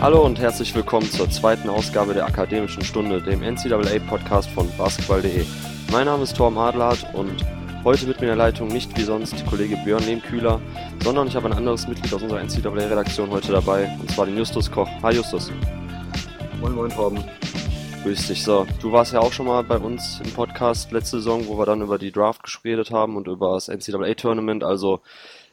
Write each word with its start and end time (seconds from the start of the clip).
Hallo 0.00 0.24
und 0.24 0.40
herzlich 0.40 0.74
willkommen 0.74 1.10
zur 1.10 1.28
zweiten 1.28 1.68
Ausgabe 1.68 2.14
der 2.14 2.24
Akademischen 2.24 2.82
Stunde, 2.82 3.20
dem 3.20 3.42
NCAA-Podcast 3.42 4.48
von 4.48 4.66
basketball.de. 4.78 5.44
Mein 5.92 6.06
Name 6.06 6.22
ist 6.22 6.34
Torm 6.38 6.56
Adlert 6.56 7.06
und 7.12 7.44
heute 7.84 8.06
mit 8.06 8.16
mir 8.16 8.28
in 8.28 8.28
der 8.28 8.36
Leitung 8.36 8.68
nicht 8.68 8.96
wie 8.96 9.02
sonst 9.02 9.44
Kollege 9.44 9.76
Björn 9.84 10.02
Lehmkühler, 10.04 10.58
sondern 11.04 11.28
ich 11.28 11.36
habe 11.36 11.48
ein 11.48 11.52
anderes 11.52 11.86
Mitglied 11.86 12.14
aus 12.14 12.22
unserer 12.22 12.42
NCAA-Redaktion 12.42 13.28
heute 13.28 13.52
dabei, 13.52 13.94
und 14.00 14.10
zwar 14.10 14.24
den 14.24 14.38
Justus 14.38 14.70
Koch. 14.70 14.88
Hi 15.02 15.14
Justus. 15.14 15.52
Moin 16.62 16.72
Moin 16.74 16.90
Torben. 16.90 17.22
Grüß 18.02 18.26
dich. 18.28 18.42
So, 18.42 18.66
du 18.80 18.92
warst 18.92 19.12
ja 19.12 19.20
auch 19.20 19.34
schon 19.34 19.44
mal 19.44 19.62
bei 19.64 19.76
uns 19.76 20.22
im 20.24 20.32
Podcast 20.32 20.92
letzte 20.92 21.18
Saison, 21.18 21.46
wo 21.46 21.58
wir 21.58 21.66
dann 21.66 21.82
über 21.82 21.98
die 21.98 22.10
Draft 22.10 22.40
geredet 22.62 22.90
haben 22.90 23.16
und 23.16 23.28
über 23.28 23.52
das 23.52 23.68
NCAA-Tournament, 23.68 24.64
also 24.64 25.00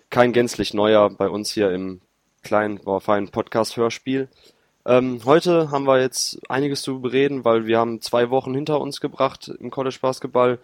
kein 0.10 0.32
gänzlich 0.32 0.74
neuer 0.74 1.10
bei 1.10 1.28
uns 1.28 1.52
hier 1.52 1.72
im 1.72 2.00
kleinen, 2.48 2.80
aber 2.80 3.02
feinen 3.02 3.28
Podcast-Hörspiel. 3.28 4.30
Ähm, 4.86 5.20
heute 5.26 5.70
haben 5.70 5.86
wir 5.86 6.00
jetzt 6.00 6.40
einiges 6.50 6.82
zu 6.82 7.02
bereden, 7.02 7.44
weil 7.44 7.68
wir 7.68 7.78
haben 7.78 8.02
zwei 8.02 8.30
Wochen 8.30 8.56
hinter 8.56 8.80
uns 8.80 9.02
gebracht 9.02 9.52
im 9.60 9.70
College 9.70 9.98
Basketball. 10.02 10.60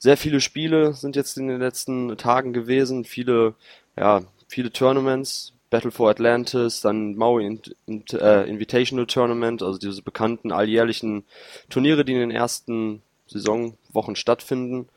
Sehr 0.00 0.16
viele 0.16 0.40
Spiele 0.40 0.92
sind 0.92 1.14
jetzt 1.14 1.38
in 1.38 1.46
den 1.46 1.60
letzten 1.60 2.16
Tagen 2.16 2.52
gewesen, 2.52 3.04
viele, 3.04 3.54
ja, 3.96 4.22
viele 4.48 4.72
Tournaments, 4.72 5.52
Battle 5.70 5.92
for 5.92 6.10
Atlantis, 6.10 6.80
dann 6.80 7.14
Maui 7.14 7.46
in, 7.46 7.62
in, 7.86 8.04
äh, 8.18 8.42
Invitational 8.42 9.06
Tournament, 9.06 9.62
also 9.62 9.78
diese 9.78 10.02
bekannten 10.02 10.50
alljährlichen 10.50 11.24
Turniere, 11.68 12.04
die 12.04 12.14
in 12.14 12.18
den 12.18 12.32
ersten 12.32 13.02
Saisonwochen 13.28 14.16
stattfinden. 14.16 14.88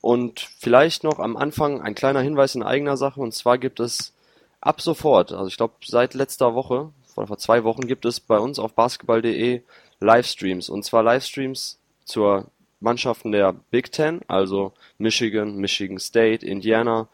Und 0.00 0.40
vielleicht 0.58 1.04
noch 1.04 1.20
am 1.20 1.36
Anfang 1.36 1.80
ein 1.80 1.94
kleiner 1.94 2.20
Hinweis 2.20 2.56
in 2.56 2.64
eigener 2.64 2.96
Sache, 2.96 3.20
und 3.20 3.32
zwar 3.32 3.58
gibt 3.58 3.78
es 3.78 4.12
ab 4.60 4.80
sofort, 4.80 5.32
also 5.32 5.46
ich 5.46 5.56
glaube 5.56 5.74
seit 5.84 6.14
letzter 6.14 6.54
Woche, 6.54 6.90
vor 7.26 7.38
zwei 7.38 7.64
Wochen, 7.64 7.86
gibt 7.86 8.04
es 8.04 8.20
bei 8.20 8.38
uns 8.38 8.58
auf 8.58 8.74
basketball.de 8.74 9.62
Livestreams. 10.00 10.68
Und 10.68 10.84
zwar 10.84 11.02
Livestreams 11.02 11.78
zur 12.04 12.46
Mannschaften 12.80 13.32
der 13.32 13.54
Big 13.70 13.90
Ten, 13.90 14.20
also 14.28 14.72
Michigan, 14.98 15.56
Michigan 15.56 15.98
State, 15.98 16.46
Indiana. 16.46 17.08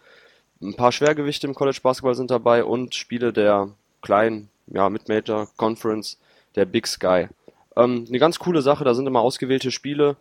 Ein 0.60 0.74
paar 0.74 0.92
Schwergewichte 0.92 1.46
im 1.46 1.54
College 1.54 1.80
Basketball 1.82 2.14
sind 2.14 2.30
dabei 2.30 2.64
und 2.64 2.94
Spiele 2.94 3.32
der 3.32 3.70
kleinen, 4.02 4.50
ja, 4.66 4.88
Mid-Major 4.88 5.48
Conference, 5.56 6.18
der 6.54 6.66
Big 6.66 6.86
Sky. 6.86 7.28
Ähm, 7.76 8.04
eine 8.08 8.18
ganz 8.18 8.38
coole 8.38 8.62
Sache, 8.62 8.84
da 8.84 8.94
sind 8.94 9.06
immer 9.06 9.20
ausgewählte 9.20 9.70
Spiele. 9.70 10.16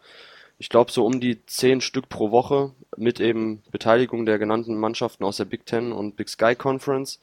Ich 0.63 0.69
glaube 0.69 0.93
so 0.93 1.05
um 1.05 1.19
die 1.19 1.45
zehn 1.45 1.81
Stück 1.81 2.07
pro 2.07 2.31
Woche 2.31 2.71
mit 2.95 3.19
eben 3.19 3.61
Beteiligung 3.69 4.25
der 4.25 4.39
genannten 4.39 4.77
Mannschaften 4.77 5.25
aus 5.25 5.35
der 5.35 5.43
Big 5.43 5.65
Ten 5.65 5.91
und 5.91 6.15
Big 6.15 6.29
Sky 6.29 6.55
Conference. 6.55 7.19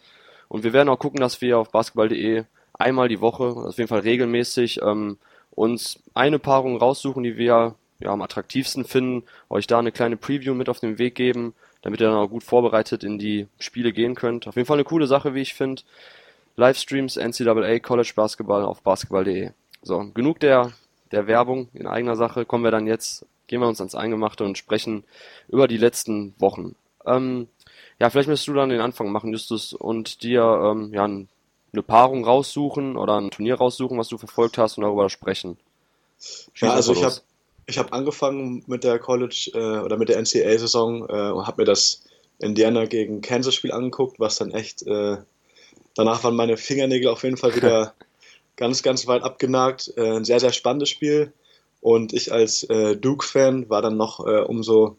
Und 0.48 0.62
wir 0.62 0.74
werden 0.74 0.90
auch 0.90 0.98
gucken, 0.98 1.20
dass 1.20 1.40
wir 1.40 1.58
auf 1.58 1.70
basketball.de 1.70 2.44
einmal 2.74 3.08
die 3.08 3.22
Woche, 3.22 3.44
auf 3.44 3.78
jeden 3.78 3.88
Fall 3.88 4.00
regelmäßig, 4.00 4.82
ähm, 4.82 5.16
uns 5.52 6.00
eine 6.12 6.38
Paarung 6.38 6.76
raussuchen, 6.76 7.22
die 7.22 7.38
wir 7.38 7.76
ja, 7.98 8.10
am 8.10 8.20
attraktivsten 8.20 8.84
finden, 8.84 9.22
euch 9.48 9.66
da 9.66 9.78
eine 9.78 9.90
kleine 9.90 10.18
Preview 10.18 10.52
mit 10.52 10.68
auf 10.68 10.80
den 10.80 10.98
Weg 10.98 11.14
geben, 11.14 11.54
damit 11.80 12.02
ihr 12.02 12.08
dann 12.08 12.18
auch 12.18 12.28
gut 12.28 12.44
vorbereitet 12.44 13.04
in 13.04 13.18
die 13.18 13.46
Spiele 13.58 13.94
gehen 13.94 14.16
könnt. 14.16 14.48
Auf 14.48 14.56
jeden 14.56 14.66
Fall 14.66 14.76
eine 14.76 14.84
coole 14.84 15.06
Sache, 15.06 15.32
wie 15.32 15.40
ich 15.40 15.54
finde. 15.54 15.80
Livestreams 16.56 17.16
NCAA 17.16 17.78
College 17.78 18.12
Basketball 18.14 18.66
auf 18.66 18.82
basketball.de. 18.82 19.52
So, 19.80 20.10
genug 20.12 20.40
der, 20.40 20.72
der 21.12 21.26
Werbung 21.26 21.68
in 21.74 21.86
eigener 21.86 22.16
Sache. 22.16 22.44
Kommen 22.44 22.64
wir 22.64 22.70
dann 22.70 22.86
jetzt, 22.86 23.26
gehen 23.46 23.60
wir 23.60 23.68
uns 23.68 23.80
ans 23.80 23.94
Eingemachte 23.94 24.44
und 24.44 24.58
sprechen 24.58 25.04
über 25.48 25.68
die 25.68 25.76
letzten 25.76 26.34
Wochen. 26.38 26.74
Ähm, 27.06 27.48
ja, 27.98 28.10
vielleicht 28.10 28.28
müsstest 28.28 28.48
du 28.48 28.54
dann 28.54 28.70
den 28.70 28.80
Anfang 28.80 29.10
machen, 29.10 29.32
Justus, 29.32 29.72
und 29.72 30.22
dir 30.22 30.42
ähm, 30.42 30.92
ja, 30.92 31.04
eine 31.04 31.82
Paarung 31.82 32.24
raussuchen 32.24 32.96
oder 32.96 33.20
ein 33.20 33.30
Turnier 33.30 33.56
raussuchen, 33.56 33.98
was 33.98 34.08
du 34.08 34.18
verfolgt 34.18 34.58
hast 34.58 34.78
und 34.78 34.84
darüber 34.84 35.10
sprechen. 35.10 35.56
Schieß 36.18 36.68
ja, 36.68 36.74
also 36.74 36.92
ich 36.92 37.02
habe 37.02 37.16
ich 37.66 37.78
hab 37.78 37.92
angefangen 37.92 38.64
mit 38.66 38.84
der 38.84 38.98
College 38.98 39.50
äh, 39.54 39.84
oder 39.84 39.96
mit 39.96 40.08
der 40.08 40.18
NCAA-Saison 40.18 41.08
äh, 41.08 41.30
und 41.30 41.46
habe 41.46 41.62
mir 41.62 41.66
das 41.66 42.02
Indiana 42.38 42.86
gegen 42.86 43.20
Kansas-Spiel 43.20 43.72
angeguckt, 43.72 44.18
was 44.18 44.36
dann 44.36 44.50
echt, 44.50 44.82
äh, 44.86 45.18
danach 45.94 46.24
waren 46.24 46.36
meine 46.36 46.56
Fingernägel 46.56 47.08
auf 47.08 47.22
jeden 47.22 47.36
Fall 47.36 47.54
wieder 47.54 47.94
ganz, 48.60 48.84
ganz 48.84 49.08
weit 49.08 49.24
abgenagt. 49.24 49.92
Äh, 49.96 50.18
ein 50.18 50.24
sehr, 50.24 50.38
sehr 50.38 50.52
spannendes 50.52 50.90
Spiel 50.90 51.32
und 51.80 52.12
ich 52.12 52.30
als 52.30 52.62
äh, 52.62 52.96
Duke-Fan 52.96 53.68
war 53.68 53.82
dann 53.82 53.96
noch 53.96 54.24
äh, 54.24 54.42
umso 54.42 54.98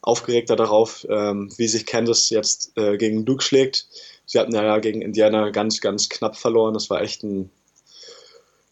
aufgeregter 0.00 0.56
darauf, 0.56 1.06
ähm, 1.10 1.52
wie 1.58 1.68
sich 1.68 1.86
Kansas 1.86 2.30
jetzt 2.30 2.74
gegen 2.74 3.24
Duke 3.24 3.44
schlägt 3.44 3.86
Sie 4.32 4.38
hatten 4.38 4.54
ja 4.54 4.78
gegen 4.78 5.02
Indiana 5.02 5.50
ganz, 5.50 5.82
ganz 5.82 6.08
knapp 6.08 6.36
verloren. 6.36 6.72
Das 6.72 6.88
war 6.88 7.02
echt 7.02 7.22
ein 7.22 7.50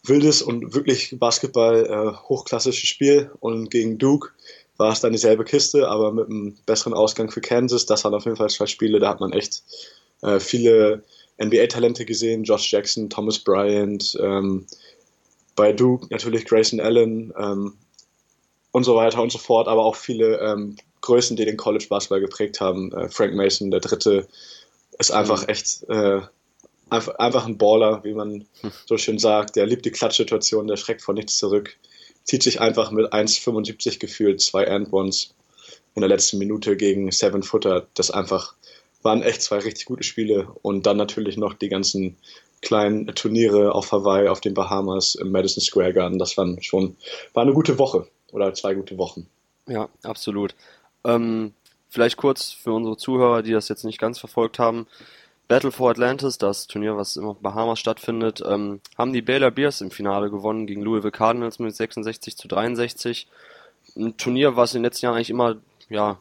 wildes 0.03 0.41
und 0.41 0.73
wirklich 0.73 1.15
Basketball 1.19 1.85
äh, 1.85 2.27
hochklassisches 2.29 2.89
Spiel. 2.89 3.31
Und 3.39 3.69
gegen 3.69 3.99
Duke 3.99 4.29
war 4.77 4.91
es 4.91 5.01
dann 5.01 5.11
dieselbe 5.11 5.43
Kiste, 5.43 5.87
aber 5.87 6.11
mit 6.11 6.29
einem 6.29 6.57
besseren 6.65 6.95
Ausgang 6.95 7.29
für 7.29 7.41
Kansas. 7.41 7.85
Das 7.85 8.03
waren 8.03 8.15
auf 8.15 8.25
jeden 8.25 8.37
Fall 8.37 8.49
zwei 8.49 8.65
Spiele, 8.65 8.99
da 8.99 9.09
hat 9.09 9.19
man 9.19 9.33
echt 9.33 9.63
äh, 10.23 10.39
viele 10.39 11.03
NBA-Talente 11.43 12.05
gesehen. 12.05 12.43
Josh 12.43 12.71
Jackson, 12.71 13.09
Thomas 13.09 13.39
Bryant, 13.39 14.17
ähm, 14.21 14.65
bei 15.55 15.73
Duke 15.73 16.07
natürlich 16.09 16.45
Grayson 16.45 16.79
Allen 16.79 17.33
ähm, 17.37 17.73
und 18.71 18.83
so 18.83 18.95
weiter 18.95 19.21
und 19.21 19.31
so 19.31 19.37
fort, 19.37 19.67
aber 19.67 19.83
auch 19.83 19.95
viele 19.95 20.39
ähm, 20.39 20.77
Größen, 21.01 21.35
die 21.35 21.45
den 21.45 21.57
College 21.57 21.87
Basketball 21.89 22.21
geprägt 22.21 22.61
haben. 22.61 22.91
Äh, 22.93 23.09
Frank 23.09 23.33
Mason, 23.33 23.71
der 23.71 23.79
dritte 23.79 24.27
ist 24.97 25.11
einfach 25.11 25.43
mhm. 25.43 25.49
echt 25.49 25.83
äh, 25.89 26.21
einfach, 26.91 27.15
einfach 27.15 27.45
ein 27.47 27.57
Baller, 27.57 28.03
wie 28.03 28.13
man 28.13 28.45
hm. 28.61 28.71
so 28.85 28.97
schön 28.97 29.17
sagt. 29.17 29.55
Der 29.55 29.65
liebt 29.65 29.85
die 29.85 29.91
Klatschsituation, 29.91 30.67
der 30.67 30.77
schreckt 30.77 31.01
vor 31.01 31.15
nichts 31.15 31.37
zurück. 31.37 31.75
Zieht 32.23 32.43
sich 32.43 32.61
einfach 32.61 32.91
mit 32.91 33.11
1,75 33.11 33.99
gefühlt 33.99 34.41
zwei 34.41 34.65
Endbonds 34.65 35.33
in 35.95 36.01
der 36.01 36.09
letzten 36.09 36.37
Minute 36.37 36.77
gegen 36.77 37.11
Seven 37.11 37.43
Footer. 37.43 37.87
Das 37.95 38.11
einfach 38.11 38.55
waren 39.03 39.21
echt 39.21 39.41
zwei 39.41 39.59
richtig 39.59 39.85
gute 39.85 40.03
Spiele. 40.03 40.47
Und 40.61 40.85
dann 40.85 40.97
natürlich 40.97 41.37
noch 41.37 41.53
die 41.53 41.69
ganzen 41.69 42.17
kleinen 42.61 43.07
Turniere 43.07 43.73
auf 43.73 43.91
Hawaii, 43.91 44.27
auf 44.27 44.41
den 44.41 44.53
Bahamas, 44.53 45.15
im 45.15 45.31
Madison 45.31 45.61
Square 45.61 45.93
Garden. 45.93 46.19
Das 46.19 46.37
waren 46.37 46.61
schon, 46.61 46.95
war 47.33 47.43
eine 47.43 47.53
gute 47.53 47.79
Woche 47.79 48.07
oder 48.31 48.53
zwei 48.53 48.73
gute 48.73 48.97
Wochen. 48.97 49.27
Ja, 49.67 49.89
absolut. 50.03 50.55
Ähm, 51.03 51.53
Vielleicht 51.91 52.15
kurz 52.15 52.53
für 52.53 52.71
unsere 52.71 52.95
Zuhörer, 52.95 53.43
die 53.43 53.51
das 53.51 53.67
jetzt 53.67 53.83
nicht 53.83 53.99
ganz 53.99 54.17
verfolgt 54.17 54.59
haben. 54.59 54.87
Battle 55.49 55.73
for 55.73 55.89
Atlantis, 55.89 56.37
das 56.37 56.65
Turnier, 56.67 56.95
was 56.95 57.17
immer 57.17 57.31
auf 57.31 57.39
Bahamas 57.39 57.79
stattfindet, 57.79 58.41
ähm, 58.47 58.79
haben 58.97 59.11
die 59.11 59.21
Baylor 59.21 59.51
Bears 59.51 59.81
im 59.81 59.91
Finale 59.91 60.31
gewonnen 60.31 60.67
gegen 60.67 60.83
Louisville 60.83 61.11
Cardinals 61.11 61.59
mit 61.59 61.75
66 61.75 62.37
zu 62.37 62.47
63. 62.47 63.27
Ein 63.97 64.15
Turnier, 64.15 64.55
was 64.55 64.73
in 64.73 64.79
den 64.79 64.85
letzten 64.85 65.05
Jahren 65.05 65.15
eigentlich 65.17 65.31
immer, 65.31 65.57
ja, 65.89 66.17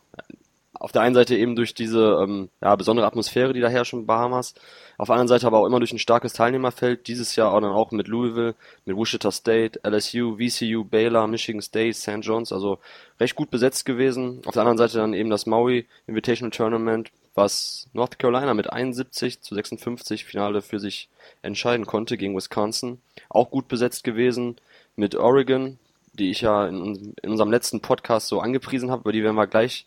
auf 0.80 0.92
der 0.92 1.02
einen 1.02 1.14
Seite 1.14 1.36
eben 1.36 1.54
durch 1.56 1.74
diese 1.74 2.18
ähm, 2.22 2.48
ja, 2.62 2.74
besondere 2.74 3.06
Atmosphäre, 3.06 3.52
die 3.52 3.60
da 3.60 3.68
herrscht 3.68 3.92
in 3.92 4.06
Bahamas, 4.06 4.54
auf 4.96 5.08
der 5.08 5.14
anderen 5.14 5.28
Seite 5.28 5.46
aber 5.46 5.58
auch 5.58 5.66
immer 5.66 5.78
durch 5.78 5.92
ein 5.92 5.98
starkes 5.98 6.32
Teilnehmerfeld. 6.32 7.06
Dieses 7.06 7.36
Jahr 7.36 7.52
auch 7.52 7.60
dann 7.60 7.70
auch 7.70 7.90
mit 7.90 8.08
Louisville, 8.08 8.54
mit 8.86 8.96
Wichita 8.96 9.30
State, 9.30 9.80
LSU, 9.82 10.38
VCU, 10.38 10.84
Baylor, 10.84 11.26
Michigan 11.26 11.62
State, 11.62 11.94
St. 11.94 12.18
John's, 12.22 12.50
also 12.50 12.78
recht 13.20 13.34
gut 13.34 13.50
besetzt 13.50 13.84
gewesen. 13.84 14.40
Auf 14.46 14.54
der 14.54 14.62
anderen 14.62 14.78
Seite 14.78 14.98
dann 14.98 15.14
eben 15.14 15.30
das 15.30 15.46
Maui 15.46 15.86
Invitational 16.06 16.50
Tournament, 16.50 17.12
was 17.34 17.88
North 17.92 18.18
Carolina 18.18 18.54
mit 18.54 18.72
71 18.72 19.42
zu 19.42 19.54
56 19.54 20.24
Finale 20.24 20.62
für 20.62 20.80
sich 20.80 21.08
entscheiden 21.42 21.86
konnte 21.86 22.16
gegen 22.16 22.36
Wisconsin. 22.36 23.00
Auch 23.28 23.50
gut 23.50 23.68
besetzt 23.68 24.02
gewesen 24.02 24.56
mit 24.96 25.14
Oregon, 25.14 25.78
die 26.12 26.30
ich 26.30 26.40
ja 26.40 26.66
in, 26.66 27.14
in 27.22 27.30
unserem 27.30 27.50
letzten 27.50 27.80
Podcast 27.80 28.28
so 28.28 28.40
angepriesen 28.40 28.90
habe, 28.90 29.02
über 29.02 29.12
die 29.12 29.22
werden 29.22 29.36
wir 29.36 29.46
gleich 29.46 29.86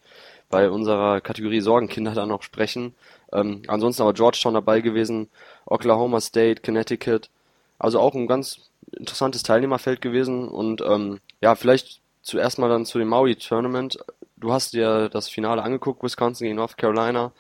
bei 0.54 0.70
unserer 0.70 1.20
Kategorie 1.20 1.62
Sorgenkinder 1.62 2.12
dann 2.12 2.30
noch 2.30 2.44
sprechen. 2.44 2.94
Ähm, 3.32 3.64
ansonsten 3.68 4.04
aber 4.04 4.14
Georgetown 4.14 4.54
dabei 4.54 4.82
gewesen, 4.82 5.30
Oklahoma 5.66 6.22
State, 6.22 6.62
Connecticut. 6.62 7.32
Also 7.80 8.00
auch 8.00 8.14
ein 8.14 8.28
ganz 8.28 8.70
interessantes 8.92 9.42
Teilnehmerfeld 9.42 10.00
gewesen. 10.00 10.48
Und 10.48 10.82
ähm, 10.82 11.20
ja, 11.42 11.56
vielleicht 11.56 12.02
zuerst 12.22 12.60
mal 12.60 12.70
dann 12.70 12.86
zu 12.86 13.00
dem 13.00 13.08
Maui 13.08 13.36
Tournament. 13.36 13.98
Du 14.38 14.54
hast 14.54 14.74
dir 14.74 15.10
das 15.10 15.28
Finale 15.28 15.64
angeguckt, 15.64 16.04
Wisconsin 16.04 16.46
gegen 16.46 16.58
North 16.58 16.78
Carolina. 16.78 17.32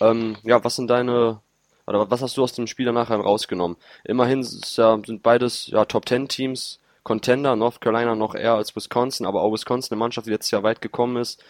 Ähm, 0.00 0.36
ja, 0.42 0.64
was 0.64 0.74
sind 0.74 0.88
deine 0.90 1.40
oder 1.86 2.10
was 2.10 2.20
hast 2.20 2.36
du 2.36 2.42
aus 2.42 2.52
dem 2.52 2.66
Spiel 2.66 2.86
danach 2.86 3.10
rausgenommen? 3.10 3.76
Immerhin 4.04 4.42
sind 4.42 5.22
beides 5.22 5.68
ja, 5.68 5.84
Top 5.84 6.04
Ten 6.04 6.26
Teams, 6.26 6.80
Contender, 7.04 7.54
North 7.54 7.80
Carolina 7.80 8.16
noch 8.16 8.34
eher 8.34 8.54
als 8.54 8.74
Wisconsin, 8.74 9.24
aber 9.24 9.42
auch 9.42 9.52
Wisconsin 9.52 9.92
eine 9.92 10.00
Mannschaft, 10.00 10.26
die 10.26 10.32
letztes 10.32 10.50
Jahr 10.50 10.64
weit 10.64 10.80
gekommen 10.80 11.16
ist. 11.16 11.44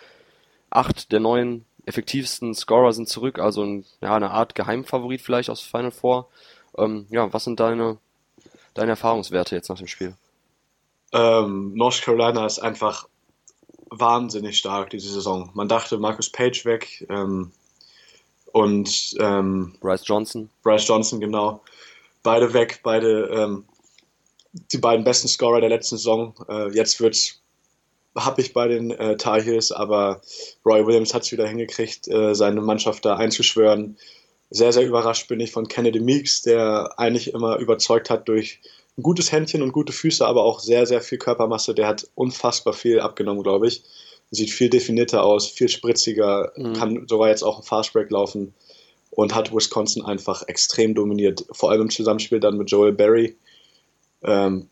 Acht 0.71 1.13
der 1.13 1.21
neun 1.21 1.65
effektivsten 1.85 2.55
Scorer 2.55 2.93
sind 2.93 3.09
zurück, 3.09 3.39
also 3.39 3.63
ein, 3.63 3.85
ja, 4.01 4.15
eine 4.15 4.31
Art 4.31 4.55
Geheimfavorit 4.55 5.21
vielleicht 5.21 5.51
aus 5.51 5.61
Final 5.61 5.91
Four. 5.91 6.29
Ähm, 6.79 7.07
ja, 7.11 7.33
was 7.33 7.45
sind 7.45 7.59
deine, 7.59 7.99
deine 8.75 8.93
Erfahrungswerte 8.93 9.57
jetzt 9.57 9.69
nach 9.69 9.79
dem 9.79 9.89
Spiel? 9.89 10.15
Ähm, 11.13 11.75
North 11.75 12.03
Carolina 12.03 12.47
ist 12.47 12.61
einfach 12.61 13.09
wahnsinnig 13.91 14.59
stark 14.59 14.91
diese 14.91 15.13
Saison. 15.13 15.51
Man 15.55 15.69
dachte, 15.69 15.99
Marcus 15.99 16.31
Page 16.31 16.65
weg 16.65 17.07
ähm, 17.11 17.51
und 18.53 19.15
ähm, 19.19 19.75
Bryce 19.81 20.07
Johnson. 20.07 20.51
Bryce 20.63 20.87
Johnson, 20.87 21.21
genau. 21.21 21.63
beide 22.23 22.53
weg, 22.53 22.81
beide 22.85 23.27
ähm, 23.27 23.65
die 24.53 24.79
beiden 24.79 25.05
besten 25.05 25.29
Scorer 25.29 25.61
der 25.61 25.71
letzten 25.71 25.97
Saison. 25.97 26.35
Äh, 26.49 26.69
jetzt 26.71 27.01
wird's 28.15 28.39
ich 28.39 28.53
bei 28.53 28.69
den 28.69 28.91
äh, 28.91 29.17
Tar 29.17 29.41
Heels, 29.41 29.73
aber 29.73 30.21
Roy 30.65 30.87
Williams 30.87 31.15
hat 31.15 31.23
es 31.23 31.33
wieder 31.33 31.47
hingekriegt, 31.47 32.09
äh, 32.09 32.35
seine 32.35 32.61
Mannschaft 32.61 33.05
da 33.05 33.17
einzuschwören. 33.17 33.97
Sehr, 34.51 34.73
sehr 34.73 34.87
überrascht 34.87 35.29
bin 35.29 35.41
ich 35.41 35.53
von 35.53 35.69
Kennedy 35.69 36.01
Meeks, 36.01 36.43
der 36.43 36.99
eigentlich 36.99 37.33
immer 37.33 37.59
überzeugt 37.59 38.11
hat 38.11 38.29
durch 38.29 38.61
ein 38.99 39.03
gutes 39.03 39.31
Händchen 39.31 39.62
und 39.62 39.73
gute 39.73 39.93
Füße, 39.93 40.27
aber 40.27 40.45
auch 40.45 40.61
sehr, 40.61 40.87
sehr 40.87 41.01
viel 41.01 41.19
Körpermasse. 41.19 41.75
Der 41.75 41.87
hat 41.87 42.09
unfassbar 42.15 42.73
viel 42.73 43.01
abgenommen, 43.01 43.43
glaube 43.43 43.69
ich. 43.69 43.85
Sieht 44.33 44.51
viel 44.51 44.71
definierter 44.71 45.25
aus, 45.25 45.49
viel 45.49 45.69
spritziger, 45.69 46.53
mhm. 46.57 46.73
kann 46.75 47.07
sogar 47.09 47.29
jetzt 47.29 47.43
auch 47.43 47.59
ein 47.59 47.65
Fastbreak 47.65 48.11
laufen 48.11 48.55
und 49.11 49.35
hat 49.35 49.55
Wisconsin 49.55 50.05
einfach 50.05 50.47
extrem 50.47 50.95
dominiert. 50.95 51.45
Vor 51.53 51.71
allem 51.71 51.83
im 51.83 51.91
Zusammenspiel 51.91 52.41
dann 52.41 52.57
mit 52.57 52.71
Joel 52.71 52.93
Berry. 52.93 53.37
Ähm, 54.23 54.69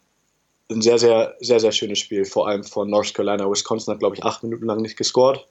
ein 0.71 0.83
sehr, 0.83 0.99
sehr, 0.99 1.35
sehr, 1.41 1.61
sehr 1.61 1.73
schönes 1.73 1.99
Spiel, 1.99 2.25
vor 2.25 2.49
allem 2.49 2.65
von 2.65 2.91
North 2.91 3.15
Carolina. 3.15 3.51
Wisconsin 3.51 3.93
hat, 3.93 4.01
glaube 4.01 4.17
ich, 4.17 4.25
acht 4.25 4.43
Minuten 4.43 4.67
lang 4.67 4.83
nicht 4.83 4.97
gescored 4.97 5.47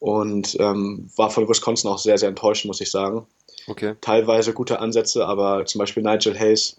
und 0.00 0.56
ähm, 0.58 1.10
war 1.16 1.30
von 1.30 1.48
Wisconsin 1.48 1.90
auch 1.90 1.98
sehr, 1.98 2.18
sehr 2.18 2.28
enttäuscht, 2.28 2.64
muss 2.64 2.80
ich 2.80 2.90
sagen. 2.90 3.26
Okay. 3.66 3.96
Teilweise 4.00 4.54
gute 4.54 4.80
Ansätze, 4.80 5.26
aber 5.26 5.66
zum 5.66 5.80
Beispiel 5.80 6.02
Nigel 6.02 6.38
Hayes 6.38 6.78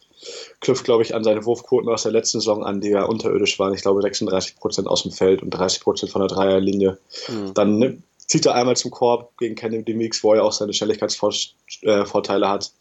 knüpft, 0.61 0.83
glaube 0.83 1.03
ich, 1.03 1.13
an 1.13 1.23
seine 1.23 1.45
Wurfquoten 1.45 1.89
aus 1.89 2.03
der 2.03 2.11
letzten 2.11 2.39
Saison 2.39 2.63
an, 2.63 2.81
die 2.81 2.89
ja 2.89 3.03
unterirdisch 3.03 3.59
waren. 3.59 3.73
Ich 3.73 3.83
glaube 3.83 4.01
36 4.01 4.55
Prozent 4.55 4.87
aus 4.87 5.03
dem 5.03 5.11
Feld 5.11 5.43
und 5.43 5.51
30 5.51 5.81
Prozent 5.81 6.11
von 6.11 6.21
der 6.21 6.29
Dreierlinie. 6.29 6.97
Mhm. 7.27 7.53
Dann 7.53 7.77
ne, 7.77 8.01
zieht 8.17 8.47
er 8.47 8.55
einmal 8.55 8.75
zum 8.75 8.89
Korb 8.91 9.37
gegen 9.37 9.55
Kennedy 9.55 9.93
Meeks, 9.93 10.23
wo 10.23 10.33
er 10.33 10.43
auch 10.43 10.51
seine 10.51 10.73
Schnelligkeitsvorteile 10.73 12.45
äh, 12.45 12.49
hat 12.49 12.71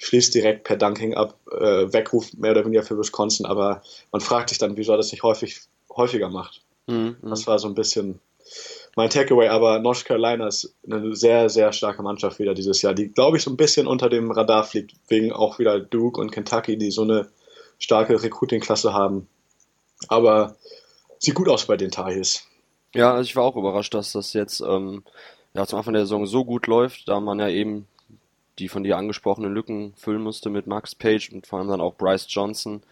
schließt 0.00 0.34
direkt 0.34 0.64
per 0.64 0.76
Dunking 0.76 1.14
ab, 1.14 1.38
äh, 1.52 1.92
Weckruf 1.92 2.32
mehr 2.32 2.52
oder 2.52 2.64
weniger 2.64 2.82
für 2.82 2.98
Wisconsin, 2.98 3.46
aber 3.46 3.82
man 4.10 4.20
fragt 4.20 4.48
sich 4.48 4.58
dann, 4.58 4.76
wieso 4.76 4.92
er 4.92 4.96
das 4.96 5.12
nicht 5.12 5.22
häufig, 5.22 5.60
häufiger 5.94 6.30
macht. 6.30 6.62
Mhm. 6.86 7.16
Das 7.22 7.46
war 7.46 7.58
so 7.58 7.68
ein 7.68 7.74
bisschen 7.74 8.18
mein 8.96 9.10
Takeaway, 9.10 9.48
aber 9.48 9.78
North 9.78 10.04
Carolina 10.04 10.48
ist 10.48 10.74
eine 10.84 11.14
sehr, 11.14 11.50
sehr 11.50 11.72
starke 11.72 12.02
Mannschaft 12.02 12.38
wieder 12.38 12.54
dieses 12.54 12.82
Jahr, 12.82 12.94
die, 12.94 13.08
glaube 13.08 13.36
ich, 13.36 13.42
so 13.42 13.50
ein 13.50 13.56
bisschen 13.56 13.86
unter 13.86 14.08
dem 14.08 14.30
Radar 14.30 14.64
fliegt, 14.64 14.94
wegen 15.08 15.32
auch 15.32 15.58
wieder 15.58 15.78
Duke 15.78 16.20
und 16.20 16.32
Kentucky, 16.32 16.76
die 16.78 16.90
so 16.90 17.02
eine 17.02 17.28
starke 17.78 18.20
Recruiting-Klasse 18.20 18.94
haben. 18.94 19.28
Aber 20.08 20.56
sieht 21.18 21.34
gut 21.34 21.48
aus 21.48 21.66
bei 21.66 21.76
den 21.76 21.90
Tar 21.90 22.10
Heels. 22.10 22.46
Ja, 22.94 23.12
also 23.12 23.28
ich 23.28 23.36
war 23.36 23.44
auch 23.44 23.56
überrascht, 23.56 23.94
dass 23.94 24.12
das 24.12 24.32
jetzt 24.32 24.60
ähm, 24.60 25.04
ja, 25.54 25.66
zum 25.66 25.78
Anfang 25.78 25.92
der 25.92 26.02
Saison 26.02 26.26
so 26.26 26.44
gut 26.44 26.66
läuft, 26.66 27.06
da 27.06 27.20
man 27.20 27.38
ja 27.38 27.48
eben 27.48 27.86
die 28.60 28.68
von 28.68 28.84
dir 28.84 28.96
angesprochenen 28.96 29.52
Lücken 29.52 29.94
füllen 29.96 30.22
musste 30.22 30.50
mit 30.50 30.66
Max 30.66 30.94
Page 30.94 31.32
und 31.32 31.46
vor 31.46 31.58
allem 31.58 31.68
dann 31.68 31.80
auch 31.80 31.94
Bryce 31.94 32.26
Johnson. 32.28 32.82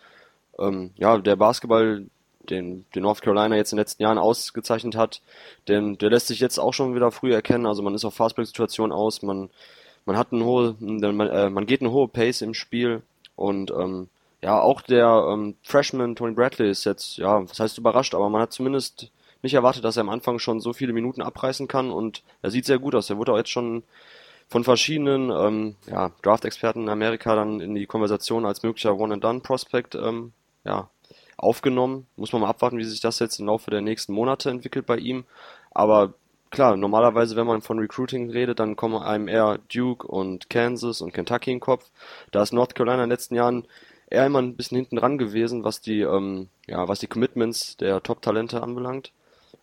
Ähm, 0.59 0.91
ja, 0.97 1.19
der 1.19 1.37
Basketball, 1.37 2.07
den, 2.49 2.87
den 2.95 3.03
North 3.03 3.23
Carolina 3.23 3.55
jetzt 3.55 3.73
in 3.73 3.77
den 3.77 3.83
letzten 3.83 4.03
Jahren 4.03 4.19
ausgezeichnet 4.19 4.97
hat, 4.97 5.21
denn 5.69 5.99
der 5.99 6.11
lässt 6.11 6.29
sich 6.29 6.41
jetzt 6.41 6.59
auch 6.59 6.73
schon 6.73 6.95
wieder 6.95 7.13
früh 7.13 7.33
erkennen. 7.33 7.67
Also 7.67 7.83
man 7.83 7.95
ist 7.95 8.05
auf 8.05 8.15
Fastbreak-Situationen 8.15 8.93
aus, 8.93 9.23
man, 9.23 9.51
man 10.07 10.17
hat 10.17 10.33
eine 10.33 10.45
hohe, 10.45 10.75
man, 10.81 11.21
äh, 11.21 11.51
man 11.51 11.67
geht 11.67 11.83
eine 11.83 11.93
hohe 11.93 12.09
Pace 12.09 12.43
im 12.43 12.55
Spiel 12.55 13.03
und 13.37 13.71
ähm, 13.71 14.09
ja, 14.41 14.61
auch 14.61 14.83
der 14.83 15.27
ähm, 15.31 15.57
Freshman 15.63 16.17
Tony 16.17 16.33
Bradley 16.33 16.71
ist 16.71 16.85
jetzt, 16.85 17.19
ja, 17.19 17.49
was 17.49 17.61
heißt 17.61 17.77
überrascht, 17.79 18.15
aber 18.15 18.31
man 18.31 18.41
hat 18.41 18.53
zumindest 18.53 19.11
nicht 19.43 19.55
erwartet, 19.55 19.85
dass 19.85 19.97
er 19.97 20.03
am 20.03 20.09
Anfang 20.09 20.39
schon 20.39 20.61
so 20.61 20.73
viele 20.73 20.93
Minuten 20.93 21.23
abreißen 21.23 21.69
kann 21.69 21.91
und 21.91 22.23
er 22.43 22.51
sieht 22.51 22.65
sehr 22.65 22.79
gut 22.79 22.95
aus. 22.95 23.11
Er 23.11 23.19
wurde 23.19 23.33
auch 23.33 23.37
jetzt 23.37 23.51
schon 23.51 23.83
von 24.49 24.65
verschiedenen 24.65 25.31
ähm, 25.31 25.77
ja, 25.87 26.11
Draft-Experten 26.23 26.83
in 26.83 26.89
Amerika 26.89 27.35
dann 27.35 27.61
in 27.61 27.75
die 27.75 27.87
Konversation 27.87 28.47
als 28.47 28.63
möglicher 28.63 28.99
One-and-Done-Prospect 28.99 29.95
ähm, 29.97 30.33
ja, 30.65 30.89
aufgenommen. 31.37 32.07
Muss 32.17 32.33
man 32.33 32.43
mal 32.43 32.49
abwarten, 32.49 32.79
wie 32.79 32.85
sich 32.85 33.01
das 33.01 33.19
jetzt 33.19 33.39
im 33.39 33.47
Laufe 33.47 33.71
der 33.71 33.83
nächsten 33.83 34.13
Monate 34.13 34.51
entwickelt 34.51 34.87
bei 34.87 34.97
ihm. 34.97 35.25
Aber 35.71 36.15
klar, 36.51 36.77
normalerweise, 36.77 37.37
wenn 37.37 37.47
man 37.47 37.61
von 37.61 37.79
Recruiting 37.79 38.31
redet, 38.31 38.59
dann 38.59 38.77
kommen 38.77 39.03
einem 39.03 39.29
eher 39.29 39.59
Duke 39.73 40.07
und 40.07 40.49
Kansas 40.49 41.03
und 41.03 41.13
Kentucky 41.13 41.51
in 41.51 41.57
den 41.57 41.61
Kopf. 41.61 41.91
Da 42.31 42.43
ist 42.43 42.53
North 42.53 42.75
Carolina 42.75 43.05
in 43.05 43.11
den 43.11 43.15
letzten 43.15 43.35
Jahren 43.35 43.67
eher 44.11 44.25
immer 44.25 44.41
ein 44.41 44.57
bisschen 44.57 44.77
hinten 44.77 44.97
dran 44.97 45.19
gewesen, 45.19 45.65
was 45.65 45.83
die, 45.83 46.01
ähm, 46.01 46.49
ja, 46.67 46.89
was 46.89 47.01
die 47.01 47.07
Commitments 47.07 47.77
der 47.77 48.03
Top-Talente 48.03 48.63
anbelangt. 48.63 49.13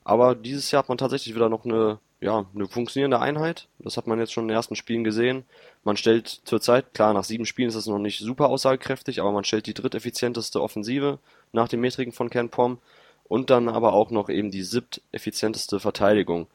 Aber 0.03 0.35
dieses 0.35 0.69
Jahr 0.69 0.83
hat 0.83 0.89
man 0.89 0.99
tatsächlich 0.99 1.33
wieder 1.33 1.49
noch 1.49 1.65
eine 1.65 1.97
ja, 2.25 2.43
eine 2.55 2.67
funktionierende 2.67 3.19
Einheit. 3.19 3.67
Das 3.77 3.97
hat 3.97 4.07
man 4.07 4.17
jetzt 4.17 4.33
schon 4.33 4.45
in 4.45 4.47
den 4.47 4.57
ersten 4.57 4.75
Spielen 4.75 5.03
gesehen. 5.03 5.45
Man 5.83 5.95
stellt 5.95 6.41
zurzeit, 6.43 6.91
klar, 6.95 7.13
nach 7.13 7.23
sieben 7.23 7.45
Spielen 7.45 7.69
ist 7.69 7.75
das 7.75 7.85
noch 7.85 7.99
nicht 7.99 8.17
super 8.17 8.49
aussagekräftig, 8.49 9.21
aber 9.21 9.31
man 9.31 9.43
stellt 9.43 9.67
die 9.67 9.75
dritteffizienteste 9.75 10.59
Offensive 10.59 11.19
nach 11.51 11.67
den 11.67 11.81
Metriken 11.81 12.13
von 12.13 12.31
Ken 12.31 12.49
Pom 12.49 12.79
und 13.25 13.51
dann 13.51 13.69
aber 13.69 13.93
auch 13.93 14.09
noch 14.09 14.29
eben 14.29 14.49
die 14.49 14.63
siebteffizienteste 14.63 15.79
Verteidigung. 15.79 16.47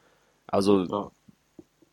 Also 0.49 0.83
ja. 0.87 1.11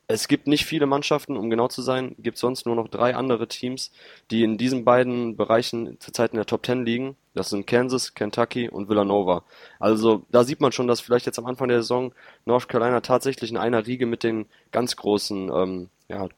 Es 0.10 0.30
gibt 0.30 0.48
nicht 0.48 0.66
viele 0.66 0.86
Mannschaften, 0.86 1.36
um 1.36 1.50
genau 1.50 1.68
zu 1.68 1.82
sein, 1.82 2.16
gibt 2.18 2.38
sonst 2.38 2.66
nur 2.66 2.76
noch 2.76 2.88
drei 2.88 3.14
andere 3.14 3.50
Teams, 3.50 3.92
die 4.32 4.44
in 4.44 4.58
diesen 4.58 4.86
beiden 4.86 5.36
Bereichen 5.36 6.00
zurzeit 6.00 6.32
in 6.32 6.38
der 6.38 6.46
Top 6.46 6.64
Ten 6.64 6.86
liegen. 6.86 7.18
Das 7.34 7.50
sind 7.50 7.68
Kansas, 7.68 8.14
Kentucky 8.14 8.70
und 8.70 8.88
Villanova. 8.88 9.44
Also 9.80 10.26
da 10.32 10.46
sieht 10.46 10.62
man 10.62 10.72
schon, 10.72 10.88
dass 10.88 11.02
vielleicht 11.02 11.26
jetzt 11.26 11.40
am 11.40 11.46
Anfang 11.46 11.68
der 11.68 11.82
Saison 11.82 12.14
North 12.46 12.70
Carolina 12.70 13.02
tatsächlich 13.02 13.52
in 13.52 13.58
einer 13.58 13.86
Riege 13.86 14.06
mit 14.06 14.24
den 14.24 14.46
ganz 14.72 14.96
großen 14.96 15.52
ähm, 15.54 15.90
ja, 16.08 16.30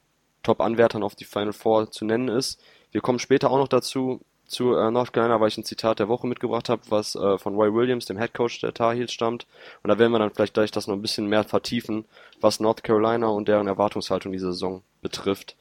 Top-Anwärtern 0.41 1.03
auf 1.03 1.13
die 1.13 1.25
Final 1.25 1.53
Four 1.53 1.91
zu 1.91 2.05
nennen 2.05 2.27
ist. 2.27 2.59
Wir 2.91 3.01
kommen 3.01 3.19
später 3.19 3.51
auch 3.51 3.59
noch 3.59 3.67
dazu, 3.67 4.21
zu 4.49 4.75
äh, 4.75 4.91
North 4.91 5.13
Carolina, 5.13 5.39
weil 5.39 5.47
ich 5.47 5.57
ein 5.57 5.63
Zitat 5.63 5.99
der 5.99 6.09
Woche 6.09 6.27
mitgebracht 6.27 6.69
habe, 6.69 6.81
was 6.89 7.15
äh, 7.15 7.37
von 7.37 7.55
Roy 7.55 7.73
Williams, 7.73 8.05
dem 8.05 8.17
Head 8.17 8.33
Coach 8.33 8.59
der 8.61 8.73
Tar 8.73 8.95
Heels, 8.95 9.13
stammt. 9.13 9.45
Und 9.83 9.89
da 9.89 9.99
werden 9.99 10.11
wir 10.11 10.19
dann 10.19 10.31
vielleicht 10.31 10.55
gleich 10.55 10.71
das 10.71 10.87
noch 10.87 10.95
ein 10.95 11.01
bisschen 11.01 11.27
mehr 11.27 11.43
vertiefen, 11.43 12.05
was 12.41 12.59
North 12.59 12.83
Carolina 12.83 13.27
und 13.27 13.47
deren 13.47 13.67
Erwartungshaltung 13.67 14.31
diese 14.31 14.51
Saison 14.51 14.81
betrifft. 15.01 15.55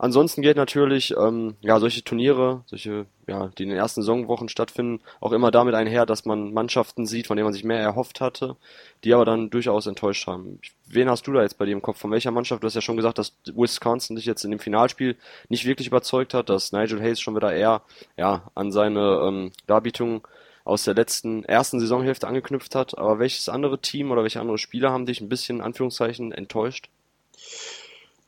Ansonsten 0.00 0.42
gilt 0.42 0.56
natürlich, 0.56 1.12
ähm, 1.16 1.56
ja, 1.60 1.80
solche 1.80 2.04
Turniere, 2.04 2.62
solche, 2.66 3.06
ja, 3.26 3.48
die 3.58 3.64
in 3.64 3.70
den 3.70 3.78
ersten 3.78 4.00
Saisonwochen 4.00 4.48
stattfinden, 4.48 5.02
auch 5.20 5.32
immer 5.32 5.50
damit 5.50 5.74
einher, 5.74 6.06
dass 6.06 6.24
man 6.24 6.52
Mannschaften 6.52 7.04
sieht, 7.04 7.26
von 7.26 7.36
denen 7.36 7.46
man 7.46 7.52
sich 7.52 7.64
mehr 7.64 7.80
erhofft 7.80 8.20
hatte, 8.20 8.56
die 9.02 9.12
aber 9.12 9.24
dann 9.24 9.50
durchaus 9.50 9.88
enttäuscht 9.88 10.28
haben. 10.28 10.60
Wen 10.86 11.10
hast 11.10 11.26
du 11.26 11.32
da 11.32 11.42
jetzt 11.42 11.58
bei 11.58 11.66
dir 11.66 11.72
im 11.72 11.82
Kopf? 11.82 11.98
Von 11.98 12.12
welcher 12.12 12.30
Mannschaft? 12.30 12.62
Du 12.62 12.66
hast 12.66 12.76
ja 12.76 12.80
schon 12.80 12.96
gesagt, 12.96 13.18
dass 13.18 13.34
Wisconsin 13.46 14.14
dich 14.14 14.24
jetzt 14.24 14.44
in 14.44 14.52
dem 14.52 14.60
Finalspiel 14.60 15.16
nicht 15.48 15.66
wirklich 15.66 15.88
überzeugt 15.88 16.32
hat, 16.32 16.48
dass 16.48 16.70
Nigel 16.70 17.02
Hayes 17.02 17.20
schon 17.20 17.34
wieder 17.34 17.52
eher, 17.52 17.82
ja, 18.16 18.50
an 18.54 18.70
seine 18.70 19.20
ähm, 19.26 19.50
Darbietung 19.66 20.28
aus 20.64 20.84
der 20.84 20.94
letzten 20.94 21.44
ersten 21.44 21.80
Saisonhälfte 21.80 22.28
angeknüpft 22.28 22.76
hat. 22.76 22.96
Aber 22.96 23.18
welches 23.18 23.48
andere 23.48 23.80
Team 23.80 24.12
oder 24.12 24.22
welche 24.22 24.40
andere 24.40 24.58
Spieler 24.58 24.92
haben 24.92 25.06
dich 25.06 25.20
ein 25.20 25.28
bisschen, 25.28 25.60
Anführungszeichen, 25.60 26.30
enttäuscht? 26.30 26.88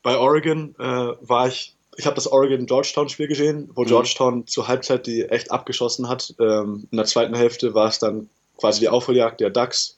Bei 0.03 0.17
Oregon 0.17 0.75
äh, 0.79 0.83
war 1.21 1.47
ich, 1.47 1.75
ich 1.97 2.05
habe 2.05 2.15
das 2.15 2.31
Oregon-Georgetown-Spiel 2.31 3.27
gesehen, 3.27 3.69
wo 3.73 3.83
mhm. 3.83 3.87
Georgetown 3.87 4.47
zur 4.47 4.67
Halbzeit 4.67 5.07
die 5.07 5.23
echt 5.23 5.51
abgeschossen 5.51 6.09
hat. 6.09 6.33
Ähm, 6.39 6.87
in 6.91 6.97
der 6.97 7.05
zweiten 7.05 7.35
Hälfte 7.35 7.73
war 7.73 7.87
es 7.87 7.99
dann 7.99 8.29
quasi 8.57 8.79
die 8.79 8.89
Aufholjagd 8.89 9.39
der 9.39 9.49
Ducks, 9.49 9.97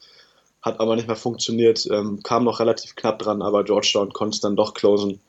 hat 0.61 0.79
aber 0.79 0.95
nicht 0.95 1.07
mehr 1.07 1.15
funktioniert, 1.17 1.85
ähm, 1.91 2.21
kam 2.23 2.45
noch 2.45 2.59
relativ 2.59 2.95
knapp 2.95 3.19
dran, 3.19 3.41
aber 3.41 3.63
Georgetown 3.63 4.13
konnte 4.13 4.35
es 4.35 4.41
dann 4.41 4.55
doch 4.55 4.73
closen. 4.73 5.19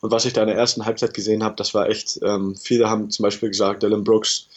Und 0.00 0.10
was 0.10 0.24
ich 0.24 0.32
da 0.32 0.42
in 0.42 0.48
der 0.48 0.56
ersten 0.56 0.84
Halbzeit 0.84 1.14
gesehen 1.14 1.44
habe, 1.44 1.54
das 1.56 1.74
war 1.74 1.88
echt, 1.88 2.18
ähm, 2.22 2.56
viele 2.56 2.90
haben 2.90 3.10
zum 3.10 3.22
Beispiel 3.22 3.50
gesagt, 3.50 3.84
Dylan 3.84 4.02
Brooks, 4.02 4.48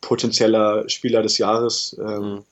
potenzieller 0.00 0.88
Spieler 0.88 1.22
des 1.22 1.38
Jahres. 1.38 1.96
Ähm, 1.98 2.20
mhm. 2.20 2.44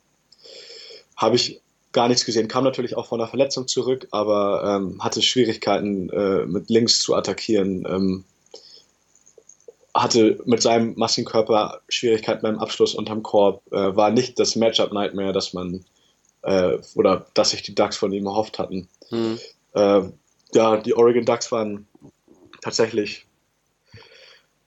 Habe 1.17 1.37
ich 1.37 1.62
gar 1.93 2.09
nichts 2.09 2.25
gesehen. 2.25 2.49
Kam 2.49 2.65
natürlich 2.65 2.97
auch 2.97 3.07
von 3.07 3.21
einer 3.21 3.29
Verletzung 3.29 3.69
zurück, 3.69 4.09
aber 4.11 4.63
ähm, 4.65 5.03
hatte 5.03 5.23
Schwierigkeiten 5.23 6.09
äh, 6.11 6.47
mit 6.47 6.69
links 6.71 7.01
zu 7.01 7.15
attackieren. 7.15 7.87
Ähm, 7.89 8.25
hatte 9.95 10.41
mit 10.47 10.63
seinem 10.63 10.95
massigen 10.97 11.27
Körper 11.27 11.83
Schwierigkeiten 11.89 12.43
beim 12.43 12.59
Abschluss 12.59 12.95
unterm 12.95 13.23
Korb. 13.23 13.63
Äh, 13.71 13.95
war 13.95 14.11
nicht 14.11 14.39
das 14.39 14.57
Matchup-Nightmare, 14.57 15.33
das 15.33 15.53
man 15.53 15.85
äh, 16.43 16.79
oder 16.95 17.27
dass 17.35 17.51
sich 17.51 17.63
die 17.63 17.75
Ducks 17.75 17.97
von 17.97 18.13
ihm 18.13 18.27
erhofft 18.27 18.59
hatten. 18.59 18.89
Mhm. 19.11 19.39
ja, 20.55 20.77
die 20.79 20.95
Oregon 20.95 21.25
Ducks 21.25 21.53
waren 21.53 21.87
tatsächlich 22.63 23.27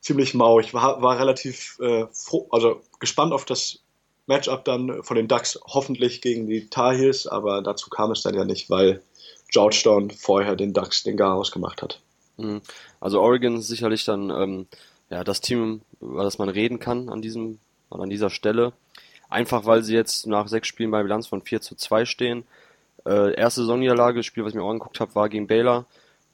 ziemlich 0.05 0.35
mau. 0.35 0.59
Ich 0.59 0.73
war, 0.73 1.01
war 1.01 1.19
relativ 1.19 1.79
äh, 1.79 2.05
froh, 2.11 2.47
also 2.51 2.81
gespannt 2.99 3.33
auf 3.33 3.45
das 3.45 3.79
Matchup 4.27 4.65
dann 4.65 5.03
von 5.03 5.17
den 5.17 5.27
Ducks 5.27 5.59
hoffentlich 5.65 6.21
gegen 6.21 6.47
die 6.47 6.67
Tar 6.67 6.95
Heels, 6.95 7.27
aber 7.27 7.61
dazu 7.61 7.89
kam 7.89 8.11
es 8.11 8.23
dann 8.23 8.35
ja 8.35 8.45
nicht, 8.45 8.69
weil 8.69 9.01
Georgetown 9.49 10.11
vorher 10.11 10.55
den 10.55 10.73
Ducks 10.73 11.03
den 11.03 11.17
Garaus 11.17 11.51
gemacht 11.51 11.81
hat. 11.81 12.01
Mhm. 12.37 12.61
Also 12.99 13.21
Oregon 13.21 13.57
ist 13.57 13.67
sicherlich 13.67 14.03
dann 14.05 14.29
ähm, 14.29 14.67
ja, 15.09 15.23
das 15.23 15.41
Team, 15.41 15.81
über 16.01 16.23
das 16.23 16.37
man 16.37 16.49
reden 16.49 16.79
kann 16.79 17.09
an 17.09 17.21
diesem 17.21 17.59
an 17.89 18.09
dieser 18.09 18.29
Stelle. 18.29 18.73
Einfach 19.29 19.65
weil 19.65 19.83
sie 19.83 19.95
jetzt 19.95 20.27
nach 20.27 20.47
sechs 20.47 20.67
Spielen 20.67 20.91
bei 20.91 21.01
Bilanz 21.01 21.27
von 21.27 21.41
4 21.41 21.61
zu 21.61 21.75
2 21.75 22.05
stehen. 22.05 22.43
Äh, 23.05 23.35
erste 23.35 23.61
Saisonniederlage, 23.61 24.19
das 24.19 24.25
Spiel, 24.25 24.43
was 24.43 24.51
ich 24.51 24.55
mir 24.55 24.63
auch 24.63 24.69
angeguckt 24.69 24.99
habe, 24.99 25.15
war 25.15 25.29
gegen 25.29 25.47
Baylor, 25.47 25.85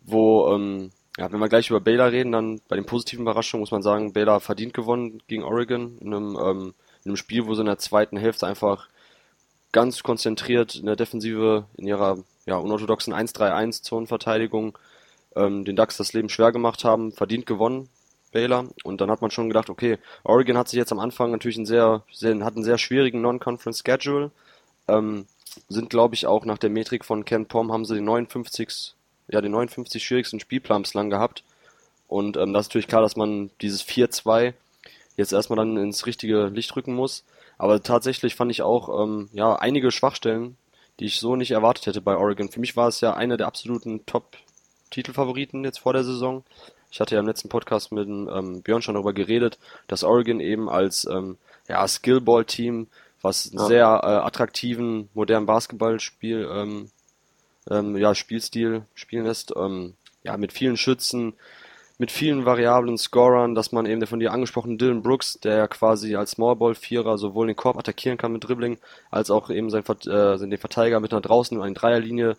wo 0.02 0.54
ähm, 0.54 0.92
ja, 1.18 1.32
wenn 1.32 1.40
wir 1.40 1.50
gleich 1.50 1.70
über 1.70 1.82
Baylor 1.82 2.12
reden, 2.12 2.32
dann 2.32 2.62
bei 2.68 2.76
den 2.76 2.86
positiven 2.86 3.24
Überraschungen 3.24 3.62
muss 3.62 3.72
man 3.72 3.82
sagen, 3.82 4.14
Baylor 4.14 4.40
verdient 4.40 4.74
gewonnen 4.74 5.22
gegen 5.28 5.44
Oregon 5.44 5.98
in 6.00 6.14
einem, 6.14 6.38
ähm, 6.42 6.74
in 7.04 7.12
einem 7.12 7.18
Spiel, 7.18 7.48
wo 7.48 7.54
sie 7.54 7.62
in 7.62 7.68
der 7.68 7.78
zweiten 7.78 8.18
Hälfte 8.18 8.48
einfach 8.48 8.88
ganz 9.72 10.04
konzentriert 10.04 10.76
in 10.76 10.86
der 10.86 10.96
Defensive 10.96 11.66
in 11.78 11.88
ihrer 11.88 12.18
ja, 12.46 12.58
unorthodoxen 12.58 13.14
1-3-1 13.14 13.84
Zonenverteidigung 13.84 14.78
ähm, 15.36 15.66
den 15.66 15.76
Ducks 15.76 15.98
das 15.98 16.14
Leben 16.14 16.30
schwer 16.30 16.52
gemacht 16.52 16.84
haben, 16.84 17.12
verdient 17.12 17.46
gewonnen, 17.46 17.90
Baylor. 18.32 18.68
Und 18.84 19.02
dann 19.02 19.12
hat 19.12 19.22
man 19.22 19.32
schon 19.32 19.48
gedacht, 19.48 19.70
okay, 19.70 19.98
Oregon 20.24 20.58
hat 20.58 20.68
sich 20.68 20.78
jetzt 20.78 20.92
am 20.92 21.00
Anfang 21.00 21.32
natürlich 21.32 21.58
einen 21.58 21.66
sehr, 21.66 22.04
sehr 22.12 22.44
hat 22.44 22.56
einen 22.56 22.64
sehr 22.64 22.78
schwierigen 22.78 23.22
Non-Conference 23.22 23.84
Schedule. 23.86 24.32
Ähm, 24.88 25.26
sind, 25.68 25.90
glaube 25.90 26.16
ich, 26.16 26.28
auch 26.28 26.46
nach 26.46 26.58
der 26.58 26.70
Metrik 26.70 27.04
von 27.06 27.26
Ken 27.26 27.46
Pom 27.46 27.72
haben 27.72 27.86
sie 27.86 27.96
den 27.96 28.06
59, 28.06 28.96
ja, 29.28 29.42
den 29.42 29.52
59 29.52 30.04
schwierigsten 30.04 30.40
Spielplan 30.40 30.84
bislang 30.84 31.10
gehabt. 31.10 31.44
Und 32.08 32.38
ähm, 32.38 32.54
das 32.54 32.66
ist 32.66 32.70
natürlich 32.70 32.88
klar, 32.88 33.02
dass 33.02 33.16
man 33.16 33.52
dieses 33.62 33.86
4-2 33.86 34.54
jetzt 35.18 35.34
erstmal 35.34 35.58
dann 35.58 35.78
ins 35.78 36.06
richtige 36.06 36.48
Licht 36.48 36.76
rücken 36.76 36.94
muss. 36.94 37.24
Aber 37.58 37.82
tatsächlich 37.82 38.36
fand 38.36 38.52
ich 38.52 38.62
auch 38.62 39.04
ähm, 39.04 39.30
ja, 39.34 39.56
einige 39.56 39.92
Schwachstellen, 39.92 40.58
die 41.00 41.06
ich 41.06 41.20
so 41.20 41.36
nicht 41.36 41.52
erwartet 41.52 41.86
hätte 41.86 42.02
bei 42.02 42.18
Oregon. 42.18 42.50
Für 42.50 42.60
mich 42.60 42.76
war 42.76 42.88
es 42.88 43.02
ja 43.02 43.14
eine 43.14 43.38
der 43.38 43.48
absoluten 43.48 44.06
Top-Titelfavoriten 44.06 45.64
jetzt 45.64 45.80
vor 45.80 45.94
der 45.94 46.04
Saison. 46.04 46.44
Ich 46.92 47.00
hatte 47.00 47.16
ja 47.16 47.22
im 47.22 47.28
letzten 47.28 47.50
Podcast 47.50 47.92
mit 47.92 48.08
ähm, 48.08 48.62
Björn 48.62 48.82
schon 48.82 48.96
darüber 48.96 49.14
geredet, 49.14 49.60
dass 49.88 50.04
Oregon 50.04 50.40
eben 50.40 50.70
als 50.70 51.06
ähm, 51.06 51.38
ja, 51.68 51.88
Skillball-Team, 51.88 52.88
was 53.22 53.52
ja. 53.54 53.66
sehr 53.66 53.86
äh, 53.86 54.26
attraktiven, 54.26 55.10
modernen 55.14 55.46
Basketballspiel, 55.46 56.50
ähm, 56.52 56.92
ähm, 57.70 57.96
ja, 57.96 58.16
Spielstil 58.16 58.84
spielen 58.94 59.26
lässt, 59.26 59.54
ähm, 59.56 59.94
ja, 60.24 60.36
mit 60.38 60.52
vielen 60.52 60.78
Schützen, 60.78 61.34
mit 62.02 62.12
vielen 62.12 62.46
variablen 62.46 62.98
Scorern, 62.98 63.54
dass 63.54 63.72
man 63.72 63.86
eben 63.86 64.00
der 64.00 64.08
von 64.08 64.20
dir 64.20 64.34
angesprochenen 64.34 64.80
Dylan 64.80 65.04
Brooks, 65.04 65.40
der 65.44 65.58
ja 65.58 65.68
quasi 65.68 66.16
als 66.16 66.32
Smallball-Vierer 66.32 67.20
sowohl 67.20 67.46
den 67.46 67.56
Korb 67.56 67.78
attackieren 67.78 68.18
kann 68.18 68.32
mit 68.32 68.44
Dribbling, 68.44 68.80
als 69.12 69.30
auch 69.30 69.52
eben 69.52 69.70
sein, 69.70 69.84
äh, 69.86 70.36
den 70.40 70.58
Verteidiger 70.58 71.00
mit 71.00 71.12
nach 71.12 71.22
draußen 71.22 71.62
in 71.62 71.74
Dreierlinie 71.76 72.38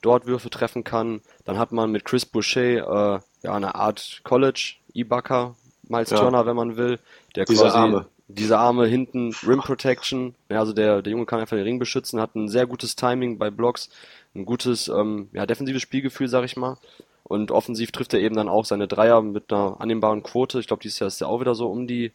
dort 0.00 0.24
Würfe 0.24 0.48
treffen 0.48 0.84
kann. 0.84 1.20
Dann 1.44 1.58
hat 1.58 1.70
man 1.70 1.92
mit 1.92 2.06
Chris 2.06 2.24
Boucher 2.24 2.62
äh, 2.62 3.20
ja 3.42 3.54
eine 3.54 3.74
Art 3.74 4.22
College 4.24 4.76
Ibaka, 4.94 5.54
Miles 5.86 6.08
ja. 6.08 6.16
Turner, 6.16 6.46
wenn 6.46 6.56
man 6.56 6.78
will, 6.78 6.98
der 7.36 7.44
diese 7.44 7.64
quasi 7.64 7.76
Arme. 7.76 8.06
diese 8.28 8.56
Arme 8.56 8.86
hinten 8.86 9.34
Rim 9.46 9.60
Protection, 9.60 10.34
ja, 10.48 10.60
also 10.60 10.72
der 10.72 11.02
der 11.02 11.10
Junge 11.10 11.26
kann 11.26 11.40
einfach 11.40 11.58
den 11.58 11.64
Ring 11.64 11.78
beschützen, 11.78 12.22
hat 12.22 12.34
ein 12.36 12.48
sehr 12.48 12.66
gutes 12.66 12.96
Timing 12.96 13.36
bei 13.36 13.50
Blocks, 13.50 13.90
ein 14.34 14.46
gutes 14.46 14.88
ähm, 14.88 15.28
ja 15.34 15.44
defensives 15.44 15.82
Spielgefühl, 15.82 16.28
sag 16.28 16.46
ich 16.46 16.56
mal. 16.56 16.78
Und 17.24 17.50
offensiv 17.50 17.90
trifft 17.90 18.12
er 18.12 18.20
eben 18.20 18.36
dann 18.36 18.48
auch 18.48 18.64
seine 18.64 18.86
Dreier 18.86 19.22
mit 19.22 19.52
einer 19.52 19.80
annehmbaren 19.80 20.22
Quote. 20.22 20.60
Ich 20.60 20.66
glaube, 20.66 20.82
dieses 20.82 20.98
Jahr 20.98 21.08
ist 21.08 21.20
er 21.20 21.28
auch 21.28 21.40
wieder 21.40 21.54
so 21.54 21.70
um 21.70 21.86
die, 21.86 22.12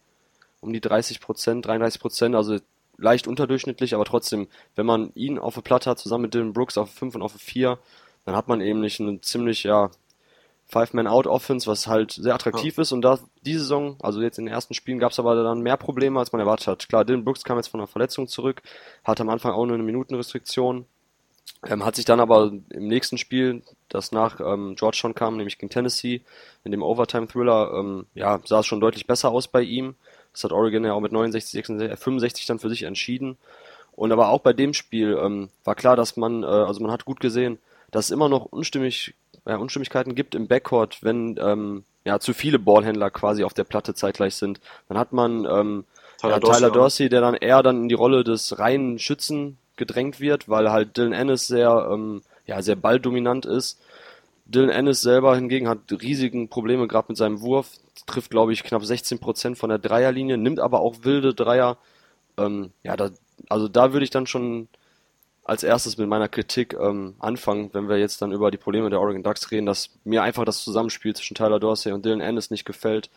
um 0.60 0.72
die 0.72 0.80
30 0.80 1.20
Prozent, 1.20 1.66
33 1.66 2.00
Prozent, 2.00 2.34
also 2.34 2.58
leicht 2.96 3.26
unterdurchschnittlich, 3.26 3.94
aber 3.94 4.04
trotzdem, 4.04 4.46
wenn 4.76 4.86
man 4.86 5.10
ihn 5.14 5.38
auf 5.38 5.54
der 5.54 5.62
Platte 5.62 5.90
hat, 5.90 5.98
zusammen 5.98 6.22
mit 6.22 6.34
Dylan 6.34 6.52
Brooks 6.52 6.78
auf 6.78 6.90
5 6.90 7.16
und 7.16 7.22
auf 7.22 7.32
4, 7.32 7.78
dann 8.24 8.36
hat 8.36 8.48
man 8.48 8.60
eben 8.60 8.80
nicht 8.80 9.00
eine 9.00 9.20
ziemlich, 9.20 9.64
ja, 9.64 9.90
Five-Man-Out-Offense, 10.70 11.66
was 11.66 11.86
halt 11.88 12.12
sehr 12.12 12.34
attraktiv 12.34 12.76
ja. 12.76 12.82
ist. 12.82 12.92
Und 12.92 13.02
da 13.02 13.18
die 13.44 13.54
Saison, 13.54 13.96
also 14.00 14.22
jetzt 14.22 14.38
in 14.38 14.46
den 14.46 14.54
ersten 14.54 14.74
Spielen, 14.74 14.98
gab 14.98 15.12
es 15.12 15.18
aber 15.18 15.42
dann 15.42 15.62
mehr 15.62 15.76
Probleme, 15.76 16.18
als 16.18 16.32
man 16.32 16.40
erwartet 16.40 16.68
hat. 16.68 16.88
Klar, 16.88 17.04
Dylan 17.04 17.24
Brooks 17.24 17.44
kam 17.44 17.56
jetzt 17.56 17.68
von 17.68 17.80
einer 17.80 17.88
Verletzung 17.88 18.28
zurück, 18.28 18.62
hatte 19.04 19.22
am 19.22 19.28
Anfang 19.28 19.52
auch 19.52 19.66
nur 19.66 19.74
eine 19.74 19.82
Minutenrestriktion, 19.82 20.86
ähm, 21.66 21.84
hat 21.84 21.96
sich 21.96 22.04
dann 22.04 22.20
aber 22.20 22.52
im 22.70 22.88
nächsten 22.88 23.18
Spiel, 23.18 23.62
das 23.88 24.12
nach 24.12 24.40
ähm, 24.40 24.76
Georgetown 24.76 25.14
kam, 25.14 25.36
nämlich 25.36 25.58
gegen 25.58 25.70
Tennessee, 25.70 26.22
in 26.64 26.72
dem 26.72 26.82
Overtime-Thriller, 26.82 27.72
ähm, 27.74 28.06
ja, 28.14 28.40
sah 28.44 28.60
es 28.60 28.66
schon 28.66 28.80
deutlich 28.80 29.06
besser 29.06 29.30
aus 29.30 29.48
bei 29.48 29.62
ihm. 29.62 29.94
Das 30.32 30.44
hat 30.44 30.52
Oregon 30.52 30.84
ja 30.84 30.92
auch 30.92 31.00
mit 31.00 31.12
69, 31.12 31.50
66, 31.50 31.98
65 31.98 32.46
dann 32.46 32.58
für 32.58 32.70
sich 32.70 32.84
entschieden. 32.84 33.36
Und 33.92 34.12
aber 34.12 34.30
auch 34.30 34.40
bei 34.40 34.52
dem 34.52 34.72
Spiel 34.72 35.18
ähm, 35.20 35.50
war 35.64 35.74
klar, 35.74 35.96
dass 35.96 36.16
man, 36.16 36.42
äh, 36.42 36.46
also 36.46 36.80
man 36.80 36.92
hat 36.92 37.04
gut 37.04 37.20
gesehen, 37.20 37.58
dass 37.90 38.06
es 38.06 38.10
immer 38.10 38.28
noch 38.28 38.46
Unstimmig, 38.46 39.14
ja, 39.46 39.56
Unstimmigkeiten 39.56 40.14
gibt 40.14 40.34
im 40.34 40.46
Backcourt, 40.46 41.02
wenn 41.02 41.38
ähm, 41.38 41.84
ja 42.04 42.18
zu 42.20 42.32
viele 42.32 42.58
Ballhändler 42.58 43.10
quasi 43.10 43.44
auf 43.44 43.52
der 43.52 43.64
Platte 43.64 43.94
zeitgleich 43.94 44.36
sind. 44.36 44.60
Dann 44.88 44.96
hat 44.96 45.12
man 45.12 45.44
ähm, 45.44 45.84
Tyler, 46.18 46.34
ja, 46.34 46.40
Tyler 46.40 46.70
Dorsey, 46.70 46.72
Dorsey, 46.72 47.08
der 47.10 47.20
dann 47.20 47.34
eher 47.34 47.62
dann 47.62 47.82
in 47.82 47.88
die 47.88 47.94
Rolle 47.94 48.24
des 48.24 48.58
reinen 48.58 48.98
Schützen 48.98 49.58
gedrängt 49.80 50.20
wird, 50.20 50.48
weil 50.48 50.70
halt 50.70 50.96
Dylan 50.96 51.12
Ennis 51.12 51.48
sehr, 51.48 51.88
ähm, 51.90 52.22
ja, 52.46 52.62
sehr 52.62 52.76
balldominant 52.76 53.46
ist. 53.46 53.80
Dylan 54.46 54.70
Ennis 54.70 55.00
selber 55.00 55.34
hingegen 55.34 55.68
hat 55.68 55.78
riesigen 55.90 56.48
Probleme 56.48 56.86
gerade 56.86 57.06
mit 57.08 57.16
seinem 57.16 57.40
Wurf, 57.40 57.72
trifft 58.06 58.30
glaube 58.30 58.52
ich 58.52 58.62
knapp 58.62 58.82
16% 58.82 59.56
von 59.56 59.70
der 59.70 59.78
Dreierlinie, 59.78 60.38
nimmt 60.38 60.60
aber 60.60 60.80
auch 60.80 61.02
wilde 61.02 61.34
Dreier. 61.34 61.78
Ähm, 62.36 62.70
ja, 62.84 62.96
da, 62.96 63.10
also 63.48 63.66
da 63.66 63.92
würde 63.92 64.04
ich 64.04 64.10
dann 64.10 64.26
schon 64.26 64.68
als 65.44 65.62
erstes 65.62 65.98
mit 65.98 66.08
meiner 66.08 66.28
Kritik 66.28 66.76
ähm, 66.80 67.14
anfangen, 67.18 67.70
wenn 67.72 67.88
wir 67.88 67.98
jetzt 67.98 68.22
dann 68.22 68.32
über 68.32 68.50
die 68.50 68.58
Probleme 68.58 68.90
der 68.90 69.00
Oregon 69.00 69.22
Ducks 69.22 69.50
reden, 69.50 69.66
dass 69.66 69.90
mir 70.04 70.22
einfach 70.22 70.44
das 70.44 70.62
Zusammenspiel 70.62 71.14
zwischen 71.14 71.34
Tyler 71.34 71.58
Dorsey 71.58 71.92
und 71.92 72.04
Dylan 72.04 72.20
Ennis 72.20 72.50
nicht 72.50 72.64
gefällt. 72.64 73.10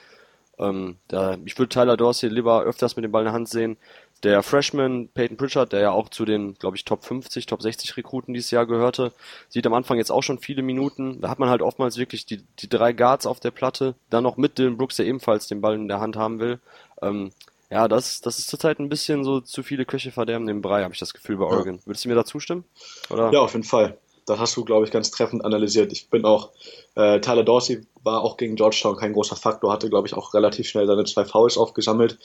Ähm, 0.58 0.98
da, 1.08 1.38
ich 1.46 1.58
würde 1.58 1.70
Tyler 1.70 1.98
Dorsey 1.98 2.30
lieber 2.30 2.64
öfters 2.64 2.96
mit 2.96 3.06
dem 3.06 3.12
Ball 3.12 3.24
in 3.24 3.26
der 3.26 3.34
Hand 3.34 3.50
sehen. 3.50 3.78
Der 4.24 4.42
Freshman 4.42 5.10
Peyton 5.10 5.36
Pritchard, 5.36 5.74
der 5.74 5.82
ja 5.82 5.92
auch 5.92 6.08
zu 6.08 6.24
den, 6.24 6.54
glaube 6.56 6.78
ich, 6.78 6.86
Top 6.86 7.04
50, 7.04 7.46
Top 7.46 7.62
60 7.62 7.98
Rekruten 7.98 8.34
dieses 8.34 8.52
Jahr 8.52 8.66
gehörte, 8.66 9.12
sieht 9.50 9.68
am 9.68 9.74
Anfang 9.74 9.98
jetzt 9.98 10.12
auch 10.12 10.24
schon 10.24 10.40
viele 10.40 10.62
Minuten. 10.62 11.20
Da 11.20 11.30
hat 11.30 11.40
man 11.40 11.50
halt 11.50 11.62
oftmals 11.62 11.98
wirklich 11.98 12.26
die, 12.26 12.42
die 12.60 12.70
drei 12.70 12.94
Guards 12.94 13.26
auf 13.26 13.42
der 13.42 13.52
Platte, 13.52 13.96
dann 14.10 14.24
noch 14.24 14.38
mit 14.38 14.58
Dylan 14.58 14.78
Brooks, 14.78 14.96
der 14.96 15.08
ebenfalls 15.08 15.48
den 15.48 15.60
Ball 15.60 15.76
in 15.76 15.90
der 15.90 16.00
Hand 16.00 16.16
haben 16.16 16.40
will. 16.40 16.60
Ähm, 17.02 17.32
ja, 17.70 17.88
das, 17.88 18.22
das 18.22 18.40
ist 18.40 18.50
zurzeit 18.50 18.80
ein 18.80 18.88
bisschen 18.88 19.24
so 19.24 19.42
zu 19.42 19.64
viele 19.64 19.84
Köche 19.84 20.12
verderben 20.12 20.46
den 20.46 20.62
Brei, 20.62 20.84
habe 20.84 20.94
ich 20.94 21.00
das 21.00 21.14
Gefühl 21.14 21.38
bei 21.38 21.46
Oregon. 21.46 21.76
Ja. 21.76 21.86
Würdest 21.86 22.06
du 22.06 22.10
mir 22.10 22.16
da 22.16 22.24
zustimmen? 22.24 22.64
Oder? 23.10 23.32
Ja, 23.34 23.40
auf 23.40 23.54
jeden 23.54 23.66
Fall. 23.66 23.98
Das 24.26 24.40
hast 24.40 24.56
du, 24.56 24.64
glaube 24.64 24.86
ich, 24.86 24.92
ganz 24.92 25.12
treffend 25.12 25.44
analysiert. 25.44 25.92
Ich 25.92 26.10
bin 26.10 26.26
auch, 26.26 26.52
äh, 26.96 27.20
Tyler 27.20 27.44
Dorsey 27.44 27.86
war 28.04 28.22
auch 28.22 28.38
gegen 28.38 28.56
Georgetown 28.56 28.96
kein 28.96 29.14
großer 29.14 29.36
Faktor, 29.36 29.72
hatte, 29.72 29.90
glaube 29.90 30.08
ich, 30.08 30.14
auch 30.14 30.34
relativ 30.34 30.68
schnell 30.68 30.88
seine 30.88 31.06
zwei 31.06 31.26
Fouls 31.26 31.58
aufgesammelt 31.58 32.18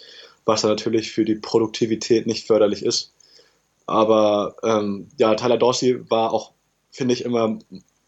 was 0.48 0.62
dann 0.62 0.70
natürlich 0.70 1.12
für 1.12 1.26
die 1.26 1.34
Produktivität 1.34 2.26
nicht 2.26 2.46
förderlich 2.46 2.82
ist. 2.82 3.12
Aber 3.86 4.56
ähm, 4.62 5.08
ja, 5.18 5.34
Tyler 5.34 5.58
Dorsey 5.58 6.10
war 6.10 6.32
auch, 6.32 6.52
finde 6.90 7.12
ich, 7.12 7.24
immer 7.24 7.58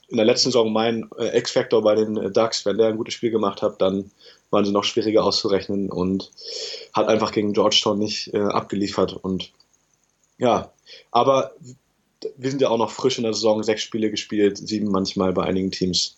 in 0.08 0.16
der 0.16 0.24
letzten 0.24 0.48
Saison 0.48 0.72
mein 0.72 1.08
äh, 1.18 1.36
X-Factor 1.38 1.82
bei 1.82 1.94
den 1.94 2.16
äh, 2.16 2.30
Ducks. 2.30 2.64
Wenn 2.64 2.78
der 2.78 2.88
ein 2.88 2.96
gutes 2.96 3.12
Spiel 3.12 3.30
gemacht 3.30 3.60
hat, 3.60 3.82
dann 3.82 4.10
waren 4.50 4.64
sie 4.64 4.72
noch 4.72 4.84
schwieriger 4.84 5.22
auszurechnen 5.22 5.90
und 5.90 6.30
hat 6.94 7.08
einfach 7.08 7.30
gegen 7.30 7.52
Georgetown 7.52 7.98
nicht 7.98 8.32
äh, 8.32 8.40
abgeliefert. 8.40 9.12
Und 9.12 9.52
ja, 10.38 10.72
aber 11.10 11.52
wir 12.36 12.50
sind 12.50 12.60
ja 12.62 12.68
auch 12.68 12.78
noch 12.78 12.90
frisch 12.90 13.18
in 13.18 13.24
der 13.24 13.34
Saison, 13.34 13.62
sechs 13.62 13.82
Spiele 13.82 14.10
gespielt, 14.10 14.58
sieben 14.58 14.90
manchmal 14.90 15.32
bei 15.32 15.44
einigen 15.44 15.70
Teams. 15.70 16.16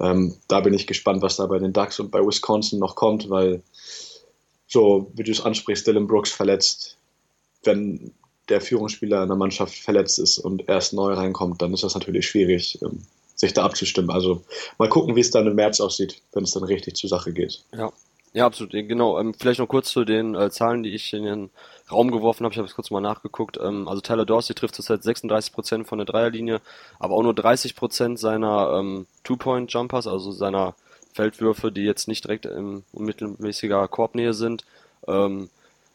Ähm, 0.00 0.36
da 0.46 0.60
bin 0.60 0.74
ich 0.74 0.86
gespannt, 0.86 1.22
was 1.22 1.36
da 1.36 1.46
bei 1.46 1.58
den 1.58 1.72
Ducks 1.72 1.98
und 1.98 2.10
bei 2.10 2.20
Wisconsin 2.20 2.78
noch 2.78 2.94
kommt, 2.94 3.30
weil 3.30 3.62
so 4.66 5.10
wie 5.14 5.24
du 5.24 5.32
es 5.32 5.40
ansprichst, 5.40 5.86
Dylan 5.86 6.06
Brooks 6.06 6.30
verletzt, 6.30 6.98
wenn 7.64 8.12
der 8.48 8.60
Führungsspieler 8.60 9.22
in 9.22 9.28
der 9.28 9.36
Mannschaft 9.36 9.74
verletzt 9.74 10.18
ist 10.18 10.38
und 10.38 10.68
erst 10.68 10.92
neu 10.92 11.12
reinkommt, 11.14 11.60
dann 11.60 11.74
ist 11.74 11.82
das 11.82 11.94
natürlich 11.94 12.26
schwierig, 12.26 12.78
ähm, 12.82 13.02
sich 13.34 13.52
da 13.52 13.64
abzustimmen. 13.64 14.10
Also 14.10 14.42
mal 14.78 14.88
gucken, 14.88 15.16
wie 15.16 15.20
es 15.20 15.30
dann 15.30 15.46
im 15.46 15.54
März 15.54 15.80
aussieht, 15.80 16.22
wenn 16.32 16.44
es 16.44 16.52
dann 16.52 16.64
richtig 16.64 16.96
zur 16.96 17.10
Sache 17.10 17.32
geht. 17.32 17.62
Ja, 17.72 17.92
ja, 18.32 18.46
absolut. 18.46 18.72
Genau. 18.72 19.18
Ähm, 19.18 19.34
vielleicht 19.34 19.60
noch 19.60 19.68
kurz 19.68 19.90
zu 19.90 20.04
den 20.04 20.34
äh, 20.34 20.50
Zahlen, 20.50 20.82
die 20.82 20.94
ich 20.94 21.12
in 21.12 21.24
den 21.24 21.50
Raum 21.90 22.10
geworfen 22.10 22.44
habe. 22.44 22.52
Ich 22.52 22.58
habe 22.58 22.68
es 22.68 22.74
kurz 22.74 22.90
mal 22.90 23.00
nachgeguckt. 23.00 23.58
Ähm, 23.60 23.88
also 23.88 24.00
Tyler 24.00 24.26
Dorsey 24.26 24.54
trifft 24.54 24.74
zurzeit 24.74 25.00
36% 25.00 25.84
von 25.84 25.98
der 25.98 26.06
Dreierlinie, 26.06 26.60
aber 26.98 27.14
auch 27.14 27.22
nur 27.22 27.32
30% 27.32 28.16
seiner 28.16 28.78
ähm, 28.78 29.06
Two-Point-Jumpers, 29.24 30.06
also 30.06 30.32
seiner 30.32 30.74
Feldwürfe, 31.14 31.72
die 31.72 31.82
jetzt 31.82 32.08
nicht 32.08 32.24
direkt 32.24 32.46
in 32.46 32.84
unmittelmäßiger 32.92 33.88
Korbnähe 33.88 34.34
sind. 34.34 34.64
Ähm, 35.06 35.48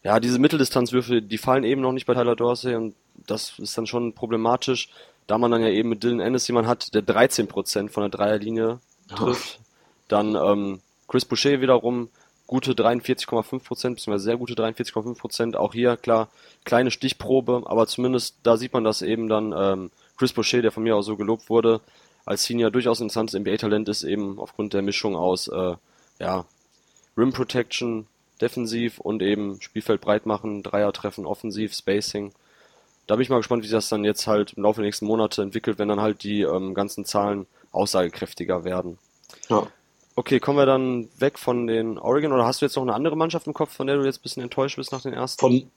ja, 0.03 0.19
diese 0.19 0.39
Mitteldistanzwürfe, 0.39 1.21
die 1.21 1.38
fallen 1.38 1.63
eben 1.63 1.81
noch 1.81 1.93
nicht 1.93 2.05
bei 2.05 2.13
Tyler 2.13 2.35
Dorsey 2.35 2.75
und 2.75 2.95
das 3.27 3.57
ist 3.59 3.77
dann 3.77 3.88
schon 3.88 4.13
problematisch, 4.13 4.89
da 5.27 5.38
man 5.38 5.51
dann 5.51 5.62
ja 5.62 5.69
eben 5.69 5.89
mit 5.89 6.03
Dylan 6.03 6.19
Ennis 6.19 6.47
jemanden 6.47 6.69
hat, 6.69 6.93
der 6.93 7.03
13% 7.03 7.89
von 7.89 8.03
der 8.03 8.09
Dreierlinie 8.09 8.79
trifft. 9.07 9.59
Oh. 9.59 9.65
Dann 10.09 10.35
ähm, 10.35 10.81
Chris 11.07 11.25
Boucher 11.25 11.62
wiederum 11.62 12.09
gute 12.53 12.74
43,5%, 12.74 13.67
beziehungsweise 13.67 14.24
sehr 14.24 14.38
gute 14.38 14.53
43,5%. 14.53 15.55
Auch 15.55 15.74
hier, 15.74 15.98
klar, 15.98 16.29
kleine 16.65 16.91
Stichprobe, 16.91 17.63
aber 17.65 17.88
zumindest 17.88 18.36
da 18.43 18.57
sieht 18.57 18.74
man, 18.74 18.83
dass 18.83 19.01
eben 19.01 19.27
dann 19.27 19.55
ähm, 19.57 19.91
Chris 20.19 20.33
Boucher, 20.33 20.62
der 20.62 20.72
von 20.72 20.83
mir 20.83 20.95
auch 20.95 21.01
so 21.01 21.17
gelobt 21.17 21.50
wurde, 21.50 21.81
als 22.25 22.43
Senior 22.43 22.69
durchaus 22.69 23.01
interessantes 23.01 23.39
NBA-Talent 23.39 23.89
ist, 23.89 24.03
eben 24.03 24.38
aufgrund 24.38 24.75
der 24.75 24.83
Mischung 24.83 25.15
aus 25.15 25.48
äh, 25.48 25.74
ja, 26.19 26.45
Rim 27.17 27.33
Protection, 27.33 28.05
defensiv 28.39 29.00
und 29.00 29.24
eben 29.24 29.60
Spielfeld 29.60 30.01
breit 30.01 30.27
machen, 30.27 30.62
Dreier 30.62 30.93
treffen, 30.93 31.25
offensiv, 31.25 31.74
Spacing. 31.74 32.33
Da 33.07 33.15
bin 33.15 33.24
ich 33.24 33.29
mal 33.29 33.38
gespannt, 33.38 33.63
wie 33.63 33.67
sich 33.67 33.75
das 33.75 33.89
dann 33.89 34.05
jetzt 34.05 34.27
halt 34.27 34.53
im 34.53 34.62
Laufe 34.62 34.81
der 34.81 34.86
nächsten 34.86 35.07
Monate 35.07 35.41
entwickelt, 35.41 35.79
wenn 35.79 35.88
dann 35.88 36.01
halt 36.01 36.22
die 36.22 36.43
ähm, 36.43 36.75
ganzen 36.75 37.03
Zahlen 37.03 37.48
aussagekräftiger 37.72 38.63
werden. 38.63 39.00
Ja. 39.50 39.65
Okay, 40.15 40.39
kommen 40.39 40.58
wir 40.58 40.65
dann 40.65 41.10
weg 41.17 41.39
von 41.39 41.67
den 41.67 41.98
Oregon 41.98 42.34
oder 42.34 42.46
hast 42.46 42.62
du 42.62 42.65
jetzt 42.65 42.75
noch 42.75 42.84
eine 42.84 42.93
andere 42.93 43.17
Mannschaft 43.17 43.48
im 43.48 43.53
Kopf, 43.53 43.74
von 43.74 43.88
der 43.88 43.98
du 43.98 44.05
jetzt 44.05 44.20
ein 44.20 44.22
bisschen 44.22 44.43
enttäuscht 44.43 44.75
bist 44.75 44.91
nach 44.91 45.01
den 45.01 45.13
ersten? 45.13 45.39
Von, 45.39 45.72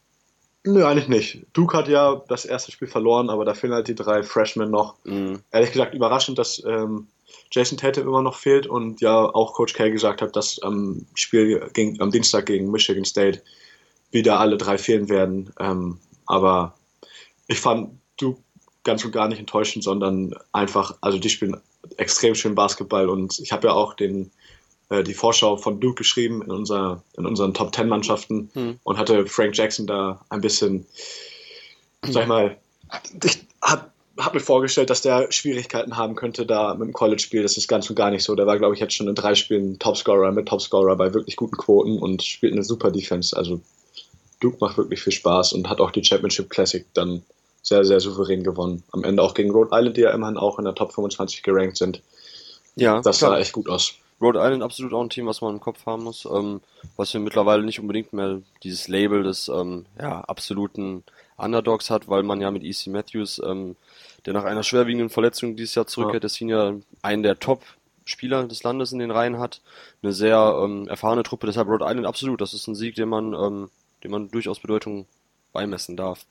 Nö, 0.66 0.84
eigentlich 0.84 1.08
nicht. 1.08 1.46
Duke 1.52 1.76
hat 1.76 1.86
ja 1.86 2.22
das 2.28 2.44
erste 2.44 2.72
Spiel 2.72 2.88
verloren, 2.88 3.30
aber 3.30 3.44
da 3.44 3.54
fehlen 3.54 3.72
halt 3.72 3.86
die 3.86 3.94
drei 3.94 4.24
Freshmen 4.24 4.70
noch. 4.70 4.96
Mhm. 5.04 5.40
Ehrlich 5.52 5.70
gesagt 5.70 5.94
überraschend, 5.94 6.38
dass 6.38 6.62
ähm, 6.66 7.06
Jason 7.52 7.78
Tatum 7.78 8.08
immer 8.08 8.22
noch 8.22 8.34
fehlt 8.34 8.66
und 8.66 9.00
ja 9.00 9.16
auch 9.16 9.54
Coach 9.54 9.74
K 9.74 9.90
gesagt 9.90 10.22
hat, 10.22 10.34
dass 10.34 10.60
am 10.60 11.06
Spiel 11.14 11.70
gegen, 11.72 12.00
am 12.00 12.10
Dienstag 12.10 12.46
gegen 12.46 12.70
Michigan 12.72 13.04
State 13.04 13.42
wieder 14.10 14.40
alle 14.40 14.56
drei 14.56 14.76
fehlen 14.76 15.08
werden. 15.08 15.52
Ähm, 15.60 15.98
aber 16.26 16.74
ich 17.46 17.60
fand 17.60 18.00
Duke 18.18 18.40
ganz 18.82 19.04
und 19.04 19.12
gar 19.12 19.28
nicht 19.28 19.38
enttäuschend, 19.38 19.84
sondern 19.84 20.34
einfach, 20.52 20.96
also 21.00 21.18
die 21.18 21.30
spielen 21.30 21.60
extrem 21.96 22.34
schön 22.34 22.54
Basketball 22.54 23.08
und 23.08 23.38
ich 23.38 23.52
habe 23.52 23.68
ja 23.68 23.74
auch 23.74 23.94
den 23.94 24.30
äh, 24.88 25.02
die 25.02 25.14
Vorschau 25.14 25.56
von 25.56 25.80
Duke 25.80 25.96
geschrieben 25.96 26.42
in, 26.42 26.50
unser, 26.50 27.02
in 27.16 27.26
unseren 27.26 27.54
Top 27.54 27.72
Ten 27.72 27.88
Mannschaften 27.88 28.50
hm. 28.54 28.78
und 28.84 28.98
hatte 28.98 29.26
Frank 29.26 29.56
Jackson 29.56 29.86
da 29.86 30.24
ein 30.28 30.40
bisschen, 30.40 30.86
sag 32.02 32.22
ich 32.22 32.28
mal, 32.28 32.56
ich 33.24 33.38
habe 33.62 33.90
hab 34.16 34.34
mir 34.34 34.40
vorgestellt, 34.40 34.90
dass 34.90 35.02
der 35.02 35.30
Schwierigkeiten 35.32 35.96
haben 35.96 36.14
könnte 36.14 36.46
da 36.46 36.74
mit 36.74 36.88
dem 36.88 36.92
College-Spiel. 36.92 37.42
Das 37.42 37.56
ist 37.56 37.68
ganz 37.68 37.90
und 37.90 37.96
gar 37.96 38.10
nicht 38.10 38.22
so. 38.22 38.34
Der 38.34 38.46
war, 38.46 38.58
glaube 38.58 38.74
ich, 38.74 38.80
jetzt 38.80 38.94
schon 38.94 39.08
in 39.08 39.14
drei 39.14 39.34
Spielen 39.34 39.78
Topscorer 39.78 40.32
mit 40.32 40.46
Topscorer 40.46 40.96
bei 40.96 41.12
wirklich 41.12 41.36
guten 41.36 41.56
Quoten 41.56 41.98
und 41.98 42.22
spielt 42.22 42.52
eine 42.52 42.62
super 42.62 42.90
Defense. 42.90 43.36
Also 43.36 43.60
Duke 44.40 44.58
macht 44.60 44.78
wirklich 44.78 45.02
viel 45.02 45.12
Spaß 45.12 45.52
und 45.52 45.68
hat 45.68 45.80
auch 45.80 45.90
die 45.90 46.04
Championship 46.04 46.48
Classic 46.48 46.86
dann 46.94 47.22
sehr, 47.66 47.84
sehr 47.84 47.98
souverän 47.98 48.44
gewonnen. 48.44 48.84
Am 48.92 49.02
Ende 49.02 49.22
auch 49.22 49.34
gegen 49.34 49.50
Rhode 49.50 49.70
Island, 49.72 49.96
die 49.96 50.02
ja 50.02 50.12
immerhin 50.12 50.36
auch 50.36 50.58
in 50.58 50.64
der 50.64 50.74
Top 50.76 50.92
25 50.92 51.42
gerankt 51.42 51.76
sind. 51.76 52.00
Ja, 52.76 53.00
das 53.00 53.18
sah 53.18 53.36
echt 53.38 53.52
gut 53.52 53.68
aus. 53.68 53.94
Rhode 54.20 54.38
Island 54.38 54.62
absolut 54.62 54.92
auch 54.92 55.02
ein 55.02 55.10
Team, 55.10 55.26
was 55.26 55.40
man 55.40 55.54
im 55.54 55.60
Kopf 55.60 55.84
haben 55.84 56.04
muss, 56.04 56.26
ähm, 56.32 56.60
was 56.96 57.12
wir 57.12 57.20
mittlerweile 57.20 57.64
nicht 57.64 57.80
unbedingt 57.80 58.12
mehr 58.12 58.40
dieses 58.62 58.86
Label 58.86 59.24
des 59.24 59.48
ähm, 59.48 59.84
ja, 60.00 60.20
absoluten 60.20 61.02
Underdogs 61.36 61.90
hat, 61.90 62.08
weil 62.08 62.22
man 62.22 62.40
ja 62.40 62.52
mit 62.52 62.62
EC 62.62 62.86
Matthews, 62.86 63.42
ähm, 63.44 63.74
der 64.24 64.32
nach 64.32 64.44
einer 64.44 64.62
schwerwiegenden 64.62 65.10
Verletzung 65.10 65.56
dieses 65.56 65.74
Jahr 65.74 65.88
zurückkehrt, 65.88 66.22
ja. 66.22 66.28
der 66.28 66.30
Senior 66.30 66.80
einen 67.02 67.24
der 67.24 67.38
Top-Spieler 67.38 68.44
des 68.44 68.62
Landes 68.62 68.92
in 68.92 69.00
den 69.00 69.10
Reihen 69.10 69.40
hat, 69.40 69.60
eine 70.02 70.12
sehr 70.12 70.60
ähm, 70.62 70.86
erfahrene 70.86 71.24
Truppe, 71.24 71.46
deshalb 71.46 71.68
Rhode 71.68 71.84
Island 71.84 72.06
absolut, 72.06 72.40
das 72.40 72.54
ist 72.54 72.68
ein 72.68 72.76
Sieg, 72.76 72.94
den 72.94 73.08
man, 73.08 73.34
ähm, 73.34 73.70
den 74.04 74.12
man 74.12 74.30
durchaus 74.30 74.60
Bedeutung 74.60 75.06
beimessen 75.52 75.96
darf. 75.96 76.26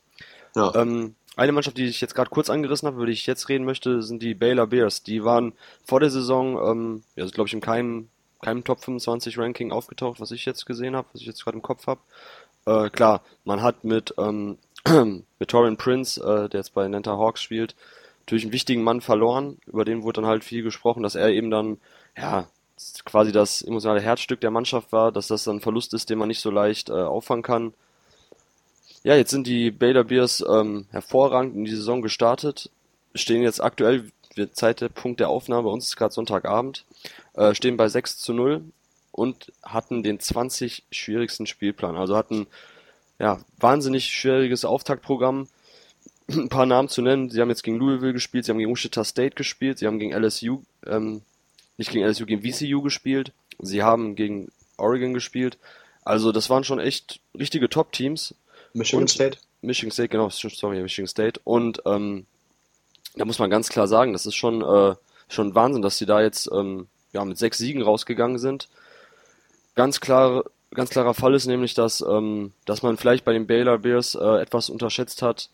Ja. 0.56 0.74
Ähm, 0.74 1.14
eine 1.36 1.52
Mannschaft, 1.52 1.76
die 1.76 1.84
ich 1.84 2.00
jetzt 2.00 2.14
gerade 2.14 2.30
kurz 2.30 2.48
angerissen 2.48 2.86
habe, 2.86 2.96
über 2.96 3.06
die 3.06 3.12
ich 3.12 3.26
jetzt 3.26 3.50
reden 3.50 3.66
möchte, 3.66 4.02
sind 4.02 4.22
die 4.22 4.34
Baylor 4.34 4.66
Bears. 4.66 5.02
Die 5.02 5.22
waren 5.22 5.52
vor 5.84 6.00
der 6.00 6.10
Saison, 6.10 6.58
ähm, 6.66 7.02
ja, 7.14 7.26
glaube 7.26 7.46
ich, 7.46 7.52
in 7.52 7.60
keinem, 7.60 8.08
keinem 8.40 8.64
Top 8.64 8.82
25 8.82 9.38
Ranking 9.38 9.70
aufgetaucht, 9.70 10.18
was 10.18 10.30
ich 10.30 10.46
jetzt 10.46 10.64
gesehen 10.64 10.96
habe, 10.96 11.08
was 11.12 11.20
ich 11.20 11.26
jetzt 11.26 11.44
gerade 11.44 11.56
im 11.56 11.62
Kopf 11.62 11.86
habe. 11.86 12.00
Äh, 12.64 12.88
klar, 12.88 13.20
man 13.44 13.60
hat 13.60 13.84
mit, 13.84 14.14
ähm, 14.16 14.56
mit 15.38 15.48
Torin 15.50 15.76
Prince, 15.76 16.20
äh, 16.22 16.48
der 16.48 16.60
jetzt 16.60 16.72
bei 16.72 16.88
Nanta 16.88 17.18
Hawks 17.18 17.42
spielt, 17.42 17.76
natürlich 18.20 18.44
einen 18.44 18.52
wichtigen 18.54 18.82
Mann 18.82 19.02
verloren. 19.02 19.58
Über 19.66 19.84
den 19.84 20.04
wurde 20.04 20.22
dann 20.22 20.30
halt 20.30 20.42
viel 20.42 20.62
gesprochen, 20.62 21.02
dass 21.02 21.16
er 21.16 21.28
eben 21.28 21.50
dann, 21.50 21.76
ja, 22.16 22.46
quasi 23.04 23.32
das 23.32 23.60
emotionale 23.60 24.00
Herzstück 24.00 24.40
der 24.40 24.50
Mannschaft 24.50 24.90
war, 24.92 25.12
dass 25.12 25.28
das 25.28 25.44
dann 25.44 25.56
ein 25.56 25.60
Verlust 25.60 25.92
ist, 25.92 26.08
den 26.08 26.18
man 26.18 26.28
nicht 26.28 26.40
so 26.40 26.50
leicht 26.50 26.88
äh, 26.88 26.94
auffangen 26.94 27.42
kann. 27.42 27.74
Ja, 29.02 29.16
jetzt 29.16 29.30
sind 29.30 29.46
die 29.46 29.70
Baylor 29.70 30.04
Bears 30.04 30.44
ähm, 30.48 30.86
hervorragend 30.90 31.54
in 31.54 31.64
die 31.64 31.74
Saison 31.74 32.02
gestartet, 32.02 32.70
stehen 33.14 33.42
jetzt 33.42 33.62
aktuell, 33.62 34.10
wird 34.34 34.56
Zeitpunkt 34.56 35.20
der 35.20 35.28
Aufnahme, 35.28 35.64
bei 35.64 35.70
uns 35.70 35.86
ist 35.86 35.96
gerade 35.96 36.12
Sonntagabend, 36.12 36.84
äh, 37.34 37.54
stehen 37.54 37.76
bei 37.76 37.88
6 37.88 38.18
zu 38.18 38.32
0 38.32 38.64
und 39.12 39.52
hatten 39.62 40.02
den 40.02 40.20
20 40.20 40.84
schwierigsten 40.90 41.46
Spielplan. 41.46 41.96
Also 41.96 42.16
hatten 42.16 42.46
ja 43.18 43.40
wahnsinnig 43.58 44.12
schwieriges 44.12 44.64
Auftaktprogramm. 44.64 45.48
Ein 46.28 46.48
paar 46.48 46.66
Namen 46.66 46.88
zu 46.88 47.00
nennen. 47.00 47.30
Sie 47.30 47.40
haben 47.40 47.48
jetzt 47.48 47.62
gegen 47.62 47.78
Louisville 47.78 48.12
gespielt, 48.12 48.44
sie 48.44 48.50
haben 48.50 48.58
gegen 48.58 48.72
Wichita 48.72 49.04
State 49.04 49.36
gespielt, 49.36 49.78
sie 49.78 49.86
haben 49.86 49.98
gegen 49.98 50.12
LSU, 50.12 50.62
ähm, 50.86 51.22
nicht 51.78 51.90
gegen 51.90 52.04
LSU, 52.04 52.26
gegen 52.26 52.42
VCU 52.42 52.82
gespielt, 52.82 53.32
sie 53.58 53.82
haben 53.82 54.16
gegen 54.16 54.50
Oregon 54.76 55.14
gespielt. 55.14 55.58
Also 56.04 56.30
das 56.32 56.50
waren 56.50 56.64
schon 56.64 56.78
echt 56.78 57.20
richtige 57.38 57.68
Top-Teams 57.68 58.34
Michigan 58.76 59.02
und 59.02 59.08
State. 59.08 59.38
Michigan 59.62 59.90
State, 59.90 60.08
genau, 60.08 60.28
sorry, 60.30 60.80
Michigan 60.82 61.08
State. 61.08 61.40
Und 61.44 61.82
ähm, 61.86 62.26
da 63.16 63.24
muss 63.24 63.38
man 63.38 63.50
ganz 63.50 63.68
klar 63.68 63.88
sagen, 63.88 64.12
das 64.12 64.26
ist 64.26 64.34
schon, 64.34 64.62
äh, 64.62 64.94
schon 65.28 65.54
Wahnsinn, 65.54 65.82
dass 65.82 65.98
sie 65.98 66.06
da 66.06 66.20
jetzt 66.20 66.50
ähm, 66.52 66.86
ja, 67.12 67.24
mit 67.24 67.38
sechs 67.38 67.58
Siegen 67.58 67.82
rausgegangen 67.82 68.38
sind. 68.38 68.68
Ganz 69.74 70.00
klar, 70.00 70.44
ganz 70.74 70.90
klarer 70.90 71.14
Fall 71.14 71.34
ist 71.34 71.46
nämlich, 71.46 71.74
dass, 71.74 72.02
ähm, 72.02 72.52
dass 72.66 72.82
man 72.82 72.96
vielleicht 72.96 73.24
bei 73.24 73.32
den 73.32 73.46
Baylor 73.46 73.78
Bears 73.78 74.14
äh, 74.14 74.40
etwas 74.40 74.68
unterschätzt 74.68 75.22
hat, 75.22 75.48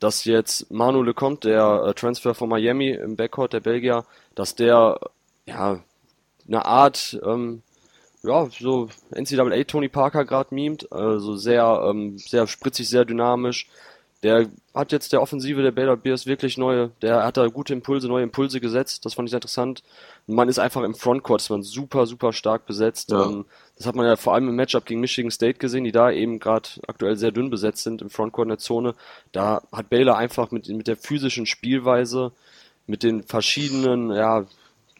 dass 0.00 0.24
jetzt 0.24 0.70
Manu 0.70 1.02
Lecomte, 1.02 1.48
der 1.48 1.84
äh, 1.86 1.94
Transfer 1.94 2.34
von 2.34 2.48
Miami 2.48 2.90
im 2.90 3.16
Backcourt 3.16 3.52
der 3.52 3.60
Belgier, 3.60 4.04
dass 4.34 4.54
der 4.54 4.98
ja 5.46 5.80
eine 6.46 6.64
Art 6.64 7.18
ähm, 7.24 7.62
ja, 8.24 8.48
so 8.50 8.88
NCAA 9.14 9.64
Tony 9.64 9.88
Parker 9.88 10.24
gerade 10.24 10.54
mimt, 10.54 10.90
also 10.90 11.36
sehr, 11.36 11.84
ähm, 11.86 12.18
sehr 12.18 12.46
spritzig, 12.46 12.88
sehr 12.88 13.04
dynamisch. 13.04 13.68
Der 14.22 14.48
hat 14.72 14.90
jetzt 14.90 15.12
der 15.12 15.20
Offensive 15.20 15.62
der 15.62 15.70
Baylor 15.70 15.98
Bears 15.98 16.24
wirklich 16.24 16.56
neue, 16.56 16.90
der 17.02 17.24
hat 17.24 17.36
da 17.36 17.46
gute 17.48 17.74
Impulse, 17.74 18.08
neue 18.08 18.22
Impulse 18.22 18.58
gesetzt, 18.58 19.04
das 19.04 19.12
fand 19.12 19.28
ich 19.28 19.30
sehr 19.30 19.36
interessant. 19.36 19.82
Man 20.26 20.48
ist 20.48 20.58
einfach 20.58 20.82
im 20.82 20.94
Frontcourt, 20.94 21.42
ist 21.42 21.50
man 21.50 21.62
super, 21.62 22.06
super 22.06 22.32
stark 22.32 22.64
besetzt. 22.64 23.10
Ja. 23.10 23.26
Ähm, 23.26 23.44
das 23.76 23.86
hat 23.86 23.94
man 23.94 24.06
ja 24.06 24.16
vor 24.16 24.32
allem 24.32 24.48
im 24.48 24.56
Matchup 24.56 24.86
gegen 24.86 25.00
Michigan 25.00 25.30
State 25.30 25.58
gesehen, 25.58 25.84
die 25.84 25.92
da 25.92 26.10
eben 26.10 26.38
gerade 26.38 26.70
aktuell 26.86 27.16
sehr 27.16 27.32
dünn 27.32 27.50
besetzt 27.50 27.82
sind 27.82 28.00
im 28.00 28.08
Frontcourt 28.08 28.46
in 28.46 28.50
der 28.50 28.58
Zone. 28.58 28.94
Da 29.32 29.62
hat 29.70 29.90
Baylor 29.90 30.16
einfach 30.16 30.50
mit, 30.50 30.68
mit 30.68 30.86
der 30.86 30.96
physischen 30.96 31.44
Spielweise, 31.44 32.32
mit 32.86 33.02
den 33.02 33.24
verschiedenen, 33.24 34.10
ja, 34.10 34.46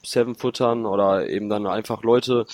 Seven-Footern 0.03 0.85
oder 0.85 1.29
eben 1.31 1.49
dann 1.49 1.67
einfach 1.67 2.03
Leute, 2.03 2.45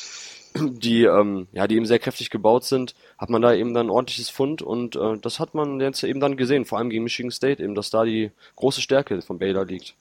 die, 0.55 1.05
ähm, 1.05 1.47
ja, 1.53 1.67
die 1.67 1.77
eben 1.77 1.87
sehr 1.87 1.99
kräftig 1.99 2.31
gebaut 2.31 2.65
sind, 2.65 2.95
hat 3.19 3.31
man 3.31 3.43
da 3.43 3.55
eben 3.55 3.75
dann 3.75 3.87
ein 3.87 3.91
ordentliches 3.91 4.31
Fund 4.31 4.63
und 4.63 4.97
äh, 4.97 5.17
das 5.19 5.39
hat 5.39 5.55
man 5.55 5.81
jetzt 5.81 6.03
eben 6.03 6.21
dann 6.21 6.37
gesehen, 6.37 6.65
vor 6.65 6.79
allem 6.79 6.91
gegen 6.91 7.05
Michigan 7.05 7.31
State 7.31 7.63
eben, 7.63 7.75
dass 7.75 7.91
da 7.91 8.05
die 8.05 8.31
große 8.57 8.81
Stärke 8.81 9.23
von 9.23 9.39
Baylor 9.39 9.65
liegt. 9.65 9.95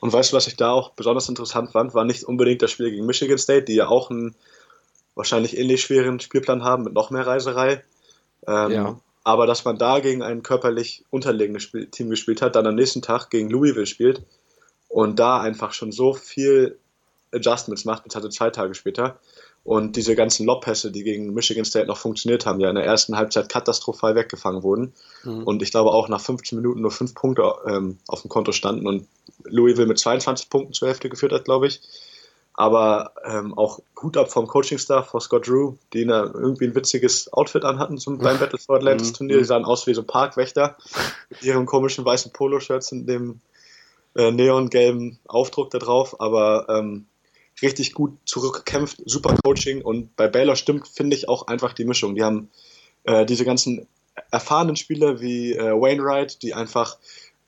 Und 0.00 0.12
weißt 0.12 0.32
du, 0.32 0.36
was 0.36 0.46
ich 0.46 0.56
da 0.56 0.70
auch 0.70 0.90
besonders 0.90 1.28
interessant 1.28 1.72
fand, 1.72 1.94
war 1.94 2.04
nicht 2.04 2.22
unbedingt 2.22 2.62
das 2.62 2.70
Spiel 2.70 2.90
gegen 2.90 3.06
Michigan 3.06 3.38
State, 3.38 3.64
die 3.64 3.74
ja 3.74 3.88
auch 3.88 4.10
einen 4.10 4.36
wahrscheinlich 5.14 5.58
ähnlich 5.58 5.82
schweren 5.82 6.20
Spielplan 6.20 6.62
haben 6.62 6.84
mit 6.84 6.92
noch 6.92 7.10
mehr 7.10 7.26
Reiserei. 7.26 7.82
Ähm, 8.46 8.70
ja. 8.70 9.00
Aber 9.24 9.46
dass 9.46 9.64
man 9.64 9.76
da 9.76 9.98
gegen 9.98 10.22
ein 10.22 10.44
körperlich 10.44 11.04
unterlegenes 11.10 11.72
Team 11.90 12.10
gespielt 12.10 12.40
hat, 12.40 12.54
dann 12.54 12.66
am 12.66 12.76
nächsten 12.76 13.02
Tag 13.02 13.28
gegen 13.28 13.50
Louisville 13.50 13.86
spielt 13.86 14.22
und 14.88 15.18
da 15.18 15.40
einfach 15.40 15.72
schon 15.72 15.90
so 15.90 16.14
viel 16.14 16.78
Adjustments 17.32 17.84
macht, 17.84 18.04
beziehungsweise 18.04 18.34
zwei 18.34 18.50
Tage 18.50 18.74
später, 18.74 19.18
und 19.68 19.96
diese 19.96 20.16
ganzen 20.16 20.46
Lobpässe, 20.46 20.90
die 20.90 21.02
gegen 21.02 21.34
Michigan 21.34 21.66
State 21.66 21.88
noch 21.88 21.98
funktioniert 21.98 22.46
haben, 22.46 22.58
ja 22.58 22.70
in 22.70 22.74
der 22.76 22.86
ersten 22.86 23.18
Halbzeit 23.18 23.50
katastrophal 23.50 24.14
weggefangen 24.14 24.62
wurden. 24.62 24.94
Mhm. 25.24 25.42
Und 25.42 25.60
ich 25.60 25.72
glaube 25.72 25.90
auch 25.90 26.08
nach 26.08 26.22
15 26.22 26.56
Minuten 26.56 26.80
nur 26.80 26.90
fünf 26.90 27.14
Punkte 27.14 27.52
ähm, 27.66 27.98
auf 28.08 28.22
dem 28.22 28.30
Konto 28.30 28.52
standen 28.52 28.86
und 28.86 29.06
Louisville 29.44 29.86
mit 29.86 29.98
22 29.98 30.48
Punkten 30.48 30.72
zur 30.72 30.88
Hälfte 30.88 31.10
geführt 31.10 31.32
hat, 31.32 31.44
glaube 31.44 31.66
ich. 31.66 31.82
Aber 32.54 33.12
ähm, 33.26 33.52
auch 33.58 33.80
Hut 34.02 34.16
ab 34.16 34.32
vom 34.32 34.46
Coaching-Staff, 34.46 35.10
vor 35.10 35.20
Scott 35.20 35.46
Drew, 35.46 35.74
die 35.92 36.06
da 36.06 36.24
irgendwie 36.24 36.64
ein 36.64 36.74
witziges 36.74 37.30
Outfit 37.34 37.66
anhatten 37.66 37.98
zum, 37.98 38.16
beim 38.16 38.38
Battle 38.38 38.58
for 38.58 38.76
Atlantis 38.76 39.10
mhm. 39.10 39.16
Turnier. 39.16 39.36
Die 39.36 39.44
sahen 39.44 39.66
aus 39.66 39.86
wie 39.86 39.92
so 39.92 40.02
Parkwächter 40.02 40.78
mit 41.28 41.42
ihren 41.42 41.66
komischen 41.66 42.06
weißen 42.06 42.32
Poloshirts 42.32 42.90
und 42.92 43.06
dem 43.06 43.40
äh, 44.16 44.30
neongelben 44.30 45.18
Aufdruck 45.28 45.70
da 45.72 45.78
drauf. 45.78 46.22
Aber 46.22 46.66
ähm, 46.70 47.04
richtig 47.62 47.94
gut 47.94 48.16
zurückgekämpft, 48.24 48.98
super 49.04 49.36
Coaching 49.42 49.82
und 49.82 50.14
bei 50.16 50.28
Baylor 50.28 50.56
stimmt, 50.56 50.88
finde 50.88 51.16
ich, 51.16 51.28
auch 51.28 51.46
einfach 51.46 51.72
die 51.72 51.84
Mischung. 51.84 52.14
Die 52.14 52.22
haben 52.22 52.48
äh, 53.04 53.26
diese 53.26 53.44
ganzen 53.44 53.86
erfahrenen 54.30 54.76
Spieler 54.76 55.20
wie 55.20 55.52
äh, 55.52 55.72
Wainwright, 55.72 56.42
die 56.42 56.54
einfach 56.54 56.98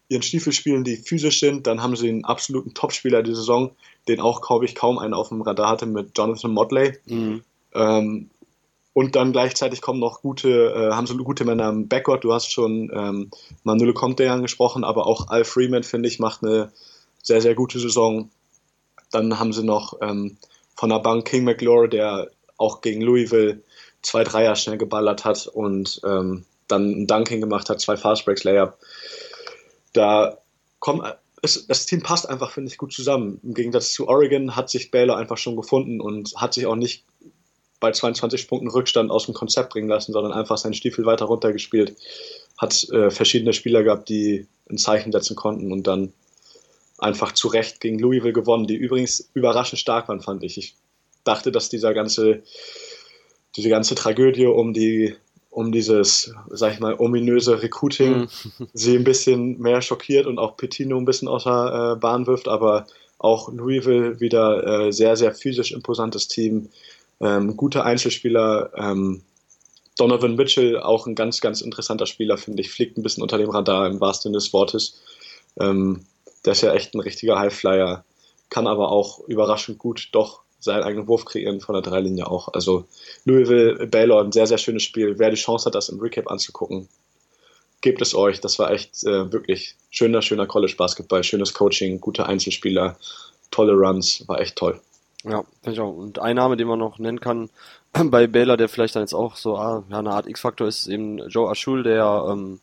ihren 0.09 0.23
Stiefel 0.23 0.53
spielen, 0.53 0.85
die 0.85 0.97
physisch 0.97 1.41
sind. 1.41 1.67
Dann 1.67 1.83
haben 1.83 1.97
sie 1.97 2.09
einen 2.09 2.25
absoluten 2.25 2.75
Topspieler 2.75 3.23
die 3.23 3.35
Saison, 3.35 3.71
den 4.09 4.21
auch, 4.21 4.41
glaube 4.41 4.65
ich, 4.65 4.75
kaum 4.75 4.99
einer 4.99 5.17
auf 5.17 5.29
dem 5.29 5.43
Radar 5.43 5.71
hatte 5.71 5.87
mit 5.87 6.19
Jonathan 6.19 6.51
Motley. 6.51 6.99
Mhm. 7.07 7.43
Ähm, 7.75 8.31
und 8.93 9.15
dann 9.15 9.31
gleichzeitig 9.31 9.81
kommen 9.81 10.01
noch 10.01 10.21
gute, 10.21 10.51
äh, 10.51 10.93
haben 10.93 11.07
so 11.07 11.17
gute 11.17 11.45
Männer 11.45 11.69
im 11.69 11.87
Backcourt. 11.87 12.25
Du 12.25 12.33
hast 12.33 12.51
schon 12.51 12.91
ähm, 12.93 13.31
Manule 13.63 13.95
Comte 13.95 14.31
angesprochen, 14.31 14.83
aber 14.83 15.07
auch 15.07 15.29
Al 15.29 15.45
Freeman, 15.45 15.85
finde 15.85 16.09
ich, 16.09 16.19
macht 16.19 16.43
eine 16.43 16.73
sehr, 17.23 17.41
sehr 17.41 17.55
gute 17.55 17.79
Saison. 17.79 18.31
Dann 19.11 19.39
haben 19.39 19.53
sie 19.53 19.65
noch 19.65 20.01
ähm, 20.01 20.37
von 20.77 20.91
der 20.91 21.01
Bank 21.01 21.27
King 21.27 21.45
McLaurin, 21.45 21.91
der 21.91 22.31
auch 22.57 22.81
gegen 22.81 23.01
Louisville 23.01 23.63
zwei 24.03 24.25
Dreier 24.25 24.57
schnell 24.57 24.79
geballert 24.79 25.25
hat 25.25 25.47
und 25.47 26.01
ähm, 26.05 26.45
dann 26.69 26.91
ein 26.91 27.07
Dunking 27.07 27.41
gemacht 27.41 27.69
hat, 27.69 27.81
zwei 27.81 27.97
Fastbreaks 27.97 28.45
Layup. 28.45 28.79
Da 29.93 30.39
kommt 30.79 31.05
es, 31.43 31.67
das 31.67 31.87
Team 31.87 32.03
passt 32.03 32.29
einfach, 32.29 32.51
finde 32.51 32.71
ich, 32.71 32.79
gut 32.79 32.93
zusammen. 32.93 33.41
Im 33.43 33.55
Gegensatz 33.55 33.93
zu 33.93 34.09
Oregon 34.09 34.57
hat 34.57 34.71
sich 34.71 34.91
Baylor 34.91 35.17
einfach 35.17 35.39
schon 35.39 35.57
gefunden 35.57 36.01
und 36.01 36.35
hat 36.37 36.55
sich 36.55 36.67
auch 36.67 36.77
nicht 36.77 37.05
bei 37.81 37.93
22 37.93 38.47
Punkten 38.47 38.69
Rückstand 38.69 39.11
aus 39.11 39.25
dem 39.25 39.35
Konzept 39.35 39.71
bringen 39.71 39.89
lassen, 39.89 40.13
sondern 40.13 40.33
einfach 40.33 40.59
seinen 40.59 40.75
Stiefel 40.75 41.07
weiter 41.07 41.25
runtergespielt. 41.25 41.97
Hat 42.59 42.89
äh, 42.91 43.11
verschiedene 43.11 43.55
Spieler 43.55 43.83
gehabt, 43.83 44.11
die 44.11 44.47
ein 44.69 44.77
Zeichen 44.77 45.13
setzen 45.13 45.35
konnten 45.35 45.73
und 45.73 45.87
dann 45.87 46.13
einfach 47.01 47.33
zu 47.33 47.49
Recht 47.49 47.81
gegen 47.81 47.99
Louisville 47.99 48.33
gewonnen, 48.33 48.67
die 48.67 48.77
übrigens 48.77 49.31
überraschend 49.35 49.79
stark 49.79 50.09
waren, 50.09 50.21
fand 50.21 50.43
ich. 50.43 50.59
Ich 50.59 50.77
dachte, 51.25 51.53
dass 51.53 51.69
dieser 51.69 51.95
ganze, 51.95 52.43
diese 53.57 53.69
ganze 53.69 53.95
Tragödie 53.95 54.47
um 54.47 54.73
die 54.73 55.17
um 55.51 55.73
dieses, 55.73 56.33
sag 56.51 56.75
ich 56.75 56.81
mal, 56.81 56.95
ominöse 56.95 57.61
Recruiting 57.61 58.21
mhm. 58.21 58.29
sie 58.73 58.97
ein 58.97 59.05
bisschen 59.05 59.59
mehr 59.59 59.83
schockiert 59.83 60.27
und 60.27 60.39
auch 60.39 60.57
Petino 60.57 60.97
ein 60.97 61.05
bisschen 61.05 61.27
außer 61.29 61.93
äh, 61.93 61.97
Bahn 61.97 62.27
wirft, 62.27 62.47
aber 62.47 62.87
auch 63.19 63.53
Louisville 63.53 64.21
wieder 64.21 64.87
äh, 64.87 64.93
sehr, 64.93 65.17
sehr 65.17 65.35
physisch 65.35 65.73
imposantes 65.73 66.29
Team, 66.29 66.69
ähm, 67.21 67.57
gute 67.57 67.85
Einzelspieler, 67.85 68.71
ähm, 68.77 69.23
Donovan 69.99 70.37
Mitchell, 70.37 70.81
auch 70.81 71.07
ein 71.07 71.15
ganz, 71.15 71.41
ganz 71.41 71.61
interessanter 71.61 72.07
Spieler, 72.07 72.39
finde 72.39 72.63
ich, 72.63 72.71
fliegt 72.71 72.97
ein 72.97 73.03
bisschen 73.03 73.23
unter 73.23 73.37
dem 73.37 73.51
Radar 73.51 73.87
im 73.89 74.01
wahrsten 74.01 74.31
Sinne 74.31 74.39
des 74.39 74.53
Wortes. 74.55 75.03
Ähm, 75.61 76.07
der 76.45 76.53
ist 76.53 76.63
ja 76.63 76.73
echt 76.73 76.95
ein 76.95 77.01
richtiger 77.01 77.39
Highflyer, 77.39 78.05
kann 78.49 78.67
aber 78.67 78.91
auch 78.91 79.21
überraschend 79.29 79.79
gut 79.79 80.09
doch 80.13 80.43
seinen 80.59 80.83
eigenen 80.83 81.09
Wurf 81.09 81.25
kreieren 81.25 81.61
von 81.61 81.75
der 81.75 81.83
Dreilinie 81.83 82.27
auch. 82.27 82.49
Also 82.53 82.85
Louisville, 83.25 83.87
Baylor, 83.87 84.23
ein 84.23 84.33
sehr, 84.33 84.47
sehr 84.47 84.59
schönes 84.59 84.83
Spiel. 84.83 85.19
Wer 85.19 85.31
die 85.31 85.37
Chance 85.37 85.67
hat, 85.67 85.75
das 85.75 85.89
im 85.89 86.01
Recap 86.01 86.31
anzugucken, 86.31 86.89
gebt 87.81 88.03
es 88.03 88.15
euch. 88.15 88.41
Das 88.41 88.59
war 88.59 88.71
echt 88.71 89.05
äh, 89.05 89.33
wirklich 89.33 89.77
schöner, 89.91 90.23
schöner 90.23 90.47
College-Basketball, 90.47 91.25
schönes 91.25 91.55
Coaching, 91.55 92.01
gute 92.01 92.27
Einzelspieler, 92.27 92.97
tolle 93.51 93.73
Runs, 93.73 94.27
war 94.29 94.41
echt 94.41 94.57
toll. 94.57 94.81
Ja, 95.25 95.45
finde 95.63 95.73
ich 95.73 95.81
auch. 95.81 95.95
Und 95.95 96.19
ein 96.19 96.37
Name, 96.37 96.57
den 96.57 96.69
man 96.69 96.79
noch 96.79 96.99
nennen 96.99 97.21
kann 97.21 97.51
bei 97.93 98.27
Baylor, 98.27 98.57
der 98.57 98.69
vielleicht 98.69 98.97
dann 98.97 99.03
jetzt 99.03 99.15
auch 99.15 99.37
so 99.37 99.57
ah, 99.57 99.85
ja, 99.89 99.99
eine 99.99 100.11
Art 100.11 100.27
X-Faktor 100.27 100.69
ist, 100.69 100.81
ist 100.81 100.89
eben 100.89 101.19
Joe 101.29 101.51
Ashul, 101.51 101.83
der 101.83 102.27
ähm, 102.31 102.61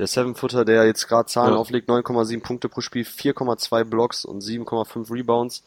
der 0.00 0.06
Seven-Footer, 0.06 0.64
der 0.64 0.86
jetzt 0.86 1.06
gerade 1.06 1.28
Zahlen 1.28 1.52
ja. 1.52 1.58
auflegt, 1.58 1.88
9,7 1.88 2.42
Punkte 2.42 2.68
pro 2.68 2.80
Spiel, 2.80 3.04
4,2 3.04 3.84
Blocks 3.84 4.24
und 4.24 4.42
7,5 4.42 5.12
Rebounds. 5.12 5.62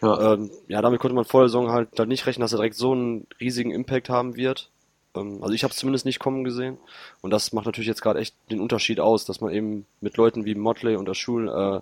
Ja. 0.00 0.32
Ähm, 0.32 0.50
ja, 0.68 0.82
damit 0.82 1.00
konnte 1.00 1.14
man 1.14 1.26
vor 1.26 1.42
der 1.42 1.48
Saison 1.48 1.70
halt 1.70 1.90
dann 1.96 2.08
nicht 2.08 2.26
rechnen, 2.26 2.40
dass 2.40 2.52
er 2.52 2.58
direkt 2.58 2.76
so 2.76 2.92
einen 2.92 3.26
riesigen 3.40 3.70
Impact 3.70 4.08
haben 4.08 4.36
wird. 4.36 4.70
Ähm, 5.14 5.38
also 5.42 5.54
ich 5.54 5.64
habe 5.64 5.72
es 5.72 5.76
zumindest 5.76 6.06
nicht 6.06 6.18
kommen 6.18 6.44
gesehen. 6.44 6.78
Und 7.20 7.30
das 7.30 7.52
macht 7.52 7.66
natürlich 7.66 7.86
jetzt 7.86 8.02
gerade 8.02 8.20
echt 8.20 8.34
den 8.50 8.60
Unterschied 8.60 9.00
aus, 9.00 9.26
dass 9.26 9.40
man 9.40 9.52
eben 9.52 9.86
mit 10.00 10.16
Leuten 10.16 10.46
wie 10.46 10.54
Motley 10.54 10.96
und 10.96 11.06
der 11.06 11.14
Schul 11.14 11.48
äh, 11.48 11.80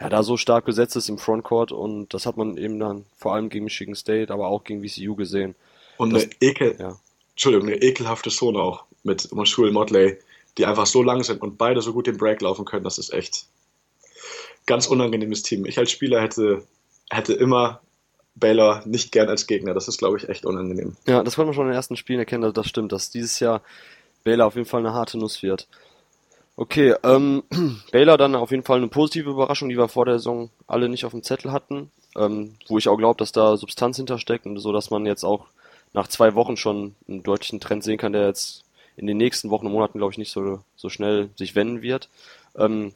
ja, 0.00 0.08
da 0.08 0.22
so 0.24 0.36
stark 0.36 0.64
besetzt 0.64 0.96
ist 0.96 1.08
im 1.08 1.18
Frontcourt 1.18 1.72
und 1.72 2.14
das 2.14 2.26
hat 2.26 2.36
man 2.36 2.56
eben 2.56 2.78
dann 2.78 3.04
vor 3.16 3.34
allem 3.34 3.48
gegen 3.48 3.64
Michigan 3.64 3.94
State, 3.94 4.32
aber 4.32 4.48
auch 4.48 4.64
gegen 4.64 4.86
VCU 4.86 5.16
gesehen. 5.16 5.54
Und 5.96 6.12
das, 6.12 6.24
eine, 6.24 6.32
ekel, 6.40 6.76
ja. 6.78 6.96
Entschuldigung, 7.30 7.68
eine 7.68 7.76
ekelhafte 7.76 8.30
Zone 8.30 8.60
auch 8.60 8.84
mit 9.02 9.32
Moshul 9.32 9.72
Motley, 9.72 10.18
die 10.58 10.66
einfach 10.66 10.86
so 10.86 11.02
lang 11.02 11.22
sind 11.22 11.40
und 11.40 11.56
beide 11.56 11.80
so 11.80 11.92
gut 11.92 12.06
den 12.06 12.18
Break 12.18 12.42
laufen 12.42 12.64
können, 12.64 12.84
das 12.84 12.98
ist 12.98 13.12
echt 13.12 13.46
ganz 14.66 14.86
unangenehmes 14.86 15.42
Team. 15.42 15.64
Ich 15.64 15.78
als 15.78 15.90
Spieler 15.90 16.20
hätte 16.20 16.62
hätte 17.10 17.32
immer 17.32 17.80
Baylor 18.34 18.82
nicht 18.84 19.12
gern 19.12 19.28
als 19.28 19.46
Gegner. 19.46 19.74
Das 19.74 19.88
ist, 19.88 19.98
glaube 19.98 20.18
ich, 20.18 20.28
echt 20.28 20.46
unangenehm. 20.46 20.96
Ja, 21.06 21.22
das 21.22 21.36
konnte 21.36 21.46
man 21.46 21.54
schon 21.54 21.64
in 21.64 21.70
den 21.70 21.76
ersten 21.76 21.96
Spielen 21.96 22.18
erkennen, 22.18 22.52
das 22.52 22.68
stimmt, 22.68 22.92
dass 22.92 23.10
dieses 23.10 23.40
Jahr 23.40 23.62
Baylor 24.24 24.46
auf 24.46 24.56
jeden 24.56 24.68
Fall 24.68 24.80
eine 24.80 24.92
harte 24.92 25.18
Nuss 25.18 25.42
wird. 25.42 25.68
Okay, 26.56 26.94
ähm, 27.04 27.44
Baylor 27.92 28.18
dann 28.18 28.34
auf 28.34 28.50
jeden 28.50 28.64
Fall 28.64 28.78
eine 28.78 28.88
positive 28.88 29.30
Überraschung, 29.30 29.68
die 29.68 29.78
wir 29.78 29.88
vor 29.88 30.04
der 30.04 30.18
Saison 30.18 30.50
alle 30.66 30.88
nicht 30.88 31.04
auf 31.04 31.12
dem 31.12 31.22
Zettel 31.22 31.52
hatten, 31.52 31.90
ähm, 32.16 32.54
wo 32.66 32.78
ich 32.78 32.88
auch 32.88 32.96
glaube, 32.96 33.18
dass 33.18 33.32
da 33.32 33.56
Substanz 33.56 33.96
hintersteckt 33.96 34.44
und 34.44 34.58
so, 34.58 34.72
dass 34.72 34.90
man 34.90 35.06
jetzt 35.06 35.24
auch 35.24 35.46
nach 35.92 36.08
zwei 36.08 36.34
Wochen 36.34 36.56
schon 36.56 36.94
einen 37.08 37.22
deutlichen 37.22 37.60
Trend 37.60 37.84
sehen 37.84 37.98
kann, 37.98 38.12
der 38.12 38.26
jetzt 38.26 38.64
in 38.98 39.06
den 39.06 39.16
nächsten 39.16 39.50
Wochen 39.50 39.66
und 39.66 39.72
Monaten, 39.72 39.98
glaube 39.98 40.12
ich, 40.12 40.18
nicht 40.18 40.30
so, 40.30 40.60
so 40.76 40.88
schnell 40.88 41.30
sich 41.36 41.54
wenden 41.54 41.82
wird. 41.82 42.08
Ähm, 42.56 42.92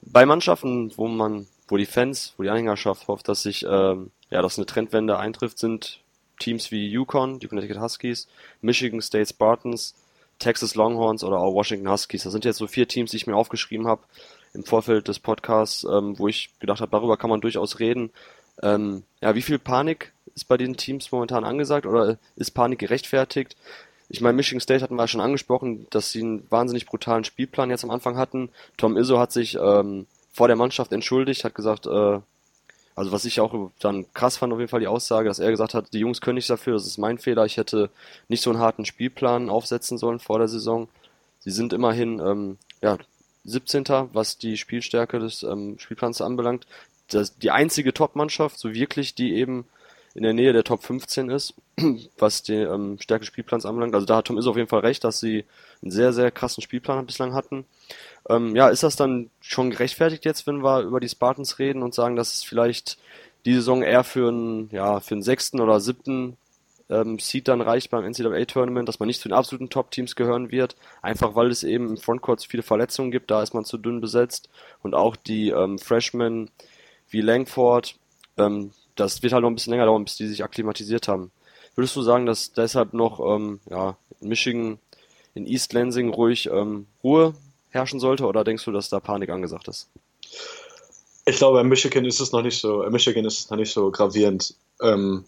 bei 0.00 0.26
Mannschaften, 0.26 0.92
wo 0.96 1.06
man 1.08 1.46
wo 1.68 1.78
die 1.78 1.86
Fans, 1.86 2.34
wo 2.36 2.42
die 2.42 2.50
Anhängerschaft 2.50 3.08
hofft, 3.08 3.28
dass 3.28 3.42
sich, 3.42 3.64
ähm, 3.66 4.10
ja, 4.30 4.42
dass 4.42 4.58
eine 4.58 4.66
Trendwende 4.66 5.18
eintrifft, 5.18 5.58
sind 5.58 6.00
Teams 6.38 6.70
wie 6.70 6.86
Yukon, 6.88 7.38
die 7.38 7.48
Connecticut 7.48 7.80
Huskies, 7.80 8.28
Michigan 8.60 9.00
State 9.00 9.30
Spartans, 9.30 9.94
Texas 10.38 10.74
Longhorns 10.74 11.24
oder 11.24 11.38
auch 11.38 11.54
Washington 11.54 11.88
Huskies. 11.88 12.24
Das 12.24 12.32
sind 12.32 12.44
jetzt 12.44 12.58
so 12.58 12.66
vier 12.66 12.88
Teams, 12.88 13.10
die 13.10 13.16
ich 13.16 13.26
mir 13.26 13.36
aufgeschrieben 13.36 13.86
habe 13.86 14.02
im 14.52 14.64
Vorfeld 14.64 15.08
des 15.08 15.18
Podcasts, 15.18 15.84
ähm, 15.84 16.18
wo 16.18 16.28
ich 16.28 16.50
gedacht 16.58 16.82
habe, 16.82 16.90
darüber 16.90 17.16
kann 17.16 17.30
man 17.30 17.40
durchaus 17.40 17.78
reden. 17.78 18.10
Ähm, 18.62 19.04
ja, 19.22 19.34
wie 19.34 19.42
viel 19.42 19.58
Panik 19.58 20.12
ist 20.34 20.48
bei 20.48 20.58
den 20.58 20.76
Teams 20.76 21.10
momentan 21.10 21.44
angesagt 21.44 21.86
oder 21.86 22.18
ist 22.36 22.50
Panik 22.50 22.80
gerechtfertigt? 22.80 23.56
Ich 24.12 24.20
meine, 24.20 24.34
Michigan 24.34 24.60
State 24.60 24.82
hatten 24.82 24.96
wir 24.96 25.08
schon 25.08 25.22
angesprochen, 25.22 25.86
dass 25.88 26.12
sie 26.12 26.20
einen 26.20 26.46
wahnsinnig 26.50 26.84
brutalen 26.84 27.24
Spielplan 27.24 27.70
jetzt 27.70 27.82
am 27.82 27.90
Anfang 27.90 28.18
hatten. 28.18 28.50
Tom 28.76 28.98
Izzo 28.98 29.18
hat 29.18 29.32
sich 29.32 29.56
ähm, 29.58 30.06
vor 30.30 30.48
der 30.48 30.56
Mannschaft 30.56 30.92
entschuldigt, 30.92 31.44
hat 31.44 31.54
gesagt, 31.54 31.86
äh, 31.86 32.20
also 32.94 33.10
was 33.10 33.24
ich 33.24 33.40
auch 33.40 33.70
dann 33.80 34.04
krass 34.12 34.36
fand 34.36 34.52
auf 34.52 34.58
jeden 34.58 34.68
Fall 34.68 34.80
die 34.80 34.86
Aussage, 34.86 35.30
dass 35.30 35.38
er 35.38 35.50
gesagt 35.50 35.72
hat, 35.72 35.94
die 35.94 36.00
Jungs 36.00 36.20
können 36.20 36.34
nichts 36.34 36.48
dafür, 36.48 36.74
das 36.74 36.86
ist 36.86 36.98
mein 36.98 37.16
Fehler, 37.16 37.46
ich 37.46 37.56
hätte 37.56 37.88
nicht 38.28 38.42
so 38.42 38.50
einen 38.50 38.58
harten 38.58 38.84
Spielplan 38.84 39.48
aufsetzen 39.48 39.96
sollen 39.96 40.18
vor 40.18 40.38
der 40.38 40.48
Saison. 40.48 40.88
Sie 41.40 41.50
sind 41.50 41.72
immerhin 41.72 42.20
ähm, 42.20 42.58
ja, 42.82 42.98
17. 43.44 43.84
was 44.12 44.36
die 44.36 44.58
Spielstärke 44.58 45.20
des 45.20 45.42
ähm, 45.42 45.78
Spielplans 45.78 46.20
anbelangt. 46.20 46.66
Das, 47.08 47.38
die 47.38 47.50
einzige 47.50 47.94
Top-Mannschaft, 47.94 48.58
so 48.58 48.74
wirklich, 48.74 49.14
die 49.14 49.36
eben 49.36 49.64
in 50.14 50.22
der 50.22 50.34
Nähe 50.34 50.52
der 50.52 50.64
Top 50.64 50.82
15 50.82 51.30
ist, 51.30 51.54
was 52.18 52.42
die 52.42 52.54
ähm, 52.54 52.98
Stärke 53.00 53.24
Spielplans 53.24 53.66
anbelangt. 53.66 53.94
Also 53.94 54.06
da 54.06 54.16
hat 54.16 54.26
Tom 54.26 54.38
ist 54.38 54.46
auf 54.46 54.56
jeden 54.56 54.68
Fall 54.68 54.80
recht, 54.80 55.04
dass 55.04 55.20
sie 55.20 55.44
einen 55.82 55.90
sehr, 55.90 56.12
sehr 56.12 56.30
krassen 56.30 56.62
Spielplan 56.62 57.06
bislang 57.06 57.34
hatten. 57.34 57.64
Ähm, 58.28 58.54
ja, 58.54 58.68
ist 58.68 58.82
das 58.82 58.96
dann 58.96 59.30
schon 59.40 59.70
gerechtfertigt 59.70 60.24
jetzt, 60.24 60.46
wenn 60.46 60.62
wir 60.62 60.82
über 60.82 61.00
die 61.00 61.08
Spartans 61.08 61.58
reden 61.58 61.82
und 61.82 61.94
sagen, 61.94 62.16
dass 62.16 62.34
es 62.34 62.42
vielleicht 62.42 62.98
die 63.44 63.54
Saison 63.54 63.82
eher 63.82 64.04
für 64.04 64.28
einen, 64.28 64.68
ja, 64.70 65.00
für 65.00 65.14
einen 65.14 65.22
sechsten 65.22 65.60
oder 65.60 65.80
siebten 65.80 66.36
ähm, 66.92 67.18
Seed 67.18 67.48
dann 67.48 67.60
reicht 67.60 67.90
beim 67.90 68.04
NCAA-Tournament, 68.04 68.88
dass 68.88 69.00
man 69.00 69.06
nicht 69.06 69.20
zu 69.20 69.28
den 69.28 69.36
absoluten 69.36 69.70
Top-Teams 69.70 70.14
gehören 70.14 70.50
wird, 70.50 70.76
einfach 71.00 71.34
weil 71.34 71.50
es 71.50 71.64
eben 71.64 71.88
im 71.88 71.96
Frontcourt 71.96 72.40
zu 72.40 72.48
viele 72.48 72.62
Verletzungen 72.62 73.10
gibt, 73.10 73.30
da 73.30 73.42
ist 73.42 73.54
man 73.54 73.64
zu 73.64 73.78
dünn 73.78 74.00
besetzt 74.00 74.48
und 74.82 74.94
auch 74.94 75.16
die 75.16 75.48
ähm, 75.48 75.78
Freshmen 75.78 76.50
wie 77.08 77.20
Langford, 77.20 77.96
ähm, 78.36 78.72
das 78.96 79.22
wird 79.22 79.32
halt 79.32 79.42
noch 79.42 79.50
ein 79.50 79.54
bisschen 79.54 79.72
länger 79.72 79.86
dauern, 79.86 80.04
bis 80.04 80.16
die 80.16 80.26
sich 80.26 80.44
akklimatisiert 80.44 81.08
haben. 81.08 81.30
Würdest 81.74 81.96
du 81.96 82.02
sagen, 82.02 82.26
dass 82.26 82.52
deshalb 82.52 82.92
noch 82.92 83.20
ähm, 83.20 83.60
ja, 83.70 83.96
in 84.20 84.28
Michigan, 84.28 84.78
in 85.34 85.46
East 85.46 85.72
Lansing 85.72 86.10
ruhig 86.10 86.48
ähm, 86.52 86.86
Ruhe 87.02 87.34
herrschen 87.70 88.00
sollte 88.00 88.26
oder 88.26 88.44
denkst 88.44 88.64
du, 88.64 88.72
dass 88.72 88.90
da 88.90 89.00
Panik 89.00 89.30
angesagt 89.30 89.68
ist? 89.68 89.88
Ich 91.24 91.36
glaube, 91.36 91.58
bei 91.58 91.64
Michigan 91.64 92.04
ist 92.04 92.20
es 92.20 92.32
noch 92.32 92.42
nicht 92.42 92.60
so, 92.60 92.84
Michigan 92.90 93.24
ist 93.24 93.38
es 93.38 93.50
noch 93.50 93.56
nicht 93.56 93.72
so 93.72 93.90
gravierend. 93.90 94.54
Ähm, 94.82 95.24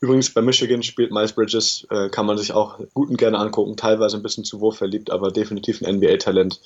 übrigens, 0.00 0.32
bei 0.32 0.40
Michigan 0.40 0.82
spielt 0.82 1.10
Miles 1.10 1.32
Bridges, 1.32 1.86
äh, 1.90 2.08
kann 2.08 2.26
man 2.26 2.38
sich 2.38 2.52
auch 2.52 2.78
gut 2.94 3.10
und 3.10 3.18
gerne 3.18 3.38
angucken, 3.38 3.76
teilweise 3.76 4.16
ein 4.16 4.22
bisschen 4.22 4.44
zu 4.44 4.60
Wurf 4.60 4.78
verliebt, 4.78 5.10
aber 5.10 5.30
definitiv 5.30 5.82
ein 5.82 5.96
NBA-Talent. 5.96 6.60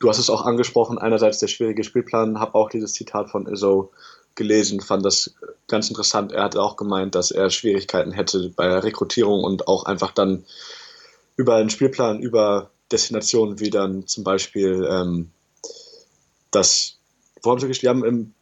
Du 0.00 0.08
hast 0.08 0.18
es 0.18 0.30
auch 0.30 0.42
angesprochen, 0.42 0.98
einerseits 0.98 1.38
der 1.38 1.48
schwierige 1.48 1.84
Spielplan, 1.84 2.40
habe 2.40 2.54
auch 2.54 2.70
dieses 2.70 2.94
Zitat 2.94 3.30
von 3.30 3.46
Izzo 3.46 3.92
gelesen, 4.34 4.80
fand 4.80 5.04
das 5.04 5.34
ganz 5.68 5.88
interessant. 5.88 6.32
Er 6.32 6.44
hat 6.44 6.56
auch 6.56 6.76
gemeint, 6.76 7.14
dass 7.14 7.30
er 7.30 7.50
Schwierigkeiten 7.50 8.12
hätte 8.12 8.50
bei 8.50 8.68
der 8.68 8.84
Rekrutierung 8.84 9.44
und 9.44 9.68
auch 9.68 9.84
einfach 9.84 10.12
dann 10.12 10.44
über 11.36 11.56
einen 11.56 11.70
Spielplan, 11.70 12.20
über 12.20 12.70
Destinationen 12.92 13.60
wie 13.60 13.70
dann 13.70 14.06
zum 14.06 14.24
Beispiel 14.24 14.86
ähm, 14.88 15.30
das, 16.50 16.98
wo 17.42 17.50
haben 17.50 17.60
sie 17.60 17.68
gespielt? 17.68 17.90
haben 17.90 18.04
im, 18.04 18.34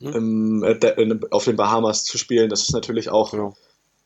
hm? 0.00 0.14
im, 0.14 0.64
äh, 0.64 1.20
auf 1.30 1.44
den 1.44 1.56
Bahamas 1.56 2.04
zu 2.04 2.18
spielen. 2.18 2.50
Das 2.50 2.62
ist 2.62 2.72
natürlich 2.72 3.10
auch 3.10 3.30
genau. 3.30 3.54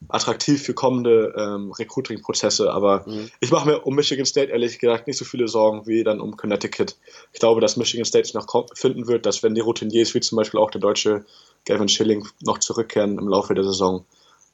Attraktiv 0.08 0.62
für 0.62 0.74
kommende 0.74 1.34
ähm, 1.36 1.72
Recruiting-Prozesse, 1.72 2.72
aber 2.72 3.04
mhm. 3.06 3.30
ich 3.40 3.50
mache 3.50 3.68
mir 3.68 3.80
um 3.80 3.94
Michigan 3.94 4.26
State 4.26 4.52
ehrlich 4.52 4.78
gesagt 4.78 5.06
nicht 5.06 5.16
so 5.16 5.24
viele 5.24 5.48
Sorgen 5.48 5.86
wie 5.86 6.04
dann 6.04 6.20
um 6.20 6.36
Connecticut. 6.36 6.96
Ich 7.32 7.40
glaube, 7.40 7.60
dass 7.60 7.76
Michigan 7.76 8.04
State 8.04 8.26
sich 8.26 8.34
noch 8.34 8.46
finden 8.74 9.06
wird, 9.08 9.26
dass 9.26 9.42
wenn 9.42 9.54
die 9.54 9.62
Routiniers 9.62 10.14
wie 10.14 10.20
zum 10.20 10.36
Beispiel 10.36 10.60
auch 10.60 10.70
der 10.70 10.80
deutsche 10.80 11.24
Gavin 11.64 11.88
Schilling 11.88 12.26
noch 12.42 12.58
zurückkehren 12.58 13.18
im 13.18 13.28
Laufe 13.28 13.54
der 13.54 13.64
Saison, 13.64 14.04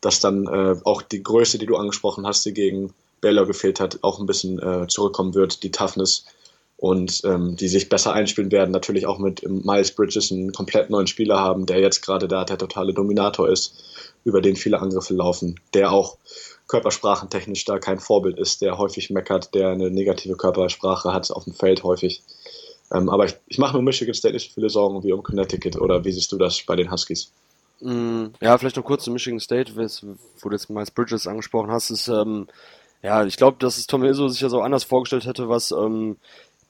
dass 0.00 0.20
dann 0.20 0.46
äh, 0.46 0.76
auch 0.84 1.02
die 1.02 1.22
Größe, 1.22 1.58
die 1.58 1.66
du 1.66 1.76
angesprochen 1.76 2.26
hast, 2.26 2.44
die 2.46 2.54
gegen 2.54 2.94
Baylor 3.20 3.46
gefehlt 3.46 3.80
hat, 3.80 3.98
auch 4.02 4.18
ein 4.18 4.26
bisschen 4.26 4.58
äh, 4.58 4.86
zurückkommen 4.88 5.34
wird, 5.34 5.62
die 5.62 5.70
Toughness 5.70 6.24
und 6.76 7.20
ähm, 7.24 7.54
die 7.54 7.68
sich 7.68 7.88
besser 7.88 8.12
einspielen 8.12 8.50
werden. 8.50 8.72
Natürlich 8.72 9.06
auch 9.06 9.18
mit 9.18 9.48
Miles 9.48 9.92
Bridges 9.92 10.32
einen 10.32 10.52
komplett 10.52 10.90
neuen 10.90 11.06
Spieler 11.06 11.38
haben, 11.38 11.66
der 11.66 11.78
jetzt 11.78 12.02
gerade 12.02 12.26
da 12.26 12.44
der 12.44 12.58
totale 12.58 12.92
Dominator 12.92 13.48
ist, 13.48 14.11
über 14.24 14.40
den 14.40 14.56
viele 14.56 14.80
Angriffe 14.80 15.14
laufen, 15.14 15.60
der 15.74 15.92
auch 15.92 16.18
körpersprachentechnisch 16.68 17.64
da 17.64 17.78
kein 17.78 17.98
Vorbild 17.98 18.38
ist, 18.38 18.62
der 18.62 18.78
häufig 18.78 19.10
meckert, 19.10 19.54
der 19.54 19.70
eine 19.70 19.90
negative 19.90 20.36
Körpersprache 20.36 21.12
hat 21.12 21.30
auf 21.30 21.44
dem 21.44 21.54
Feld 21.54 21.82
häufig. 21.82 22.22
Ähm, 22.92 23.08
aber 23.08 23.26
ich, 23.26 23.34
ich 23.46 23.58
mache 23.58 23.74
mir 23.74 23.80
um 23.80 23.84
Michigan 23.84 24.14
State 24.14 24.34
nicht 24.34 24.48
so 24.48 24.54
viele 24.54 24.70
Sorgen 24.70 25.02
wie 25.02 25.12
um 25.12 25.22
Connecticut 25.22 25.76
oder 25.76 26.04
wie 26.04 26.12
siehst 26.12 26.32
du 26.32 26.38
das 26.38 26.62
bei 26.62 26.76
den 26.76 26.90
Huskies? 26.90 27.32
Mm, 27.80 28.26
ja, 28.40 28.56
vielleicht 28.56 28.76
noch 28.76 28.84
kurz 28.84 29.04
zu 29.04 29.10
Michigan 29.10 29.40
State, 29.40 29.74
wo 29.76 30.48
du 30.48 30.54
jetzt 30.54 30.70
Miles 30.70 30.90
Bridges 30.90 31.26
angesprochen 31.26 31.70
hast, 31.70 31.90
ist, 31.90 32.08
ähm, 32.08 32.46
ja, 33.02 33.24
ich 33.24 33.36
glaube, 33.36 33.56
dass 33.58 33.78
es 33.78 33.86
Tom 33.86 34.04
Izzo 34.04 34.28
sich 34.28 34.40
ja 34.40 34.48
so 34.48 34.60
anders 34.60 34.84
vorgestellt 34.84 35.26
hätte, 35.26 35.48
was 35.48 35.72
ähm, 35.72 36.16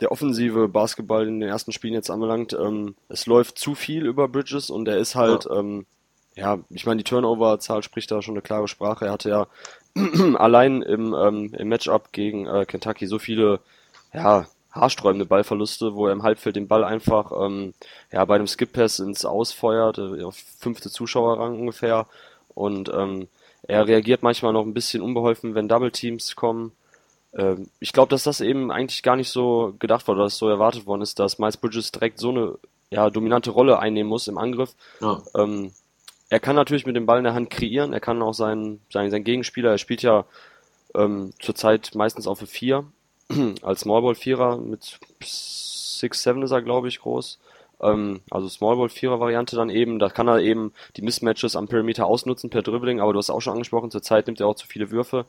der 0.01 0.11
offensive 0.11 0.69
Basketball 0.69 1.29
in 1.29 1.41
den 1.41 1.49
ersten 1.49 1.73
Spielen 1.73 1.95
jetzt 1.95 2.11
anbelangt. 2.11 2.55
Ähm, 2.55 2.97
es 3.09 3.27
läuft 3.27 3.59
zu 3.59 3.75
viel 3.75 4.07
über 4.07 4.27
Bridges 4.29 4.71
und 4.71 4.89
er 4.89 4.99
ist 4.99 5.15
halt, 5.15 5.45
ja, 5.45 5.59
ähm, 5.59 5.87
ja 6.35 6.59
ich 6.71 6.87
meine, 6.87 6.99
die 6.99 7.05
Turnover-Zahl 7.05 7.83
spricht 7.83 8.11
da 8.11 8.23
schon 8.23 8.35
eine 8.35 8.43
klare 8.43 8.69
Sprache. 8.69 9.07
Er 9.07 9.13
hatte 9.13 9.29
ja 9.29 9.47
allein 10.37 10.83
im, 10.83 11.15
ähm, 11.15 11.55
im 11.55 11.69
Matchup 11.69 12.13
gegen 12.13 12.47
äh, 12.47 12.65
Kentucky 12.67 13.07
so 13.07 13.19
viele, 13.19 13.61
ja, 14.13 14.47
haarsträubende 14.73 15.27
Ballverluste, 15.27 15.95
wo 15.95 16.07
er 16.07 16.13
im 16.13 16.23
Halbfeld 16.23 16.57
den 16.57 16.69
Ball 16.69 16.83
einfach 16.83 17.31
ähm, 17.45 17.75
ja, 18.11 18.25
bei 18.25 18.37
einem 18.37 18.47
Skip-Pass 18.47 19.01
ins 19.01 19.25
Ausfeuert, 19.25 19.99
äh, 19.99 20.23
auf 20.23 20.37
fünfte 20.59 20.91
Zuschauerrang 20.91 21.61
ungefähr. 21.61 22.07
Und 22.55 22.91
ähm, 22.93 23.29
er 23.63 23.87
reagiert 23.87 24.23
manchmal 24.23 24.53
noch 24.53 24.65
ein 24.65 24.75
bisschen 24.75 25.03
unbeholfen, 25.03 25.55
wenn 25.55 25.69
Double-Teams 25.69 26.37
kommen. 26.37 26.73
Ähm, 27.35 27.69
ich 27.81 27.93
glaube, 27.93 28.11
dass 28.11 28.23
das 28.23 28.41
eben 28.41 28.71
eigentlich 28.73 29.03
gar 29.03 29.17
nicht 29.17 29.31
so 29.31 29.75
gedacht 29.79 30.09
wurde, 30.09 30.23
dass 30.23 30.39
so 30.39 30.49
erwartet 30.49 30.87
worden 30.87 31.03
ist, 31.03 31.19
dass 31.19 31.39
Miles 31.39 31.59
Bridges 31.59 31.93
direkt 31.93 32.19
so 32.19 32.31
eine 32.31 32.55
ja, 32.91 33.11
dominante 33.11 33.51
Rolle 33.51 33.79
einnehmen 33.79 34.09
muss 34.09 34.29
im 34.29 34.39
Angriff. 34.39 34.75
Ja. 35.01 35.23
Ähm, 35.35 35.73
er 36.33 36.41
kann 36.41 36.57
natürlich 36.57 36.87
mit 36.87 36.97
dem 36.97 37.05
Ball 37.05 37.19
in 37.19 37.25
der 37.25 37.35
Hand 37.35 37.51
kreieren, 37.51 37.93
er 37.93 38.01
kann 38.01 38.23
auch 38.23 38.33
seinen, 38.33 38.81
seinen, 38.91 39.11
seinen 39.11 39.23
Gegenspieler, 39.23 39.73
er 39.73 39.77
spielt 39.77 40.01
ja 40.01 40.25
ähm, 40.95 41.35
zurzeit 41.39 41.91
meistens 41.95 42.27
auf 42.27 42.39
4 42.39 42.85
als 43.63 43.81
Smallball 43.81 44.15
Vierer 44.15 44.57
mit 44.57 44.99
6'7 45.21 46.43
ist 46.43 46.51
er, 46.51 46.63
glaube 46.63 46.89
ich, 46.89 47.01
groß. 47.01 47.39
Ähm, 47.83 48.23
also 48.31 48.49
Smallball 48.49 48.89
Vierer 48.89 49.21
Variante 49.21 49.57
dann 49.57 49.69
eben, 49.69 49.99
da 49.99 50.09
kann 50.09 50.27
er 50.27 50.41
eben 50.41 50.73
die 50.97 51.03
Mismatches 51.03 51.55
am 51.55 51.69
Perimeter 51.69 52.07
ausnutzen 52.07 52.49
per 52.49 52.63
Dribbling, 52.63 53.03
aber 53.03 53.13
du 53.13 53.19
hast 53.19 53.29
auch 53.29 53.43
schon 53.43 53.53
angesprochen, 53.53 53.91
zurzeit 53.91 54.27
nimmt 54.27 54.41
er 54.41 54.47
auch 54.47 54.57
zu 54.57 54.67
viele 54.67 54.91
Würfe. 54.91 55.27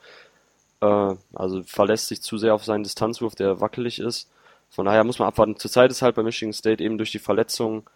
Äh, 0.79 1.15
also 1.33 1.63
verlässt 1.63 2.07
sich 2.07 2.21
zu 2.21 2.37
sehr 2.37 2.55
auf 2.55 2.63
seinen 2.63 2.83
Distanzwurf, 2.83 3.35
der 3.35 3.59
wackelig 3.59 3.99
ist. 3.99 4.29
Von 4.69 4.85
daher 4.85 5.03
muss 5.03 5.19
man 5.19 5.27
abwarten. 5.27 5.57
Zurzeit 5.57 5.91
ist 5.91 6.01
halt 6.01 6.15
bei 6.15 6.23
Michigan 6.23 6.53
State 6.53 6.81
eben 6.81 6.97
durch 6.97 7.11
die 7.11 7.19
Verletzung 7.19 7.89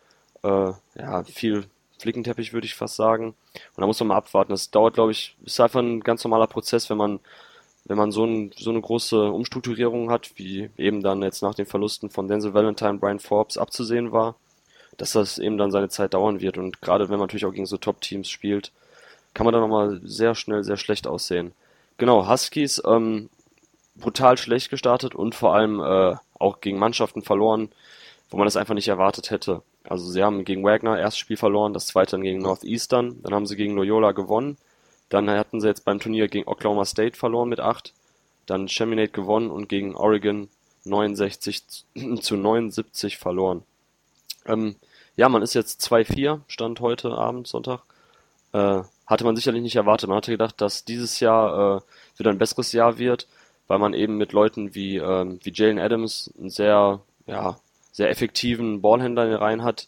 äh, 0.43 0.73
ja, 0.95 1.23
viel 1.23 1.69
Flickenteppich, 1.99 2.53
würde 2.53 2.65
ich 2.67 2.75
fast 2.75 2.95
sagen. 2.95 3.27
Und 3.27 3.81
da 3.81 3.85
muss 3.85 3.99
man 3.99 4.09
mal 4.09 4.17
abwarten. 4.17 4.51
Das 4.51 4.71
dauert, 4.71 4.93
glaube 4.95 5.11
ich, 5.11 5.35
ist 5.45 5.59
einfach 5.59 5.81
ein 5.81 6.01
ganz 6.01 6.23
normaler 6.23 6.47
Prozess, 6.47 6.89
wenn 6.89 6.97
man 6.97 7.19
wenn 7.87 7.97
man 7.97 8.11
so, 8.11 8.25
ein, 8.25 8.51
so 8.55 8.69
eine 8.69 8.81
große 8.81 9.31
Umstrukturierung 9.31 10.11
hat, 10.11 10.31
wie 10.35 10.69
eben 10.77 11.01
dann 11.01 11.21
jetzt 11.21 11.41
nach 11.41 11.55
den 11.55 11.65
Verlusten 11.65 12.09
von 12.09 12.27
Denzel 12.27 12.53
Valentine, 12.53 12.95
Brian 12.95 13.19
Forbes 13.19 13.57
abzusehen 13.57 14.11
war, 14.11 14.35
dass 14.97 15.13
das 15.13 15.37
eben 15.37 15.57
dann 15.57 15.71
seine 15.71 15.87
Zeit 15.87 16.13
dauern 16.13 16.41
wird. 16.41 16.57
Und 16.57 16.81
gerade 16.81 17.05
wenn 17.05 17.17
man 17.17 17.27
natürlich 17.27 17.45
auch 17.45 17.53
gegen 17.53 17.65
so 17.65 17.77
Top-Teams 17.77 18.29
spielt, 18.29 18.73
kann 19.33 19.45
man 19.45 19.53
da 19.53 19.61
nochmal 19.61 20.01
sehr 20.03 20.35
schnell 20.35 20.63
sehr 20.63 20.77
schlecht 20.77 21.07
aussehen. 21.07 21.53
Genau, 21.97 22.27
Huskies 22.27 22.81
ähm, 22.85 23.29
brutal 23.95 24.37
schlecht 24.37 24.69
gestartet 24.69 25.15
und 25.15 25.33
vor 25.33 25.55
allem 25.55 25.79
äh, 25.79 26.15
auch 26.39 26.59
gegen 26.59 26.79
Mannschaften 26.79 27.21
verloren, 27.21 27.69
wo 28.29 28.37
man 28.37 28.45
das 28.45 28.57
einfach 28.57 28.73
nicht 28.73 28.89
erwartet 28.89 29.31
hätte. 29.31 29.61
Also 29.87 30.09
sie 30.09 30.23
haben 30.23 30.45
gegen 30.45 30.63
Wagner 30.63 30.99
erstes 30.99 31.19
Spiel 31.19 31.37
verloren, 31.37 31.73
das 31.73 31.87
zweite 31.87 32.11
dann 32.11 32.21
gegen 32.21 32.39
Northeastern, 32.39 33.21
dann 33.23 33.33
haben 33.33 33.45
sie 33.45 33.55
gegen 33.55 33.75
Loyola 33.75 34.11
gewonnen 34.11 34.57
dann 35.09 35.29
hatten 35.29 35.61
sie 35.61 35.67
jetzt 35.67 35.85
beim 35.85 35.99
Turnier 35.99 36.27
gegen 36.27 36.47
Oklahoma 36.47 36.85
State 36.85 37.17
verloren 37.17 37.49
mit 37.49 37.59
8. 37.59 37.93
Dann 38.45 38.67
Chaminade 38.67 39.09
gewonnen 39.09 39.49
und 39.49 39.69
gegen 39.69 39.95
Oregon 39.95 40.49
69 40.85 41.63
zu 42.21 42.35
79 42.35 43.17
verloren. 43.17 43.63
Ähm, 44.45 44.75
ja, 45.15 45.29
man 45.29 45.41
ist 45.41 45.53
jetzt 45.53 45.81
2-4, 45.81 46.41
stand 46.47 46.79
heute 46.79 47.11
Abend, 47.11 47.47
Sonntag. 47.47 47.81
Äh, 48.53 48.81
hatte 49.05 49.23
man 49.23 49.35
sicherlich 49.35 49.61
nicht 49.61 49.75
erwartet. 49.75 50.09
Man 50.09 50.17
hatte 50.17 50.31
gedacht, 50.31 50.59
dass 50.61 50.85
dieses 50.85 51.19
Jahr 51.19 51.77
äh, 51.77 52.19
wieder 52.19 52.31
ein 52.31 52.37
besseres 52.37 52.71
Jahr 52.73 52.97
wird, 52.97 53.27
weil 53.67 53.79
man 53.79 53.93
eben 53.93 54.17
mit 54.17 54.33
Leuten 54.33 54.75
wie, 54.75 54.97
ähm, 54.97 55.39
wie 55.43 55.53
Jalen 55.53 55.79
Adams 55.79 56.31
einen 56.37 56.49
sehr, 56.49 57.01
ja, 57.25 57.57
sehr 57.97 58.11
effektiven 58.11 58.79
Ballhändler 58.79 59.23
in 59.23 59.31
den 59.31 59.39
Reihen 59.39 59.63
hat. 59.63 59.87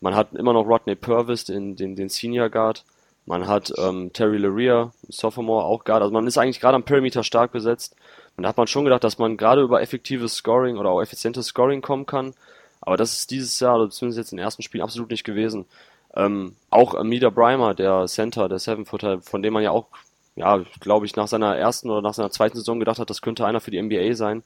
Man 0.00 0.14
hat 0.16 0.32
immer 0.32 0.54
noch 0.54 0.66
Rodney 0.66 0.94
Purvis, 0.94 1.44
den, 1.44 1.76
den, 1.76 1.96
den 1.96 2.08
Senior 2.08 2.48
Guard. 2.48 2.82
Man 3.26 3.46
hat 3.46 3.70
ähm, 3.76 4.10
Terry 4.14 4.38
Leria, 4.38 4.92
Sophomore, 5.10 5.64
auch 5.66 5.84
gerade. 5.84 6.02
Also 6.02 6.14
man 6.14 6.26
ist 6.26 6.38
eigentlich 6.38 6.60
gerade 6.60 6.76
am 6.76 6.82
Perimeter 6.82 7.22
stark 7.22 7.52
besetzt. 7.52 7.94
Und 8.38 8.44
da 8.44 8.48
hat 8.48 8.56
man 8.56 8.68
schon 8.68 8.84
gedacht, 8.84 9.04
dass 9.04 9.18
man 9.18 9.36
gerade 9.36 9.60
über 9.60 9.82
effektives 9.82 10.36
Scoring 10.36 10.78
oder 10.78 10.88
auch 10.88 11.02
effizientes 11.02 11.48
Scoring 11.48 11.82
kommen 11.82 12.06
kann. 12.06 12.32
Aber 12.80 12.96
das 12.96 13.12
ist 13.12 13.30
dieses 13.30 13.60
Jahr, 13.60 13.76
oder 13.76 13.90
zumindest 13.90 14.16
jetzt 14.16 14.32
in 14.32 14.38
den 14.38 14.44
ersten 14.44 14.62
Spielen, 14.62 14.82
absolut 14.82 15.10
nicht 15.10 15.24
gewesen. 15.24 15.66
Ähm, 16.16 16.56
auch 16.70 16.94
Amida 16.94 17.28
Brimer, 17.28 17.74
der 17.74 18.06
Center, 18.06 18.48
der 18.48 18.60
Seven-Footer, 18.60 19.20
von 19.20 19.42
dem 19.42 19.52
man 19.52 19.62
ja 19.62 19.72
auch, 19.72 19.88
ja, 20.36 20.64
glaube 20.80 21.04
ich, 21.04 21.16
nach 21.16 21.28
seiner 21.28 21.54
ersten 21.54 21.90
oder 21.90 22.00
nach 22.00 22.14
seiner 22.14 22.30
zweiten 22.30 22.56
Saison 22.56 22.80
gedacht 22.80 22.98
hat, 22.98 23.10
das 23.10 23.20
könnte 23.20 23.44
einer 23.44 23.60
für 23.60 23.70
die 23.70 23.82
NBA 23.82 24.14
sein, 24.14 24.42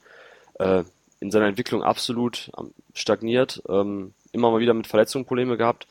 äh, 0.55 0.83
in 1.19 1.31
seiner 1.31 1.47
Entwicklung 1.47 1.83
absolut 1.83 2.51
stagniert, 2.93 3.61
ähm, 3.69 4.13
immer 4.31 4.51
mal 4.51 4.59
wieder 4.59 4.73
mit 4.73 4.87
Verletzungen 4.87 5.25
Probleme 5.25 5.57
gehabt, 5.57 5.87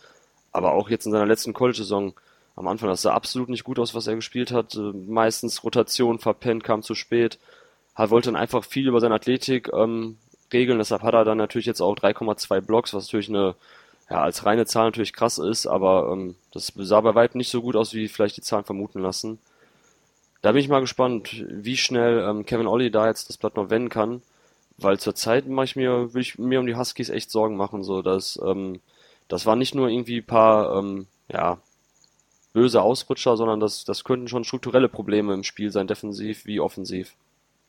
aber 0.53 0.73
auch 0.73 0.89
jetzt 0.89 1.07
in 1.07 1.13
seiner 1.13 1.27
letzten 1.27 1.53
College-Saison 1.53 2.15
am 2.57 2.69
Anfang, 2.69 2.89
das 2.89 3.03
sah 3.03 3.13
absolut 3.13 3.51
nicht 3.51 3.65
gut 3.65 3.79
aus, 3.79 3.95
was 3.95 4.07
er 4.07 4.17
gespielt 4.17 4.51
hat. 4.51 4.75
Äh, 4.75 4.81
meistens 4.81 5.63
Rotation 5.63 6.19
verpennt, 6.19 6.65
kam 6.65 6.83
zu 6.83 6.95
spät. 6.95 7.39
Er 7.95 8.11
wollte 8.11 8.31
dann 8.31 8.41
einfach 8.41 8.65
viel 8.65 8.89
über 8.89 9.01
seine 9.01 9.15
Athletik 9.15 9.71
ähm, 9.73 10.17
regeln. 10.53 10.79
Deshalb 10.79 11.03
hat 11.03 11.15
er 11.15 11.25
dann 11.25 11.39
natürlich 11.39 11.67
jetzt 11.67 11.83
auch 11.83 11.97
3,2 11.97 12.61
Blocks, 12.63 12.95
was 12.95 13.07
natürlich 13.07 13.29
eine, 13.29 13.55
ja, 14.09 14.23
als 14.23 14.47
reine 14.47 14.65
Zahl 14.65 14.87
natürlich 14.87 15.13
krass 15.13 15.39
ist, 15.39 15.67
aber 15.67 16.11
ähm, 16.13 16.37
das 16.53 16.73
sah 16.75 17.01
bei 17.03 17.15
weitem 17.15 17.39
nicht 17.39 17.51
so 17.51 17.61
gut 17.61 17.77
aus, 17.77 17.93
wie 17.93 18.09
vielleicht 18.09 18.37
die 18.39 18.43
Zahlen 18.43 18.65
vermuten 18.65 19.01
lassen. 19.01 19.39
Da 20.41 20.53
bin 20.53 20.61
ich 20.61 20.69
mal 20.69 20.81
gespannt, 20.81 21.45
wie 21.49 21.77
schnell 21.77 22.21
ähm, 22.21 22.47
Kevin 22.47 22.69
Olli 22.69 22.91
da 22.91 23.07
jetzt 23.07 23.29
das 23.29 23.37
Blatt 23.37 23.57
noch 23.57 23.69
wenden 23.69 23.89
kann, 23.89 24.23
weil 24.79 24.99
zurzeit 24.99 25.47
mache 25.49 25.65
ich 25.65 25.77
mir, 25.77 26.13
will 26.15 26.23
ich 26.23 26.39
mir 26.39 26.61
um 26.61 26.67
die 26.67 26.77
Huskies 26.77 27.09
echt 27.09 27.31
Sorgen 27.31 27.57
machen, 27.57 27.83
so 27.83 28.03
dass 28.03 28.39
ähm, 28.45 28.81
das 29.29 29.47
war 29.47 29.57
nicht 29.57 29.75
nur 29.75 29.89
irgendwie 29.89 30.19
ein 30.19 30.27
paar 30.27 30.77
ähm, 30.77 31.07
ja, 31.29 31.59
böse 32.53 32.83
Ausrutscher, 32.83 33.37
sondern 33.37 33.61
das, 33.61 33.85
das 33.85 34.05
könnten 34.05 34.29
schon 34.29 34.45
strukturelle 34.45 34.89
Probleme 34.89 35.35
im 35.35 35.45
Spiel 35.45 35.71
sein, 35.73 35.87
defensiv 35.87 36.47
wie 36.47 36.61
offensiv. 36.61 37.15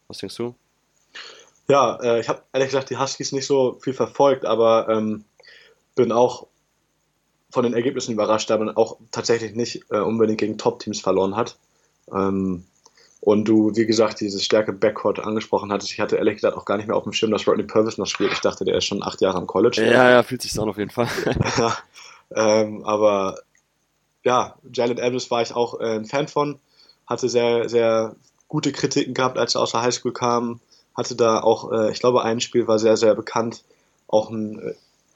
Was 0.08 0.20
denkst 0.20 0.38
du? 0.38 0.56
Ja, 1.68 2.00
äh, 2.02 2.20
ich 2.20 2.30
habe 2.30 2.44
ehrlich 2.54 2.70
gesagt 2.70 2.90
die 2.90 2.98
Huskies 2.98 3.32
nicht 3.32 3.46
so 3.46 3.78
viel 3.82 3.94
verfolgt, 3.94 4.46
aber 4.46 4.88
ähm, 4.90 5.26
bin 5.96 6.12
auch 6.12 6.48
von 7.50 7.64
den 7.64 7.74
Ergebnissen 7.74 8.14
überrascht, 8.14 8.50
da 8.50 8.58
man 8.58 8.76
auch 8.76 8.98
tatsächlich 9.12 9.56
nicht 9.56 9.84
äh, 9.90 10.00
unbedingt 10.00 10.40
gegen 10.40 10.58
Top-Teams 10.58 11.02
verloren 11.02 11.36
hat. 11.36 11.58
Ähm, 12.14 12.66
und 13.20 13.46
du, 13.46 13.76
wie 13.76 13.86
gesagt, 13.86 14.20
diese 14.20 14.40
Stärke 14.40 14.74
Backcourt 14.74 15.20
angesprochen 15.20 15.72
hattest. 15.72 15.92
Ich 15.92 16.00
hatte 16.00 16.18
ehrlich 16.18 16.36
gesagt 16.36 16.56
auch 16.56 16.66
gar 16.66 16.78
nicht 16.78 16.88
mehr 16.88 16.96
auf 16.96 17.04
dem 17.04 17.14
Schirm, 17.14 17.32
dass 17.32 17.48
Rodney 17.48 17.64
Purvis 17.64 17.98
noch 17.98 18.06
spielt. 18.06 18.32
Ich 18.32 18.42
dachte, 18.42 18.64
der 18.64 18.78
ist 18.78 18.86
schon 18.86 19.04
acht 19.04 19.22
Jahre 19.22 19.38
am 19.38 19.48
College. 19.48 19.84
Ja, 19.84 20.10
ja, 20.10 20.24
fühlt 20.24 20.42
sich 20.42 20.58
an 20.60 20.70
auf 20.70 20.78
jeden 20.78 20.92
Fall. 20.92 21.10
ja, 21.58 21.78
ähm, 22.36 22.84
aber 22.86 23.40
ja, 24.24 24.56
Jalen 24.74 25.00
Adams 25.00 25.32
war 25.32 25.42
ich 25.42 25.56
auch 25.56 25.80
äh, 25.80 25.96
ein 25.96 26.06
Fan 26.06 26.28
von, 26.28 26.60
hatte 27.06 27.30
sehr, 27.30 27.70
sehr 27.70 28.16
gute 28.48 28.72
Kritiken 28.72 29.14
gehabt, 29.14 29.38
als 29.38 29.56
er 29.56 29.62
aus 29.62 29.72
der 29.72 29.82
Highschool 29.82 30.14
kam, 30.14 30.60
hatte 30.96 31.16
da 31.16 31.40
auch, 31.40 31.72
äh, 31.72 31.92
ich 31.92 32.00
glaube, 32.00 32.24
ein 32.24 32.40
Spiel 32.40 32.68
war 32.68 32.80
sehr, 32.80 32.98
sehr 32.98 33.16
bekannt, 33.16 33.64
auch 34.08 34.30
ein 34.30 34.60
äh, 34.60 34.74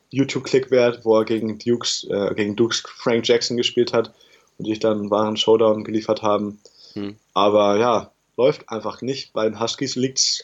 YouTube-Click-Wert, 0.09 1.03
wo 1.03 1.17
er 1.17 1.25
gegen 1.25 1.57
Dukes, 1.57 2.05
äh, 2.09 2.33
gegen 2.35 2.55
Dukes 2.55 2.83
Frank 2.85 3.27
Jackson 3.27 3.57
gespielt 3.57 3.93
hat 3.93 4.13
und 4.57 4.65
sich 4.65 4.79
dann 4.79 4.99
einen 4.99 5.11
wahren 5.11 5.37
Showdown 5.37 5.83
geliefert 5.83 6.21
haben. 6.21 6.59
Hm. 6.93 7.17
Aber 7.33 7.77
ja, 7.77 8.11
läuft 8.37 8.69
einfach 8.69 9.01
nicht. 9.01 9.33
Bei 9.33 9.43
den 9.43 9.59
Huskies 9.59 9.95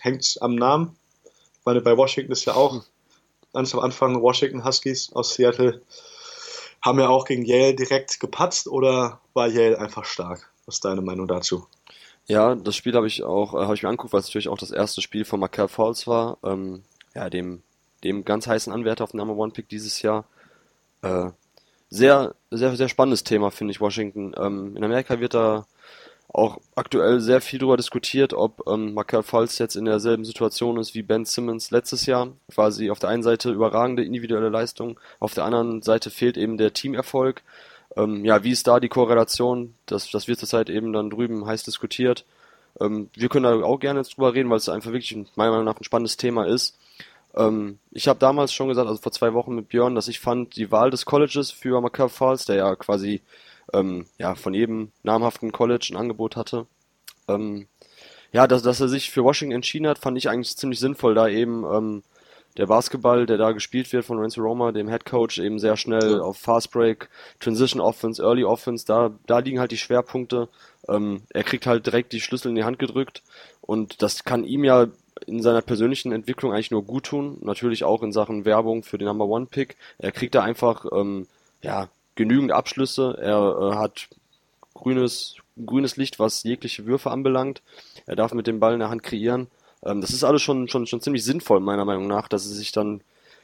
hängt 0.02 0.22
es 0.22 0.38
am 0.38 0.56
Namen. 0.56 0.96
Ich 1.24 1.66
meine, 1.66 1.82
bei 1.82 1.98
Washington 1.98 2.32
ist 2.32 2.46
ja 2.46 2.56
auch 2.56 2.74
hm. 2.74 2.84
ganz 3.54 3.74
am 3.74 3.82
Anfang 3.82 4.22
Washington 4.22 4.64
Huskies 4.64 5.12
aus 5.14 5.34
Seattle 5.34 5.82
haben 6.82 7.00
ja 7.00 7.10
auch 7.10 7.26
gegen 7.26 7.44
Yale 7.44 7.76
direkt 7.76 8.20
gepatzt 8.20 8.68
oder 8.68 9.20
war 9.34 9.48
Yale 9.48 9.80
einfach 9.80 10.06
stark? 10.06 10.50
Was 10.66 10.76
ist 10.76 10.86
deine 10.86 11.02
Meinung 11.02 11.28
dazu? 11.28 11.68
Ja, 12.28 12.56
das 12.56 12.76
Spiel 12.76 12.94
habe 12.94 13.08
ich 13.08 13.24
auch, 13.24 13.54
äh, 13.54 13.64
habe 13.64 13.76
ich 13.76 13.84
mir 13.84 13.90
angeguckt, 13.90 14.14
weil 14.14 14.20
es 14.20 14.28
natürlich 14.28 14.50
auch 14.50 14.58
das 14.58 14.72
erste 14.72 15.02
Spiel 15.02 15.26
von 15.26 15.40
Markel 15.40 15.68
Falls 15.68 16.08
war, 16.08 16.38
ähm, 16.44 16.84
ja, 17.16 17.30
dem, 17.30 17.62
dem 18.04 18.26
ganz 18.26 18.48
heißen 18.48 18.72
Anwärter 18.72 19.04
auf 19.04 19.12
den 19.12 19.18
Number 19.18 19.36
One 19.36 19.52
Pick 19.52 19.70
dieses 19.70 20.02
Jahr. 20.02 20.26
Äh, 21.02 21.30
sehr, 21.90 22.36
sehr, 22.52 22.76
sehr 22.76 22.90
spannendes 22.90 23.24
Thema, 23.24 23.50
finde 23.50 23.72
ich, 23.72 23.80
Washington. 23.80 24.36
Ähm, 24.38 24.76
in 24.76 24.84
Amerika 24.84 25.20
wird 25.20 25.34
da 25.34 25.66
auch 26.34 26.60
aktuell 26.76 27.20
sehr 27.20 27.42
viel 27.42 27.60
darüber 27.60 27.78
diskutiert, 27.78 28.34
ob 28.34 28.68
ähm, 28.68 28.94
Markel 28.94 29.24
Falls 29.24 29.58
jetzt 29.60 29.76
in 29.76 29.86
derselben 29.86 30.26
Situation 30.26 30.78
ist 30.78 30.94
wie 30.94 31.02
Ben 31.02 31.26
Simmons 31.26 31.72
letztes 31.72 32.06
Jahr. 32.06 32.30
Quasi 32.52 32.90
auf 32.92 33.00
der 33.00 33.10
einen 33.10 33.24
Seite 33.24 33.52
überragende 33.52 34.04
individuelle 34.04 34.50
Leistung, 34.50 35.00
auf 35.20 35.34
der 35.34 35.46
anderen 35.46 35.82
Seite 35.82 36.10
fehlt 36.10 36.38
eben 36.38 36.58
der 36.58 36.74
Teamerfolg. 36.74 37.44
Ähm, 37.96 38.26
ja, 38.26 38.44
wie 38.44 38.52
ist 38.52 38.68
da 38.68 38.80
die 38.80 38.90
Korrelation? 38.90 39.74
Das, 39.86 40.12
das 40.12 40.28
wird 40.28 40.40
zurzeit 40.40 40.70
eben 40.70 40.94
dann 40.94 41.10
drüben 41.10 41.46
heiß 41.46 41.64
diskutiert. 41.64 42.26
Ähm, 42.80 43.10
wir 43.16 43.30
können 43.30 43.44
da 43.44 43.66
auch 43.66 43.80
gerne 43.80 44.00
jetzt 44.00 44.18
drüber 44.18 44.34
reden, 44.34 44.50
weil 44.50 44.58
es 44.58 44.70
einfach 44.70 44.92
wirklich 44.92 45.16
meiner 45.36 45.52
Meinung 45.52 45.66
nach 45.66 45.80
ein 45.80 45.84
spannendes 45.84 46.18
Thema 46.18 46.46
ist. 46.46 46.78
Ähm, 47.36 47.80
ich 47.92 48.08
habe 48.08 48.20
damals 48.20 48.54
schon 48.54 48.68
gesagt, 48.68 48.88
also 48.88 49.02
vor 49.02 49.12
zwei 49.12 49.34
Wochen 49.34 49.56
mit 49.56 49.70
Björn, 49.70 49.96
dass 49.96 50.08
ich 50.08 50.20
fand, 50.20 50.56
die 50.56 50.72
Wahl 50.72 50.92
des 50.92 51.06
Colleges 51.06 51.52
für 51.52 51.80
Markel 51.82 52.10
Falls, 52.10 52.46
der 52.46 52.58
ja 52.58 52.76
quasi 52.76 53.22
ähm, 53.74 54.06
ja, 54.18 54.36
von 54.36 54.54
jedem 54.54 54.92
namhaften 55.04 55.52
College 55.52 55.90
ein 55.92 55.98
Angebot 55.98 56.36
hatte, 56.36 56.68
ähm, 57.28 57.68
ja, 58.32 58.48
dass, 58.48 58.62
dass 58.62 58.82
er 58.82 58.90
sich 58.90 59.10
für 59.10 59.24
Washington 59.24 59.56
entschieden 59.56 59.88
hat, 59.88 60.00
fand 60.00 60.18
ich 60.18 60.30
eigentlich 60.30 60.56
ziemlich 60.58 60.80
sinnvoll, 60.80 61.16
da 61.16 61.28
eben 61.28 61.64
ähm, 61.66 62.04
der 62.58 62.66
Basketball, 62.66 63.26
der 63.26 63.38
da 63.38 63.52
gespielt 63.52 63.92
wird 63.94 64.06
von 64.06 64.20
Renzo 64.20 64.42
Roma, 64.42 64.72
dem 64.72 64.90
Head 64.90 65.06
Coach, 65.06 65.38
eben 65.38 65.60
sehr 65.60 65.78
schnell 65.78 66.20
auf 66.20 66.38
Fast 66.38 66.72
Break, 66.72 67.10
Transition 67.40 67.80
Offense, 67.80 68.22
Early 68.22 68.44
Offense, 68.44 68.86
da, 68.86 69.12
da 69.28 69.40
liegen 69.40 69.60
halt 69.60 69.72
die 69.72 69.78
Schwerpunkte. 69.78 70.50
Ähm, 70.90 71.22
er 71.30 71.44
kriegt 71.44 71.68
halt 71.68 71.86
direkt 71.86 72.14
die 72.14 72.22
Schlüssel 72.22 72.50
in 72.50 72.56
die 72.56 72.64
Hand 72.64 72.80
gedrückt 72.80 73.22
und 73.62 74.02
das 74.02 74.24
kann 74.24 74.44
ihm 74.44 74.64
ja 74.64 74.88
in 75.26 75.42
seiner 75.42 75.62
persönlichen 75.62 76.12
Entwicklung 76.12 76.52
eigentlich 76.54 76.72
nur 76.72 76.84
gut 76.84 77.06
tun. 77.06 77.38
Natürlich 77.42 77.84
auch 77.84 78.04
in 78.04 78.12
Sachen 78.12 78.46
Werbung 78.46 78.84
für 78.84 78.98
den 78.98 79.08
Number 79.08 79.26
One 79.26 79.48
Pick. 79.48 79.78
Er 79.98 80.12
kriegt 80.12 80.36
da 80.36 80.44
einfach 80.44 80.86
ähm, 80.92 81.28
ja 81.62 81.90
genügend 82.18 82.52
Abschlüsse. 82.52 83.18
Er 83.22 83.72
äh, 83.72 83.76
hat 83.78 84.10
grünes 84.74 85.38
grünes 85.66 85.98
Licht, 85.98 86.20
was 86.20 86.44
jegliche 86.44 86.86
Würfe 86.86 87.12
anbelangt. 87.12 87.62
Er 88.06 88.16
darf 88.16 88.34
mit 88.34 88.48
dem 88.48 88.60
Ball 88.60 88.74
in 88.74 88.80
der 88.80 88.90
Hand 88.90 89.04
kreieren. 89.04 89.48
Ähm, 89.84 90.02
das 90.02 90.12
ist 90.12 90.24
alles 90.24 90.42
schon, 90.42 90.68
schon, 90.68 90.88
schon 90.88 91.02
ziemlich 91.02 91.24
sinnvoll, 91.24 91.60
meiner 91.60 91.86
Meinung 91.86 92.08
nach, 92.08 92.28
dass 92.28 92.46
er 92.46 92.54
sich 92.54 92.72
dann 92.72 93.02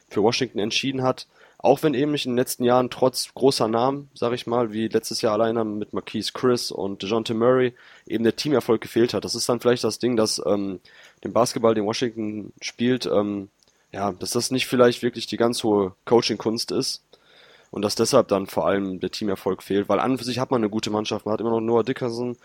für 0.08 0.22
Washington 0.22 0.58
entschieden 0.58 1.02
hat. 1.02 1.26
Auch 1.58 1.82
wenn 1.82 1.94
eben 1.94 2.12
nicht 2.12 2.26
in 2.26 2.32
den 2.32 2.38
letzten 2.38 2.64
Jahren 2.64 2.90
trotz 2.90 3.32
großer 3.34 3.68
Namen, 3.68 4.10
sage 4.12 4.34
ich 4.34 4.46
mal, 4.46 4.72
wie 4.72 4.88
letztes 4.88 5.22
Jahr 5.22 5.32
alleine 5.32 5.64
mit 5.64 5.94
Marquise 5.94 6.32
Chris 6.34 6.70
und 6.70 7.02
DeJounte 7.02 7.32
Murray, 7.32 7.72
eben 8.06 8.22
der 8.22 8.36
Teamerfolg 8.36 8.82
gefehlt 8.82 9.14
hat. 9.14 9.24
Das 9.24 9.34
ist 9.34 9.48
dann 9.48 9.60
vielleicht 9.60 9.82
das 9.82 9.98
Ding, 9.98 10.14
dass 10.16 10.42
ähm, 10.44 10.80
dem 11.24 11.32
Basketball, 11.32 11.74
den 11.74 11.86
Washington 11.86 12.52
spielt, 12.60 13.06
ähm, 13.06 13.48
ja, 13.92 14.12
dass 14.12 14.32
das 14.32 14.50
nicht 14.50 14.66
vielleicht 14.66 15.02
wirklich 15.02 15.26
die 15.26 15.38
ganz 15.38 15.64
hohe 15.64 15.94
Coaching-Kunst 16.04 16.70
ist 16.70 17.02
und 17.74 17.82
dass 17.82 17.96
deshalb 17.96 18.28
dann 18.28 18.46
vor 18.46 18.68
allem 18.68 19.00
der 19.00 19.10
Teamerfolg 19.10 19.60
fehlt, 19.60 19.88
weil 19.88 19.98
an 19.98 20.12
und 20.12 20.18
für 20.18 20.24
sich 20.24 20.38
hat 20.38 20.52
man 20.52 20.60
eine 20.60 20.70
gute 20.70 20.90
Mannschaft, 20.90 21.26
man 21.26 21.32
hat 21.32 21.40
immer 21.40 21.50
noch 21.50 21.60
Noah 21.60 21.82
Dickerson, 21.82 22.36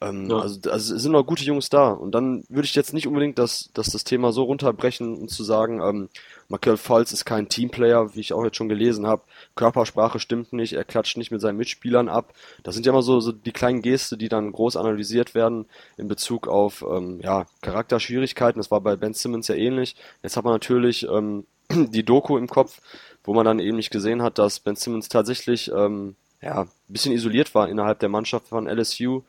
ähm, 0.00 0.30
ja. 0.30 0.38
also, 0.38 0.70
also 0.70 0.94
es 0.94 1.02
sind 1.02 1.12
noch 1.12 1.24
gute 1.24 1.44
Jungs 1.44 1.68
da. 1.68 1.90
Und 1.90 2.12
dann 2.14 2.44
würde 2.48 2.64
ich 2.64 2.74
jetzt 2.74 2.94
nicht 2.94 3.06
unbedingt 3.06 3.38
das, 3.38 3.68
das, 3.74 3.88
das 3.88 4.04
Thema 4.04 4.32
so 4.32 4.44
runterbrechen 4.44 5.14
und 5.14 5.28
zu 5.28 5.44
sagen, 5.44 5.82
ähm, 5.82 6.08
Michael 6.48 6.78
Falls 6.78 7.12
ist 7.12 7.26
kein 7.26 7.50
Teamplayer, 7.50 8.14
wie 8.14 8.20
ich 8.20 8.32
auch 8.32 8.44
jetzt 8.44 8.56
schon 8.56 8.70
gelesen 8.70 9.06
habe. 9.06 9.22
Körpersprache 9.56 10.20
stimmt 10.20 10.54
nicht, 10.54 10.72
er 10.72 10.84
klatscht 10.84 11.18
nicht 11.18 11.32
mit 11.32 11.42
seinen 11.42 11.58
Mitspielern 11.58 12.08
ab. 12.08 12.32
Das 12.62 12.74
sind 12.74 12.86
ja 12.86 12.92
immer 12.92 13.02
so, 13.02 13.20
so 13.20 13.32
die 13.32 13.52
kleinen 13.52 13.82
Geste, 13.82 14.16
die 14.16 14.30
dann 14.30 14.52
groß 14.52 14.76
analysiert 14.76 15.34
werden 15.34 15.66
in 15.98 16.08
Bezug 16.08 16.48
auf 16.48 16.82
ähm, 16.88 17.20
ja, 17.22 17.44
Charakterschwierigkeiten. 17.60 18.58
Das 18.58 18.70
war 18.70 18.80
bei 18.80 18.96
Ben 18.96 19.12
Simmons 19.12 19.48
ja 19.48 19.56
ähnlich. 19.56 19.96
Jetzt 20.22 20.36
hat 20.36 20.44
man 20.44 20.54
natürlich 20.54 21.06
ähm, 21.08 21.44
die 21.70 22.04
Doku 22.04 22.38
im 22.38 22.48
Kopf, 22.48 22.80
wo 23.28 23.34
man 23.34 23.44
dann 23.44 23.58
eben 23.58 23.76
nicht 23.76 23.90
gesehen 23.90 24.22
hat, 24.22 24.38
dass 24.38 24.60
Ben 24.60 24.74
Simmons 24.74 25.10
tatsächlich 25.10 25.70
ähm, 25.70 26.16
ja, 26.40 26.62
ein 26.62 26.68
bisschen 26.88 27.12
isoliert 27.12 27.54
war 27.54 27.68
innerhalb 27.68 27.98
der 27.98 28.08
Mannschaft 28.08 28.48
von 28.48 28.66
LSU 28.66 29.22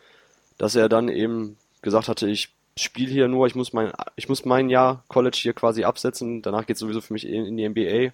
dass 0.59 0.75
er 0.75 0.89
dann 0.89 1.09
eben 1.09 1.57
gesagt 1.81 2.07
hatte, 2.07 2.29
ich 2.29 2.49
spiele 2.77 3.11
hier 3.11 3.27
nur, 3.27 3.47
ich 3.47 3.55
muss 3.55 3.73
mein, 3.73 3.91
ich 4.15 4.29
muss 4.29 4.45
mein 4.45 4.69
Jahr 4.69 5.03
College 5.07 5.39
hier 5.41 5.53
quasi 5.53 5.83
absetzen, 5.83 6.43
danach 6.43 6.67
geht 6.67 6.75
es 6.75 6.81
sowieso 6.81 7.01
für 7.01 7.13
mich 7.13 7.25
in 7.25 7.57
die 7.57 7.67
NBA. 7.67 8.13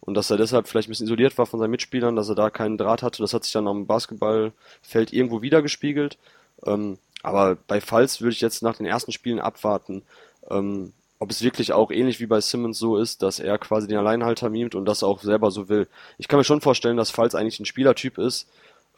Und 0.00 0.14
dass 0.14 0.30
er 0.30 0.36
deshalb 0.36 0.68
vielleicht 0.68 0.88
ein 0.88 0.92
bisschen 0.92 1.06
isoliert 1.06 1.36
war 1.38 1.46
von 1.46 1.58
seinen 1.58 1.72
Mitspielern, 1.72 2.14
dass 2.14 2.28
er 2.28 2.34
da 2.34 2.50
keinen 2.50 2.78
Draht 2.78 3.02
hatte, 3.02 3.20
das 3.20 3.34
hat 3.34 3.44
sich 3.44 3.52
dann 3.52 3.66
am 3.66 3.86
Basketballfeld 3.86 5.12
irgendwo 5.12 5.42
wieder 5.42 5.60
gespiegelt. 5.60 6.18
Ähm, 6.64 6.98
aber 7.22 7.56
bei 7.66 7.80
Falls 7.80 8.20
würde 8.20 8.32
ich 8.32 8.40
jetzt 8.40 8.62
nach 8.62 8.76
den 8.76 8.86
ersten 8.86 9.12
Spielen 9.12 9.40
abwarten, 9.40 10.02
ähm, 10.50 10.92
ob 11.18 11.30
es 11.30 11.42
wirklich 11.42 11.72
auch 11.72 11.90
ähnlich 11.90 12.20
wie 12.20 12.26
bei 12.26 12.40
Simmons 12.40 12.78
so 12.78 12.96
ist, 12.96 13.22
dass 13.22 13.40
er 13.40 13.58
quasi 13.58 13.88
den 13.88 13.98
Alleinhalter 13.98 14.50
mimt 14.50 14.74
und 14.74 14.84
das 14.84 15.02
auch 15.02 15.20
selber 15.20 15.50
so 15.50 15.68
will. 15.68 15.88
Ich 16.16 16.28
kann 16.28 16.38
mir 16.38 16.44
schon 16.44 16.60
vorstellen, 16.60 16.96
dass 16.96 17.10
Falls 17.10 17.34
eigentlich 17.34 17.58
ein 17.58 17.66
Spielertyp 17.66 18.18
ist, 18.18 18.48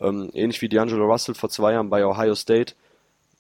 ähm, 0.01 0.31
ähnlich 0.35 0.61
wie 0.63 0.69
D'Angelo 0.69 1.07
Russell 1.07 1.35
vor 1.35 1.51
zwei 1.51 1.73
Jahren 1.73 1.91
bei 1.91 2.05
Ohio 2.05 2.35
State, 2.35 2.75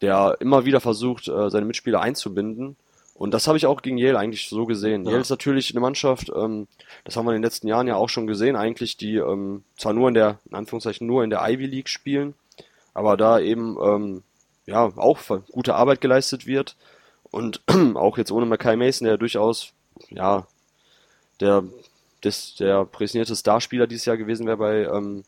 der 0.00 0.36
immer 0.40 0.64
wieder 0.64 0.80
versucht, 0.80 1.28
äh, 1.28 1.50
seine 1.50 1.66
Mitspieler 1.66 2.00
einzubinden. 2.00 2.76
Und 3.14 3.34
das 3.34 3.46
habe 3.46 3.58
ich 3.58 3.66
auch 3.66 3.82
gegen 3.82 3.98
Yale 3.98 4.18
eigentlich 4.18 4.48
so 4.48 4.64
gesehen. 4.64 5.04
Ja. 5.04 5.10
Yale 5.10 5.20
ist 5.20 5.30
natürlich 5.30 5.70
eine 5.72 5.80
Mannschaft, 5.80 6.32
ähm, 6.34 6.66
das 7.04 7.16
haben 7.16 7.26
wir 7.26 7.32
in 7.32 7.38
den 7.38 7.44
letzten 7.44 7.68
Jahren 7.68 7.86
ja 7.86 7.96
auch 7.96 8.08
schon 8.08 8.26
gesehen, 8.26 8.56
eigentlich, 8.56 8.96
die 8.96 9.16
ähm, 9.16 9.62
zwar 9.76 9.92
nur 9.92 10.08
in 10.08 10.14
der, 10.14 10.38
in 10.48 10.54
Anführungszeichen, 10.54 11.06
nur 11.06 11.22
in 11.22 11.28
der 11.28 11.42
Ivy 11.46 11.66
League 11.66 11.90
spielen, 11.90 12.32
aber 12.94 13.18
da 13.18 13.38
eben 13.38 13.76
ähm, 13.82 14.22
ja 14.64 14.90
auch 14.96 15.20
gute 15.50 15.74
Arbeit 15.74 16.00
geleistet 16.00 16.46
wird. 16.46 16.76
Und 17.30 17.60
auch 17.94 18.18
jetzt 18.18 18.32
ohne 18.32 18.46
Mackay 18.46 18.76
Mason, 18.76 19.06
der 19.06 19.16
durchaus, 19.16 19.72
ja, 20.10 20.46
der, 21.40 21.64
des, 22.24 22.56
der 22.56 22.84
präsentierte 22.84 23.36
Starspieler 23.36 23.86
dieses 23.86 24.04
Jahr 24.04 24.16
gewesen 24.16 24.46
wäre 24.46 24.56
bei, 24.56 24.84
ähm, 24.84 25.24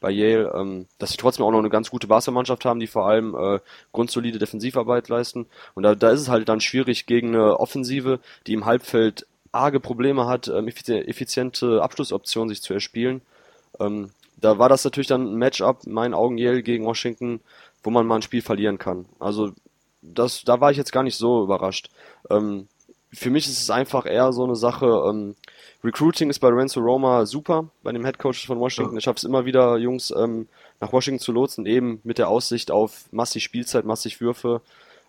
bei 0.00 0.10
Yale, 0.10 0.52
ähm, 0.54 0.86
dass 0.98 1.10
sie 1.10 1.16
trotzdem 1.16 1.44
auch 1.44 1.50
noch 1.50 1.58
eine 1.58 1.70
ganz 1.70 1.90
gute 1.90 2.06
Basketballmannschaft 2.06 2.64
haben, 2.64 2.80
die 2.80 2.86
vor 2.86 3.06
allem 3.06 3.34
äh, 3.34 3.60
grundsolide 3.92 4.38
Defensivarbeit 4.38 5.08
leisten. 5.08 5.46
Und 5.74 5.84
da, 5.84 5.94
da 5.94 6.10
ist 6.10 6.20
es 6.20 6.28
halt 6.28 6.48
dann 6.48 6.60
schwierig 6.60 7.06
gegen 7.06 7.28
eine 7.28 7.58
Offensive, 7.58 8.20
die 8.46 8.52
im 8.52 8.66
Halbfeld 8.66 9.26
arge 9.52 9.80
Probleme 9.80 10.26
hat, 10.26 10.48
ähm, 10.48 10.68
effiziente 10.68 11.82
Abschlussoptionen 11.82 12.48
sich 12.48 12.62
zu 12.62 12.74
erspielen. 12.74 13.22
Ähm, 13.78 14.10
da 14.36 14.58
war 14.58 14.68
das 14.68 14.84
natürlich 14.84 15.06
dann 15.06 15.34
ein 15.34 15.36
Matchup, 15.36 15.84
in 15.86 15.92
meinen 15.92 16.14
Augen 16.14 16.36
Yale 16.36 16.62
gegen 16.62 16.84
Washington, 16.84 17.40
wo 17.82 17.90
man 17.90 18.06
mal 18.06 18.16
ein 18.16 18.22
Spiel 18.22 18.42
verlieren 18.42 18.78
kann. 18.78 19.06
Also 19.20 19.52
das, 20.02 20.44
da 20.44 20.60
war 20.60 20.70
ich 20.70 20.76
jetzt 20.76 20.92
gar 20.92 21.02
nicht 21.02 21.16
so 21.16 21.42
überrascht. 21.42 21.88
Ähm, 22.28 22.68
für 23.12 23.30
mich 23.30 23.46
ist 23.46 23.60
es 23.60 23.70
einfach 23.70 24.06
eher 24.06 24.32
so 24.32 24.44
eine 24.44 24.56
Sache, 24.56 24.86
ähm, 25.08 25.36
Recruiting 25.84 26.30
ist 26.30 26.38
bei 26.38 26.48
Renzo 26.48 26.80
Roma 26.80 27.26
super, 27.26 27.68
bei 27.82 27.92
dem 27.92 28.04
Head 28.04 28.18
Coach 28.18 28.46
von 28.46 28.60
Washington. 28.60 28.94
Er 28.96 29.00
schafft 29.00 29.18
es 29.18 29.24
immer 29.24 29.44
wieder, 29.44 29.76
Jungs 29.78 30.12
ähm, 30.16 30.48
nach 30.80 30.92
Washington 30.92 31.20
zu 31.20 31.32
lotsen, 31.32 31.66
eben 31.66 32.00
mit 32.04 32.18
der 32.18 32.28
Aussicht 32.28 32.70
auf 32.70 33.06
massig 33.10 33.42
Spielzeit, 33.42 33.84
massig 33.84 34.20
Würfe. 34.20 34.62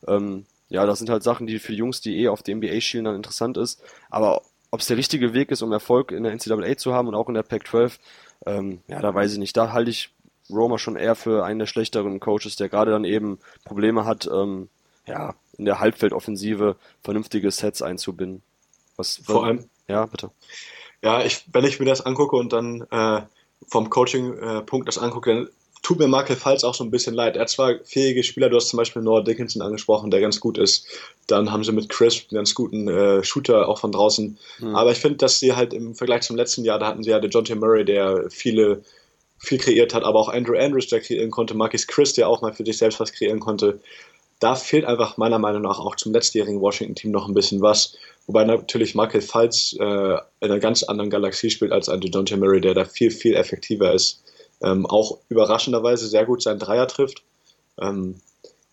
Ähm, 0.08 0.46
ja, 0.70 0.86
das 0.86 0.98
sind 0.98 1.10
halt 1.10 1.24
Sachen, 1.24 1.46
die 1.46 1.60
für 1.60 1.74
Jungs, 1.74 2.02
die 2.02 2.20
eh 2.22 2.28
auf 2.28 2.42
die 2.42 2.56
NBA 2.56 2.82
schielen, 2.82 3.06
dann 3.06 3.16
interessant 3.16 3.58
ist. 3.58 3.84
Aber 4.10 4.42
ob 4.72 4.80
es 4.80 4.88
der 4.88 4.98
richtige 4.98 5.36
Weg 5.36 5.52
ist, 5.52 5.62
um 5.62 5.72
Erfolg 5.72 6.12
in 6.12 6.24
der 6.24 6.34
NCAA 6.34 6.76
zu 6.78 6.94
haben 6.94 7.08
und 7.08 7.16
auch 7.16 7.28
in 7.28 7.36
der 7.36 7.44
Pac-12, 7.44 8.00
ähm, 8.48 8.82
ja, 8.88 9.00
da 9.00 9.14
weiß 9.14 9.34
ich 9.34 9.38
nicht. 9.38 9.56
Da 9.56 9.72
halte 9.72 9.92
ich 9.92 10.10
Roma 10.50 10.80
schon 10.80 10.96
eher 10.96 11.14
für 11.16 11.46
einen 11.46 11.60
der 11.60 11.68
schlechteren 11.68 12.20
Coaches, 12.20 12.56
der 12.56 12.70
gerade 12.70 12.92
dann 12.92 13.06
eben 13.06 13.38
Probleme 13.64 14.06
hat, 14.06 14.28
ähm, 14.28 14.70
ja, 15.06 15.36
in 15.58 15.66
der 15.66 15.80
Halbfeldoffensive 15.80 16.76
vernünftige 17.04 17.52
Sets 17.52 17.82
einzubinden. 17.82 18.42
Was, 18.96 19.22
Vor 19.24 19.46
allem, 19.46 19.70
ja, 19.88 20.06
bitte. 20.06 20.32
Ja, 21.02 21.24
ich, 21.24 21.46
wenn 21.52 21.66
ich 21.66 21.80
mir 21.80 21.86
das 21.86 22.06
angucke 22.06 22.36
und 22.36 22.54
dann 22.54 22.86
äh, 22.92 23.22
vom 23.68 23.90
Coaching-Punkt 23.90 24.88
das 24.88 24.98
angucke, 24.98 25.34
dann 25.34 25.50
tut 25.82 26.00
mir 26.00 26.08
Markel 26.08 26.38
Falls 26.38 26.64
auch 26.64 26.74
so 26.74 26.84
ein 26.84 26.92
bisschen 26.92 27.14
leid. 27.14 27.36
Er 27.36 27.42
hat 27.42 27.50
zwar 27.50 27.76
fähige 27.84 28.24
Spieler, 28.24 28.50
du 28.50 28.56
hast 28.56 28.70
zum 28.70 28.78
Beispiel 28.78 29.02
Noah 29.02 29.24
Dickinson 29.24 29.62
angesprochen, 29.62 30.12
der 30.12 30.22
ganz 30.22 30.40
gut 30.40 30.58
ist. 30.58 30.88
Dann 31.28 31.52
haben 31.52 31.64
sie 31.64 31.74
mit 31.74 31.90
Chris 31.90 32.22
einen 32.22 32.38
ganz 32.38 32.56
guten 32.56 32.88
äh, 32.88 33.24
Shooter 33.24 33.68
auch 33.68 33.80
von 33.80 33.92
draußen. 33.92 34.38
Mhm. 34.60 34.76
Aber 34.76 34.92
ich 34.92 35.00
finde, 35.00 35.18
dass 35.18 35.40
sie 35.40 35.54
halt 35.56 35.74
im 35.74 35.94
Vergleich 35.94 36.22
zum 36.22 36.38
letzten 36.38 36.64
Jahr, 36.64 36.80
da 36.80 36.88
hatten 36.88 37.04
sie 37.04 37.10
ja 37.10 37.20
den 37.20 37.32
John 37.32 37.44
T. 37.44 37.56
Murray, 37.56 37.84
der 37.84 38.30
viele 38.30 38.84
viel 39.38 39.58
kreiert 39.58 39.94
hat, 39.94 40.06
aber 40.06 40.20
auch 40.20 40.30
Andrew 40.30 40.58
Andrews, 40.58 40.88
der 40.88 41.02
kreieren 41.02 41.30
konnte, 41.30 41.54
Marcus 41.54 41.86
Chris, 41.86 42.14
der 42.14 42.30
auch 42.30 42.42
mal 42.42 42.54
für 42.54 42.64
sich 42.64 42.78
selbst 42.78 43.02
was 43.02 43.12
kreieren 43.12 43.42
konnte. 43.42 43.82
Da 44.44 44.56
fehlt 44.56 44.84
einfach 44.84 45.16
meiner 45.16 45.40
Meinung 45.40 45.62
nach 45.62 45.80
auch 45.80 45.96
zum 45.96 46.12
letztjährigen 46.12 46.60
Washington-Team 46.60 47.12
noch 47.12 47.30
ein 47.30 47.34
bisschen 47.34 47.62
was. 47.62 47.96
Wobei 48.28 48.44
natürlich 48.44 48.94
Michael 48.94 49.22
Falls 49.22 49.74
äh, 49.80 49.84
in 49.86 50.22
einer 50.42 50.60
ganz 50.60 50.84
anderen 50.84 51.10
Galaxie 51.10 51.50
spielt 51.50 51.72
als 51.72 51.88
ein 51.88 52.02
DeJounte 52.02 52.36
Murray, 52.36 52.60
der 52.60 52.74
da 52.74 52.84
viel, 52.84 53.10
viel 53.10 53.36
effektiver 53.36 53.94
ist. 53.94 54.22
Ähm, 54.62 54.86
auch 54.86 55.20
überraschenderweise 55.30 56.08
sehr 56.08 56.26
gut 56.26 56.42
seinen 56.42 56.60
Dreier 56.60 56.90
trifft. 56.90 57.24
Ähm, 57.80 58.20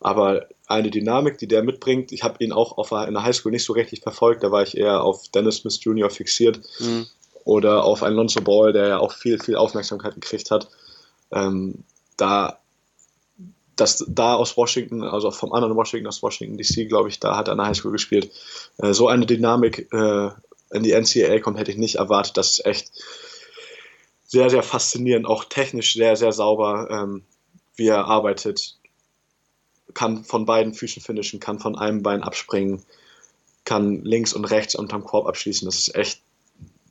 aber 0.01 0.49
eine 0.66 0.90
Dynamik, 0.90 1.38
die 1.38 1.47
der 1.47 1.62
mitbringt, 1.62 2.11
ich 2.11 2.24
habe 2.24 2.42
ihn 2.42 2.51
auch 2.51 2.76
auf, 2.76 2.90
in 2.90 3.14
der 3.14 3.22
Highschool 3.22 3.53
nicht 3.53 3.64
so 3.64 3.72
richtig 3.72 4.01
verfolgt, 4.01 4.42
da 4.42 4.51
war 4.51 4.64
ich 4.64 4.76
eher 4.76 5.05
auf 5.05 5.28
Dennis 5.28 5.59
Smith 5.59 5.78
Jr. 5.84 6.11
fixiert 6.11 6.59
mhm. 6.80 7.07
oder 7.44 7.84
auf 7.84 8.03
einen 8.03 8.16
Lonzo 8.16 8.40
Ball, 8.40 8.72
der 8.72 8.88
ja 8.88 8.99
auch 8.99 9.12
viel, 9.12 9.38
viel 9.38 9.55
Aufmerksamkeit 9.55 10.14
gekriegt 10.14 10.51
hat. 10.51 10.68
Ähm, 11.30 11.84
da 12.16 12.59
dass 13.81 14.05
da 14.09 14.35
aus 14.35 14.57
Washington, 14.57 15.03
also 15.03 15.31
vom 15.31 15.53
anderen 15.53 15.74
Washington 15.76 16.07
aus 16.07 16.22
Washington 16.22 16.59
DC, 16.59 16.89
glaube 16.89 17.09
ich, 17.09 17.18
da 17.18 17.37
hat 17.37 17.49
er 17.49 17.53
an 17.53 17.59
der 17.59 17.68
Highschool 17.68 17.93
gespielt, 17.93 18.31
äh, 18.78 18.93
so 18.93 19.09
eine 19.09 19.26
Dynamik 19.26 19.93
äh, 19.93 20.31
in 20.70 20.83
die 20.83 20.93
NCAA 20.93 21.41
kommt, 21.41 21.59
hätte 21.59 21.70
ich 21.70 21.78
nicht 21.78 21.97
erwartet. 21.97 22.37
Das 22.37 22.51
ist 22.51 22.66
echt 22.66 22.93
sehr, 24.26 24.51
sehr 24.51 24.62
faszinierend, 24.62 25.26
auch 25.26 25.45
technisch 25.45 25.95
sehr, 25.95 26.14
sehr 26.16 26.33
sauber, 26.33 26.89
ähm, 26.91 27.22
wie 27.74 27.89
er 27.89 28.05
arbeitet. 28.05 28.76
Kann 29.95 30.24
von 30.24 30.45
beiden 30.45 30.74
Füßen 30.74 31.03
finishen, 31.03 31.41
kann 31.41 31.59
von 31.59 31.76
einem 31.76 32.03
Bein 32.03 32.22
abspringen, 32.22 32.83
kann 33.64 34.05
links 34.05 34.33
und 34.33 34.45
rechts 34.45 34.76
unterm 34.76 35.05
Korb 35.05 35.26
abschließen. 35.26 35.66
Das 35.66 35.78
ist 35.78 35.95
echt 35.97 36.20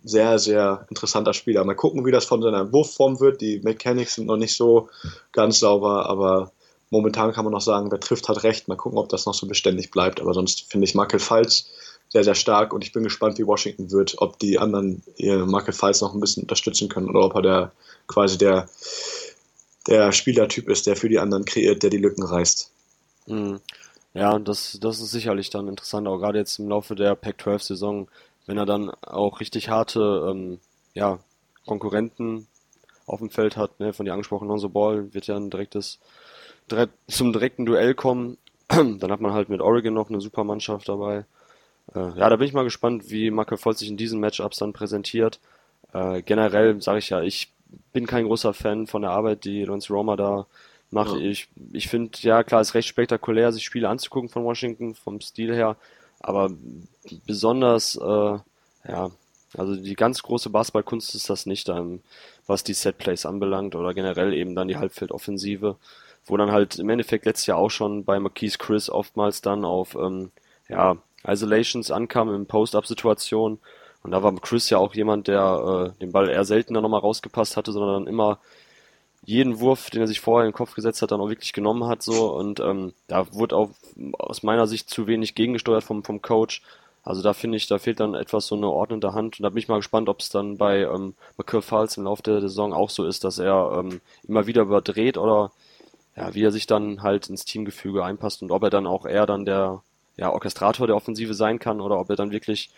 sehr, 0.03 0.39
sehr 0.39 0.85
interessanter 0.89 1.33
Spieler. 1.33 1.63
Mal 1.63 1.75
gucken, 1.75 2.05
wie 2.05 2.11
das 2.11 2.25
von 2.25 2.41
seiner 2.41 2.71
Wurfform 2.73 3.19
wird. 3.19 3.41
Die 3.41 3.59
Mechanics 3.59 4.15
sind 4.15 4.27
noch 4.27 4.37
nicht 4.37 4.55
so 4.55 4.89
ganz 5.31 5.59
sauber, 5.59 6.09
aber 6.09 6.51
momentan 6.89 7.31
kann 7.33 7.45
man 7.45 7.53
noch 7.53 7.61
sagen, 7.61 7.91
wer 7.91 7.99
trifft, 7.99 8.29
hat 8.29 8.43
recht. 8.43 8.67
Mal 8.67 8.75
gucken, 8.75 8.97
ob 8.97 9.09
das 9.09 9.25
noch 9.25 9.33
so 9.33 9.47
beständig 9.47 9.91
bleibt. 9.91 10.21
Aber 10.21 10.33
sonst 10.33 10.71
finde 10.71 10.85
ich 10.85 10.95
Markel 10.95 11.19
Falz 11.19 11.69
sehr, 12.09 12.23
sehr 12.23 12.35
stark 12.35 12.73
und 12.73 12.83
ich 12.83 12.91
bin 12.91 13.03
gespannt, 13.03 13.37
wie 13.37 13.45
Washington 13.45 13.91
wird, 13.91 14.15
ob 14.17 14.39
die 14.39 14.57
anderen 14.57 15.03
ihr 15.15 15.45
Michael 15.45 15.73
Falls 15.73 16.01
noch 16.01 16.13
ein 16.13 16.19
bisschen 16.19 16.43
unterstützen 16.43 16.89
können 16.89 17.09
oder 17.09 17.21
ob 17.21 17.35
er 17.35 17.41
der 17.41 17.71
quasi 18.07 18.37
der, 18.37 18.67
der 19.87 20.11
Spielertyp 20.11 20.67
ist, 20.69 20.87
der 20.87 20.95
für 20.95 21.09
die 21.09 21.19
anderen 21.19 21.45
kreiert, 21.45 21.83
der 21.83 21.91
die 21.91 21.97
Lücken 21.97 22.23
reißt. 22.23 22.71
Mhm. 23.27 23.59
Ja, 24.15 24.39
das, 24.39 24.79
das 24.81 24.99
ist 24.99 25.11
sicherlich 25.11 25.51
dann 25.51 25.67
interessant, 25.67 26.07
auch 26.07 26.17
gerade 26.17 26.39
jetzt 26.39 26.57
im 26.57 26.67
Laufe 26.67 26.95
der 26.95 27.15
Pac-12-Saison, 27.15 28.07
wenn 28.47 28.57
er 28.57 28.65
dann 28.65 28.89
auch 28.89 29.39
richtig 29.39 29.69
harte 29.69 30.27
ähm, 30.31 30.59
ja, 30.95 31.19
Konkurrenten 31.67 32.47
auf 33.05 33.19
dem 33.19 33.29
Feld 33.29 33.55
hat, 33.55 33.79
ne, 33.79 33.93
von 33.93 34.07
dir 34.07 34.13
angesprochen, 34.13 34.47
Lonzo 34.47 34.69
Ball 34.69 35.13
wird 35.13 35.27
ja 35.27 35.35
ein 35.35 35.51
direktes, 35.51 35.99
direkt, 35.99 35.99
zum 37.07 37.33
direkten 37.33 37.65
Duell 37.65 37.93
kommen. 37.93 38.37
dann 38.67 39.11
hat 39.11 39.21
man 39.21 39.33
halt 39.33 39.49
mit 39.49 39.61
Oregon 39.61 39.93
noch 39.93 40.09
eine 40.09 40.21
super 40.21 40.43
Mannschaft 40.43 40.89
dabei. 40.89 41.25
Äh, 41.95 42.17
ja, 42.17 42.29
da 42.29 42.35
bin 42.35 42.47
ich 42.47 42.53
mal 42.53 42.63
gespannt, 42.63 43.09
wie 43.09 43.31
Markel 43.31 43.57
Volz 43.57 43.79
sich 43.79 43.89
in 43.89 43.97
diesen 43.97 44.19
Matchups 44.19 44.57
dann 44.57 44.73
präsentiert. 44.73 45.39
Äh, 45.93 46.21
generell 46.21 46.81
sage 46.81 46.99
ich 46.99 47.09
ja, 47.09 47.21
ich 47.21 47.51
bin 47.93 48.05
kein 48.05 48.25
großer 48.25 48.53
Fan 48.53 48.87
von 48.87 49.01
der 49.01 49.11
Arbeit, 49.11 49.43
die 49.45 49.63
Lance 49.63 49.91
Roma 49.91 50.15
da 50.15 50.45
macht. 50.91 51.13
Ja. 51.13 51.19
Ich, 51.19 51.49
ich 51.71 51.87
finde, 51.87 52.17
ja 52.21 52.43
klar, 52.43 52.61
ist 52.61 52.73
recht 52.73 52.87
spektakulär, 52.87 53.51
sich 53.51 53.63
Spiele 53.63 53.89
anzugucken 53.89 54.29
von 54.29 54.43
Washington, 54.43 54.95
vom 54.95 55.21
Stil 55.21 55.53
her, 55.53 55.75
aber 56.19 56.51
besonders, 57.25 57.95
äh, 57.95 58.37
ja, 58.87 59.11
also 59.57 59.75
die 59.75 59.95
ganz 59.95 60.21
große 60.21 60.49
Basketballkunst 60.49 61.15
ist 61.15 61.29
das 61.29 61.45
nicht, 61.45 61.69
ähm, 61.69 62.01
was 62.45 62.63
die 62.63 62.73
Setplays 62.73 63.25
anbelangt 63.25 63.75
oder 63.75 63.93
generell 63.93 64.33
eben 64.33 64.55
dann 64.55 64.67
die 64.67 64.77
Halbfeldoffensive, 64.77 65.77
wo 66.25 66.37
dann 66.37 66.51
halt 66.51 66.77
im 66.79 66.89
Endeffekt 66.89 67.25
letztes 67.25 67.47
Jahr 67.47 67.57
auch 67.57 67.71
schon 67.71 68.05
bei 68.05 68.19
Marquise 68.19 68.57
Chris 68.57 68.89
oftmals 68.89 69.41
dann 69.41 69.65
auf 69.65 69.95
ähm, 69.95 70.31
ja, 70.67 70.97
Isolations 71.27 71.91
ankam 71.91 72.33
in 72.33 72.45
Post-Up-Situationen. 72.45 73.59
Und 74.03 74.11
da 74.11 74.23
war 74.23 74.33
Chris 74.35 74.69
ja 74.69 74.77
auch 74.77 74.95
jemand, 74.95 75.27
der 75.27 75.93
äh, 75.97 75.99
den 75.99 76.11
Ball 76.11 76.29
eher 76.29 76.45
seltener 76.45 76.81
nochmal 76.81 77.01
rausgepasst 77.01 77.57
hatte, 77.57 77.71
sondern 77.71 78.05
dann 78.05 78.13
immer 78.13 78.39
jeden 79.25 79.59
Wurf, 79.59 79.89
den 79.89 80.01
er 80.01 80.07
sich 80.07 80.21
vorher 80.21 80.45
in 80.45 80.51
den 80.51 80.57
Kopf 80.57 80.73
gesetzt 80.73 81.01
hat, 81.01 81.11
dann 81.11 81.19
auch 81.19 81.29
wirklich 81.29 81.53
genommen 81.53 81.85
hat. 81.85 82.01
so 82.01 82.33
Und 82.33 82.59
ähm, 82.59 82.93
da 83.07 83.31
wurde 83.33 83.57
auch 83.57 83.71
aus 84.13 84.43
meiner 84.43 84.67
Sicht 84.67 84.89
zu 84.89 85.07
wenig 85.07 85.35
gegengesteuert 85.35 85.83
vom, 85.83 86.03
vom 86.03 86.21
Coach. 86.21 86.61
Also 87.03 87.21
da 87.21 87.33
finde 87.33 87.57
ich, 87.57 87.67
da 87.67 87.79
fehlt 87.79 87.99
dann 87.99 88.13
etwas 88.13 88.47
so 88.47 88.55
eine 88.55 88.69
ordnende 88.69 89.13
Hand. 89.13 89.39
Und 89.39 89.43
da 89.43 89.49
bin 89.49 89.57
ich 89.57 89.67
mal 89.67 89.77
gespannt, 89.77 90.09
ob 90.09 90.21
es 90.21 90.29
dann 90.29 90.57
bei 90.57 90.81
ähm, 90.81 91.15
McCall 91.37 91.61
Falls 91.61 91.97
im 91.97 92.05
Laufe 92.05 92.23
der 92.23 92.41
Saison 92.41 92.73
auch 92.73 92.89
so 92.89 93.05
ist, 93.05 93.23
dass 93.23 93.39
er 93.39 93.71
ähm, 93.79 94.01
immer 94.27 94.47
wieder 94.47 94.63
überdreht 94.63 95.17
oder 95.17 95.51
ja, 96.19 96.35
wie 96.35 96.43
er 96.43 96.51
sich 96.51 96.67
dann 96.67 97.01
halt 97.01 97.29
ins 97.29 97.45
Teamgefüge 97.45 98.03
einpasst 98.03 98.41
und 98.41 98.51
ob 98.51 98.63
er 98.63 98.69
dann 98.69 98.85
auch 98.85 99.05
eher 99.05 99.25
dann 99.25 99.45
der 99.45 99.81
ja, 100.17 100.31
Orchestrator 100.31 100.85
der 100.85 100.97
Offensive 100.97 101.33
sein 101.33 101.59
kann 101.59 101.79
oder 101.79 101.97
ob 101.97 102.09
er 102.09 102.17
dann 102.17 102.31
wirklich 102.31 102.69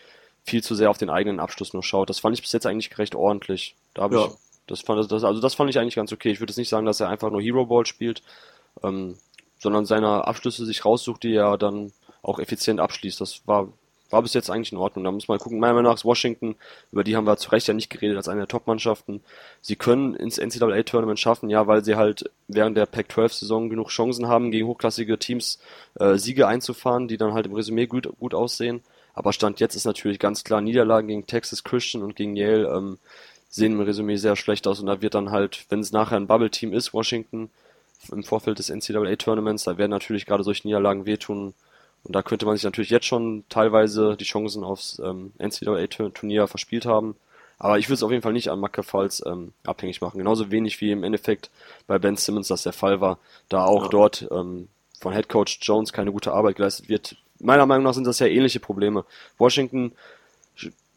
viel 0.44 0.64
zu 0.64 0.76
sehr 0.76 0.92
auf 0.92 1.00
den 1.00 1.10
eigenen 1.10 1.40
Abschluss 1.40 1.74
nur 1.74 1.84
schaut. 1.84 2.10
Das 2.10 2.20
fand 2.20 2.36
ich 2.36 2.42
bis 2.42 2.52
jetzt 2.52 2.68
eigentlich 2.68 2.96
recht 3.00 3.16
ordentlich. 3.16 3.76
Da 3.96 4.04
habe 4.04 4.16
ja. 4.16 4.26
ich, 4.26 4.32
das 4.68 4.82
fand, 4.82 5.12
das, 5.12 5.24
also 5.24 5.42
das 5.42 5.56
fand 5.56 5.72
ich 5.72 5.80
eigentlich 5.80 5.96
ganz 5.96 6.14
okay. 6.14 6.30
Ich 6.30 6.40
würde 6.40 6.52
jetzt 6.52 6.58
nicht 6.58 6.70
sagen, 6.70 6.86
dass 6.86 7.00
er 7.00 7.10
einfach 7.10 7.32
nur 7.32 7.42
Hero 7.42 7.66
Ball 7.66 7.86
spielt, 7.88 8.22
ähm, 8.84 9.18
sondern 9.58 9.88
seine 9.88 10.28
Abschlüsse 10.28 10.66
sich 10.66 10.86
raussucht, 10.86 11.24
die 11.24 11.34
er 11.34 11.58
dann 11.58 11.92
auch 12.22 12.38
effizient 12.38 12.80
abschließt. 12.80 13.20
Das 13.20 13.42
war 13.48 13.70
war 14.12 14.22
bis 14.22 14.34
jetzt 14.34 14.50
eigentlich 14.50 14.72
in 14.72 14.78
Ordnung. 14.78 15.04
Da 15.04 15.12
muss 15.12 15.28
man 15.28 15.40
gucken. 15.40 15.60
Meiner 15.60 15.74
Meinung 15.74 15.92
nach 15.92 15.98
ist 15.98 16.06
Washington, 16.06 16.56
über 16.92 17.04
die 17.04 17.16
haben 17.16 17.26
wir 17.26 17.38
zu 17.38 17.50
Recht 17.50 17.68
ja 17.68 17.74
nicht 17.74 17.90
geredet, 17.90 18.18
als 18.18 18.28
eine 18.28 18.42
der 18.42 18.48
Top-Mannschaften. 18.48 19.22
Sie 19.62 19.76
können 19.76 20.16
ins 20.16 20.38
NCAA-Tournament 20.38 21.20
schaffen, 21.20 21.50
ja, 21.50 21.68
weil 21.68 21.84
sie 21.84 21.96
halt 21.96 22.30
während 22.48 22.78
der 22.78 22.86
Pac-12-Saison 22.86 23.70
genug 23.70 23.90
Chancen 23.90 24.28
haben, 24.28 24.52
gegen 24.52 24.68
hochklassige 24.68 25.18
Teams 25.18 25.60
äh, 26.00 26.18
Siege 26.18 26.48
einzufahren, 26.48 27.08
die 27.08 27.18
dann 27.18 27.34
halt 27.34 27.46
im 27.46 27.54
Resümee 27.54 27.88
gut, 27.88 28.10
gut 28.20 28.34
aussehen. 28.34 28.82
Aber 29.14 29.34
Stand 29.34 29.60
jetzt 29.60 29.76
ist 29.76 29.86
natürlich 29.86 30.20
ganz 30.20 30.44
klar, 30.44 30.62
Niederlagen 30.62 31.08
gegen 31.08 31.28
Texas 31.28 31.64
Christian 31.64 32.04
und 32.04 32.16
gegen 32.16 32.36
Yale 32.36 32.68
ähm, 32.68 32.98
sehen 33.50 33.74
im 33.74 33.82
Resümee 33.82 34.16
sehr 34.16 34.36
schlecht 34.36 34.68
aus. 34.68 34.80
Und 34.80 34.88
da 34.88 35.02
wird 35.02 35.14
dann 35.14 35.32
halt, 35.32 35.66
wenn 35.70 35.80
es 35.82 35.92
nachher 35.92 36.18
ein 36.18 36.28
Bubble-Team 36.28 36.74
ist, 36.74 36.94
Washington, 36.94 37.50
im 38.12 38.24
Vorfeld 38.24 38.58
des 38.60 38.70
NCAA-Tournaments, 38.70 39.66
da 39.66 39.78
werden 39.78 39.92
natürlich 39.92 40.26
gerade 40.26 40.44
solche 40.44 40.68
Niederlagen 40.68 41.06
wehtun, 41.06 41.54
und 42.04 42.16
da 42.16 42.24
könnte 42.24 42.46
man 42.46 42.56
sich 42.56 42.64
natürlich 42.64 42.90
jetzt 42.90 43.06
schon 43.06 43.44
teilweise 43.50 44.18
die 44.18 44.26
Chancen 44.26 44.64
aufs 44.64 45.00
ähm, 45.04 45.34
NCAA-Turnier 45.38 46.48
verspielt 46.48 46.86
haben. 46.86 47.16
Aber 47.60 47.78
ich 47.78 47.88
würde 47.88 47.96
es 47.96 48.04
auf 48.04 48.10
jeden 48.10 48.24
Fall 48.24 48.34
nicht 48.34 48.50
an 48.50 48.60
Macke 48.60 48.82
Falls 48.82 49.24
ähm, 49.24 49.54
abhängig 49.64 50.02
machen. 50.02 50.18
Genauso 50.18 50.50
wenig 50.50 50.82
wie 50.82 50.92
im 50.92 51.04
Endeffekt 51.04 51.52
bei 51.86 52.00
Ben 52.00 52.18
Simmons 52.18 52.48
das 52.48 52.64
der 52.64 52.74
Fall 52.74 53.02
war, 53.02 53.20
da 53.50 53.66
auch 53.66 53.84
ja. 53.84 53.90
dort 53.90 54.28
ähm, 54.32 54.68
von 55.00 55.14
Head 55.14 55.30
Coach 55.30 55.60
Jones 55.62 55.94
keine 55.94 56.12
gute 56.12 56.34
Arbeit 56.34 56.56
geleistet 56.56 56.90
wird. 56.90 57.18
Meiner 57.40 57.68
Meinung 57.68 57.84
nach 57.84 57.94
sind 57.94 58.08
das 58.08 58.18
ja 58.18 58.26
ähnliche 58.26 58.60
Probleme. 58.60 59.06
Washington 59.38 59.94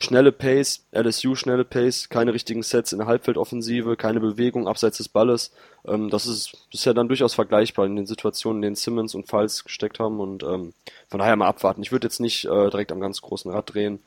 schnelle 0.00 0.32
Pace, 0.32 0.84
LSU 0.92 1.34
schnelle 1.34 1.64
Pace, 1.64 2.08
keine 2.08 2.34
richtigen 2.34 2.62
Sets 2.62 2.92
in 2.92 2.98
der 2.98 3.06
Halbfeldoffensive, 3.06 3.96
keine 3.96 4.20
Bewegung 4.20 4.68
abseits 4.68 4.98
des 4.98 5.08
Balles. 5.08 5.52
Ähm, 5.86 6.10
das 6.10 6.26
ist 6.26 6.68
bisher 6.70 6.94
dann 6.94 7.08
durchaus 7.08 7.34
vergleichbar 7.34 7.86
in 7.86 7.96
den 7.96 8.06
Situationen, 8.06 8.58
in 8.58 8.62
denen 8.62 8.76
Simmons 8.76 9.14
und 9.14 9.28
Falls 9.28 9.64
gesteckt 9.64 9.98
haben 9.98 10.20
und 10.20 10.42
ähm, 10.42 10.74
von 11.08 11.18
daher 11.18 11.36
mal 11.36 11.48
abwarten. 11.48 11.82
Ich 11.82 11.92
würde 11.92 12.06
jetzt 12.06 12.20
nicht 12.20 12.44
äh, 12.44 12.70
direkt 12.70 12.92
am 12.92 13.00
ganz 13.00 13.20
großen 13.22 13.50
Rad 13.50 13.72
drehen, 13.72 14.00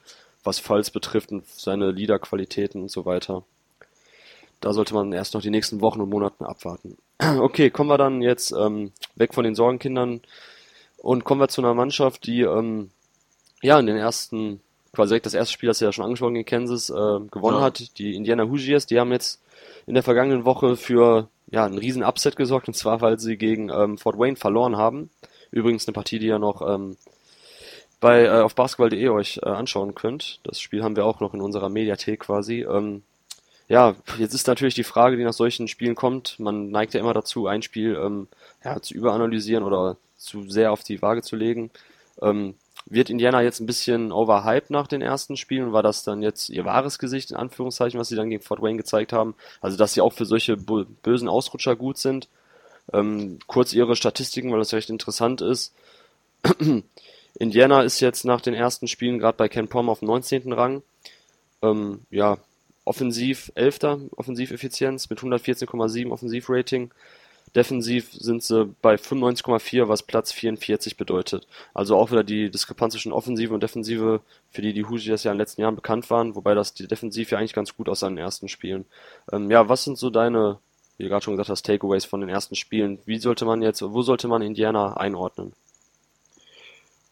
was 0.43 0.59
Falls 0.59 0.91
betrifft 0.91 1.31
und 1.31 1.47
seine 1.47 1.91
Leaderqualitäten 1.91 2.81
und 2.81 2.91
so 2.91 3.05
weiter. 3.05 3.43
Da 4.59 4.73
sollte 4.73 4.93
man 4.93 5.13
erst 5.13 5.33
noch 5.33 5.41
die 5.41 5.51
nächsten 5.51 5.81
Wochen 5.81 6.01
und 6.01 6.09
Monaten 6.09 6.45
abwarten. 6.45 6.97
Okay, 7.39 7.71
kommen 7.71 7.89
wir 7.89 7.97
dann 7.97 8.21
jetzt 8.21 8.51
ähm, 8.51 8.91
weg 9.15 9.33
von 9.33 9.43
den 9.43 9.55
Sorgenkindern 9.55 10.21
und 10.97 11.23
kommen 11.23 11.41
wir 11.41 11.47
zu 11.47 11.61
einer 11.61 11.73
Mannschaft, 11.73 12.27
die 12.27 12.41
ähm, 12.41 12.91
ja 13.61 13.79
in 13.79 13.87
den 13.87 13.97
ersten 13.97 14.61
quasi 14.97 15.09
direkt 15.11 15.27
das 15.27 15.35
erste 15.35 15.53
Spiel, 15.53 15.67
das 15.67 15.79
ja 15.79 15.91
schon 15.91 16.05
angesprochen 16.05 16.35
in 16.35 16.43
Kansas 16.45 16.89
äh, 16.89 16.93
gewonnen 16.93 17.59
ja. 17.59 17.61
hat. 17.61 17.97
Die 17.99 18.15
Indiana 18.15 18.45
Hoosiers, 18.45 18.87
die 18.87 18.99
haben 18.99 19.11
jetzt 19.11 19.39
in 19.85 19.93
der 19.93 20.01
vergangenen 20.01 20.43
Woche 20.43 20.75
für 20.75 21.29
ja, 21.51 21.65
einen 21.65 21.77
riesen 21.77 22.03
Upset 22.03 22.35
gesorgt, 22.35 22.67
und 22.67 22.73
zwar, 22.73 22.99
weil 23.01 23.19
sie 23.19 23.37
gegen 23.37 23.69
ähm, 23.69 23.99
Fort 23.99 24.17
Wayne 24.17 24.37
verloren 24.37 24.75
haben. 24.75 25.11
Übrigens 25.51 25.87
eine 25.87 25.93
Partie, 25.93 26.17
die 26.17 26.25
ihr 26.25 26.39
noch 26.39 26.67
ähm, 26.67 26.97
bei 27.99 28.25
äh, 28.25 28.41
auf 28.41 28.55
basketball.de 28.55 29.07
euch 29.09 29.39
äh, 29.43 29.49
anschauen 29.49 29.93
könnt. 29.93 30.39
Das 30.43 30.59
Spiel 30.59 30.83
haben 30.83 30.95
wir 30.95 31.05
auch 31.05 31.19
noch 31.19 31.35
in 31.35 31.41
unserer 31.41 31.69
Mediathek 31.69 32.21
quasi. 32.21 32.63
Ähm, 32.63 33.03
ja, 33.67 33.95
jetzt 34.17 34.33
ist 34.33 34.47
natürlich 34.47 34.75
die 34.75 34.83
Frage, 34.83 35.15
die 35.15 35.23
nach 35.23 35.33
solchen 35.33 35.67
Spielen 35.67 35.95
kommt. 35.95 36.39
Man 36.39 36.71
neigt 36.71 36.95
ja 36.95 36.99
immer 36.99 37.13
dazu, 37.13 37.45
ein 37.45 37.61
Spiel 37.61 37.99
ähm, 38.01 38.27
ja, 38.63 38.81
zu 38.81 38.95
überanalysieren 38.95 39.63
oder 39.63 39.97
zu 40.17 40.49
sehr 40.49 40.71
auf 40.71 40.83
die 40.83 41.03
Waage 41.03 41.21
zu 41.21 41.35
legen. 41.35 41.69
Ähm, 42.19 42.55
wird 42.89 43.09
Indiana 43.09 43.41
jetzt 43.41 43.59
ein 43.59 43.65
bisschen 43.65 44.11
overhyped 44.11 44.69
nach 44.69 44.87
den 44.87 45.01
ersten 45.01 45.37
Spielen? 45.37 45.73
War 45.73 45.83
das 45.83 46.03
dann 46.03 46.21
jetzt 46.21 46.49
ihr 46.49 46.65
wahres 46.65 46.99
Gesicht, 46.99 47.31
in 47.31 47.37
Anführungszeichen, 47.37 47.99
was 47.99 48.07
sie 48.07 48.15
dann 48.15 48.29
gegen 48.29 48.41
Fort 48.41 48.61
Wayne 48.61 48.77
gezeigt 48.77 49.13
haben? 49.13 49.35
Also, 49.61 49.77
dass 49.77 49.93
sie 49.93 50.01
auch 50.01 50.13
für 50.13 50.25
solche 50.25 50.57
bösen 50.57 51.27
Ausrutscher 51.27 51.75
gut 51.75 51.97
sind. 51.97 52.27
Ähm, 52.93 53.39
kurz 53.47 53.73
ihre 53.73 53.95
Statistiken, 53.95 54.51
weil 54.51 54.59
das 54.59 54.73
recht 54.73 54.89
interessant 54.89 55.41
ist. 55.41 55.73
Indiana 57.39 57.83
ist 57.83 57.99
jetzt 57.99 58.25
nach 58.25 58.41
den 58.41 58.53
ersten 58.53 58.87
Spielen 58.87 59.19
gerade 59.19 59.37
bei 59.37 59.49
Ken 59.49 59.67
Pom 59.67 59.89
auf 59.89 59.99
dem 59.99 60.07
19. 60.07 60.53
Rang. 60.53 60.81
Ähm, 61.61 62.01
ja, 62.09 62.37
offensiv 62.85 63.51
11. 63.55 64.09
Offensiveffizienz 64.15 65.09
mit 65.09 65.19
114,7 65.19 66.09
Offensivrating. 66.09 66.91
Defensiv 67.55 68.11
sind 68.11 68.43
sie 68.43 68.73
bei 68.81 68.95
95,4, 68.95 69.87
was 69.87 70.03
Platz 70.03 70.31
44 70.31 70.97
bedeutet. 70.97 71.47
Also 71.73 71.95
auch 71.95 72.11
wieder 72.11 72.23
die 72.23 72.51
Diskrepanz 72.51 72.93
zwischen 72.93 73.13
Offensive 73.13 73.53
und 73.53 73.63
Defensive, 73.63 74.21
für 74.51 74.61
die 74.61 74.73
die 74.73 74.85
Hoosiers 74.85 75.23
ja 75.23 75.31
in 75.31 75.35
den 75.35 75.41
letzten 75.41 75.61
Jahren 75.61 75.75
bekannt 75.75 76.09
waren, 76.09 76.35
wobei 76.35 76.53
das 76.53 76.73
die 76.73 76.87
Defensiv 76.87 77.31
ja 77.31 77.37
eigentlich 77.37 77.53
ganz 77.53 77.75
gut 77.75 77.89
aus 77.89 78.01
seinen 78.01 78.17
ersten 78.17 78.47
Spielen. 78.47 78.85
Ähm, 79.31 79.49
ja, 79.49 79.69
was 79.69 79.83
sind 79.83 79.97
so 79.97 80.09
deine, 80.09 80.59
wie 80.97 81.03
du 81.03 81.09
gerade 81.09 81.23
schon 81.23 81.33
gesagt 81.33 81.49
hast, 81.49 81.65
Takeaways 81.65 82.05
von 82.05 82.21
den 82.21 82.29
ersten 82.29 82.55
Spielen? 82.55 82.99
Wie 83.05 83.17
sollte 83.17 83.45
man 83.45 83.61
jetzt, 83.61 83.81
wo 83.81 84.01
sollte 84.01 84.27
man 84.27 84.41
Indiana 84.41 84.97
einordnen? 84.97 85.53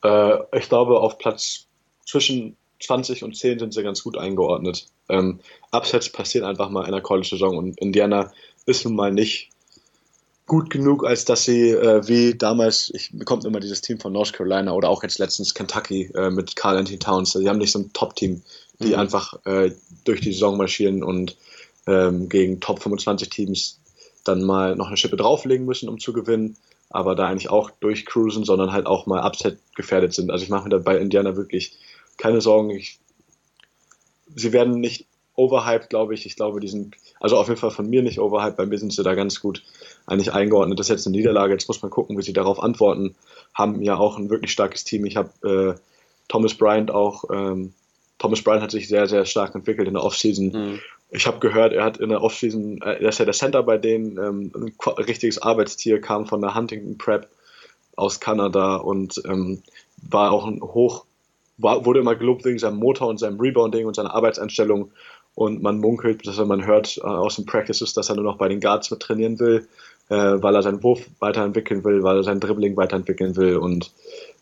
Äh, 0.04 0.38
ich 0.58 0.70
glaube, 0.70 1.00
auf 1.00 1.18
Platz 1.18 1.66
zwischen 2.06 2.58
20 2.82 3.24
und 3.24 3.36
10 3.36 3.60
sind 3.60 3.74
sie 3.74 3.84
ganz 3.84 4.04
gut 4.04 4.18
eingeordnet. 4.18 4.88
Ähm, 5.10 5.40
Upsets 5.72 6.12
passieren 6.12 6.46
einfach 6.46 6.70
mal 6.70 6.86
in 6.86 6.92
der 6.92 7.02
College-Saison 7.02 7.58
und 7.58 7.80
Indiana 7.80 8.32
ist 8.66 8.86
nun 8.86 8.96
mal 8.96 9.12
nicht 9.12 9.50
gut 10.48 10.70
genug, 10.70 11.06
als 11.06 11.26
dass 11.26 11.44
sie 11.44 11.72
äh, 11.72 12.08
wie 12.08 12.36
damals, 12.36 12.92
ich 12.94 13.12
bekomme 13.12 13.44
immer 13.46 13.60
dieses 13.60 13.82
Team 13.82 14.00
von 14.00 14.14
North 14.14 14.34
Carolina 14.34 14.74
oder 14.74 14.90
auch 14.90 15.04
jetzt 15.04 15.18
letztens 15.18 15.54
Kentucky 15.54 16.12
äh, 16.16 16.30
mit 16.30 16.56
Carl 16.56 16.78
Anthony 16.78 17.00
Towns. 17.00 17.34
Die 17.34 17.50
haben 17.50 17.58
nicht 17.58 17.72
so 17.72 17.80
ein 17.80 17.94
Top-Team, 17.94 18.44
die 18.80 18.90
mhm. 18.90 18.96
einfach 18.96 19.46
äh, 19.46 19.72
durch 20.04 20.22
die 20.22 20.34
Saison 20.34 20.58
marschieren 20.58 21.04
und 21.04 21.36
ähm, 21.88 22.30
gegen 22.30 22.60
Top 22.60 22.82
25 22.82 23.30
Teams 23.30 23.80
dann 24.24 24.44
mal 24.44 24.76
noch 24.76 24.88
eine 24.88 24.98
Schippe 24.98 25.18
drauflegen 25.18 25.66
müssen, 25.66 25.90
um 25.90 26.00
zu 26.00 26.14
gewinnen, 26.14 26.58
aber 26.90 27.16
da 27.16 27.28
eigentlich 27.28 27.50
auch 27.50 27.72
durchcruisen, 27.72 28.44
sondern 28.44 28.72
halt 28.72 28.86
auch 28.86 29.06
mal 29.06 29.26
Upset 29.26 29.60
gefährdet 29.76 30.14
sind. 30.14 30.32
Also 30.32 30.44
ich 30.44 30.50
mache 30.50 30.66
mir 30.66 30.70
da 30.70 30.78
bei 30.78 30.98
Indiana 30.98 31.36
wirklich 31.36 31.78
keine 32.18 32.42
Sorgen. 32.42 32.70
Ich, 32.72 33.00
sie 34.36 34.54
werden 34.54 34.80
nicht 34.80 35.08
overhyped, 35.36 35.90
glaube 35.90 36.14
ich. 36.14 36.26
Ich 36.26 36.36
glaube, 36.36 36.60
die 36.60 36.68
sind, 36.68 36.96
also 37.20 37.38
auf 37.38 37.48
jeden 37.48 37.60
Fall 37.60 37.72
von 37.72 37.90
mir 37.90 38.02
nicht 38.02 38.20
overhyped, 38.20 38.58
bei 38.58 38.66
mir 38.66 38.78
sind 38.78 38.94
sie 38.94 39.04
da 39.04 39.16
ganz 39.16 39.40
gut 39.40 39.64
eigentlich 40.08 40.34
eingeordnet. 40.34 40.80
Das 40.80 40.88
ist 40.88 40.92
jetzt 40.92 41.08
eine 41.08 41.18
Niederlage, 41.18 41.54
jetzt 41.54 41.68
muss 41.68 41.82
man 41.82 41.92
gucken, 41.92 42.18
wie 42.18 42.24
sie 42.24 42.34
darauf 42.34 42.62
antworten. 42.62 43.16
Haben 43.54 43.82
ja 43.82 43.98
auch 43.98 44.18
ein 44.18 44.30
wirklich 44.30 44.52
starkes 44.52 44.84
Team. 44.84 45.06
Ich 45.06 45.18
habe 45.18 45.80
Thomas 46.28 46.56
Bryant 46.56 46.92
auch, 46.92 47.26
ähm, 47.32 47.74
Thomas 48.18 48.42
Bryant 48.42 48.64
hat 48.64 48.72
sich 48.72 48.88
sehr, 48.88 49.08
sehr 49.08 49.26
stark 49.26 49.56
entwickelt 49.56 49.88
in 49.88 49.94
der 49.94 50.04
Offseason. 50.04 50.48
Mhm. 50.48 50.80
Ich 51.12 51.28
habe 51.28 51.40
gehört, 51.40 51.74
er 51.74 51.84
hat 51.84 51.98
in 51.98 52.10
der 52.10 52.22
Offseason, 52.22 52.82
äh, 52.82 53.04
er 53.04 53.10
ist 53.10 53.20
ja 53.20 53.26
der 53.26 53.34
Center 53.34 53.64
bei 53.64 53.78
denen, 53.78 54.18
ähm, 54.18 54.52
ein 54.56 55.04
richtiges 55.04 55.42
Arbeitstier, 55.42 56.02
kam 56.02 56.26
von 56.26 56.42
der 56.42 56.56
Huntington 56.56 56.98
Prep 56.98 57.30
aus 57.96 58.20
Kanada 58.20 58.78
und 58.78 59.22
ähm, 59.26 59.62
war 60.02 60.32
auch 60.32 60.46
ein 60.46 60.62
hoch, 60.62 61.06
war, 61.58 61.86
wurde 61.86 62.00
immer 62.00 62.16
gelobt 62.16 62.44
wegen 62.44 62.60
seinem 62.60 62.78
Motor 62.78 63.08
und 63.08 63.20
seinem 63.20 63.40
Rebounding 63.40 63.86
und 63.86 63.96
seiner 63.96 64.14
Arbeitseinstellung. 64.14 64.92
Und 65.36 65.62
man 65.62 65.80
munkelt, 65.80 66.26
dass 66.26 66.38
man 66.38 66.66
hört 66.66 66.98
äh, 66.98 67.02
aus 67.02 67.36
den 67.36 67.46
Practices, 67.46 67.94
dass 67.94 68.10
er 68.10 68.16
nur 68.16 68.24
noch 68.24 68.38
bei 68.38 68.48
den 68.48 68.62
Guards 68.62 68.90
mit 68.90 69.02
trainieren 69.02 69.40
will, 69.40 69.68
äh, 70.10 70.16
weil 70.16 70.56
er 70.56 70.64
seinen 70.64 70.84
Wurf 70.84 71.06
weiterentwickeln 71.20 71.84
will, 71.84 72.04
weil 72.04 72.18
er 72.18 72.24
sein 72.24 72.40
Dribbling 72.40 72.78
weiterentwickeln 72.78 73.36
will. 73.36 73.58
Und 73.58 73.92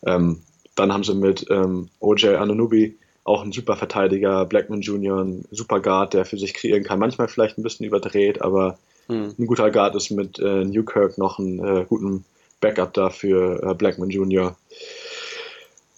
ähm, 0.05 0.41
dann 0.75 0.91
haben 0.91 1.03
sie 1.03 1.15
mit 1.15 1.45
ähm, 1.49 1.89
OJ 1.99 2.35
Anunobi 2.35 2.97
auch 3.23 3.41
einen 3.41 3.53
super 3.53 3.75
Verteidiger, 3.75 4.45
Blackman 4.45 4.81
Jr., 4.81 5.23
ein 5.23 5.45
super 5.51 5.79
Guard, 5.79 6.13
der 6.13 6.25
für 6.25 6.37
sich 6.37 6.53
kreieren 6.53 6.83
kann. 6.83 6.99
Manchmal 6.99 7.27
vielleicht 7.27 7.57
ein 7.57 7.63
bisschen 7.63 7.85
überdreht, 7.85 8.41
aber 8.41 8.77
hm. 9.07 9.33
ein 9.37 9.47
guter 9.47 9.71
Guard 9.71 9.95
ist 9.95 10.11
mit 10.11 10.39
äh, 10.39 10.65
Newkirk 10.65 11.17
noch 11.17 11.39
einen 11.39 11.59
äh, 11.59 11.85
guten 11.87 12.25
Backup 12.59 12.93
da 12.93 13.09
für 13.09 13.61
äh, 13.63 13.73
Blackman 13.75 14.09
Jr. 14.09 14.57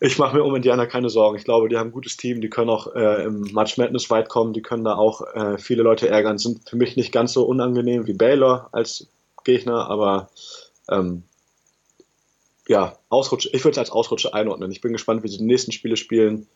Ich 0.02 0.20
mache 0.20 0.36
mir 0.36 0.44
um 0.44 0.56
Indiana 0.56 0.86
keine 0.86 1.10
Sorgen. 1.10 1.38
Ich 1.38 1.46
glaube, 1.46 1.70
die 1.70 1.78
haben 1.78 1.90
ein 1.90 1.94
gutes 1.94 2.18
Team, 2.18 2.42
die 2.42 2.50
können 2.50 2.70
auch 2.70 2.94
äh, 2.96 3.24
im 3.24 3.50
March 3.54 3.78
Madness 3.78 4.10
weit 4.10 4.30
kommen, 4.30 4.54
die 4.54 4.62
können 4.62 4.84
da 4.84 4.96
auch 4.96 5.22
äh, 5.34 5.58
viele 5.58 5.84
Leute 5.84 6.10
ärgern. 6.10 6.38
Sind 6.38 6.70
für 6.70 6.76
mich 6.76 6.96
nicht 6.96 7.12
ganz 7.12 7.34
so 7.34 7.44
unangenehm 7.44 8.06
wie 8.06 8.14
Baylor 8.14 8.70
als 8.72 9.08
Gegner, 9.46 9.90
aber 9.90 10.30
ähm, 10.90 11.24
ja, 12.68 12.98
Ausrutsche, 13.10 13.50
ich 13.54 13.64
würde 13.64 13.74
es 13.74 13.78
als 13.78 13.92
Ausrutsche 13.92 14.34
einordnen. 14.34 14.72
Ich 14.72 14.82
bin 14.82 14.92
gespannt, 14.92 15.24
wie 15.24 15.28
sie 15.30 15.38
die 15.38 15.46
nächsten 15.46 15.72
Spiele 15.72 15.96
spielen. 15.96 16.48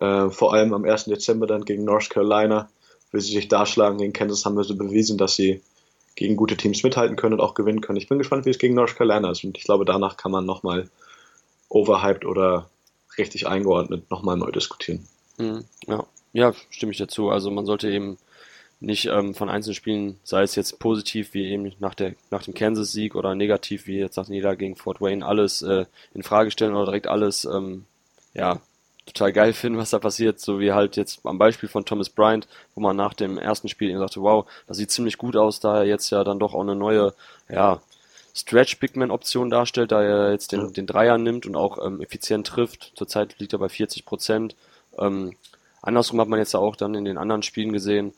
Äh, 0.00 0.30
vor 0.30 0.52
allem 0.52 0.74
am 0.74 0.84
1. 0.84 1.06
Dezember 1.06 1.46
dann 1.46 1.64
gegen 1.64 1.84
North 1.84 2.10
Carolina. 2.10 2.68
Wie 3.10 3.20
sie 3.20 3.32
sich 3.32 3.48
da 3.48 3.64
schlagen 3.64 3.98
gegen 3.98 4.12
Kansas, 4.12 4.44
haben 4.44 4.56
wir 4.56 4.64
so 4.64 4.76
bewiesen, 4.76 5.18
dass 5.18 5.36
sie 5.36 5.62
gegen 6.16 6.36
gute 6.36 6.56
Teams 6.56 6.82
mithalten 6.82 7.16
können 7.16 7.34
und 7.34 7.40
auch 7.40 7.54
gewinnen 7.54 7.80
können. 7.80 7.96
Ich 7.96 8.08
bin 8.08 8.18
gespannt, 8.18 8.44
wie 8.44 8.50
es 8.50 8.58
gegen 8.58 8.74
North 8.74 8.96
Carolina 8.96 9.30
ist. 9.30 9.44
Und 9.44 9.56
ich 9.58 9.64
glaube, 9.64 9.84
danach 9.84 10.16
kann 10.16 10.32
man 10.32 10.44
nochmal 10.46 10.88
overhyped 11.68 12.24
oder 12.24 12.68
richtig 13.18 13.46
eingeordnet 13.46 14.10
nochmal 14.10 14.36
neu 14.36 14.50
diskutieren. 14.50 15.06
Mhm, 15.38 15.64
ja. 15.86 16.04
ja, 16.32 16.52
stimme 16.70 16.92
ich 16.92 16.98
dazu. 16.98 17.30
Also 17.30 17.50
man 17.50 17.66
sollte 17.66 17.90
eben 17.90 18.18
nicht 18.84 19.06
ähm, 19.06 19.34
von 19.34 19.48
einzelnen 19.48 19.74
Spielen, 19.74 20.20
sei 20.24 20.42
es 20.42 20.54
jetzt 20.54 20.78
positiv 20.78 21.34
wie 21.34 21.46
eben 21.46 21.72
nach, 21.78 21.94
der, 21.94 22.14
nach 22.30 22.42
dem 22.42 22.54
Kansas-Sieg 22.54 23.14
oder 23.14 23.34
negativ 23.34 23.86
wie 23.86 23.98
jetzt 23.98 24.16
nach 24.16 24.26
der 24.26 24.34
Niederlage 24.34 24.58
gegen 24.58 24.76
Fort 24.76 25.00
Wayne, 25.00 25.24
alles 25.24 25.62
äh, 25.62 25.86
in 26.14 26.22
Frage 26.22 26.50
stellen 26.50 26.74
oder 26.74 26.86
direkt 26.86 27.06
alles 27.06 27.44
ähm, 27.44 27.86
ja, 28.34 28.60
total 29.06 29.32
geil 29.32 29.52
finden, 29.54 29.78
was 29.78 29.90
da 29.90 29.98
passiert, 29.98 30.40
so 30.40 30.60
wie 30.60 30.72
halt 30.72 30.96
jetzt 30.96 31.20
am 31.24 31.38
Beispiel 31.38 31.68
von 31.68 31.84
Thomas 31.84 32.10
Bryant, 32.10 32.46
wo 32.74 32.80
man 32.80 32.96
nach 32.96 33.14
dem 33.14 33.38
ersten 33.38 33.68
Spiel 33.68 33.90
eben 33.90 33.98
sagte, 33.98 34.22
wow, 34.22 34.46
das 34.66 34.76
sieht 34.76 34.90
ziemlich 34.90 35.18
gut 35.18 35.36
aus, 35.36 35.60
da 35.60 35.78
er 35.78 35.84
jetzt 35.84 36.10
ja 36.10 36.24
dann 36.24 36.38
doch 36.38 36.54
auch 36.54 36.62
eine 36.62 36.76
neue, 36.76 37.14
ja, 37.48 37.80
Stretch 38.36 38.80
Bigman 38.80 39.12
Option 39.12 39.48
darstellt, 39.48 39.92
da 39.92 40.02
er 40.02 40.32
jetzt 40.32 40.50
den, 40.50 40.72
den 40.72 40.86
Dreier 40.88 41.18
nimmt 41.18 41.46
und 41.46 41.54
auch 41.54 41.84
ähm, 41.84 42.00
effizient 42.00 42.48
trifft. 42.48 42.92
Zurzeit 42.96 43.38
liegt 43.38 43.52
er 43.52 43.60
bei 43.60 43.68
40 43.68 44.04
Prozent. 44.04 44.56
Ähm, 44.98 45.36
andersrum 45.82 46.20
hat 46.20 46.26
man 46.26 46.40
jetzt 46.40 46.56
auch 46.56 46.74
dann 46.74 46.96
in 46.96 47.04
den 47.04 47.16
anderen 47.16 47.44
Spielen 47.44 47.72
gesehen, 47.72 48.12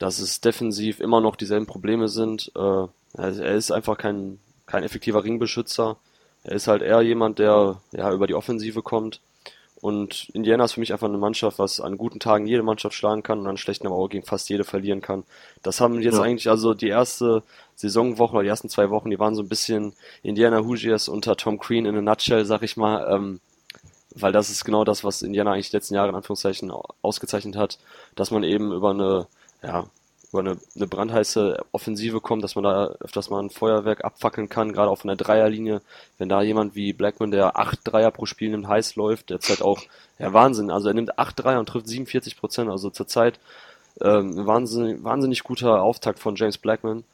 dass 0.00 0.18
es 0.18 0.40
defensiv 0.40 0.98
immer 0.98 1.20
noch 1.20 1.36
dieselben 1.36 1.66
Probleme 1.66 2.08
sind. 2.08 2.50
Äh, 2.56 2.86
er 3.16 3.54
ist 3.54 3.70
einfach 3.70 3.96
kein, 3.96 4.40
kein 4.66 4.82
effektiver 4.82 5.22
Ringbeschützer. 5.22 5.96
Er 6.42 6.52
ist 6.52 6.66
halt 6.66 6.82
eher 6.82 7.02
jemand, 7.02 7.38
der 7.38 7.80
ja 7.92 8.10
über 8.12 8.26
die 8.26 8.34
Offensive 8.34 8.82
kommt. 8.82 9.20
Und 9.82 10.30
Indiana 10.32 10.64
ist 10.64 10.72
für 10.72 10.80
mich 10.80 10.92
einfach 10.92 11.08
eine 11.08 11.18
Mannschaft, 11.18 11.58
was 11.58 11.80
an 11.80 11.98
guten 11.98 12.18
Tagen 12.18 12.46
jede 12.46 12.62
Mannschaft 12.62 12.94
schlagen 12.94 13.22
kann 13.22 13.40
und 13.40 13.46
an 13.46 13.58
schlechten 13.58 13.86
aber 13.86 13.96
auch 13.96 14.08
gegen 14.08 14.24
fast 14.24 14.48
jede 14.48 14.64
verlieren 14.64 15.02
kann. 15.02 15.24
Das 15.62 15.80
haben 15.80 16.00
jetzt 16.00 16.16
ja. 16.16 16.22
eigentlich, 16.22 16.48
also 16.48 16.74
die 16.74 16.88
erste 16.88 17.42
Saisonwoche 17.76 18.32
oder 18.32 18.42
die 18.42 18.48
ersten 18.48 18.68
zwei 18.70 18.90
Wochen, 18.90 19.10
die 19.10 19.18
waren 19.18 19.34
so 19.34 19.42
ein 19.42 19.48
bisschen 19.48 19.94
Indiana 20.22 20.60
Hoosiers 20.60 21.08
unter 21.08 21.36
Tom 21.36 21.58
Crean 21.58 21.86
in 21.86 21.96
a 21.96 22.02
nutshell, 22.02 22.44
sag 22.46 22.62
ich 22.62 22.76
mal. 22.76 23.06
Ähm, 23.14 23.40
weil 24.14 24.32
das 24.32 24.50
ist 24.50 24.64
genau 24.64 24.84
das, 24.84 25.04
was 25.04 25.22
Indiana 25.22 25.52
eigentlich 25.52 25.70
die 25.70 25.76
letzten 25.76 25.94
Jahre 25.94 26.08
in 26.08 26.14
Anführungszeichen 26.14 26.72
ausgezeichnet 27.02 27.56
hat, 27.56 27.78
dass 28.16 28.30
man 28.30 28.42
eben 28.42 28.72
über 28.72 28.90
eine, 28.90 29.26
ja, 29.62 29.86
über 30.32 30.40
eine, 30.40 30.56
eine 30.76 30.86
brandheiße 30.86 31.64
Offensive 31.72 32.20
kommt, 32.20 32.44
dass 32.44 32.54
man 32.54 32.64
da 32.64 32.86
öfters 33.00 33.30
mal 33.30 33.42
ein 33.42 33.50
Feuerwerk 33.50 34.04
abfackeln 34.04 34.48
kann, 34.48 34.72
gerade 34.72 34.90
auch 34.90 34.98
von 34.98 35.08
der 35.08 35.16
Dreierlinie. 35.16 35.82
Wenn 36.18 36.28
da 36.28 36.42
jemand 36.42 36.74
wie 36.74 36.92
Blackman, 36.92 37.32
der 37.32 37.58
acht 37.58 37.80
Dreier 37.84 38.10
pro 38.10 38.26
Spiel 38.26 38.50
nimmt, 38.50 38.68
heiß 38.68 38.94
läuft, 38.96 39.30
derzeit 39.30 39.60
auch, 39.62 39.82
ja 40.18 40.32
Wahnsinn, 40.32 40.70
also 40.70 40.88
er 40.88 40.94
nimmt 40.94 41.18
acht 41.18 41.42
Dreier 41.42 41.58
und 41.58 41.68
trifft 41.68 41.88
47 41.88 42.36
Prozent, 42.36 42.70
also 42.70 42.90
zurzeit 42.90 43.40
ähm, 44.00 44.46
wahnsinnig, 44.46 45.02
wahnsinnig 45.02 45.42
guter 45.42 45.82
Auftakt 45.82 46.20
von 46.20 46.36
James 46.36 46.58
Blackman. 46.58 47.04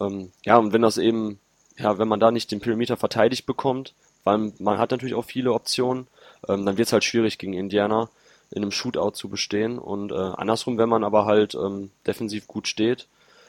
Ähm, 0.00 0.32
ja, 0.44 0.56
und 0.56 0.72
wenn 0.72 0.82
das 0.82 0.98
eben, 0.98 1.38
ja, 1.78 1.98
wenn 1.98 2.08
man 2.08 2.20
da 2.20 2.32
nicht 2.32 2.50
den 2.50 2.60
Perimeter 2.60 2.96
verteidigt 2.96 3.46
bekommt, 3.46 3.94
weil 4.24 4.52
man 4.58 4.78
hat 4.78 4.90
natürlich 4.90 5.14
auch 5.14 5.24
viele 5.24 5.52
Optionen, 5.52 6.08
ähm, 6.48 6.66
dann 6.66 6.76
wird 6.76 6.88
es 6.88 6.92
halt 6.92 7.04
schwierig 7.04 7.38
gegen 7.38 7.52
Indiana 7.52 8.08
in 8.54 8.62
einem 8.62 8.70
Shootout 8.70 9.12
zu 9.12 9.28
bestehen. 9.28 9.78
Und 9.78 10.12
äh, 10.12 10.14
andersrum, 10.14 10.78
wenn 10.78 10.88
man 10.88 11.02
aber 11.04 11.26
halt 11.26 11.54
ähm, 11.54 11.90
defensiv 12.06 12.46
gut 12.46 12.68
steht, 12.68 13.08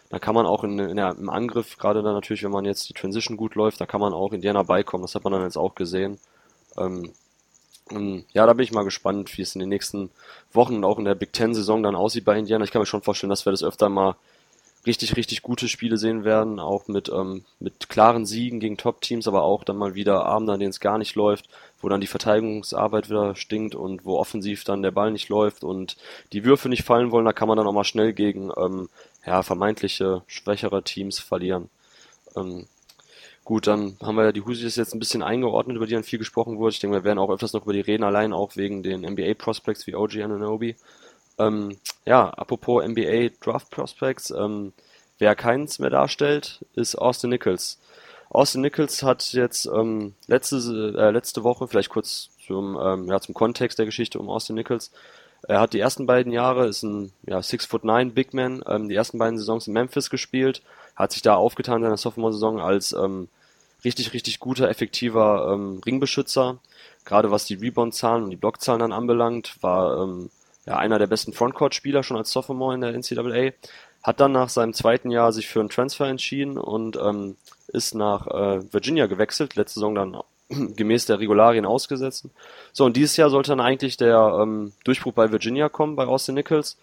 dann 0.09 0.19
kann 0.19 0.35
man 0.35 0.45
auch 0.45 0.63
in, 0.63 0.77
in 0.79 0.97
der, 0.97 1.15
im 1.17 1.29
Angriff, 1.29 1.77
gerade 1.77 2.01
dann 2.01 2.13
natürlich, 2.13 2.43
wenn 2.43 2.51
man 2.51 2.65
jetzt 2.65 2.89
die 2.89 2.93
Transition 2.93 3.37
gut 3.37 3.55
läuft, 3.55 3.79
da 3.79 3.85
kann 3.85 4.01
man 4.01 4.13
auch 4.13 4.33
Indiana 4.33 4.63
beikommen. 4.63 5.03
Das 5.03 5.13
hat 5.15 5.23
man 5.23 5.33
dann 5.33 5.43
jetzt 5.43 5.57
auch 5.57 5.75
gesehen. 5.75 6.19
Ähm, 6.77 7.13
ja, 8.33 8.47
da 8.47 8.53
bin 8.53 8.63
ich 8.63 8.71
mal 8.71 8.83
gespannt, 8.83 9.37
wie 9.37 9.43
es 9.43 9.53
in 9.53 9.59
den 9.59 9.69
nächsten 9.69 10.09
Wochen 10.51 10.77
und 10.77 10.83
auch 10.83 10.97
in 10.97 11.05
der 11.05 11.13
Big 11.13 11.33
Ten-Saison 11.33 11.83
dann 11.83 11.95
aussieht 11.95 12.25
bei 12.25 12.37
Indiana. 12.37 12.65
Ich 12.65 12.71
kann 12.71 12.81
mir 12.81 12.87
schon 12.87 13.03
vorstellen, 13.03 13.29
dass 13.29 13.45
wir 13.45 13.51
das 13.51 13.63
öfter 13.63 13.89
mal 13.89 14.15
richtig, 14.85 15.15
richtig 15.15 15.41
gute 15.41 15.67
Spiele 15.67 15.97
sehen 15.97 16.23
werden, 16.23 16.59
auch 16.59 16.87
mit, 16.87 17.09
ähm, 17.09 17.45
mit 17.59 17.89
klaren 17.89 18.25
Siegen 18.25 18.59
gegen 18.59 18.77
Top-Teams, 18.77 19.27
aber 19.27 19.43
auch 19.43 19.63
dann 19.63 19.77
mal 19.77 19.95
wieder 19.95 20.25
Abende, 20.25 20.53
an 20.53 20.59
denen 20.59 20.69
es 20.69 20.79
gar 20.79 20.97
nicht 20.97 21.15
läuft, 21.15 21.49
wo 21.81 21.89
dann 21.89 22.01
die 22.01 22.07
Verteidigungsarbeit 22.07 23.09
wieder 23.09 23.35
stinkt 23.35 23.75
und 23.75 24.05
wo 24.05 24.17
offensiv 24.17 24.63
dann 24.63 24.83
der 24.83 24.91
Ball 24.91 25.11
nicht 25.11 25.29
läuft 25.29 25.63
und 25.63 25.97
die 26.33 26.43
Würfe 26.43 26.69
nicht 26.69 26.83
fallen 26.83 27.11
wollen, 27.11 27.25
da 27.25 27.33
kann 27.33 27.47
man 27.47 27.57
dann 27.57 27.67
auch 27.67 27.73
mal 27.73 27.83
schnell 27.83 28.13
gegen 28.13 28.51
ähm, 28.57 28.89
ja, 29.25 29.43
vermeintliche 29.43 30.21
schwächere 30.27 30.83
Teams 30.83 31.19
verlieren. 31.19 31.69
Ähm, 32.35 32.65
gut, 33.43 33.67
dann 33.67 33.97
haben 34.01 34.15
wir 34.15 34.25
ja 34.25 34.31
die 34.31 34.41
Husis 34.41 34.75
jetzt 34.75 34.93
ein 34.93 34.99
bisschen 34.99 35.23
eingeordnet, 35.23 35.77
über 35.77 35.87
die 35.87 35.93
dann 35.93 36.03
viel 36.03 36.19
gesprochen 36.19 36.57
wurde. 36.57 36.73
Ich 36.73 36.79
denke, 36.79 36.97
wir 36.97 37.03
werden 37.03 37.19
auch 37.19 37.29
öfters 37.29 37.53
noch 37.53 37.63
über 37.63 37.73
die 37.73 37.81
reden, 37.81 38.03
allein 38.03 38.33
auch 38.33 38.55
wegen 38.55 38.83
den 38.83 39.01
NBA-Prospects 39.01 39.87
wie 39.87 39.95
OG 39.95 40.21
Ananobi. 40.21 40.75
Ähm, 41.37 41.77
ja, 42.05 42.29
apropos 42.29 42.85
NBA 42.85 43.29
Draft 43.41 43.69
Prospects, 43.69 44.31
ähm, 44.31 44.73
wer 45.17 45.35
keins 45.35 45.79
mehr 45.79 45.89
darstellt, 45.89 46.63
ist 46.73 46.95
Austin 46.95 47.29
Nichols. 47.29 47.79
Austin 48.29 48.61
Nichols 48.61 49.03
hat 49.03 49.33
jetzt 49.33 49.65
ähm, 49.65 50.13
letzte, 50.27 50.57
äh, 50.97 51.11
letzte 51.11 51.43
Woche, 51.43 51.67
vielleicht 51.67 51.89
kurz 51.89 52.29
zum, 52.45 52.77
ähm, 52.81 53.07
ja, 53.07 53.19
zum 53.19 53.33
Kontext 53.33 53.79
der 53.79 53.85
Geschichte 53.85 54.19
um 54.19 54.29
Austin 54.29 54.55
Nichols, 54.55 54.91
er 55.47 55.59
hat 55.59 55.73
die 55.73 55.79
ersten 55.79 56.05
beiden 56.05 56.31
Jahre, 56.31 56.67
ist 56.67 56.83
ein 56.83 57.11
ja, 57.27 57.41
6 57.41 57.65
foot 57.65 57.83
9 57.83 58.13
Big 58.13 58.33
Man, 58.33 58.63
ähm, 58.67 58.89
die 58.89 58.95
ersten 58.95 59.17
beiden 59.17 59.37
Saisons 59.37 59.67
in 59.67 59.73
Memphis 59.73 60.09
gespielt, 60.09 60.61
hat 60.95 61.11
sich 61.11 61.21
da 61.21 61.35
aufgetan 61.35 61.77
in 61.77 61.83
seiner 61.83 61.97
Sophomore-Saison 61.97 62.59
als 62.59 62.93
ähm, 62.93 63.27
richtig, 63.83 64.13
richtig 64.13 64.39
guter, 64.39 64.69
effektiver 64.69 65.51
ähm, 65.53 65.81
Ringbeschützer. 65.85 66.57
Gerade 67.03 67.29
was 67.29 67.45
die 67.45 67.55
Rebound-Zahlen 67.55 68.23
und 68.23 68.31
die 68.31 68.37
Blockzahlen 68.37 68.79
dann 68.79 68.91
anbelangt, 68.91 69.57
war 69.61 70.01
ähm, 70.01 70.31
ja, 70.65 70.77
einer 70.77 70.99
der 70.99 71.07
besten 71.07 71.33
Frontcourt-Spieler 71.33 72.03
schon 72.03 72.17
als 72.17 72.31
Sophomore 72.31 72.75
in 72.75 72.81
der 72.81 72.93
NCAA. 72.93 73.51
Hat 74.03 74.19
dann 74.19 74.31
nach 74.31 74.49
seinem 74.49 74.73
zweiten 74.73 75.11
Jahr 75.11 75.31
sich 75.31 75.47
für 75.47 75.59
einen 75.59 75.69
Transfer 75.69 76.07
entschieden 76.07 76.57
und 76.57 76.95
ähm, 76.97 77.37
ist 77.67 77.95
nach 77.95 78.27
äh, 78.27 78.73
Virginia 78.73 79.07
gewechselt, 79.07 79.55
letzte 79.55 79.79
Saison 79.79 79.95
dann 79.95 80.17
gemäß 80.75 81.05
der 81.05 81.19
Regularien 81.19 81.65
ausgesetzt. 81.65 82.25
So, 82.71 82.85
und 82.85 82.97
dieses 82.97 83.17
Jahr 83.17 83.29
sollte 83.29 83.51
dann 83.51 83.59
eigentlich 83.59 83.97
der 83.97 84.39
ähm, 84.41 84.73
Durchbruch 84.83 85.13
bei 85.13 85.31
Virginia 85.31 85.69
kommen, 85.69 85.95
bei 85.95 86.05
Austin 86.05 86.35
Nichols, 86.35 86.77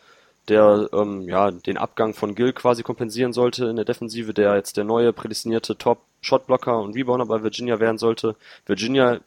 der 0.48 0.88
ähm, 0.92 1.28
ja 1.28 1.50
den 1.52 1.78
Abgang 1.78 2.14
von 2.14 2.34
Gill 2.34 2.52
quasi 2.52 2.82
kompensieren 2.82 3.32
sollte 3.32 3.66
in 3.66 3.76
der 3.76 3.84
Defensive, 3.84 4.34
der 4.34 4.56
jetzt 4.56 4.76
der 4.76 4.84
neue 4.84 5.12
prädestinierte 5.12 5.78
Top-Shotblocker 5.78 6.80
und 6.80 6.96
Rebounder 6.96 7.26
bei 7.26 7.42
Virginia 7.42 7.78
werden 7.78 7.98
sollte. 7.98 8.34
Virginia 8.66 9.20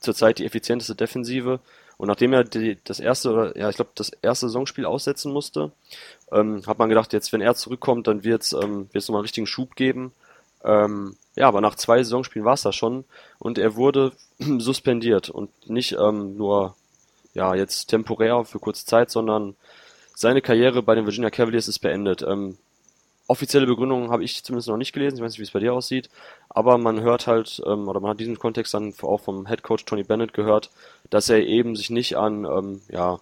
zurzeit 0.00 0.38
die 0.38 0.46
effizienteste 0.46 0.94
Defensive, 0.94 1.60
und 2.00 2.06
nachdem 2.06 2.32
er 2.32 2.44
die, 2.44 2.78
das 2.82 2.98
erste, 2.98 3.52
ja, 3.56 3.68
ich 3.68 3.76
glaube, 3.76 3.90
das 3.94 4.08
erste 4.08 4.46
Saisonspiel 4.46 4.86
aussetzen 4.86 5.34
musste, 5.34 5.70
ähm, 6.32 6.62
hat 6.66 6.78
man 6.78 6.88
gedacht, 6.88 7.12
jetzt, 7.12 7.30
wenn 7.34 7.42
er 7.42 7.54
zurückkommt, 7.54 8.06
dann 8.06 8.24
wird 8.24 8.40
es 8.40 8.54
ähm, 8.54 8.88
nochmal 8.94 9.18
einen 9.18 9.24
richtigen 9.24 9.46
Schub 9.46 9.76
geben. 9.76 10.12
Ähm, 10.64 11.16
ja, 11.36 11.46
aber 11.46 11.60
nach 11.60 11.74
zwei 11.74 12.02
Saisonspielen 12.02 12.46
war 12.46 12.54
es 12.54 12.62
das 12.62 12.74
schon 12.74 13.04
und 13.38 13.58
er 13.58 13.76
wurde 13.76 14.12
suspendiert 14.38 15.28
und 15.28 15.50
nicht 15.68 15.92
ähm, 16.00 16.38
nur 16.38 16.74
ja 17.34 17.54
jetzt 17.54 17.88
temporär 17.88 18.46
für 18.46 18.60
kurze 18.60 18.86
Zeit, 18.86 19.10
sondern 19.10 19.54
seine 20.14 20.40
Karriere 20.40 20.82
bei 20.82 20.94
den 20.94 21.04
Virginia 21.04 21.28
Cavaliers 21.28 21.68
ist 21.68 21.80
beendet. 21.80 22.22
Ähm, 22.22 22.56
offizielle 23.30 23.66
Begründung 23.66 24.10
habe 24.10 24.24
ich 24.24 24.42
zumindest 24.42 24.68
noch 24.68 24.76
nicht 24.76 24.92
gelesen, 24.92 25.16
ich 25.16 25.22
weiß 25.22 25.32
nicht, 25.32 25.38
wie 25.38 25.44
es 25.44 25.52
bei 25.52 25.60
dir 25.60 25.72
aussieht, 25.72 26.10
aber 26.48 26.78
man 26.78 27.00
hört 27.00 27.28
halt, 27.28 27.62
ähm, 27.64 27.88
oder 27.88 28.00
man 28.00 28.10
hat 28.10 28.20
diesen 28.20 28.38
Kontext 28.38 28.74
dann 28.74 28.92
auch 29.02 29.20
vom 29.20 29.46
Head 29.46 29.62
Coach 29.62 29.84
Tony 29.84 30.02
Bennett 30.02 30.34
gehört, 30.34 30.70
dass 31.10 31.28
er 31.28 31.38
eben 31.46 31.76
sich 31.76 31.90
nicht 31.90 32.16
an, 32.16 32.44
ähm, 32.44 32.82
ja, 32.88 33.20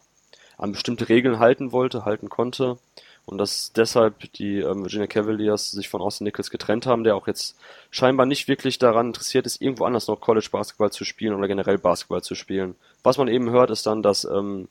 an 0.57 0.73
bestimmte 0.73 1.11
Regeln 1.11 1.39
halten 1.39 1.73
wollte, 1.73 2.07
halten 2.07 2.31
konnte. 2.31 2.79
Und 3.27 3.37
dass 3.37 3.75
deshalb 3.75 4.33
die 4.33 4.61
ähm, 4.61 4.85
Virginia 4.85 5.07
Cavaliers 5.07 5.71
sich 5.71 5.91
von 5.91 6.01
Austin 6.01 6.25
Nichols 6.25 6.49
getrennt 6.49 6.87
haben, 6.87 7.05
der 7.05 7.15
auch 7.15 7.27
jetzt 7.27 7.59
scheinbar 7.91 8.25
nicht 8.25 8.49
wirklich 8.49 8.79
daran 8.79 9.09
interessiert 9.09 9.45
ist, 9.45 9.61
irgendwo 9.61 9.85
anders 9.85 10.09
noch 10.09 10.23
College 10.23 10.49
Basketball 10.51 10.91
zu 10.91 11.05
spielen 11.05 11.35
oder 11.35 11.47
generell 11.47 11.77
Basketball 11.77 12.23
zu 12.23 12.35
spielen. 12.35 12.75
Was 13.03 13.19
man 13.19 13.29
eben 13.29 13.51
hört, 13.51 13.69
ist 13.69 13.85
dann, 13.85 14.03
dass, 14.03 14.25
ähm, 14.25 14.69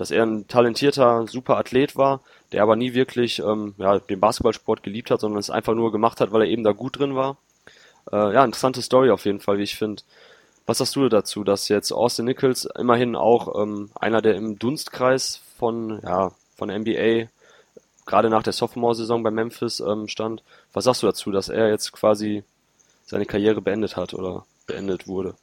dass 0.00 0.10
er 0.10 0.24
ein 0.24 0.48
talentierter, 0.48 1.26
super 1.28 1.58
Athlet 1.58 1.94
war, 1.94 2.22
der 2.52 2.62
aber 2.62 2.74
nie 2.74 2.94
wirklich 2.94 3.38
ähm, 3.40 3.74
ja, 3.76 3.98
den 3.98 4.18
Basketballsport 4.18 4.82
geliebt 4.82 5.10
hat, 5.10 5.20
sondern 5.20 5.38
es 5.38 5.50
einfach 5.50 5.74
nur 5.74 5.92
gemacht 5.92 6.22
hat, 6.22 6.32
weil 6.32 6.40
er 6.40 6.48
eben 6.48 6.64
da 6.64 6.72
gut 6.72 6.98
drin 6.98 7.14
war. 7.14 7.36
Äh, 8.10 8.32
ja, 8.32 8.42
interessante 8.42 8.80
Story 8.80 9.10
auf 9.10 9.26
jeden 9.26 9.40
Fall, 9.40 9.58
wie 9.58 9.64
ich 9.64 9.76
finde. 9.76 10.02
Was 10.64 10.78
sagst 10.78 10.96
du 10.96 11.06
dazu, 11.10 11.44
dass 11.44 11.68
jetzt 11.68 11.92
Austin 11.92 12.24
Nichols 12.24 12.66
immerhin 12.78 13.14
auch 13.14 13.60
ähm, 13.60 13.90
einer, 13.94 14.22
der 14.22 14.36
im 14.36 14.58
Dunstkreis 14.58 15.42
von, 15.58 16.00
ja, 16.02 16.32
von 16.56 16.70
NBA 16.70 17.28
gerade 18.06 18.30
nach 18.30 18.42
der 18.42 18.54
Sophomore-Saison 18.54 19.22
bei 19.22 19.30
Memphis 19.30 19.80
ähm, 19.80 20.08
stand. 20.08 20.42
Was 20.72 20.84
sagst 20.84 21.02
du 21.02 21.08
dazu, 21.08 21.30
dass 21.30 21.50
er 21.50 21.68
jetzt 21.68 21.92
quasi 21.92 22.42
seine 23.04 23.26
Karriere 23.26 23.60
beendet 23.60 23.96
hat 23.96 24.14
oder 24.14 24.46
beendet 24.66 25.06
wurde? 25.06 25.34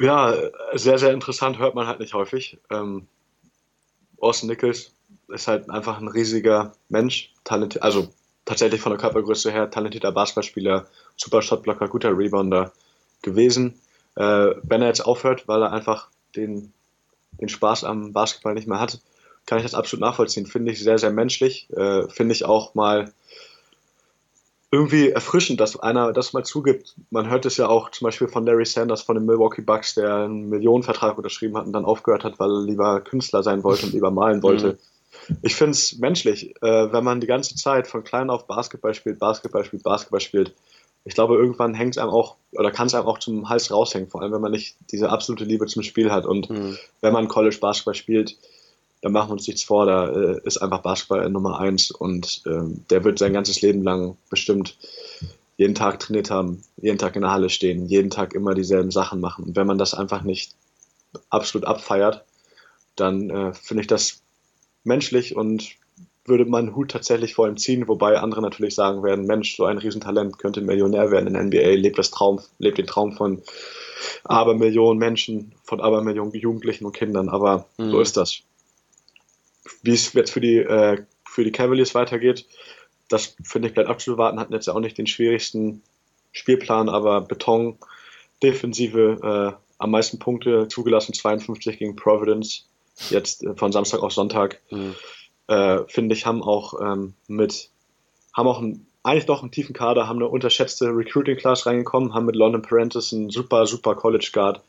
Ja, 0.00 0.34
sehr, 0.74 0.98
sehr 0.98 1.12
interessant, 1.12 1.58
hört 1.58 1.74
man 1.74 1.86
halt 1.86 2.00
nicht 2.00 2.14
häufig. 2.14 2.58
Ähm, 2.70 3.06
Austin 4.20 4.48
Nichols 4.48 4.92
ist 5.28 5.48
halt 5.48 5.70
einfach 5.70 5.98
ein 5.98 6.08
riesiger 6.08 6.72
Mensch, 6.88 7.32
talentiert, 7.44 7.82
also 7.82 8.08
tatsächlich 8.44 8.80
von 8.80 8.90
der 8.90 9.00
Körpergröße 9.00 9.50
her 9.50 9.70
talentierter 9.70 10.12
Basketballspieler, 10.12 10.86
super 11.16 11.42
Shotblocker, 11.42 11.88
guter 11.88 12.16
Rebounder 12.16 12.72
gewesen. 13.22 13.78
Äh, 14.16 14.54
wenn 14.62 14.82
er 14.82 14.88
jetzt 14.88 15.04
aufhört, 15.04 15.48
weil 15.48 15.62
er 15.62 15.72
einfach 15.72 16.08
den, 16.34 16.72
den 17.40 17.48
Spaß 17.48 17.84
am 17.84 18.12
Basketball 18.12 18.54
nicht 18.54 18.68
mehr 18.68 18.80
hat, 18.80 19.00
kann 19.46 19.58
ich 19.58 19.64
das 19.64 19.74
absolut 19.74 20.00
nachvollziehen. 20.00 20.46
Finde 20.46 20.72
ich 20.72 20.82
sehr, 20.82 20.98
sehr 20.98 21.10
menschlich. 21.10 21.68
Äh, 21.70 22.08
Finde 22.08 22.34
ich 22.34 22.44
auch 22.44 22.74
mal 22.74 23.12
irgendwie 24.70 25.10
erfrischend, 25.10 25.60
dass 25.60 25.78
einer 25.78 26.12
das 26.12 26.34
mal 26.34 26.44
zugibt. 26.44 26.94
Man 27.10 27.30
hört 27.30 27.46
es 27.46 27.56
ja 27.56 27.68
auch 27.68 27.90
zum 27.90 28.06
Beispiel 28.06 28.28
von 28.28 28.44
Larry 28.44 28.66
Sanders 28.66 29.02
von 29.02 29.16
den 29.16 29.24
Milwaukee 29.24 29.62
Bucks, 29.62 29.94
der 29.94 30.14
einen 30.14 30.50
Millionenvertrag 30.50 31.16
unterschrieben 31.16 31.56
hat 31.56 31.66
und 31.66 31.72
dann 31.72 31.86
aufgehört 31.86 32.24
hat, 32.24 32.38
weil 32.38 32.50
er 32.50 32.62
lieber 32.62 33.00
Künstler 33.00 33.42
sein 33.42 33.64
wollte 33.64 33.86
und 33.86 33.92
lieber 33.92 34.10
malen 34.10 34.42
wollte. 34.42 34.78
Mhm. 35.28 35.36
Ich 35.42 35.54
finde 35.54 35.72
es 35.72 35.98
menschlich, 35.98 36.54
äh, 36.62 36.92
wenn 36.92 37.04
man 37.04 37.20
die 37.20 37.26
ganze 37.26 37.54
Zeit 37.54 37.86
von 37.86 38.04
klein 38.04 38.28
auf 38.28 38.46
Basketball 38.46 38.94
spielt, 38.94 39.18
Basketball 39.18 39.64
spielt, 39.64 39.82
Basketball 39.82 40.20
spielt. 40.20 40.54
Ich 41.04 41.14
glaube, 41.14 41.36
irgendwann 41.36 41.72
hängt 41.72 41.96
es 41.96 41.98
einem 41.98 42.10
auch 42.10 42.36
oder 42.52 42.70
kann 42.70 42.88
es 42.88 42.94
einem 42.94 43.06
auch 43.06 43.18
zum 43.18 43.48
Hals 43.48 43.70
raushängen, 43.70 44.10
vor 44.10 44.20
allem 44.20 44.32
wenn 44.32 44.42
man 44.42 44.52
nicht 44.52 44.76
diese 44.90 45.08
absolute 45.08 45.44
Liebe 45.44 45.66
zum 45.66 45.82
Spiel 45.82 46.12
hat. 46.12 46.26
Und 46.26 46.50
mhm. 46.50 46.76
wenn 47.00 47.12
man 47.14 47.28
College 47.28 47.56
Basketball 47.58 47.94
spielt, 47.94 48.36
da 49.00 49.08
machen 49.08 49.28
wir 49.30 49.32
uns 49.34 49.46
nichts 49.46 49.64
vor, 49.64 49.86
da 49.86 50.08
äh, 50.08 50.40
ist 50.44 50.58
einfach 50.58 50.82
Basketball 50.82 51.28
Nummer 51.30 51.60
eins 51.60 51.90
und 51.90 52.42
äh, 52.46 52.62
der 52.90 53.04
wird 53.04 53.18
sein 53.18 53.32
ganzes 53.32 53.62
Leben 53.62 53.82
lang 53.82 54.16
bestimmt 54.28 54.76
jeden 55.56 55.74
Tag 55.74 56.00
trainiert 56.00 56.30
haben, 56.30 56.62
jeden 56.76 56.98
Tag 56.98 57.16
in 57.16 57.22
der 57.22 57.32
Halle 57.32 57.50
stehen, 57.50 57.86
jeden 57.86 58.10
Tag 58.10 58.34
immer 58.34 58.54
dieselben 58.54 58.90
Sachen 58.90 59.20
machen. 59.20 59.44
Und 59.44 59.56
wenn 59.56 59.66
man 59.66 59.78
das 59.78 59.94
einfach 59.94 60.22
nicht 60.22 60.54
absolut 61.30 61.66
abfeiert, 61.66 62.24
dann 62.96 63.30
äh, 63.30 63.52
finde 63.54 63.82
ich 63.82 63.86
das 63.86 64.20
menschlich 64.84 65.36
und 65.36 65.76
würde 66.24 66.44
meinen 66.44 66.76
Hut 66.76 66.90
tatsächlich 66.90 67.34
vor 67.34 67.48
ihm 67.48 67.56
ziehen, 67.56 67.88
wobei 67.88 68.18
andere 68.18 68.42
natürlich 68.42 68.74
sagen 68.74 69.02
werden, 69.02 69.26
Mensch, 69.26 69.56
so 69.56 69.64
ein 69.64 69.78
Riesentalent 69.78 70.38
könnte 70.38 70.60
Millionär 70.60 71.10
werden 71.10 71.26
in 71.26 71.34
der 71.34 71.44
NBA, 71.44 71.80
lebt 71.80 71.98
das 71.98 72.10
Traum, 72.10 72.40
lebt 72.58 72.78
den 72.78 72.86
Traum 72.86 73.12
von 73.12 73.42
Abermillionen 74.24 74.98
Menschen, 74.98 75.52
von 75.64 75.80
Abermillionen 75.80 76.34
Jugendlichen 76.34 76.84
und 76.84 76.92
Kindern, 76.92 77.28
aber 77.28 77.66
mhm. 77.78 77.90
so 77.90 78.00
ist 78.00 78.16
das 78.16 78.42
wie 79.82 79.92
es 79.92 80.12
jetzt 80.12 80.32
für 80.32 80.40
die, 80.40 80.58
äh, 80.58 81.02
für 81.24 81.44
die 81.44 81.52
Cavaliers 81.52 81.94
weitergeht, 81.94 82.46
das 83.08 83.36
finde 83.42 83.68
ich 83.68 83.74
bleibt 83.74 83.88
abzuwarten. 83.88 84.38
Hatten 84.38 84.52
jetzt 84.52 84.66
ja 84.66 84.74
auch 84.74 84.80
nicht 84.80 84.98
den 84.98 85.06
schwierigsten 85.06 85.82
Spielplan, 86.32 86.88
aber 86.88 87.22
Beton, 87.22 87.78
Defensive, 88.42 89.54
äh, 89.56 89.62
am 89.78 89.90
meisten 89.90 90.18
Punkte 90.18 90.68
zugelassen, 90.68 91.14
52 91.14 91.78
gegen 91.78 91.96
Providence, 91.96 92.68
jetzt 93.10 93.44
äh, 93.44 93.54
von 93.54 93.72
Samstag 93.72 94.02
auf 94.02 94.12
Sonntag. 94.12 94.60
Mhm. 94.70 94.94
Äh, 95.46 95.84
finde 95.86 96.14
ich, 96.14 96.26
haben 96.26 96.42
auch 96.42 96.74
ähm, 96.80 97.14
mit, 97.26 97.70
haben 98.34 98.48
auch 98.48 98.60
ein, 98.60 98.86
eigentlich 99.02 99.26
doch 99.26 99.40
einen 99.42 99.50
tiefen 99.50 99.74
Kader, 99.74 100.06
haben 100.06 100.18
eine 100.18 100.28
unterschätzte 100.28 100.88
Recruiting-Class 100.88 101.64
reingekommen, 101.66 102.12
haben 102.12 102.26
mit 102.26 102.36
London 102.36 102.62
Parentis 102.62 103.12
einen 103.12 103.30
super, 103.30 103.66
super 103.66 103.94
College 103.94 104.30
Guard, 104.32 104.60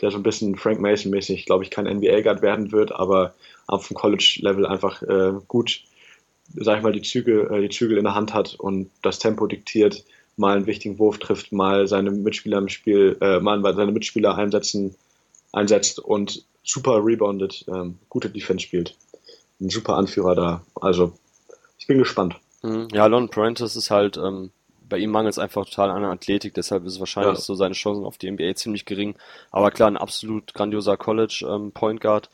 der 0.00 0.10
so 0.10 0.16
ein 0.16 0.22
bisschen 0.22 0.56
Frank 0.56 0.80
Mason-mäßig, 0.80 1.46
glaube 1.46 1.64
ich, 1.64 1.70
kein 1.70 1.86
NBA-Guard 1.86 2.42
werden 2.42 2.72
wird, 2.72 2.92
aber 2.92 3.34
auf 3.66 3.88
dem 3.88 3.96
College-Level 3.96 4.66
einfach 4.66 5.02
äh, 5.02 5.32
gut, 5.48 5.82
sag 6.54 6.78
ich 6.78 6.82
mal, 6.82 6.92
die 6.92 7.02
Züge, 7.02 7.48
äh, 7.50 7.62
die 7.62 7.68
Zügel 7.68 7.98
in 7.98 8.04
der 8.04 8.14
Hand 8.14 8.34
hat 8.34 8.54
und 8.54 8.90
das 9.02 9.18
Tempo 9.18 9.46
diktiert, 9.46 10.04
mal 10.36 10.56
einen 10.56 10.66
wichtigen 10.66 10.98
Wurf 10.98 11.18
trifft, 11.18 11.52
mal 11.52 11.88
seine 11.88 12.10
Mitspieler 12.10 12.58
im 12.58 12.68
Spiel, 12.68 13.16
äh, 13.20 13.40
mal 13.40 13.60
seine 13.74 13.92
Mitspieler 13.92 14.36
einsetzen, 14.36 14.94
einsetzt 15.52 15.98
und 15.98 16.44
super 16.62 17.04
rebounded, 17.04 17.64
ähm, 17.68 17.98
gute 18.08 18.30
Defense 18.30 18.64
spielt. 18.64 18.94
Ein 19.60 19.70
super 19.70 19.96
Anführer 19.96 20.34
da. 20.36 20.62
Also 20.80 21.12
ich 21.78 21.86
bin 21.86 21.98
gespannt. 21.98 22.36
Mhm. 22.62 22.88
Ja, 22.92 23.06
Lon 23.06 23.28
Prentice 23.28 23.76
ist 23.76 23.90
halt, 23.90 24.16
ähm, 24.16 24.50
bei 24.88 24.98
ihm 24.98 25.10
mangelt 25.10 25.32
es 25.32 25.38
einfach 25.38 25.64
total 25.64 25.90
an 25.90 26.02
der 26.02 26.10
Athletik, 26.10 26.54
deshalb 26.54 26.84
ist 26.84 27.00
wahrscheinlich 27.00 27.38
ja. 27.38 27.40
so 27.40 27.54
seine 27.54 27.74
Chancen 27.74 28.04
auf 28.04 28.18
die 28.18 28.30
NBA 28.30 28.54
ziemlich 28.54 28.84
gering. 28.84 29.14
Aber 29.50 29.70
klar, 29.70 29.90
ein 29.90 29.96
absolut 29.96 30.54
grandioser 30.54 30.96
College 30.96 31.46
ähm, 31.48 31.72
Point 31.72 32.00
Guard 32.00 32.30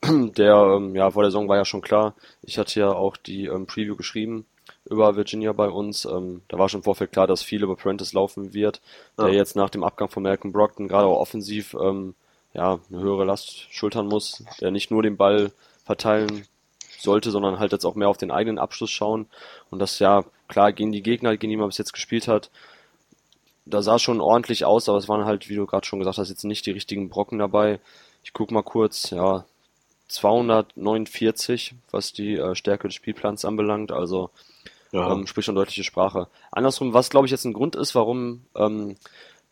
der, 0.04 0.54
ähm, 0.76 0.94
ja, 0.94 1.10
vor 1.10 1.22
der 1.22 1.30
Saison 1.30 1.48
war 1.48 1.56
ja 1.56 1.64
schon 1.64 1.80
klar. 1.80 2.14
Ich 2.42 2.58
hatte 2.58 2.78
ja 2.78 2.92
auch 2.92 3.16
die 3.16 3.46
ähm, 3.46 3.66
Preview 3.66 3.96
geschrieben 3.96 4.46
über 4.84 5.16
Virginia 5.16 5.52
bei 5.52 5.68
uns. 5.68 6.04
Ähm, 6.04 6.42
da 6.48 6.58
war 6.58 6.68
schon 6.68 6.80
im 6.80 6.84
Vorfeld 6.84 7.12
klar, 7.12 7.26
dass 7.26 7.42
viel 7.42 7.62
über 7.62 7.76
Prentice 7.76 8.12
laufen 8.12 8.54
wird, 8.54 8.80
der 9.18 9.32
jetzt 9.32 9.56
nach 9.56 9.70
dem 9.70 9.82
Abgang 9.84 10.08
von 10.08 10.22
Malcolm 10.22 10.52
Brockton 10.52 10.88
gerade 10.88 11.06
auch 11.06 11.18
offensiv 11.18 11.74
ähm, 11.74 12.14
ja, 12.54 12.78
eine 12.90 13.00
höhere 13.00 13.24
Last 13.24 13.72
schultern 13.72 14.06
muss, 14.06 14.44
der 14.60 14.70
nicht 14.70 14.90
nur 14.90 15.02
den 15.02 15.16
Ball 15.16 15.52
verteilen 15.84 16.46
sollte, 16.98 17.30
sondern 17.30 17.58
halt 17.58 17.72
jetzt 17.72 17.84
auch 17.84 17.94
mehr 17.94 18.08
auf 18.08 18.18
den 18.18 18.30
eigenen 18.30 18.58
Abschluss 18.58 18.90
schauen. 18.90 19.26
Und 19.70 19.78
das 19.78 19.98
ja, 19.98 20.24
klar, 20.48 20.72
gegen 20.72 20.92
die 20.92 21.02
Gegner, 21.02 21.36
gegen 21.36 21.50
die 21.50 21.56
man 21.56 21.68
bis 21.68 21.78
jetzt 21.78 21.92
gespielt 21.92 22.28
hat, 22.28 22.50
da 23.66 23.82
sah 23.82 23.98
schon 23.98 24.20
ordentlich 24.20 24.64
aus, 24.64 24.88
aber 24.88 24.98
es 24.98 25.08
waren 25.08 25.26
halt, 25.26 25.48
wie 25.48 25.56
du 25.56 25.66
gerade 25.66 25.86
schon 25.86 25.98
gesagt 25.98 26.18
hast, 26.18 26.30
jetzt 26.30 26.44
nicht 26.44 26.66
die 26.66 26.70
richtigen 26.70 27.10
Brocken 27.10 27.38
dabei. 27.38 27.80
Ich 28.24 28.32
guck 28.32 28.50
mal 28.50 28.62
kurz, 28.62 29.10
ja, 29.10 29.44
249, 30.08 31.74
was 31.90 32.12
die 32.12 32.36
äh, 32.36 32.54
Stärke 32.54 32.88
des 32.88 32.94
Spielplans 32.94 33.44
anbelangt. 33.44 33.92
Also 33.92 34.30
ja. 34.92 35.12
ähm, 35.12 35.26
spricht 35.26 35.46
schon 35.46 35.54
deutliche 35.54 35.84
Sprache. 35.84 36.28
Andersrum, 36.50 36.94
was 36.94 37.10
glaube 37.10 37.26
ich 37.26 37.30
jetzt 37.30 37.44
ein 37.44 37.52
Grund 37.52 37.76
ist, 37.76 37.94
warum 37.94 38.46
ähm, 38.56 38.96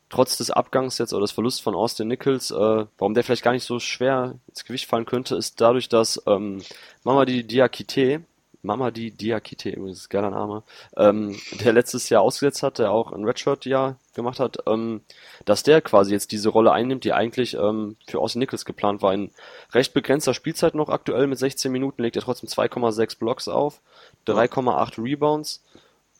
trotz 0.08 0.36
des 0.38 0.50
Abgangs 0.50 0.98
jetzt 0.98 1.12
oder 1.12 1.22
des 1.22 1.32
Verlusts 1.32 1.60
von 1.60 1.74
Austin 1.74 2.08
Nichols, 2.08 2.50
äh, 2.50 2.86
warum 2.98 3.14
der 3.14 3.24
vielleicht 3.24 3.42
gar 3.42 3.52
nicht 3.52 3.64
so 3.64 3.78
schwer 3.78 4.36
ins 4.48 4.64
Gewicht 4.64 4.86
fallen 4.86 5.06
könnte, 5.06 5.36
ist 5.36 5.60
dadurch, 5.60 5.88
dass 5.88 6.22
ähm, 6.26 6.62
Mama 7.04 7.24
die 7.24 7.46
Diakite, 7.46 8.22
Mamadi 8.66 9.12
Diakite, 9.12 9.70
übrigens 9.70 10.08
geiler 10.08 10.30
Name, 10.30 10.62
ähm, 10.96 11.36
der 11.60 11.72
letztes 11.72 12.08
Jahr 12.08 12.22
ausgesetzt 12.22 12.62
hat, 12.62 12.78
der 12.78 12.90
auch 12.90 13.12
ein 13.12 13.24
Redshirt-Jahr 13.24 13.96
gemacht 14.14 14.40
hat, 14.40 14.58
ähm, 14.66 15.02
dass 15.44 15.62
der 15.62 15.80
quasi 15.80 16.12
jetzt 16.12 16.32
diese 16.32 16.48
Rolle 16.48 16.72
einnimmt, 16.72 17.04
die 17.04 17.12
eigentlich 17.12 17.54
ähm, 17.54 17.96
für 18.06 18.18
Austin 18.18 18.40
Nichols 18.40 18.64
geplant 18.64 19.02
war. 19.02 19.14
In 19.14 19.30
recht 19.72 19.94
begrenzter 19.94 20.34
Spielzeit 20.34 20.74
noch 20.74 20.88
aktuell 20.88 21.26
mit 21.26 21.38
16 21.38 21.72
Minuten 21.72 22.02
legt 22.02 22.16
er 22.16 22.22
trotzdem 22.22 22.48
2,6 22.48 23.18
Blocks 23.18 23.48
auf, 23.48 23.80
3,8 24.26 25.02
Rebounds. 25.02 25.62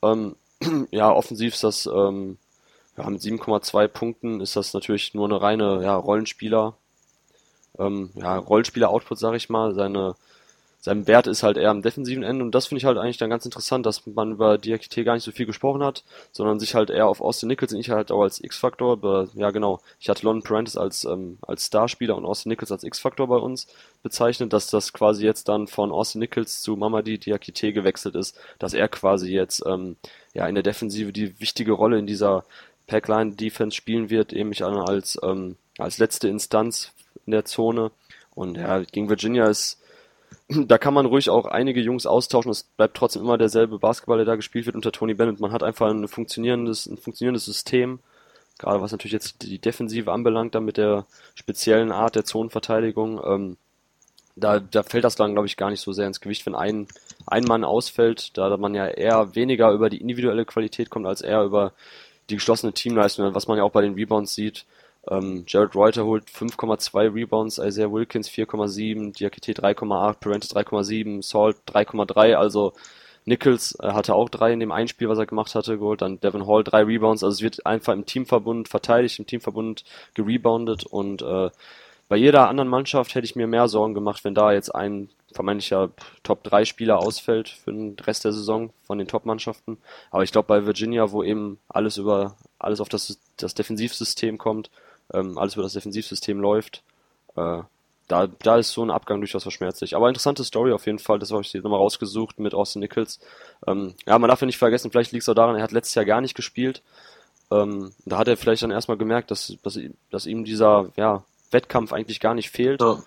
Ähm, 0.02 0.36
ja, 0.90 1.12
offensiv 1.12 1.54
ist 1.54 1.64
das 1.64 1.86
ähm, 1.86 2.38
ja, 2.96 3.10
mit 3.10 3.20
7,2 3.20 3.88
Punkten 3.88 4.40
ist 4.40 4.56
das 4.56 4.72
natürlich 4.72 5.14
nur 5.14 5.26
eine 5.26 5.40
reine 5.40 5.82
ja, 5.82 5.96
Rollenspieler, 5.96 6.74
ähm, 7.78 8.10
ja, 8.14 8.38
Rollenspieler-Output, 8.38 9.18
sag 9.18 9.34
ich 9.34 9.50
mal. 9.50 9.74
Seine 9.74 10.14
sein 10.78 11.06
Wert 11.06 11.26
ist 11.26 11.42
halt 11.42 11.56
eher 11.56 11.70
am 11.70 11.82
defensiven 11.82 12.22
Ende 12.22 12.44
und 12.44 12.54
das 12.54 12.66
finde 12.66 12.78
ich 12.78 12.84
halt 12.84 12.98
eigentlich 12.98 13.16
dann 13.16 13.30
ganz 13.30 13.44
interessant, 13.44 13.86
dass 13.86 14.06
man 14.06 14.32
über 14.32 14.56
Diakite 14.56 15.04
gar 15.04 15.14
nicht 15.14 15.24
so 15.24 15.32
viel 15.32 15.46
gesprochen 15.46 15.82
hat, 15.82 16.04
sondern 16.32 16.60
sich 16.60 16.74
halt 16.74 16.90
eher 16.90 17.08
auf 17.08 17.20
Austin 17.20 17.48
Nichols 17.48 17.72
und 17.72 17.80
ich 17.80 17.90
halt 17.90 18.12
auch 18.12 18.22
als 18.22 18.42
X-Faktor, 18.42 19.28
ja 19.34 19.50
genau, 19.50 19.80
ich 19.98 20.08
hatte 20.08 20.24
London 20.24 20.44
Prentice 20.44 20.76
als, 20.76 21.04
ähm, 21.04 21.38
als 21.42 21.66
Starspieler 21.66 22.16
und 22.16 22.24
Austin 22.24 22.50
Nichols 22.50 22.70
als 22.70 22.84
X-Faktor 22.84 23.26
bei 23.26 23.36
uns 23.36 23.66
bezeichnet, 24.02 24.52
dass 24.52 24.70
das 24.70 24.92
quasi 24.92 25.24
jetzt 25.24 25.48
dann 25.48 25.66
von 25.66 25.90
Austin 25.90 26.20
Nichols 26.20 26.62
zu 26.62 26.76
Mamadi 26.76 27.18
Diakite 27.18 27.72
gewechselt 27.72 28.14
ist, 28.14 28.38
dass 28.58 28.74
er 28.74 28.88
quasi 28.88 29.32
jetzt 29.32 29.64
ähm, 29.66 29.96
ja 30.34 30.46
in 30.46 30.54
der 30.54 30.62
Defensive 30.62 31.12
die 31.12 31.40
wichtige 31.40 31.72
Rolle 31.72 31.98
in 31.98 32.06
dieser 32.06 32.44
Packline-Defense 32.86 33.74
spielen 33.74 34.10
wird, 34.10 34.32
eben 34.32 34.52
ich 34.52 34.64
als, 34.64 35.18
ähm, 35.22 35.56
als 35.78 35.98
letzte 35.98 36.28
Instanz 36.28 36.92
in 37.26 37.32
der 37.32 37.44
Zone 37.44 37.90
und 38.34 38.56
ja, 38.56 38.80
gegen 38.80 39.08
Virginia 39.08 39.46
ist 39.46 39.80
da 40.66 40.78
kann 40.78 40.94
man 40.94 41.06
ruhig 41.06 41.30
auch 41.30 41.46
einige 41.46 41.80
Jungs 41.80 42.06
austauschen. 42.06 42.50
Es 42.50 42.62
bleibt 42.64 42.96
trotzdem 42.96 43.22
immer 43.22 43.38
derselbe 43.38 43.78
Basketball, 43.78 44.18
der 44.18 44.26
da 44.26 44.36
gespielt 44.36 44.66
wird 44.66 44.76
unter 44.76 44.92
Tony 44.92 45.14
Bennett. 45.14 45.40
Man 45.40 45.52
hat 45.52 45.62
einfach 45.62 45.90
ein 45.90 46.08
funktionierendes, 46.08 46.86
ein 46.86 46.98
funktionierendes 46.98 47.44
System. 47.44 48.00
Gerade 48.58 48.80
was 48.80 48.92
natürlich 48.92 49.12
jetzt 49.12 49.42
die 49.42 49.58
Defensive 49.58 50.10
anbelangt, 50.10 50.54
dann 50.54 50.64
mit 50.64 50.78
der 50.78 51.06
speziellen 51.34 51.92
Art 51.92 52.14
der 52.14 52.24
Zonenverteidigung. 52.24 53.20
Ähm, 53.24 53.56
da, 54.34 54.60
da 54.60 54.82
fällt 54.82 55.04
das 55.04 55.16
dann, 55.16 55.32
glaube 55.32 55.46
ich, 55.46 55.56
gar 55.56 55.70
nicht 55.70 55.80
so 55.80 55.92
sehr 55.92 56.06
ins 56.06 56.20
Gewicht, 56.20 56.44
wenn 56.46 56.54
ein, 56.54 56.86
ein 57.26 57.44
Mann 57.44 57.64
ausfällt, 57.64 58.36
da 58.36 58.54
man 58.56 58.74
ja 58.74 58.86
eher 58.86 59.34
weniger 59.34 59.72
über 59.72 59.90
die 59.90 60.00
individuelle 60.00 60.44
Qualität 60.44 60.90
kommt, 60.90 61.06
als 61.06 61.22
eher 61.22 61.42
über 61.42 61.72
die 62.28 62.34
geschlossene 62.36 62.72
Teamleistung, 62.72 63.34
was 63.34 63.46
man 63.46 63.58
ja 63.58 63.64
auch 63.64 63.72
bei 63.72 63.82
den 63.82 63.94
Rebounds 63.94 64.34
sieht. 64.34 64.66
Ähm, 65.08 65.44
Jared 65.46 65.74
Reuter 65.74 66.04
holt 66.04 66.28
5,2 66.28 67.14
Rebounds, 67.14 67.58
Isaiah 67.58 67.92
Wilkins 67.92 68.28
4,7, 68.28 69.16
Diakite 69.16 69.52
3,8, 69.52 70.14
Parentis 70.14 70.54
3,7, 70.54 71.22
Salt 71.22 71.56
3,3, 71.68 72.34
also 72.34 72.72
Nichols 73.24 73.76
äh, 73.80 73.88
hatte 73.92 74.14
auch 74.14 74.28
drei 74.28 74.52
in 74.52 74.60
dem 74.60 74.72
Einspiel, 74.72 75.08
was 75.08 75.18
er 75.18 75.26
gemacht 75.26 75.54
hatte, 75.54 75.78
geholt, 75.78 76.02
dann 76.02 76.20
Devin 76.20 76.46
Hall 76.46 76.64
drei 76.64 76.82
Rebounds, 76.82 77.22
also 77.22 77.34
es 77.34 77.42
wird 77.42 77.66
einfach 77.66 77.92
im 77.92 78.06
Teamverbund 78.06 78.68
verteidigt, 78.68 79.18
im 79.18 79.26
Teamverbund 79.26 79.84
gereboundet 80.14 80.84
und 80.84 81.22
äh, 81.22 81.50
bei 82.08 82.16
jeder 82.16 82.48
anderen 82.48 82.68
Mannschaft 82.68 83.14
hätte 83.14 83.24
ich 83.24 83.34
mir 83.34 83.48
mehr 83.48 83.66
Sorgen 83.66 83.94
gemacht, 83.94 84.24
wenn 84.24 84.34
da 84.34 84.52
jetzt 84.52 84.72
ein 84.72 85.08
vermeintlicher 85.32 85.90
Top-3-Spieler 86.22 86.98
ausfällt 86.98 87.48
für 87.48 87.72
den 87.72 87.96
Rest 87.98 88.24
der 88.24 88.32
Saison 88.32 88.70
von 88.84 88.98
den 88.98 89.08
Top-Mannschaften. 89.08 89.78
Aber 90.12 90.22
ich 90.22 90.30
glaube, 90.30 90.46
bei 90.46 90.64
Virginia, 90.64 91.10
wo 91.10 91.24
eben 91.24 91.58
alles 91.68 91.96
über 91.96 92.36
alles 92.60 92.80
auf 92.80 92.88
das, 92.88 93.18
das 93.36 93.54
Defensivsystem 93.54 94.38
kommt, 94.38 94.70
ähm, 95.12 95.38
alles 95.38 95.54
über 95.54 95.62
das 95.62 95.72
Defensivsystem 95.72 96.40
läuft, 96.40 96.82
äh, 97.36 97.62
da, 98.08 98.26
da 98.26 98.56
ist 98.56 98.70
so 98.70 98.84
ein 98.84 98.90
Abgang 98.90 99.20
durchaus 99.20 99.42
verschmerzlich. 99.42 99.96
Aber 99.96 100.08
interessante 100.08 100.44
Story 100.44 100.72
auf 100.72 100.86
jeden 100.86 101.00
Fall, 101.00 101.18
das 101.18 101.32
habe 101.32 101.42
ich 101.42 101.50
hier 101.50 101.62
nochmal 101.62 101.80
rausgesucht 101.80 102.38
mit 102.38 102.54
Austin 102.54 102.80
Nichols. 102.80 103.18
Ähm, 103.66 103.94
ja, 104.06 104.18
man 104.18 104.28
darf 104.28 104.40
ja 104.40 104.46
nicht 104.46 104.58
vergessen, 104.58 104.90
vielleicht 104.90 105.12
liegt 105.12 105.22
es 105.22 105.28
auch 105.28 105.34
daran, 105.34 105.56
er 105.56 105.62
hat 105.62 105.72
letztes 105.72 105.94
Jahr 105.96 106.04
gar 106.04 106.20
nicht 106.20 106.34
gespielt. 106.34 106.82
Ähm, 107.50 107.92
da 108.04 108.18
hat 108.18 108.28
er 108.28 108.36
vielleicht 108.36 108.62
dann 108.62 108.70
erstmal 108.70 108.96
gemerkt, 108.96 109.30
dass, 109.30 109.56
dass, 109.62 109.78
dass 110.10 110.26
ihm 110.26 110.44
dieser, 110.44 110.90
ja, 110.96 111.24
Wettkampf 111.50 111.92
eigentlich 111.92 112.20
gar 112.20 112.34
nicht 112.34 112.50
fehlt. 112.50 112.80
Ja. 112.80 113.02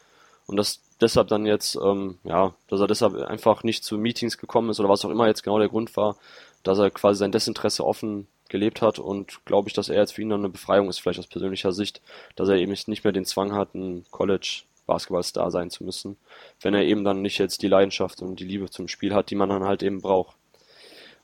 Und 0.48 0.58
dass 0.58 0.82
deshalb 1.00 1.28
dann 1.28 1.46
jetzt, 1.46 1.76
ähm, 1.76 2.18
ja, 2.24 2.54
dass 2.68 2.80
er 2.80 2.88
deshalb 2.88 3.16
einfach 3.16 3.64
nicht 3.64 3.84
zu 3.84 3.98
Meetings 3.98 4.38
gekommen 4.38 4.70
ist 4.70 4.80
oder 4.80 4.90
was 4.90 5.06
auch 5.06 5.10
immer 5.10 5.28
jetzt 5.28 5.44
genau 5.44 5.60
der 5.60 5.70
Grund 5.70 5.96
war, 5.96 6.18
dass 6.64 6.80
er 6.80 6.90
quasi 6.90 7.20
sein 7.20 7.32
Desinteresse 7.32 7.86
offen 7.86 8.28
gelebt 8.50 8.82
hat 8.82 9.00
und 9.00 9.46
glaube 9.46 9.70
ich, 9.70 9.74
dass 9.74 9.90
er 9.90 9.98
jetzt 9.98 10.14
für 10.14 10.22
ihn 10.22 10.30
dann 10.30 10.42
eine 10.42 10.50
Befreiung 10.50 10.90
ist, 10.90 11.00
vielleicht 11.00 11.20
aus 11.20 11.28
persönlicher 11.28 11.72
Sicht, 11.72 12.02
dass 12.36 12.50
er 12.50 12.56
eben 12.56 12.76
nicht 12.88 13.04
mehr 13.04 13.14
den 13.14 13.26
Zwang 13.26 13.54
hat, 13.54 13.76
ein 13.76 14.06
College 14.12 14.64
Basketballstar 14.90 15.52
sein 15.52 15.70
zu 15.70 15.84
müssen, 15.84 16.18
wenn 16.62 16.74
er 16.74 16.84
eben 16.84 17.04
dann 17.04 17.22
nicht 17.22 17.38
jetzt 17.38 17.62
die 17.62 17.68
Leidenschaft 17.68 18.22
und 18.22 18.40
die 18.40 18.46
Liebe 18.46 18.70
zum 18.70 18.88
Spiel 18.88 19.14
hat, 19.14 19.30
die 19.30 19.36
man 19.36 19.50
dann 19.50 19.64
halt 19.64 19.84
eben 19.84 20.02
braucht. 20.02 20.36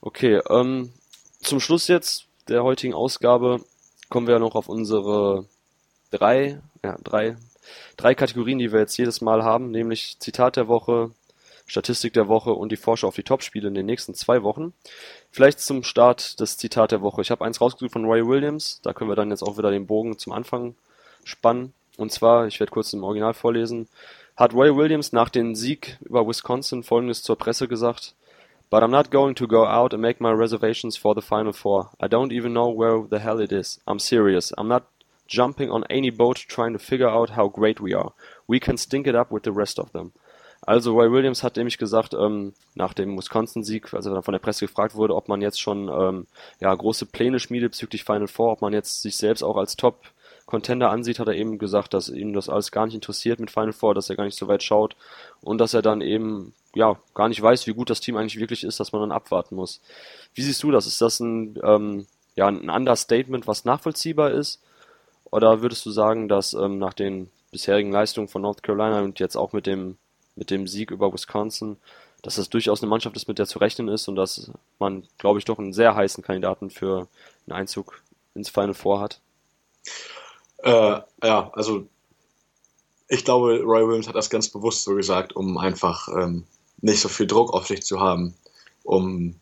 Okay, 0.00 0.40
ähm, 0.48 0.92
zum 1.40 1.58
Schluss 1.58 1.88
jetzt 1.88 2.26
der 2.48 2.62
heutigen 2.62 2.94
Ausgabe 2.94 3.60
kommen 4.08 4.28
wir 4.28 4.38
noch 4.38 4.54
auf 4.54 4.68
unsere 4.68 5.46
drei, 6.12 6.60
ja, 6.84 6.96
drei, 7.02 7.36
drei 7.96 8.14
Kategorien, 8.14 8.58
die 8.58 8.72
wir 8.72 8.80
jetzt 8.80 8.96
jedes 8.96 9.20
Mal 9.20 9.42
haben, 9.42 9.72
nämlich 9.72 10.16
Zitat 10.20 10.56
der 10.56 10.68
Woche, 10.68 11.10
Statistik 11.66 12.12
der 12.12 12.28
Woche 12.28 12.52
und 12.52 12.70
die 12.70 12.76
Vorschau 12.76 13.08
auf 13.08 13.16
die 13.16 13.22
Topspiele 13.22 13.68
in 13.68 13.74
den 13.74 13.86
nächsten 13.86 14.14
zwei 14.14 14.42
Wochen. 14.42 14.72
Vielleicht 15.30 15.60
zum 15.60 15.82
Start 15.82 16.40
das 16.40 16.56
Zitat 16.56 16.92
der 16.92 17.02
Woche. 17.02 17.22
Ich 17.22 17.30
habe 17.30 17.44
eins 17.44 17.60
rausgesucht 17.60 17.92
von 17.92 18.04
Roy 18.04 18.26
Williams, 18.26 18.80
da 18.82 18.92
können 18.92 19.10
wir 19.10 19.16
dann 19.16 19.30
jetzt 19.30 19.42
auch 19.42 19.58
wieder 19.58 19.70
den 19.70 19.86
Bogen 19.86 20.18
zum 20.18 20.32
Anfang 20.32 20.76
spannen. 21.24 21.72
Und 21.96 22.12
zwar, 22.12 22.46
ich 22.46 22.60
werde 22.60 22.72
kurz 22.72 22.92
im 22.92 23.02
Original 23.02 23.34
vorlesen, 23.34 23.88
hat 24.36 24.54
Roy 24.54 24.76
Williams 24.76 25.12
nach 25.12 25.28
dem 25.28 25.54
Sieg 25.54 25.98
über 26.02 26.26
Wisconsin 26.26 26.82
folgendes 26.82 27.22
zur 27.22 27.36
Presse 27.36 27.68
gesagt. 27.68 28.14
But 28.68 28.82
I'm 28.82 28.90
not 28.90 29.10
going 29.10 29.36
to 29.36 29.46
go 29.46 29.64
out 29.64 29.94
and 29.94 30.02
make 30.02 30.20
my 30.20 30.32
reservations 30.32 30.96
for 30.96 31.14
the 31.14 31.22
Final 31.22 31.52
Four. 31.52 31.90
I 32.02 32.08
don't 32.08 32.32
even 32.32 32.52
know 32.52 32.68
where 32.68 33.06
the 33.08 33.20
hell 33.20 33.40
it 33.40 33.52
is. 33.52 33.80
I'm 33.86 34.00
serious. 34.00 34.52
I'm 34.58 34.66
not 34.66 34.84
jumping 35.28 35.70
on 35.70 35.84
any 35.88 36.10
boat 36.10 36.36
trying 36.48 36.72
to 36.72 36.78
figure 36.78 37.08
out 37.08 37.30
how 37.30 37.48
great 37.48 37.80
we 37.80 37.94
are. 37.94 38.12
We 38.46 38.60
can 38.60 38.76
stink 38.76 39.06
it 39.06 39.14
up 39.14 39.30
with 39.30 39.44
the 39.44 39.52
rest 39.52 39.78
of 39.78 39.92
them. 39.92 40.12
Also 40.62 40.92
Roy 40.92 41.12
Williams 41.12 41.42
hat 41.42 41.56
nämlich 41.56 41.78
gesagt, 41.78 42.14
ähm, 42.14 42.54
nach 42.74 42.94
dem 42.94 43.16
Wisconsin-Sieg, 43.16 43.94
als 43.94 44.06
er 44.06 44.14
dann 44.14 44.22
von 44.22 44.32
der 44.32 44.38
Presse 44.40 44.66
gefragt 44.66 44.94
wurde, 44.94 45.14
ob 45.14 45.28
man 45.28 45.40
jetzt 45.40 45.60
schon 45.60 45.88
ähm, 45.88 46.26
ja, 46.60 46.74
große 46.74 47.06
Pläne 47.06 47.38
schmiedet 47.38 47.72
bezüglich 47.72 48.04
Final 48.04 48.28
Four, 48.28 48.52
ob 48.52 48.62
man 48.62 48.72
jetzt 48.72 49.02
sich 49.02 49.16
selbst 49.16 49.42
auch 49.42 49.56
als 49.56 49.76
Top-Contender 49.76 50.90
ansieht, 50.90 51.18
hat 51.18 51.28
er 51.28 51.34
eben 51.34 51.58
gesagt, 51.58 51.94
dass 51.94 52.08
ihm 52.08 52.32
das 52.32 52.48
alles 52.48 52.72
gar 52.72 52.86
nicht 52.86 52.94
interessiert 52.94 53.38
mit 53.38 53.50
Final 53.50 53.72
Four, 53.72 53.94
dass 53.94 54.10
er 54.10 54.16
gar 54.16 54.24
nicht 54.24 54.38
so 54.38 54.48
weit 54.48 54.62
schaut 54.62 54.96
und 55.40 55.58
dass 55.58 55.74
er 55.74 55.82
dann 55.82 56.00
eben 56.00 56.52
ja 56.74 56.96
gar 57.14 57.28
nicht 57.28 57.40
weiß, 57.40 57.66
wie 57.66 57.74
gut 57.74 57.90
das 57.90 58.00
Team 58.00 58.16
eigentlich 58.16 58.38
wirklich 58.38 58.64
ist, 58.64 58.80
dass 58.80 58.92
man 58.92 59.02
dann 59.02 59.12
abwarten 59.12 59.56
muss. 59.56 59.80
Wie 60.34 60.42
siehst 60.42 60.62
du 60.62 60.70
das? 60.70 60.86
Ist 60.86 61.00
das 61.00 61.20
ein, 61.20 61.58
ähm, 61.62 62.06
ja, 62.34 62.48
ein 62.48 62.70
Understatement, 62.70 63.46
was 63.46 63.64
nachvollziehbar 63.64 64.32
ist? 64.32 64.60
Oder 65.30 65.62
würdest 65.62 65.84
du 65.86 65.90
sagen, 65.90 66.28
dass 66.28 66.54
ähm, 66.54 66.78
nach 66.78 66.92
den 66.92 67.30
bisherigen 67.50 67.92
Leistungen 67.92 68.28
von 68.28 68.42
North 68.42 68.62
Carolina 68.62 69.00
und 69.00 69.18
jetzt 69.18 69.36
auch 69.36 69.52
mit 69.52 69.66
dem, 69.66 69.96
mit 70.36 70.50
dem 70.50 70.66
Sieg 70.66 70.90
über 70.90 71.12
Wisconsin, 71.12 71.76
dass 72.22 72.36
das 72.36 72.48
durchaus 72.48 72.82
eine 72.82 72.90
Mannschaft 72.90 73.16
ist, 73.16 73.28
mit 73.28 73.38
der 73.38 73.46
zu 73.46 73.58
rechnen 73.58 73.88
ist 73.88 74.08
und 74.08 74.16
dass 74.16 74.50
man, 74.78 75.06
glaube 75.18 75.38
ich, 75.38 75.44
doch 75.44 75.58
einen 75.58 75.72
sehr 75.72 75.94
heißen 75.94 76.22
Kandidaten 76.22 76.70
für 76.70 77.08
einen 77.46 77.56
Einzug 77.56 78.02
ins 78.34 78.48
Final 78.48 78.74
Four 78.74 79.00
hat? 79.00 79.20
Äh, 80.58 81.00
ja, 81.22 81.50
also 81.52 81.86
ich 83.08 83.24
glaube, 83.24 83.60
Roy 83.62 83.86
Williams 83.86 84.08
hat 84.08 84.16
das 84.16 84.30
ganz 84.30 84.48
bewusst 84.48 84.84
so 84.84 84.94
gesagt, 84.94 85.34
um 85.34 85.58
einfach 85.58 86.08
ähm, 86.08 86.44
nicht 86.80 87.00
so 87.00 87.08
viel 87.08 87.26
Druck 87.26 87.52
auf 87.52 87.66
sich 87.66 87.82
zu 87.82 88.00
haben, 88.00 88.34
um 88.82 89.36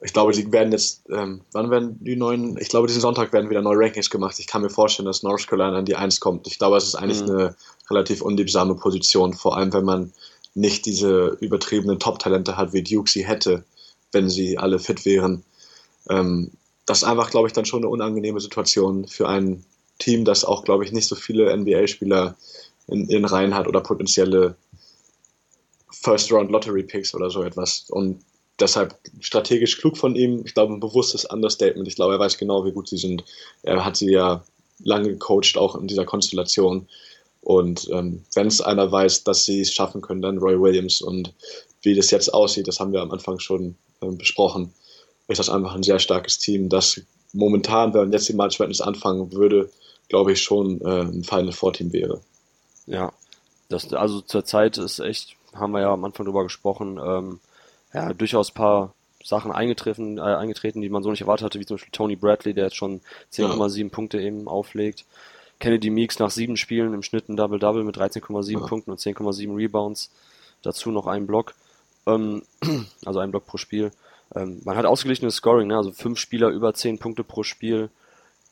ich 0.00 0.12
glaube, 0.12 0.32
die 0.32 0.52
werden 0.52 0.72
jetzt, 0.72 1.04
ähm, 1.10 1.40
wann 1.52 1.70
werden 1.70 1.98
die 2.00 2.16
neuen, 2.16 2.58
ich 2.58 2.68
glaube, 2.68 2.86
diesen 2.86 3.00
Sonntag 3.00 3.32
werden 3.32 3.48
wieder 3.48 3.62
neue 3.62 3.78
Rankings 3.78 4.10
gemacht. 4.10 4.38
Ich 4.38 4.46
kann 4.46 4.62
mir 4.62 4.68
vorstellen, 4.68 5.06
dass 5.06 5.22
North 5.22 5.46
Carolina 5.46 5.78
an 5.78 5.86
die 5.86 5.96
1 5.96 6.20
kommt. 6.20 6.46
Ich 6.46 6.58
glaube, 6.58 6.76
es 6.76 6.84
ist 6.84 6.96
eigentlich 6.96 7.22
mhm. 7.22 7.30
eine 7.30 7.56
relativ 7.88 8.20
unliebsame 8.20 8.74
Position, 8.74 9.32
vor 9.32 9.56
allem 9.56 9.72
wenn 9.72 9.84
man 9.84 10.12
nicht 10.54 10.86
diese 10.86 11.36
übertriebenen 11.40 11.98
Top-Talente 11.98 12.56
hat, 12.56 12.72
wie 12.72 12.82
Duke 12.82 13.10
sie 13.10 13.26
hätte, 13.26 13.64
wenn 14.12 14.28
sie 14.28 14.58
alle 14.58 14.78
fit 14.78 15.04
wären. 15.06 15.44
Ähm, 16.10 16.50
das 16.84 16.98
ist 16.98 17.04
einfach, 17.04 17.30
glaube 17.30 17.48
ich, 17.48 17.54
dann 17.54 17.64
schon 17.64 17.80
eine 17.80 17.88
unangenehme 17.88 18.40
Situation 18.40 19.08
für 19.08 19.28
ein 19.28 19.64
Team, 19.98 20.24
das 20.24 20.44
auch, 20.44 20.64
glaube 20.64 20.84
ich, 20.84 20.92
nicht 20.92 21.08
so 21.08 21.14
viele 21.14 21.54
NBA-Spieler 21.56 22.36
in 22.86 23.08
ihren 23.08 23.24
Reihen 23.24 23.54
hat 23.54 23.66
oder 23.66 23.80
potenzielle 23.80 24.56
First-Round-Lottery-Picks 25.90 27.14
oder 27.14 27.30
so 27.30 27.42
etwas. 27.42 27.86
Und 27.88 28.20
deshalb 28.58 28.98
strategisch 29.20 29.78
klug 29.78 29.96
von 29.96 30.16
ihm. 30.16 30.42
Ich 30.44 30.54
glaube, 30.54 30.72
ein 30.72 30.80
bewusstes 30.80 31.24
Understatement. 31.24 31.88
Ich 31.88 31.96
glaube, 31.96 32.14
er 32.14 32.20
weiß 32.20 32.38
genau, 32.38 32.64
wie 32.64 32.72
gut 32.72 32.88
sie 32.88 32.96
sind. 32.96 33.24
Er 33.62 33.84
hat 33.84 33.96
sie 33.96 34.10
ja 34.10 34.44
lange 34.82 35.08
gecoacht, 35.08 35.56
auch 35.56 35.76
in 35.76 35.86
dieser 35.86 36.04
Konstellation. 36.04 36.88
Und 37.40 37.88
ähm, 37.92 38.24
wenn 38.34 38.48
es 38.48 38.60
einer 38.60 38.90
weiß, 38.90 39.24
dass 39.24 39.44
sie 39.44 39.60
es 39.60 39.72
schaffen 39.72 40.00
können, 40.00 40.22
dann 40.22 40.38
Roy 40.38 40.60
Williams. 40.60 41.00
Und 41.00 41.32
wie 41.82 41.94
das 41.94 42.10
jetzt 42.10 42.32
aussieht, 42.32 42.66
das 42.68 42.80
haben 42.80 42.92
wir 42.92 43.00
am 43.00 43.12
Anfang 43.12 43.38
schon 43.38 43.76
äh, 44.00 44.10
besprochen, 44.10 44.72
ist 45.28 45.38
das 45.38 45.50
einfach 45.50 45.74
ein 45.74 45.82
sehr 45.82 45.98
starkes 45.98 46.38
Team, 46.38 46.68
das 46.68 47.00
momentan, 47.32 47.92
wenn 47.94 48.02
man 48.02 48.12
jetzt 48.12 48.28
die 48.28 48.32
March 48.34 48.58
Madness 48.58 48.80
anfangen 48.80 49.32
würde, 49.32 49.70
glaube 50.08 50.32
ich 50.32 50.42
schon 50.42 50.80
äh, 50.80 51.02
ein 51.02 51.24
Final 51.24 51.52
Four 51.52 51.72
Team 51.72 51.92
wäre. 51.92 52.20
Ja, 52.86 53.12
das, 53.68 53.92
also 53.92 54.20
zur 54.20 54.44
Zeit 54.44 54.78
ist 54.78 55.00
echt, 55.00 55.36
haben 55.54 55.72
wir 55.72 55.80
ja 55.80 55.92
am 55.92 56.04
Anfang 56.04 56.26
drüber 56.26 56.44
gesprochen, 56.44 57.00
ähm, 57.04 57.40
ja, 57.96 58.12
durchaus 58.12 58.50
paar 58.50 58.92
Sachen 59.24 59.50
eingetreten, 59.50 60.18
äh, 60.18 60.20
eingetreten, 60.20 60.82
die 60.82 60.90
man 60.90 61.02
so 61.02 61.10
nicht 61.10 61.22
erwartet 61.22 61.46
hatte, 61.46 61.58
wie 61.58 61.64
zum 61.64 61.76
Beispiel 61.76 61.92
Tony 61.92 62.14
Bradley, 62.14 62.52
der 62.52 62.64
jetzt 62.64 62.76
schon 62.76 63.00
10,7 63.32 63.82
ja. 63.84 63.88
Punkte 63.88 64.20
eben 64.20 64.48
auflegt. 64.48 65.06
Kennedy 65.60 65.88
Meeks 65.88 66.18
nach 66.18 66.30
sieben 66.30 66.58
Spielen 66.58 66.92
im 66.92 67.02
Schnitt 67.02 67.30
ein 67.30 67.38
Double-Double 67.38 67.84
mit 67.84 67.96
13,7 67.96 68.52
ja. 68.52 68.66
Punkten 68.66 68.90
und 68.90 69.00
10,7 69.00 69.56
Rebounds. 69.56 70.10
Dazu 70.60 70.90
noch 70.90 71.06
ein 71.06 71.26
Block. 71.26 71.54
Ähm, 72.06 72.42
also 73.06 73.20
ein 73.20 73.30
Block 73.30 73.46
pro 73.46 73.56
Spiel. 73.56 73.92
Ähm, 74.34 74.60
man 74.64 74.76
hat 74.76 74.84
ausgeglichenes 74.84 75.36
Scoring, 75.36 75.68
ne? 75.68 75.78
also 75.78 75.92
fünf 75.92 76.18
Spieler 76.18 76.50
über 76.50 76.74
10 76.74 76.98
Punkte 76.98 77.24
pro 77.24 77.44
Spiel. 77.44 77.88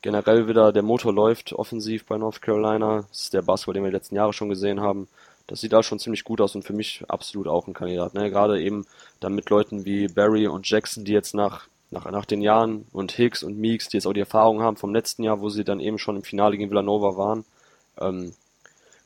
Generell 0.01 0.47
wieder 0.47 0.73
der 0.73 0.83
Motor 0.83 1.13
läuft 1.13 1.53
offensiv 1.53 2.05
bei 2.05 2.17
North 2.17 2.41
Carolina. 2.41 3.05
Das 3.09 3.21
ist 3.21 3.33
der 3.33 3.43
Basketball, 3.43 3.75
den 3.75 3.83
wir 3.83 3.91
die 3.91 3.97
letzten 3.97 4.15
Jahre 4.15 4.33
schon 4.33 4.49
gesehen 4.49 4.81
haben 4.81 5.07
das 5.47 5.61
sieht 5.61 5.73
da 5.73 5.83
schon 5.83 5.99
ziemlich 5.99 6.23
gut 6.23 6.41
aus 6.41 6.55
und 6.55 6.63
für 6.63 6.73
mich 6.73 7.03
absolut 7.07 7.47
auch 7.47 7.67
ein 7.67 7.73
Kandidat. 7.73 8.13
Ne? 8.13 8.29
Gerade 8.29 8.61
eben 8.61 8.85
dann 9.19 9.33
mit 9.33 9.49
Leuten 9.49 9.85
wie 9.85 10.07
Barry 10.07 10.47
und 10.47 10.67
Jackson, 10.67 11.05
die 11.05 11.11
jetzt 11.11 11.35
nach, 11.35 11.67
nach, 11.91 12.09
nach 12.09 12.25
den 12.25 12.41
Jahren 12.41 12.87
und 12.91 13.11
Hicks 13.11 13.43
und 13.43 13.57
Meeks, 13.57 13.89
die 13.89 13.97
jetzt 13.97 14.07
auch 14.07 14.13
die 14.13 14.21
Erfahrung 14.21 14.61
haben 14.61 14.77
vom 14.77 14.93
letzten 14.93 15.23
Jahr, 15.23 15.41
wo 15.41 15.49
sie 15.49 15.63
dann 15.63 15.79
eben 15.79 15.99
schon 15.99 16.15
im 16.15 16.23
Finale 16.23 16.57
gegen 16.57 16.71
Villanova 16.71 17.15
waren, 17.15 17.45
ähm, 17.99 18.33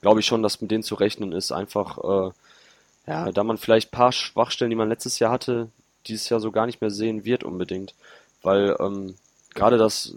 glaube 0.01 0.21
ich 0.21 0.25
schon, 0.25 0.41
dass 0.43 0.61
mit 0.61 0.71
denen 0.71 0.83
zu 0.83 0.95
rechnen 0.95 1.33
ist. 1.33 1.51
Einfach, 1.51 1.97
äh, 1.97 2.31
ja, 3.07 3.31
da 3.31 3.43
man 3.43 3.57
vielleicht 3.57 3.91
paar 3.91 4.11
Schwachstellen, 4.13 4.69
die 4.69 4.77
man 4.77 4.89
letztes 4.89 5.19
Jahr 5.19 5.31
hatte, 5.31 5.69
dieses 6.07 6.29
Jahr 6.29 6.39
so 6.39 6.51
gar 6.51 6.65
nicht 6.65 6.79
mehr 6.79 6.91
sehen 6.91 7.25
wird 7.25 7.43
unbedingt. 7.43 7.93
Weil 8.41 8.77
ähm, 8.79 9.15
gerade 9.53 9.77
das, 9.77 10.15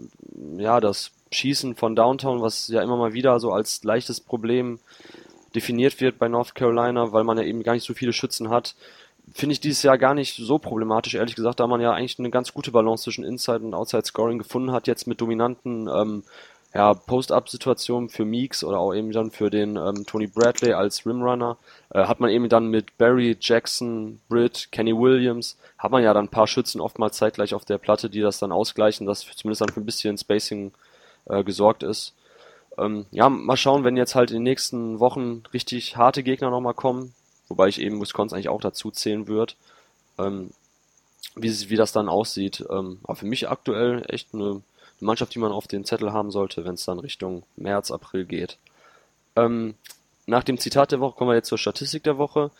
ja, 0.57 0.79
das 0.79 1.11
Schießen 1.31 1.75
von 1.75 1.95
Downtown, 1.95 2.41
was 2.41 2.67
ja 2.69 2.81
immer 2.81 2.95
mal 2.95 3.13
wieder 3.13 3.39
so 3.41 3.51
als 3.51 3.83
leichtes 3.83 4.21
Problem 4.21 4.79
definiert 5.55 6.01
wird 6.01 6.19
bei 6.19 6.27
North 6.27 6.55
Carolina, 6.55 7.11
weil 7.11 7.23
man 7.23 7.37
ja 7.37 7.43
eben 7.43 7.63
gar 7.63 7.73
nicht 7.73 7.85
so 7.85 7.93
viele 7.93 8.13
Schützen 8.13 8.49
hat. 8.49 8.75
Finde 9.33 9.53
ich 9.53 9.61
dieses 9.61 9.83
Jahr 9.83 9.97
gar 9.97 10.13
nicht 10.13 10.35
so 10.35 10.59
problematisch, 10.59 11.15
ehrlich 11.15 11.35
gesagt, 11.35 11.59
da 11.59 11.67
man 11.67 11.79
ja 11.79 11.93
eigentlich 11.93 12.19
eine 12.19 12.29
ganz 12.29 12.53
gute 12.53 12.71
Balance 12.71 13.05
zwischen 13.05 13.23
Inside 13.23 13.59
und 13.59 13.73
Outside 13.73 14.05
Scoring 14.05 14.37
gefunden 14.37 14.71
hat, 14.71 14.87
jetzt 14.87 15.07
mit 15.07 15.21
dominanten 15.21 15.87
ähm, 15.87 16.23
ja, 16.73 16.93
Post-Up-Situationen 16.93 18.09
für 18.09 18.25
Meeks 18.25 18.63
oder 18.63 18.79
auch 18.79 18.93
eben 18.93 19.11
dann 19.11 19.29
für 19.31 19.49
den 19.49 19.75
ähm, 19.75 20.05
Tony 20.07 20.27
Bradley 20.27 20.73
als 20.73 21.05
Rimrunner, 21.05 21.57
äh, 21.91 22.05
hat 22.05 22.19
man 22.19 22.31
eben 22.31 22.49
dann 22.49 22.67
mit 22.67 22.97
Barry, 22.97 23.37
Jackson, 23.39 24.19
Britt, 24.27 24.69
Kenny 24.71 24.93
Williams, 24.97 25.57
hat 25.77 25.91
man 25.91 26.03
ja 26.03 26.13
dann 26.13 26.25
ein 26.25 26.29
paar 26.29 26.47
Schützen 26.47 26.81
oftmals 26.81 27.17
zeitgleich 27.17 27.53
auf 27.53 27.63
der 27.63 27.77
Platte, 27.77 28.09
die 28.09 28.21
das 28.21 28.39
dann 28.39 28.51
ausgleichen, 28.51 29.05
dass 29.05 29.19
zumindest 29.35 29.61
dann 29.61 29.69
für 29.69 29.81
ein 29.81 29.85
bisschen 29.85 30.17
Spacing 30.17 30.71
äh, 31.25 31.43
gesorgt 31.43 31.83
ist. 31.83 32.15
Ähm, 32.77 33.05
ja, 33.11 33.29
mal 33.29 33.57
schauen, 33.57 33.83
wenn 33.83 33.97
jetzt 33.97 34.15
halt 34.15 34.31
in 34.31 34.37
den 34.37 34.43
nächsten 34.43 34.99
Wochen 34.99 35.43
richtig 35.53 35.97
harte 35.97 36.23
Gegner 36.23 36.49
nochmal 36.49 36.73
kommen, 36.73 37.13
wobei 37.47 37.67
ich 37.67 37.79
eben 37.79 38.01
Wisconsin 38.01 38.35
eigentlich 38.35 38.49
auch 38.49 38.61
dazu 38.61 38.91
zählen 38.91 39.27
würde, 39.27 39.53
ähm, 40.17 40.51
wie, 41.35 41.69
wie 41.69 41.75
das 41.75 41.91
dann 41.91 42.09
aussieht. 42.09 42.65
Ähm, 42.69 42.99
aber 43.03 43.15
für 43.15 43.25
mich 43.25 43.49
aktuell 43.49 44.03
echt 44.09 44.33
eine, 44.33 44.43
eine, 44.45 44.61
Mannschaft, 44.99 45.35
die 45.35 45.39
man 45.39 45.51
auf 45.51 45.67
den 45.67 45.85
Zettel 45.85 46.13
haben 46.13 46.31
sollte, 46.31 46.65
wenn 46.65 46.75
es 46.75 46.85
dann 46.85 46.99
Richtung 46.99 47.43
März, 47.55 47.91
April 47.91 48.25
geht. 48.25 48.57
Ähm, 49.35 49.75
nach 50.25 50.43
dem 50.43 50.57
Zitat 50.57 50.91
der 50.91 50.99
Woche 50.99 51.15
kommen 51.15 51.31
wir 51.31 51.35
jetzt 51.35 51.49
zur 51.49 51.57
Statistik 51.57 52.03
der 52.03 52.17
Woche. 52.17 52.51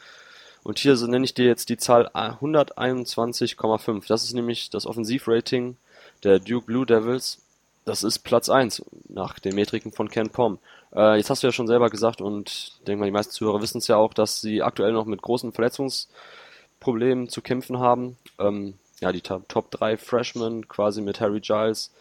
Und 0.64 0.80
hier 0.80 0.95
so 0.95 1.07
nenne 1.07 1.26
ich 1.26 1.34
dir 1.34 1.45
jetzt 1.45 1.70
die 1.70 1.78
Zahl 1.78 2.07
121,5. 2.14 4.07
Das 4.07 4.24
ist 4.24 4.34
nämlich 4.34 4.70
das 4.70 4.86
Offensivrating 4.86 5.76
der 6.24 6.39
Duke 6.39 6.66
Blue 6.66 6.86
Devils 6.86 7.42
das 7.86 8.03
ist 8.03 8.19
Platz 8.19 8.49
1 8.49 8.84
nach 9.09 9.39
den 9.39 9.55
Metriken 9.55 9.91
von 9.91 10.09
Ken 10.09 10.29
Pom. 10.29 10.59
Äh, 10.95 11.17
jetzt 11.17 11.29
hast 11.29 11.43
du 11.43 11.47
ja 11.47 11.51
schon 11.51 11.67
selber 11.67 11.89
gesagt 11.89 12.21
und 12.21 12.79
denke 12.88 12.99
mal, 12.99 13.05
die 13.05 13.11
meisten 13.11 13.34
Zuhörer 13.34 13.61
wissen 13.61 13.79
es 13.79 13.88
ja 13.88 13.97
auch, 13.97 14.13
dass 14.13 14.41
sie 14.41 14.61
aktuell 14.61 14.93
noch 14.93 15.05
mit 15.05 15.21
großen 15.21 15.51
Verletzungsproblemen 15.51 17.29
zu 17.29 17.41
kämpfen 17.41 17.79
haben. 17.79 18.17
Ähm, 18.39 18.75
ja, 19.01 19.11
die 19.11 19.21
Top 19.21 19.71
3 19.71 19.97
Freshmen 19.97 20.67
quasi 20.67 21.01
mit 21.01 21.19
Harry 21.19 21.41
Giles, 21.41 21.91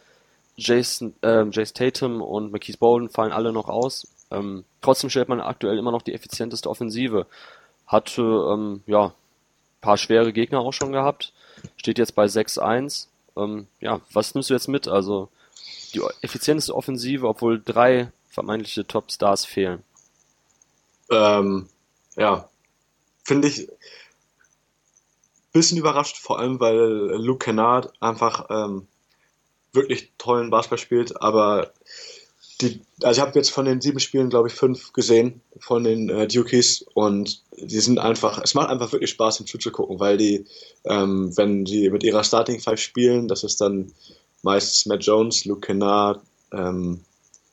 Jason, 0.57 1.15
äh, 1.23 1.45
Jace 1.51 1.73
Tatum 1.73 2.23
und 2.23 2.53
McKees 2.53 2.77
Bolden 2.77 3.09
fallen 3.09 3.33
alle 3.33 3.53
noch 3.53 3.69
aus. 3.69 4.07
Ähm, 4.31 4.65
trotzdem 4.81 5.11
stellt 5.11 5.29
man 5.29 5.41
aktuell 5.41 5.79
immer 5.79 5.91
noch 5.91 6.03
die 6.03 6.15
effizienteste 6.15 6.69
Offensive. 6.69 7.27
Hatte, 7.87 8.23
ähm, 8.23 8.83
ja, 8.87 9.13
paar 9.81 9.99
schwere 9.99 10.33
Gegner 10.33 10.61
auch 10.61 10.73
schon 10.73 10.93
gehabt. 10.93 11.33
Steht 11.77 11.99
jetzt 11.99 12.15
bei 12.15 12.27
6-1. 12.27 13.09
Ähm, 13.37 13.67
ja, 13.81 14.01
was 14.13 14.35
nimmst 14.35 14.51
du 14.51 14.55
jetzt 14.55 14.69
mit? 14.69 14.89
Also, 14.89 15.29
die 15.95 16.03
effizienteste 16.23 16.75
Offensive, 16.75 17.27
obwohl 17.27 17.63
drei 17.63 18.13
vermeintliche 18.29 18.87
Top-Stars 18.87 19.45
fehlen. 19.45 19.83
Ähm, 21.11 21.69
ja, 22.17 22.49
finde 23.25 23.49
ich 23.49 23.69
bisschen 25.53 25.79
überrascht, 25.79 26.17
vor 26.17 26.39
allem 26.39 26.61
weil 26.61 26.79
Luke 26.79 27.45
Kennard 27.45 27.93
einfach 28.01 28.47
ähm, 28.51 28.87
wirklich 29.73 30.13
tollen 30.19 30.51
Basketball 30.51 30.79
spielt, 30.79 31.21
aber 31.21 31.73
die, 32.61 32.81
also 33.03 33.21
ich 33.21 33.27
habe 33.27 33.39
jetzt 33.39 33.51
von 33.51 33.65
den 33.65 33.81
sieben 33.81 34.01
Spielen, 34.01 34.31
glaube 34.31 34.49
ich, 34.49 34.55
fünf 34.55 34.93
gesehen 34.93 35.41
von 35.59 35.85
den 35.85 36.09
äh, 36.09 36.27
Dukies 36.29 36.85
und 36.95 37.43
die 37.57 37.81
sind 37.81 37.99
einfach, 37.99 38.41
es 38.43 38.55
macht 38.55 38.69
einfach 38.69 38.93
wirklich 38.93 39.11
Spaß, 39.11 39.41
ihm 39.41 39.47
zuzugucken, 39.47 40.01
weil 40.01 40.17
die, 40.17 40.47
ähm, 40.85 41.37
wenn 41.37 41.67
sie 41.67 41.91
mit 41.91 42.03
ihrer 42.03 42.25
Starting 42.25 42.61
Five 42.61 42.81
spielen, 42.81 43.29
das 43.29 43.45
ist 43.45 43.61
dann 43.61 43.93
meistens 44.43 44.87
Matt 44.87 45.05
Jones, 45.05 45.45
Luke 45.45 45.67
Kennard, 45.67 46.21
ähm, 46.53 47.01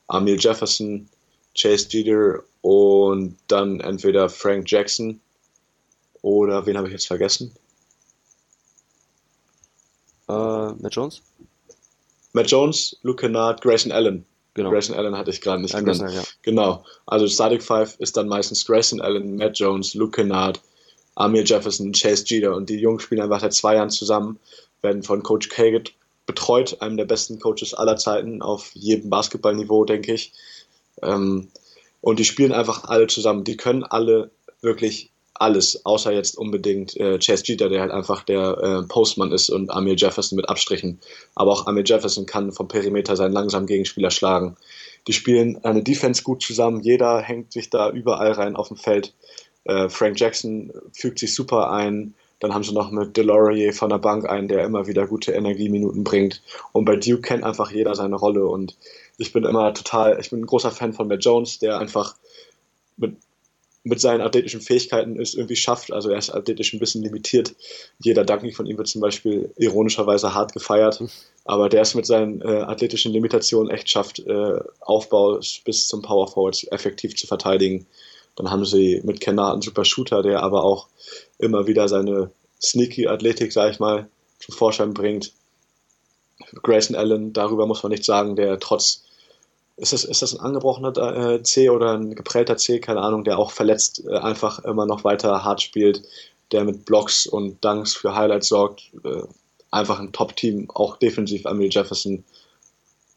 Amil 0.08 0.38
Jefferson, 0.40 1.08
Chase 1.56 1.88
Jeter 1.90 2.44
und 2.62 3.38
dann 3.48 3.80
entweder 3.80 4.30
Frank 4.30 4.70
Jackson 4.70 5.22
oder 6.22 6.66
wen 6.66 6.78
habe 6.78 6.88
ich 6.88 6.94
jetzt 6.94 7.08
vergessen? 7.08 7.54
Uh, 10.28 10.74
Matt 10.80 10.94
Jones? 10.94 11.22
Matt 12.34 12.52
Jones, 12.52 12.98
Luke 13.02 13.22
Kennard, 13.22 13.62
Grayson 13.62 13.92
Allen. 13.92 14.26
Genau. 14.54 14.70
Grayson 14.72 14.96
Allen 14.96 15.18
hatte 15.18 15.32
ich 15.32 15.42
gerade 15.42 15.62
nicht 15.62 15.74
ja, 15.74 15.80
genannt. 15.80 16.14
Ja. 16.14 16.24
Genau. 16.42 16.86
Also 17.06 17.28
Static 17.28 17.64
Five 17.64 17.96
ist 18.00 18.18
dann 18.18 18.28
meistens 18.28 18.66
Grayson 18.66 19.02
Allen, 19.02 19.38
Matt 19.38 19.58
Jones, 19.58 19.94
Luke 19.94 20.12
Kennard, 20.12 20.60
Amir 21.16 21.44
Jefferson, 21.44 21.94
Chase 21.94 22.26
Jeter 22.28 22.56
und 22.56 22.70
die 22.70 22.78
Jungs 22.78 23.04
spielen 23.04 23.22
einfach 23.22 23.42
seit 23.42 23.54
zwei 23.54 23.76
Jahren 23.76 23.90
zusammen, 23.90 24.40
werden 24.82 25.04
von 25.04 25.24
Coach 25.24 25.50
K 25.50 25.82
betreut, 26.30 26.80
einem 26.82 26.96
der 26.96 27.06
besten 27.06 27.40
Coaches 27.40 27.74
aller 27.74 27.98
Zeiten 27.98 28.44
auf 28.44 28.70
jedem 28.76 29.10
Basketballniveau, 29.10 29.84
denke 29.84 30.14
ich. 30.14 30.32
Ähm, 31.02 31.48
und 32.02 32.20
die 32.20 32.26
spielen 32.26 32.54
einfach 32.54 32.84
alle 32.84 33.08
zusammen. 33.08 33.44
Die 33.44 33.58
können 33.58 33.84
alle 33.84 34.30
wirklich 34.62 35.10
alles, 35.34 35.86
außer 35.86 36.12
jetzt 36.12 36.38
unbedingt 36.38 36.96
äh, 36.98 37.18
Chase 37.18 37.44
Jeter, 37.46 37.70
der 37.70 37.82
halt 37.82 37.92
einfach 37.92 38.24
der 38.24 38.58
äh, 38.58 38.88
Postman 38.88 39.32
ist 39.32 39.50
und 39.50 39.72
Amir 39.72 39.96
Jefferson 39.96 40.36
mit 40.36 40.50
Abstrichen. 40.50 41.00
Aber 41.34 41.52
auch 41.52 41.66
Amir 41.66 41.84
Jefferson 41.84 42.28
kann 42.28 42.52
vom 42.52 42.68
Perimeter 42.68 43.16
seinen 43.16 43.34
langsamen 43.34 43.66
Gegenspieler 43.66 44.12
schlagen. 44.12 44.56
Die 45.08 45.14
spielen 45.14 45.64
eine 45.64 45.82
Defense 45.82 46.22
gut 46.22 46.44
zusammen. 46.44 46.82
Jeder 46.82 47.22
hängt 47.22 47.54
sich 47.54 47.72
da 47.72 47.90
überall 47.90 48.34
rein 48.34 48.56
auf 48.56 48.68
dem 48.68 48.78
Feld. 48.78 49.14
Äh, 49.64 49.90
Frank 49.90 50.20
Jackson 50.20 50.72
fügt 50.94 51.18
sich 51.18 51.34
super 51.34 51.72
ein. 51.72 52.14
Dann 52.40 52.54
haben 52.54 52.64
sie 52.64 52.74
noch 52.74 52.92
mit 52.92 53.18
Delorier 53.18 53.74
von 53.74 53.90
der 53.90 53.98
Bank 53.98 54.28
einen, 54.30 54.48
der 54.48 54.64
immer 54.64 54.88
wieder 54.88 55.08
gute 55.08 55.34
Energieminuten 55.34 56.04
bringt. 56.04 56.42
Und 56.72 56.86
bei 56.86 56.96
Duke 56.96 57.22
kennt 57.22 57.44
einfach 57.44 57.72
jeder 57.72 57.96
seine 57.96 58.16
Rolle. 58.16 58.46
Und 58.46 58.78
ich 59.18 59.34
bin 59.34 59.44
immer 59.44 59.74
total, 59.74 60.18
ich 60.20 60.30
bin 60.30 60.40
ein 60.40 60.46
großer 60.46 60.72
Fan 60.72 60.94
von 60.94 61.08
Matt 61.08 61.24
Jones, 61.24 61.60
der 61.60 61.80
einfach 61.80 62.16
mit, 62.96 63.18
mit 63.84 64.00
seinen 64.00 64.22
athletischen 64.22 64.62
Fähigkeiten 64.62 65.20
es 65.20 65.34
irgendwie 65.34 65.58
schafft. 65.58 65.92
Also 65.92 66.10
er 66.10 66.18
ist 66.18 66.30
athletisch 66.30 66.74
ein 66.74 66.80
bisschen 66.80 67.04
limitiert. 67.04 67.56
Jeder 68.00 68.24
Dank 68.24 68.56
von 68.56 68.66
ihm 68.66 68.78
wird 68.78 68.88
zum 68.88 69.02
Beispiel 69.02 69.54
ironischerweise 69.58 70.34
hart 70.34 70.54
gefeiert. 70.54 71.04
Aber 71.44 71.68
der 71.68 71.82
es 71.82 71.96
mit 71.96 72.06
seinen 72.06 72.42
äh, 72.42 72.46
athletischen 72.46 73.12
Limitationen 73.12 73.70
echt 73.70 73.90
schafft, 73.90 74.20
äh, 74.20 74.60
Aufbau 74.80 75.40
bis 75.66 75.88
zum 75.88 76.02
Power 76.02 76.28
Forward 76.28 76.72
effektiv 76.72 77.16
zu 77.16 77.28
verteidigen. 77.28 77.86
Dann 78.40 78.52
haben 78.52 78.64
sie 78.64 79.02
mit 79.04 79.20
Kennard 79.20 79.52
einen 79.52 79.62
super 79.62 79.84
Shooter, 79.84 80.24
der 80.24 80.42
aber 80.42 80.64
auch 80.64 80.88
immer 81.40 81.68
wieder 81.68 81.90
seine 81.90 82.32
sneaky 82.62 83.06
Athletik, 83.06 83.52
sag 83.52 83.74
ich 83.74 83.80
mal, 83.82 84.08
zum 84.40 84.56
Vorschein 84.56 84.94
bringt. 84.94 85.34
Grayson 86.64 86.96
Allen, 86.96 87.34
darüber 87.34 87.68
muss 87.68 87.84
man 87.84 87.90
nichts 87.90 88.06
sagen, 88.06 88.38
der 88.38 88.58
trotz, 88.58 89.04
ist 89.76 89.92
das, 89.92 90.06
ist 90.06 90.22
das 90.22 90.34
ein 90.34 90.40
angebrochener 90.40 90.96
äh, 91.34 91.44
C 91.44 91.70
oder 91.70 91.98
ein 91.98 92.16
geprellter 92.16 92.56
C, 92.56 92.80
keine 92.80 93.02
Ahnung, 93.02 93.26
der 93.26 93.38
auch 93.38 93.52
verletzt 93.52 94.06
äh, 94.08 94.16
einfach 94.16 94.60
immer 94.60 94.86
noch 94.86 95.04
weiter 95.04 95.44
hart 95.44 95.62
spielt, 95.62 96.02
der 96.54 96.64
mit 96.64 96.86
Blocks 96.86 97.28
und 97.28 97.64
Dunks 97.66 97.94
für 97.94 98.16
Highlights 98.16 98.48
sorgt, 98.48 98.90
äh, 99.04 99.22
einfach 99.70 100.00
ein 100.00 100.14
Top-Team, 100.14 100.70
auch 100.74 100.96
defensiv 100.96 101.44
Emil 101.44 101.70
Jefferson 101.70 102.24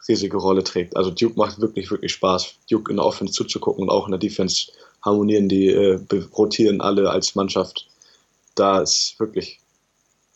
riesige 0.09 0.37
Rolle 0.37 0.65
trägt. 0.65 0.97
Also 0.97 1.13
Duke 1.13 1.39
macht 1.39 1.61
wirklich, 1.61 1.93
wirklich 1.93 2.11
Spaß, 2.11 2.57
Duke 2.69 2.91
in 2.91 2.97
der 2.97 3.07
Offense 3.07 3.33
zuzugucken 3.33 3.85
und 3.85 3.91
auch 3.91 4.07
in 4.07 4.11
der 4.11 4.19
Defense 4.19 4.73
harmonieren 5.05 5.49
die, 5.49 5.69
äh, 5.69 6.01
rotieren 6.33 6.81
alle 6.81 7.11
als 7.11 7.35
Mannschaft 7.35 7.89
da 8.55 8.81
ist 8.81 9.19
wirklich, 9.19 9.61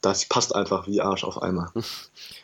das 0.03 0.27
passt 0.27 0.55
einfach 0.55 0.87
wie 0.87 1.01
Arsch 1.01 1.25
auf 1.25 1.43
einmal. 1.43 1.71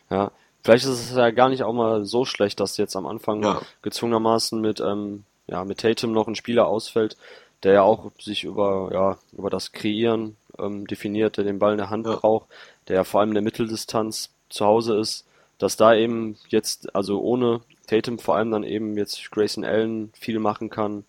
Ja, 0.09 0.31
vielleicht 0.61 0.85
ist 0.85 1.09
es 1.09 1.15
ja 1.15 1.31
gar 1.31 1.49
nicht 1.49 1.63
auch 1.63 1.73
mal 1.73 2.05
so 2.05 2.23
schlecht, 2.23 2.59
dass 2.59 2.77
jetzt 2.77 2.95
am 2.95 3.07
Anfang 3.07 3.41
ja. 3.41 3.61
gezwungenermaßen 3.81 4.61
mit, 4.61 4.79
ähm, 4.79 5.23
ja, 5.47 5.65
mit 5.65 5.79
Tatum 5.79 6.11
noch 6.11 6.27
ein 6.27 6.35
Spieler 6.35 6.67
ausfällt, 6.67 7.17
der 7.63 7.73
ja 7.73 7.81
auch 7.81 8.11
sich 8.19 8.43
über, 8.43 8.91
ja, 8.93 9.17
über 9.31 9.49
das 9.49 9.71
Kreieren 9.71 10.35
ähm, 10.59 10.85
definiert, 10.85 11.37
der 11.37 11.45
den 11.45 11.57
Ball 11.57 11.71
in 11.71 11.79
der 11.79 11.89
Hand 11.89 12.05
ja. 12.05 12.17
braucht, 12.17 12.47
der 12.87 12.97
ja 12.97 13.03
vor 13.05 13.21
allem 13.21 13.29
in 13.29 13.35
der 13.35 13.43
Mitteldistanz 13.43 14.29
zu 14.49 14.65
Hause 14.65 14.99
ist, 14.99 15.25
dass 15.57 15.77
da 15.77 15.95
eben 15.95 16.37
jetzt, 16.49 16.93
also 16.93 17.21
ohne 17.21 17.61
Tatum 17.87 18.19
vor 18.19 18.35
allem 18.35 18.51
dann 18.51 18.63
eben 18.63 18.95
jetzt 18.97 19.31
Grayson 19.31 19.65
Allen 19.65 20.11
viel 20.13 20.37
machen 20.37 20.69
kann. 20.69 21.05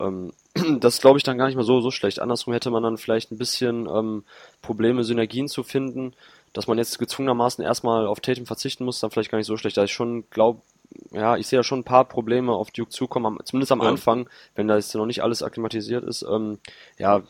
Ähm, 0.00 0.32
das 0.80 1.00
glaube 1.00 1.18
ich 1.18 1.24
dann 1.24 1.38
gar 1.38 1.46
nicht 1.46 1.56
mal 1.56 1.64
so, 1.64 1.80
so 1.80 1.90
schlecht. 1.90 2.20
Andersrum 2.20 2.52
hätte 2.52 2.70
man 2.70 2.82
dann 2.82 2.98
vielleicht 2.98 3.30
ein 3.30 3.38
bisschen 3.38 3.86
ähm, 3.86 4.24
Probleme, 4.62 5.04
Synergien 5.04 5.48
zu 5.48 5.62
finden, 5.62 6.14
dass 6.52 6.66
man 6.66 6.78
jetzt 6.78 6.98
gezwungenermaßen 6.98 7.64
erstmal 7.64 8.06
auf 8.06 8.20
Tatum 8.20 8.46
verzichten 8.46 8.84
muss, 8.84 9.00
dann 9.00 9.10
vielleicht 9.10 9.30
gar 9.30 9.38
nicht 9.38 9.46
so 9.46 9.56
schlecht. 9.56 9.76
Da 9.76 9.84
ich 9.84 9.92
schon 9.92 10.24
glaube, 10.30 10.60
ja, 11.12 11.36
ich 11.36 11.46
sehe 11.46 11.58
ja 11.58 11.62
schon 11.62 11.80
ein 11.80 11.84
paar 11.84 12.04
Probleme 12.04 12.52
auf 12.52 12.70
Duke 12.70 12.90
zukommen, 12.90 13.38
zumindest 13.44 13.72
am 13.72 13.82
ja. 13.82 13.88
Anfang, 13.88 14.28
wenn 14.54 14.68
da 14.68 14.76
jetzt 14.76 14.94
noch 14.94 15.06
nicht 15.06 15.22
alles 15.22 15.42
akklimatisiert 15.42 16.04
ist. 16.04 16.22
Ähm, 16.22 16.58
ja, 16.98 17.22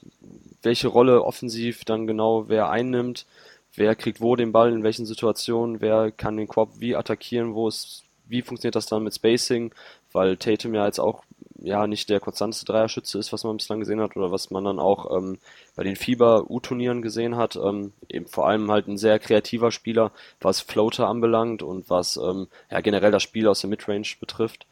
welche 0.62 0.88
Rolle 0.88 1.22
offensiv 1.24 1.84
dann 1.84 2.06
genau 2.06 2.48
wer 2.48 2.70
einnimmt, 2.70 3.26
wer 3.74 3.94
kriegt 3.94 4.20
wo 4.20 4.36
den 4.36 4.52
Ball, 4.52 4.72
in 4.72 4.82
welchen 4.82 5.06
Situationen, 5.06 5.80
wer 5.80 6.10
kann 6.10 6.36
den 6.36 6.48
Korb 6.48 6.70
wie 6.78 6.96
attackieren, 6.96 7.54
wo 7.54 7.68
ist, 7.68 8.04
wie 8.26 8.42
funktioniert 8.42 8.76
das 8.76 8.86
dann 8.86 9.04
mit 9.04 9.14
Spacing, 9.14 9.72
weil 10.12 10.36
Tatum 10.36 10.74
ja 10.74 10.86
jetzt 10.86 11.00
auch 11.00 11.22
ja 11.58 11.86
nicht 11.86 12.08
der 12.08 12.20
konstanteste 12.20 12.66
Dreierschütze 12.66 13.18
ist, 13.18 13.32
was 13.32 13.44
man 13.44 13.56
bislang 13.56 13.80
gesehen 13.80 14.00
hat 14.00 14.16
oder 14.16 14.30
was 14.30 14.50
man 14.50 14.64
dann 14.64 14.78
auch 14.78 15.16
ähm, 15.16 15.38
bei 15.76 15.82
den 15.82 15.96
Fieber-U-Turnieren 15.96 17.02
gesehen 17.02 17.36
hat. 17.36 17.56
Ähm, 17.56 17.92
eben 18.08 18.26
vor 18.26 18.48
allem 18.48 18.70
halt 18.70 18.88
ein 18.88 18.98
sehr 18.98 19.18
kreativer 19.18 19.70
Spieler, 19.70 20.12
was 20.40 20.60
Floater 20.60 21.08
anbelangt 21.08 21.62
und 21.62 21.90
was 21.90 22.16
ähm, 22.16 22.48
ja 22.70 22.80
generell 22.80 23.10
das 23.10 23.22
Spiel 23.22 23.48
aus 23.48 23.60
der 23.60 23.70
Midrange 23.70 24.08
betrifft. 24.20 24.66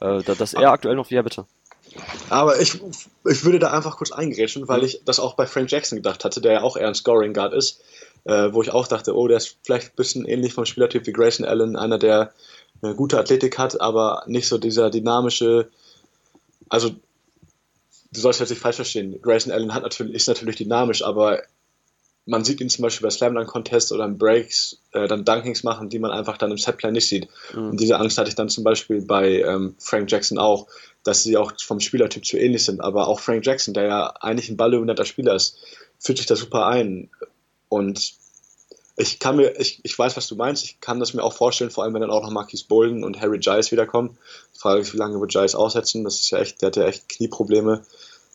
Äh, 0.00 0.22
das 0.22 0.54
er 0.54 0.70
aktuell 0.70 0.96
noch, 0.96 1.10
ja 1.10 1.22
bitte. 1.22 1.46
Aber 2.28 2.60
ich, 2.60 2.80
ich 3.24 3.44
würde 3.44 3.58
da 3.58 3.70
einfach 3.70 3.96
kurz 3.96 4.12
eingrätschen, 4.12 4.68
weil 4.68 4.84
ich 4.84 5.02
das 5.04 5.20
auch 5.20 5.34
bei 5.34 5.46
Frank 5.46 5.70
Jackson 5.70 5.96
gedacht 5.96 6.24
hatte, 6.24 6.40
der 6.40 6.52
ja 6.52 6.62
auch 6.62 6.76
eher 6.76 6.88
ein 6.88 6.94
Scoring 6.94 7.32
Guard 7.32 7.54
ist, 7.54 7.82
äh, 8.24 8.52
wo 8.52 8.62
ich 8.62 8.72
auch 8.72 8.88
dachte, 8.88 9.16
oh, 9.16 9.28
der 9.28 9.38
ist 9.38 9.56
vielleicht 9.62 9.92
ein 9.92 9.96
bisschen 9.96 10.24
ähnlich 10.26 10.52
vom 10.52 10.66
Spielertyp 10.66 11.06
wie 11.06 11.12
Grayson 11.12 11.46
Allen, 11.46 11.76
einer, 11.76 11.98
der 11.98 12.32
eine 12.82 12.94
gute 12.94 13.18
Athletik 13.18 13.58
hat, 13.58 13.80
aber 13.80 14.24
nicht 14.26 14.48
so 14.48 14.58
dieser 14.58 14.90
dynamische, 14.90 15.70
also 16.68 16.90
du 18.12 18.20
sollst 18.20 18.40
jetzt 18.40 18.50
nicht 18.50 18.62
falsch 18.62 18.76
verstehen, 18.76 19.20
Grayson 19.20 19.52
Allen 19.52 19.74
hat 19.74 19.82
natürlich, 19.82 20.14
ist 20.14 20.28
natürlich 20.28 20.56
dynamisch, 20.56 21.02
aber 21.02 21.42
man 22.26 22.44
sieht 22.44 22.60
ihn 22.60 22.68
zum 22.68 22.82
Beispiel 22.82 23.06
bei 23.06 23.10
Slam 23.10 23.34
Dunk 23.34 23.46
Contest 23.46 23.92
oder 23.92 24.04
im 24.04 24.18
Breaks 24.18 24.80
äh, 24.92 25.06
dann 25.06 25.24
Dunkings 25.24 25.62
machen, 25.62 25.88
die 25.88 26.00
man 26.00 26.10
einfach 26.10 26.36
dann 26.36 26.50
im 26.50 26.58
Setplay 26.58 26.90
nicht 26.90 27.08
sieht. 27.08 27.28
Mhm. 27.54 27.70
Und 27.70 27.80
diese 27.80 27.98
Angst 27.98 28.18
hatte 28.18 28.28
ich 28.28 28.34
dann 28.34 28.48
zum 28.48 28.64
Beispiel 28.64 29.02
bei 29.02 29.42
ähm, 29.42 29.76
Frank 29.78 30.10
Jackson 30.10 30.36
auch, 30.36 30.66
dass 31.04 31.22
sie 31.22 31.36
auch 31.36 31.52
vom 31.64 31.78
Spielertyp 31.78 32.26
zu 32.26 32.36
ähnlich 32.36 32.64
sind. 32.64 32.80
Aber 32.80 33.06
auch 33.06 33.20
Frank 33.20 33.46
Jackson, 33.46 33.74
der 33.74 33.84
ja 33.84 34.06
eigentlich 34.20 34.48
ein 34.48 34.56
balldominanter 34.56 35.04
Spieler 35.04 35.36
ist, 35.36 35.56
fühlt 36.00 36.18
sich 36.18 36.26
da 36.26 36.34
super 36.34 36.66
ein. 36.66 37.10
Und 37.68 38.14
ich 38.96 39.18
kann 39.18 39.36
mir, 39.36 39.60
ich, 39.60 39.80
ich 39.82 39.98
weiß, 39.98 40.16
was 40.16 40.26
du 40.26 40.36
meinst, 40.36 40.64
ich 40.64 40.80
kann 40.80 41.00
das 41.00 41.12
mir 41.12 41.22
auch 41.22 41.34
vorstellen, 41.34 41.70
vor 41.70 41.84
allem 41.84 41.92
wenn 41.94 42.00
dann 42.00 42.10
auch 42.10 42.22
noch 42.22 42.30
Marquis 42.30 42.62
Bolden 42.62 43.04
und 43.04 43.20
Harry 43.20 43.38
Giles 43.38 43.70
wiederkommen. 43.70 44.16
Die 44.54 44.58
Frage 44.58 44.80
ist, 44.80 44.94
wie 44.94 44.98
lange 44.98 45.20
wird 45.20 45.32
Giles 45.32 45.54
aussetzen? 45.54 46.02
Das 46.02 46.20
ist 46.20 46.30
ja 46.30 46.38
echt, 46.38 46.62
der 46.62 46.68
hat 46.68 46.76
ja 46.76 46.86
echt 46.86 47.08
Knieprobleme 47.10 47.84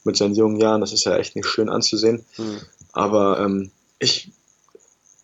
mit 0.04 0.18
seinen 0.18 0.36
jungen 0.36 0.60
Jahren, 0.60 0.82
das 0.82 0.94
ist 0.94 1.04
ja 1.04 1.18
echt 1.18 1.36
nicht 1.36 1.48
schön 1.48 1.70
anzusehen. 1.70 2.26
Mhm. 2.38 2.62
Aber 2.92 3.40
ähm, 3.40 3.72
ich, 3.98 4.30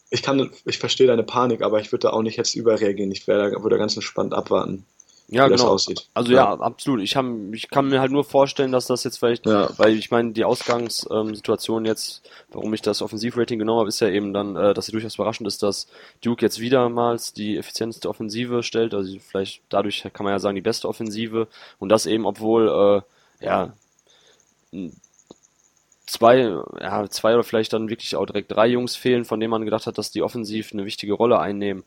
ich 0.09 0.23
kann, 0.23 0.51
ich 0.65 0.79
verstehe 0.79 1.07
deine 1.07 1.23
Panik, 1.23 1.61
aber 1.61 1.79
ich 1.79 1.91
würde 1.91 2.07
da 2.07 2.09
auch 2.11 2.23
nicht 2.23 2.37
jetzt 2.37 2.55
überreagieren. 2.55 3.11
Ich 3.11 3.27
werde, 3.27 3.61
würde 3.61 3.77
ganz 3.77 3.95
entspannt 3.95 4.33
abwarten. 4.33 4.85
Ja, 5.29 5.45
wie 5.45 5.49
genau. 5.49 5.63
das 5.63 5.63
aussieht. 5.63 6.07
Also 6.13 6.31
ja, 6.31 6.37
ja 6.37 6.59
absolut. 6.59 7.01
Ich, 7.01 7.17
hab, 7.17 7.25
ich 7.51 7.69
kann 7.69 7.89
mir 7.89 7.99
halt 7.99 8.13
nur 8.13 8.23
vorstellen, 8.23 8.71
dass 8.71 8.87
das 8.87 9.03
jetzt 9.03 9.19
vielleicht, 9.19 9.45
ja. 9.45 9.69
weil 9.77 9.97
ich 9.97 10.09
meine, 10.09 10.31
die 10.31 10.45
Ausgangssituation 10.45 11.83
jetzt, 11.83 12.21
warum 12.49 12.73
ich 12.73 12.81
das 12.81 13.01
Offensivrating 13.01 13.59
genommen 13.59 13.79
habe, 13.79 13.89
ist 13.89 13.99
ja 13.99 14.07
eben 14.07 14.33
dann, 14.33 14.55
äh, 14.55 14.73
dass 14.73 14.85
sie 14.85 14.93
durchaus 14.93 15.15
überraschend 15.15 15.47
ist, 15.47 15.63
dass 15.63 15.87
Duke 16.23 16.45
jetzt 16.45 16.61
wiedermals 16.61 17.33
die 17.33 17.57
effizienteste 17.57 18.07
Offensive 18.07 18.63
stellt. 18.63 18.93
Also 18.93 19.17
vielleicht 19.19 19.61
dadurch 19.67 20.07
kann 20.13 20.23
man 20.23 20.31
ja 20.31 20.39
sagen, 20.39 20.55
die 20.55 20.61
beste 20.61 20.87
Offensive. 20.87 21.47
Und 21.77 21.89
das 21.89 22.05
eben, 22.05 22.25
obwohl, 22.25 23.03
äh, 23.41 23.45
ja, 23.45 23.73
zwei, 26.05 26.57
ja, 26.79 27.09
zwei 27.09 27.33
oder 27.33 27.43
vielleicht 27.43 27.73
dann 27.73 27.89
wirklich 27.89 28.15
auch 28.15 28.25
direkt 28.25 28.51
drei 28.51 28.67
Jungs 28.67 28.95
fehlen, 28.95 29.25
von 29.25 29.41
denen 29.41 29.51
man 29.51 29.65
gedacht 29.65 29.87
hat, 29.87 29.97
dass 29.97 30.11
die 30.11 30.21
offensiv 30.21 30.71
eine 30.71 30.85
wichtige 30.85 31.13
Rolle 31.13 31.39
einnehmen. 31.39 31.83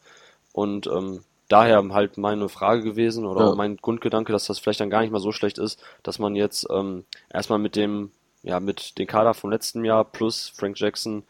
Und 0.52 0.86
ähm, 0.88 1.24
daher 1.50 1.82
halt 1.90 2.16
meine 2.16 2.48
Frage 2.48 2.82
gewesen 2.82 3.26
oder 3.26 3.48
ja. 3.48 3.54
mein 3.54 3.76
Grundgedanke, 3.76 4.32
dass 4.32 4.46
das 4.46 4.58
vielleicht 4.58 4.80
dann 4.80 4.90
gar 4.90 5.02
nicht 5.02 5.10
mal 5.10 5.20
so 5.20 5.32
schlecht 5.32 5.58
ist, 5.58 5.82
dass 6.02 6.18
man 6.18 6.36
jetzt 6.36 6.66
ähm, 6.70 7.04
erstmal 7.32 7.58
mit 7.58 7.76
dem, 7.76 8.10
ja, 8.42 8.60
mit 8.60 8.98
dem 8.98 9.06
Kader 9.06 9.34
vom 9.34 9.50
letzten 9.50 9.84
Jahr 9.84 10.04
plus 10.04 10.52
Frank 10.56 10.78
Jackson 10.78 11.24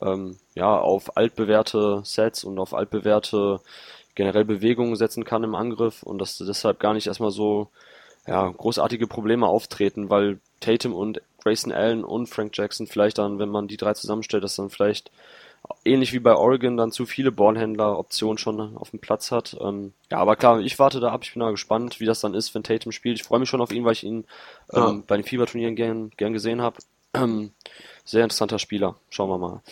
ähm, 0.00 0.38
ja, 0.54 0.78
auf 0.78 1.16
altbewährte 1.16 2.00
Sets 2.04 2.44
und 2.44 2.58
auf 2.58 2.74
altbewährte 2.74 3.60
generell 4.14 4.44
Bewegungen 4.44 4.96
setzen 4.96 5.24
kann 5.24 5.44
im 5.44 5.54
Angriff 5.54 6.02
und 6.02 6.18
dass 6.18 6.38
deshalb 6.38 6.80
gar 6.80 6.94
nicht 6.94 7.06
erstmal 7.06 7.30
so 7.30 7.68
ja, 8.26 8.48
großartige 8.48 9.06
Probleme 9.06 9.46
auftreten, 9.46 10.10
weil 10.10 10.40
Tatum 10.60 10.94
und 10.94 11.20
Grayson 11.42 11.70
Allen 11.70 12.02
und 12.02 12.28
Frank 12.28 12.56
Jackson 12.56 12.86
vielleicht 12.86 13.18
dann, 13.18 13.38
wenn 13.38 13.50
man 13.50 13.68
die 13.68 13.76
drei 13.76 13.92
zusammenstellt, 13.92 14.42
dass 14.42 14.56
dann 14.56 14.70
vielleicht 14.70 15.12
ähnlich 15.84 16.12
wie 16.12 16.18
bei 16.18 16.34
Oregon 16.34 16.76
dann 16.76 16.92
zu 16.92 17.06
viele 17.06 17.32
Ballhändler-Optionen 17.32 18.38
schon 18.38 18.76
auf 18.76 18.90
dem 18.90 19.00
Platz 19.00 19.30
hat. 19.30 19.56
Ähm, 19.60 19.92
ja, 20.10 20.18
aber 20.18 20.36
klar, 20.36 20.60
ich 20.60 20.78
warte 20.78 21.00
da 21.00 21.10
ab, 21.10 21.22
ich 21.24 21.32
bin 21.32 21.40
da 21.40 21.50
gespannt, 21.50 22.00
wie 22.00 22.06
das 22.06 22.20
dann 22.20 22.34
ist, 22.34 22.54
wenn 22.54 22.62
Tatum 22.62 22.92
spielt. 22.92 23.18
Ich 23.18 23.24
freue 23.24 23.40
mich 23.40 23.48
schon 23.48 23.60
auf 23.60 23.72
ihn, 23.72 23.84
weil 23.84 23.92
ich 23.92 24.04
ihn 24.04 24.24
ähm, 24.72 24.80
ja. 24.80 25.02
bei 25.06 25.16
den 25.16 25.24
Fieberturnieren 25.24 25.76
gern, 25.76 26.10
gern 26.16 26.32
gesehen 26.32 26.62
habe. 26.62 26.78
Ähm, 27.14 27.52
sehr 28.04 28.24
interessanter 28.24 28.58
Spieler, 28.58 28.96
schauen 29.08 29.30
wir 29.30 29.38
mal. 29.38 29.62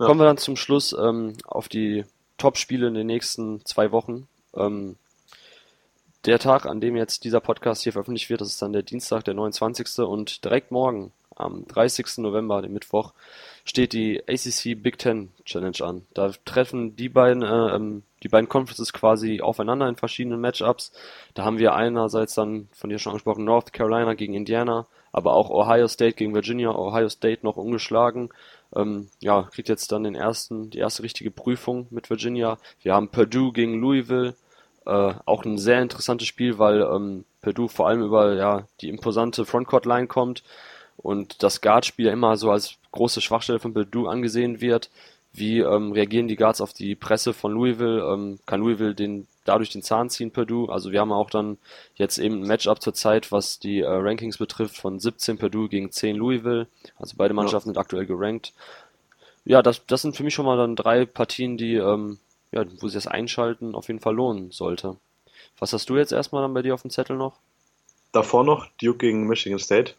Ja. 0.00 0.06
Kommen 0.06 0.18
wir 0.18 0.24
dann 0.24 0.38
zum 0.38 0.56
Schluss 0.56 0.96
ähm, 0.98 1.34
auf 1.44 1.68
die 1.68 2.06
Top-Spiele 2.38 2.86
in 2.88 2.94
den 2.94 3.06
nächsten 3.06 3.62
zwei 3.66 3.92
Wochen. 3.92 4.28
Ähm, 4.54 4.96
der 6.24 6.38
Tag, 6.38 6.66
an 6.66 6.80
dem 6.80 6.96
jetzt 6.96 7.24
dieser 7.24 7.40
Podcast 7.40 7.82
hier 7.82 7.92
veröffentlicht 7.92 8.30
wird, 8.30 8.40
das 8.40 8.48
ist 8.48 8.62
dann 8.62 8.72
der 8.72 8.82
Dienstag, 8.82 9.24
der 9.24 9.34
29. 9.34 9.98
und 10.00 10.44
direkt 10.44 10.70
morgen, 10.70 11.12
am 11.36 11.66
30. 11.66 12.18
November, 12.18 12.62
dem 12.62 12.72
Mittwoch, 12.72 13.12
steht 13.64 13.92
die 13.92 14.22
ACC 14.26 14.80
Big 14.80 14.98
Ten 14.98 15.30
Challenge 15.44 15.76
an. 15.82 16.02
Da 16.14 16.30
treffen 16.44 16.96
die 16.96 17.08
beiden, 17.08 17.42
äh, 17.42 17.76
ähm, 17.76 18.02
die 18.22 18.28
beiden 18.28 18.48
Conferences 18.48 18.92
quasi 18.92 19.40
aufeinander 19.40 19.88
in 19.88 19.96
verschiedenen 19.96 20.40
Matchups. 20.40 20.92
Da 21.34 21.44
haben 21.44 21.58
wir 21.58 21.74
einerseits 21.74 22.34
dann, 22.34 22.68
von 22.72 22.90
dir 22.90 22.98
schon 22.98 23.10
angesprochen, 23.10 23.44
North 23.44 23.72
Carolina 23.72 24.14
gegen 24.14 24.34
Indiana, 24.34 24.86
aber 25.12 25.34
auch 25.34 25.50
Ohio 25.50 25.88
State 25.88 26.14
gegen 26.14 26.34
Virginia, 26.34 26.70
Ohio 26.70 27.08
State 27.08 27.40
noch 27.42 27.56
ungeschlagen. 27.56 28.30
Ähm, 28.74 29.08
ja, 29.20 29.42
kriegt 29.42 29.68
jetzt 29.68 29.92
dann 29.92 30.04
den 30.04 30.14
ersten, 30.14 30.70
die 30.70 30.78
erste 30.78 31.02
richtige 31.02 31.30
Prüfung 31.30 31.86
mit 31.90 32.10
Virginia. 32.10 32.58
Wir 32.82 32.94
haben 32.94 33.08
Purdue 33.08 33.52
gegen 33.52 33.80
Louisville, 33.80 34.34
äh, 34.86 35.14
auch 35.24 35.44
ein 35.44 35.58
sehr 35.58 35.82
interessantes 35.82 36.28
Spiel, 36.28 36.58
weil 36.58 36.82
ähm, 36.82 37.24
Purdue 37.42 37.68
vor 37.68 37.88
allem 37.88 38.02
über 38.02 38.34
ja, 38.34 38.66
die 38.80 38.88
imposante 38.88 39.44
Frontcourt-Line 39.44 40.06
kommt 40.06 40.42
und 40.96 41.42
das 41.42 41.60
Guard-Spiel 41.60 42.06
immer 42.08 42.36
so 42.36 42.50
als 42.50 42.76
große 42.92 43.20
Schwachstelle 43.20 43.58
von 43.58 43.74
Purdue 43.74 44.08
angesehen 44.08 44.60
wird. 44.60 44.90
Wie 45.32 45.60
ähm, 45.60 45.92
reagieren 45.92 46.28
die 46.28 46.36
Guards 46.36 46.62
auf 46.62 46.72
die 46.72 46.94
Presse 46.94 47.34
von 47.34 47.52
Louisville? 47.52 48.02
Ähm, 48.02 48.38
kann 48.46 48.60
Louisville 48.60 48.94
den 48.94 49.26
dadurch 49.44 49.70
den 49.70 49.82
Zahn 49.82 50.08
ziehen, 50.08 50.30
Purdue? 50.30 50.72
Also 50.72 50.92
wir 50.92 51.00
haben 51.00 51.12
auch 51.12 51.30
dann 51.30 51.58
jetzt 51.94 52.18
eben 52.18 52.42
ein 52.42 52.46
Matchup 52.46 52.82
zur 52.82 52.94
Zeit, 52.94 53.32
was 53.32 53.58
die 53.58 53.80
äh, 53.80 53.86
Rankings 53.86 54.38
betrifft, 54.38 54.76
von 54.76 54.98
17 54.98 55.38
Purdue 55.38 55.68
gegen 55.68 55.92
10 55.92 56.16
Louisville. 56.16 56.66
Also 56.98 57.14
beide 57.18 57.34
Mannschaften 57.34 57.68
ja. 57.68 57.74
sind 57.74 57.80
aktuell 57.80 58.06
gerankt. 58.06 58.54
Ja, 59.44 59.62
das, 59.62 59.84
das 59.86 60.02
sind 60.02 60.16
für 60.16 60.24
mich 60.24 60.34
schon 60.34 60.46
mal 60.46 60.56
dann 60.56 60.74
drei 60.74 61.04
Partien, 61.04 61.56
die 61.56 61.74
ähm, 61.74 62.18
ja, 62.50 62.64
wo 62.80 62.88
sich 62.88 62.94
das 62.94 63.06
Einschalten 63.06 63.74
auf 63.74 63.88
jeden 63.88 64.00
Fall 64.00 64.14
lohnen 64.14 64.50
sollte. 64.50 64.96
Was 65.58 65.72
hast 65.72 65.88
du 65.90 65.96
jetzt 65.96 66.12
erstmal 66.12 66.42
dann 66.42 66.54
bei 66.54 66.62
dir 66.62 66.74
auf 66.74 66.82
dem 66.82 66.90
Zettel 66.90 67.16
noch? 67.16 67.38
Davor 68.12 68.44
noch 68.44 68.66
Duke 68.80 68.98
gegen 68.98 69.26
Michigan 69.26 69.58
State. 69.58 69.92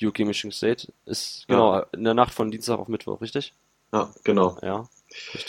Duke 0.00 0.24
Michigan 0.24 0.52
State 0.52 0.92
ist 1.06 1.46
genau 1.48 1.74
ja. 1.74 1.86
in 1.92 2.04
der 2.04 2.14
Nacht 2.14 2.34
von 2.34 2.50
Dienstag 2.50 2.78
auf 2.78 2.88
Mittwoch, 2.88 3.20
richtig? 3.20 3.54
Ja, 3.92 4.10
genau. 4.24 4.58
Ja, 4.62 4.88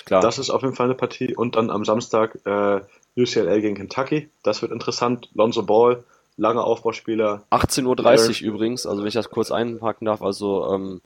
klar. 0.06 0.22
Das 0.22 0.38
ist 0.38 0.52
auf 0.52 0.62
jeden 0.62 0.76
Fall 0.76 0.86
eine 0.86 0.96
Partie. 0.96 1.36
Und 1.36 1.56
dann 1.56 1.72
am 1.72 1.84
Samstag 1.84 2.38
äh, 2.46 2.82
UCLA 3.18 3.60
gegen 3.60 3.76
Kentucky. 3.76 4.30
Das 4.44 4.62
wird 4.62 4.72
interessant. 4.72 5.30
Lonzo 5.34 5.64
Ball, 5.64 6.04
lange 6.38 6.64
Aufbauspieler. 6.64 7.44
18.30 7.50 8.44
Uhr 8.44 8.54
übrigens, 8.54 8.86
also 8.86 9.02
wenn 9.02 9.08
ich 9.08 9.14
das 9.14 9.30
kurz 9.30 9.52
einpacken 9.52 10.06
darf, 10.06 10.22
also 10.22 10.72
ähm, 10.74 11.02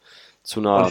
zu 0.50 0.62
einer 0.62 0.88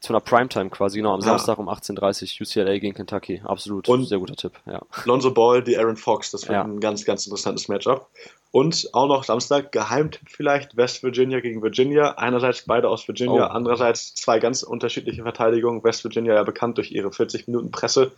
zu 0.00 0.12
einer 0.12 0.20
Primetime 0.20 0.68
quasi, 0.68 0.98
genau, 0.98 1.14
am 1.14 1.20
ja. 1.20 1.26
Samstag 1.26 1.58
um 1.58 1.68
18.30 1.68 2.40
Uhr 2.40 2.46
UCLA 2.64 2.78
gegen 2.78 2.94
Kentucky. 2.94 3.40
Absolut, 3.44 3.88
und 3.88 4.04
sehr 4.04 4.18
guter 4.18 4.34
Tipp, 4.36 4.52
ja. 4.66 4.82
Lonzo 5.04 5.32
Ball, 5.32 5.62
die 5.62 5.78
Aaron 5.78 5.96
Fox, 5.96 6.32
das 6.32 6.42
wird 6.42 6.54
ja. 6.54 6.64
ein 6.64 6.80
ganz, 6.80 7.04
ganz 7.04 7.24
interessantes 7.24 7.68
Matchup. 7.68 8.08
Und 8.50 8.90
auch 8.92 9.06
noch 9.06 9.24
Samstag, 9.24 9.72
Geheimtipp 9.72 10.28
vielleicht, 10.28 10.76
West 10.76 11.02
Virginia 11.02 11.40
gegen 11.40 11.62
Virginia. 11.62 12.18
Einerseits 12.18 12.64
beide 12.66 12.90
aus 12.90 13.08
Virginia, 13.08 13.46
oh. 13.46 13.50
andererseits 13.50 14.14
zwei 14.14 14.40
ganz 14.40 14.62
unterschiedliche 14.62 15.22
Verteidigungen. 15.22 15.82
West 15.84 16.04
Virginia 16.04 16.34
ja 16.34 16.42
bekannt 16.42 16.76
durch 16.76 16.92
ihre 16.92 17.12
40 17.12 17.46
Minuten 17.46 17.70
Presse 17.70 18.12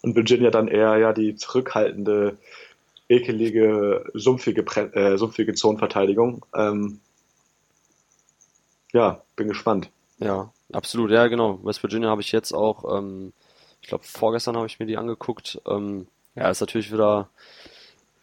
und 0.00 0.16
Virginia 0.16 0.50
dann 0.50 0.66
eher 0.66 0.96
ja 0.96 1.12
die 1.12 1.36
zurückhaltende, 1.36 2.38
ekelige, 3.08 4.04
sumpfige, 4.14 4.62
äh, 4.94 5.16
sumpfige 5.16 5.54
Zonenverteidigung. 5.54 6.44
Ähm, 6.56 6.98
ja, 8.92 9.22
bin 9.36 9.46
gespannt. 9.46 9.90
Ja, 10.18 10.52
absolut, 10.72 11.10
ja 11.10 11.26
genau. 11.28 11.60
West 11.64 11.82
Virginia 11.82 12.10
habe 12.10 12.22
ich 12.22 12.32
jetzt 12.32 12.52
auch, 12.52 12.98
ähm, 12.98 13.32
ich 13.80 13.88
glaube 13.88 14.04
vorgestern 14.04 14.56
habe 14.56 14.66
ich 14.66 14.78
mir 14.78 14.86
die 14.86 14.96
angeguckt. 14.96 15.60
Ähm, 15.66 16.08
ja, 16.34 16.50
ist 16.50 16.60
natürlich 16.60 16.92
wieder 16.92 17.28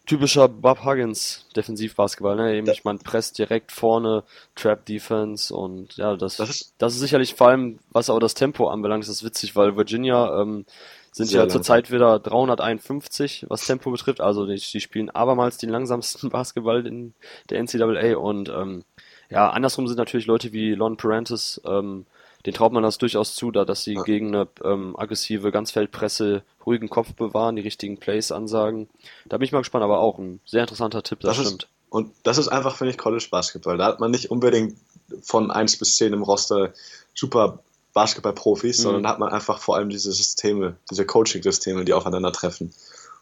typischer 0.06 0.48
Bob 0.48 0.84
Huggins 0.84 1.46
Defensivbasketball, 1.56 2.36
ne? 2.36 2.54
Eben, 2.54 2.70
ich 2.70 2.84
meine, 2.84 2.98
presst 2.98 3.38
direkt 3.38 3.72
vorne, 3.72 4.22
Trap 4.54 4.86
Defense 4.86 5.54
und 5.54 5.96
ja, 5.96 6.16
das, 6.16 6.36
das 6.36 6.48
ist, 6.48 6.74
das 6.78 6.94
ist 6.94 7.00
sicherlich 7.00 7.34
vor 7.34 7.48
allem, 7.48 7.80
was 7.90 8.08
auch 8.08 8.20
das 8.20 8.34
Tempo 8.34 8.68
anbelangt, 8.68 9.02
ist 9.02 9.10
das 9.10 9.24
witzig, 9.24 9.56
weil 9.56 9.76
Virginia 9.76 10.40
ähm, 10.40 10.64
sind 11.10 11.32
ja 11.32 11.48
zurzeit 11.48 11.90
wieder 11.90 12.18
351, 12.18 13.46
was 13.48 13.66
Tempo 13.66 13.90
betrifft. 13.90 14.20
Also 14.20 14.46
die, 14.46 14.56
die 14.56 14.80
spielen 14.80 15.10
abermals 15.10 15.56
den 15.56 15.70
langsamsten 15.70 16.30
Basketball 16.30 16.86
in 16.86 17.14
der 17.50 17.62
NCAA 17.62 18.16
und 18.16 18.50
ähm, 18.50 18.84
ja, 19.30 19.50
andersrum 19.50 19.86
sind 19.88 19.98
natürlich 19.98 20.26
Leute 20.26 20.52
wie 20.52 20.74
Lon 20.74 20.96
Parantis, 20.96 21.60
ähm, 21.64 22.06
den 22.44 22.54
traut 22.54 22.72
man 22.72 22.82
das 22.82 22.98
durchaus 22.98 23.34
zu, 23.34 23.50
da 23.50 23.64
dass 23.64 23.82
sie 23.82 23.94
ja. 23.94 24.02
gegen 24.02 24.28
eine 24.28 24.48
ähm, 24.62 24.96
aggressive 24.96 25.50
Ganzfeldpresse 25.50 26.42
ruhigen 26.64 26.88
Kopf 26.88 27.12
bewahren, 27.14 27.56
die 27.56 27.62
richtigen 27.62 27.98
Plays 27.98 28.30
ansagen. 28.30 28.88
Da 29.26 29.36
bin 29.38 29.46
ich 29.46 29.52
mal 29.52 29.58
gespannt, 29.58 29.84
aber 29.84 29.98
auch 29.98 30.18
ein 30.18 30.40
sehr 30.44 30.62
interessanter 30.62 31.02
Tipp, 31.02 31.20
das, 31.20 31.36
das 31.36 31.46
stimmt. 31.46 31.64
Ist, 31.64 31.70
und 31.90 32.12
das 32.22 32.38
ist 32.38 32.48
einfach, 32.48 32.76
finde 32.76 32.92
ich, 32.92 32.98
College 32.98 33.26
Basketball. 33.30 33.78
Da 33.78 33.86
hat 33.86 34.00
man 34.00 34.10
nicht 34.10 34.30
unbedingt 34.30 34.76
von 35.22 35.50
1 35.50 35.78
bis 35.78 35.96
10 35.96 36.12
im 36.12 36.22
Roster 36.22 36.72
super 37.14 37.60
Basketball-Profis, 37.94 38.78
mhm. 38.78 38.82
sondern 38.82 39.02
da 39.04 39.08
hat 39.10 39.18
man 39.18 39.32
einfach 39.32 39.58
vor 39.58 39.76
allem 39.76 39.88
diese 39.88 40.12
Systeme, 40.12 40.76
diese 40.90 41.06
Coaching-Systeme, 41.06 41.84
die 41.84 41.94
aufeinandertreffen. 41.94 42.72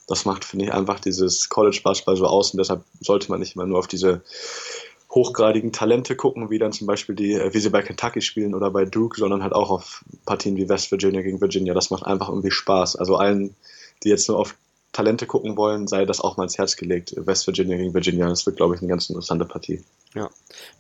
Das 0.07 0.25
macht, 0.25 0.45
finde 0.45 0.67
ich, 0.67 0.73
einfach 0.73 1.01
dieses 1.01 1.49
College-Basketball 1.49 2.17
so 2.17 2.27
aus 2.27 2.51
und 2.51 2.59
deshalb 2.59 2.85
sollte 3.01 3.31
man 3.31 3.41
nicht 3.41 3.55
immer 3.55 3.67
nur 3.67 3.79
auf 3.79 3.87
diese 3.87 4.23
hochgradigen 5.15 5.73
Talente 5.73 6.17
gucken, 6.17 6.51
wie 6.51 6.59
dann 6.59 6.73
zum 6.73 6.87
Beispiel 6.87 7.15
die, 7.15 7.35
äh, 7.35 7.55
wie 7.55 7.61
sie 7.61 7.71
bei 7.71 7.83
Kentucky 7.83 8.21
spielen 8.21 8.55
oder 8.55 8.71
bei 8.71 8.85
Duke, 8.85 9.19
sondern 9.19 9.43
halt 9.43 9.53
auch 9.53 9.71
auf 9.71 10.05
Partien 10.27 10.57
wie 10.57 10.69
West 10.69 10.91
Virginia 10.91 11.23
gegen 11.23 11.41
Virginia. 11.41 11.75
Das 11.75 11.91
macht 11.91 12.05
einfach 12.05 12.29
irgendwie 12.29 12.51
Spaß. 12.51 12.97
Also 12.97 13.17
allen, 13.17 13.55
die 14.03 14.09
jetzt 14.09 14.29
nur 14.29 14.39
auf 14.39 14.57
Talente 14.93 15.27
gucken 15.27 15.57
wollen, 15.57 15.89
sei 15.89 16.07
das 16.07 16.21
auch 16.21 16.37
mal 16.37 16.45
ins 16.45 16.57
Herz 16.57 16.77
gelegt. 16.77 17.15
West 17.17 17.47
Virginia 17.47 17.77
gegen 17.77 17.95
Virginia, 17.95 18.29
das 18.29 18.47
wird, 18.47 18.57
glaube 18.57 18.75
ich, 18.75 18.81
eine 18.81 18.89
ganz 18.89 19.09
interessante 19.09 19.45
Partie. 19.45 19.83
Ja, 20.15 20.31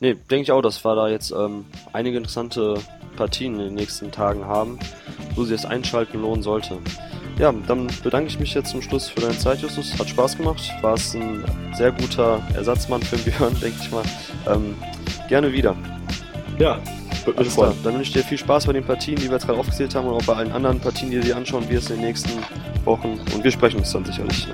nee, 0.00 0.14
denke 0.14 0.42
ich 0.42 0.52
auch, 0.52 0.62
dass 0.62 0.84
wir 0.84 0.94
da 0.94 1.08
jetzt 1.08 1.32
ähm, 1.32 1.64
einige 1.92 2.18
interessante 2.18 2.74
Partien 3.16 3.54
in 3.54 3.60
den 3.60 3.74
nächsten 3.74 4.12
Tagen 4.12 4.44
haben, 4.44 4.78
wo 5.34 5.44
sich 5.44 5.60
das 5.60 5.68
Einschalten 5.68 6.20
lohnen 6.20 6.42
sollte. 6.42 6.78
Ja, 7.38 7.52
dann 7.66 7.88
bedanke 8.02 8.28
ich 8.28 8.38
mich 8.38 8.54
jetzt 8.54 8.70
zum 8.70 8.80
Schluss 8.80 9.08
für 9.08 9.20
deine 9.20 9.36
Zeit, 9.36 9.60
Justus. 9.60 9.98
Hat 9.98 10.08
Spaß 10.08 10.36
gemacht. 10.36 10.72
War 10.82 10.94
es 10.94 11.14
ein 11.14 11.44
sehr 11.74 11.90
guter 11.90 12.40
Ersatzmann 12.54 13.02
für 13.02 13.16
den 13.16 13.32
Björn, 13.32 13.54
denke 13.60 13.76
ich 13.80 13.90
mal. 13.90 14.04
Ähm, 14.46 14.76
gerne 15.28 15.52
wieder. 15.52 15.74
Ja, 16.58 16.78
würde 17.24 17.42
mich 17.42 17.52
freuen. 17.52 17.74
Dann 17.82 17.94
wünsche 17.94 18.08
ich 18.08 18.12
dir 18.12 18.22
viel 18.22 18.38
Spaß 18.38 18.66
bei 18.66 18.72
den 18.72 18.84
Partien, 18.84 19.16
die 19.16 19.24
wir 19.24 19.32
jetzt 19.32 19.46
gerade 19.46 19.58
aufgezählt 19.58 19.94
haben 19.94 20.06
und 20.06 20.14
auch 20.14 20.26
bei 20.26 20.34
allen 20.34 20.52
anderen 20.52 20.78
Partien, 20.78 21.10
die 21.10 21.16
du 21.16 21.22
dir 21.22 21.36
anschauen 21.36 21.68
wirst 21.68 21.90
in 21.90 21.96
den 21.96 22.06
nächsten 22.06 22.30
Wochen. 22.84 23.18
Und 23.34 23.42
wir 23.42 23.50
sprechen 23.50 23.78
uns 23.78 23.90
dann 23.90 24.04
sicherlich. 24.04 24.46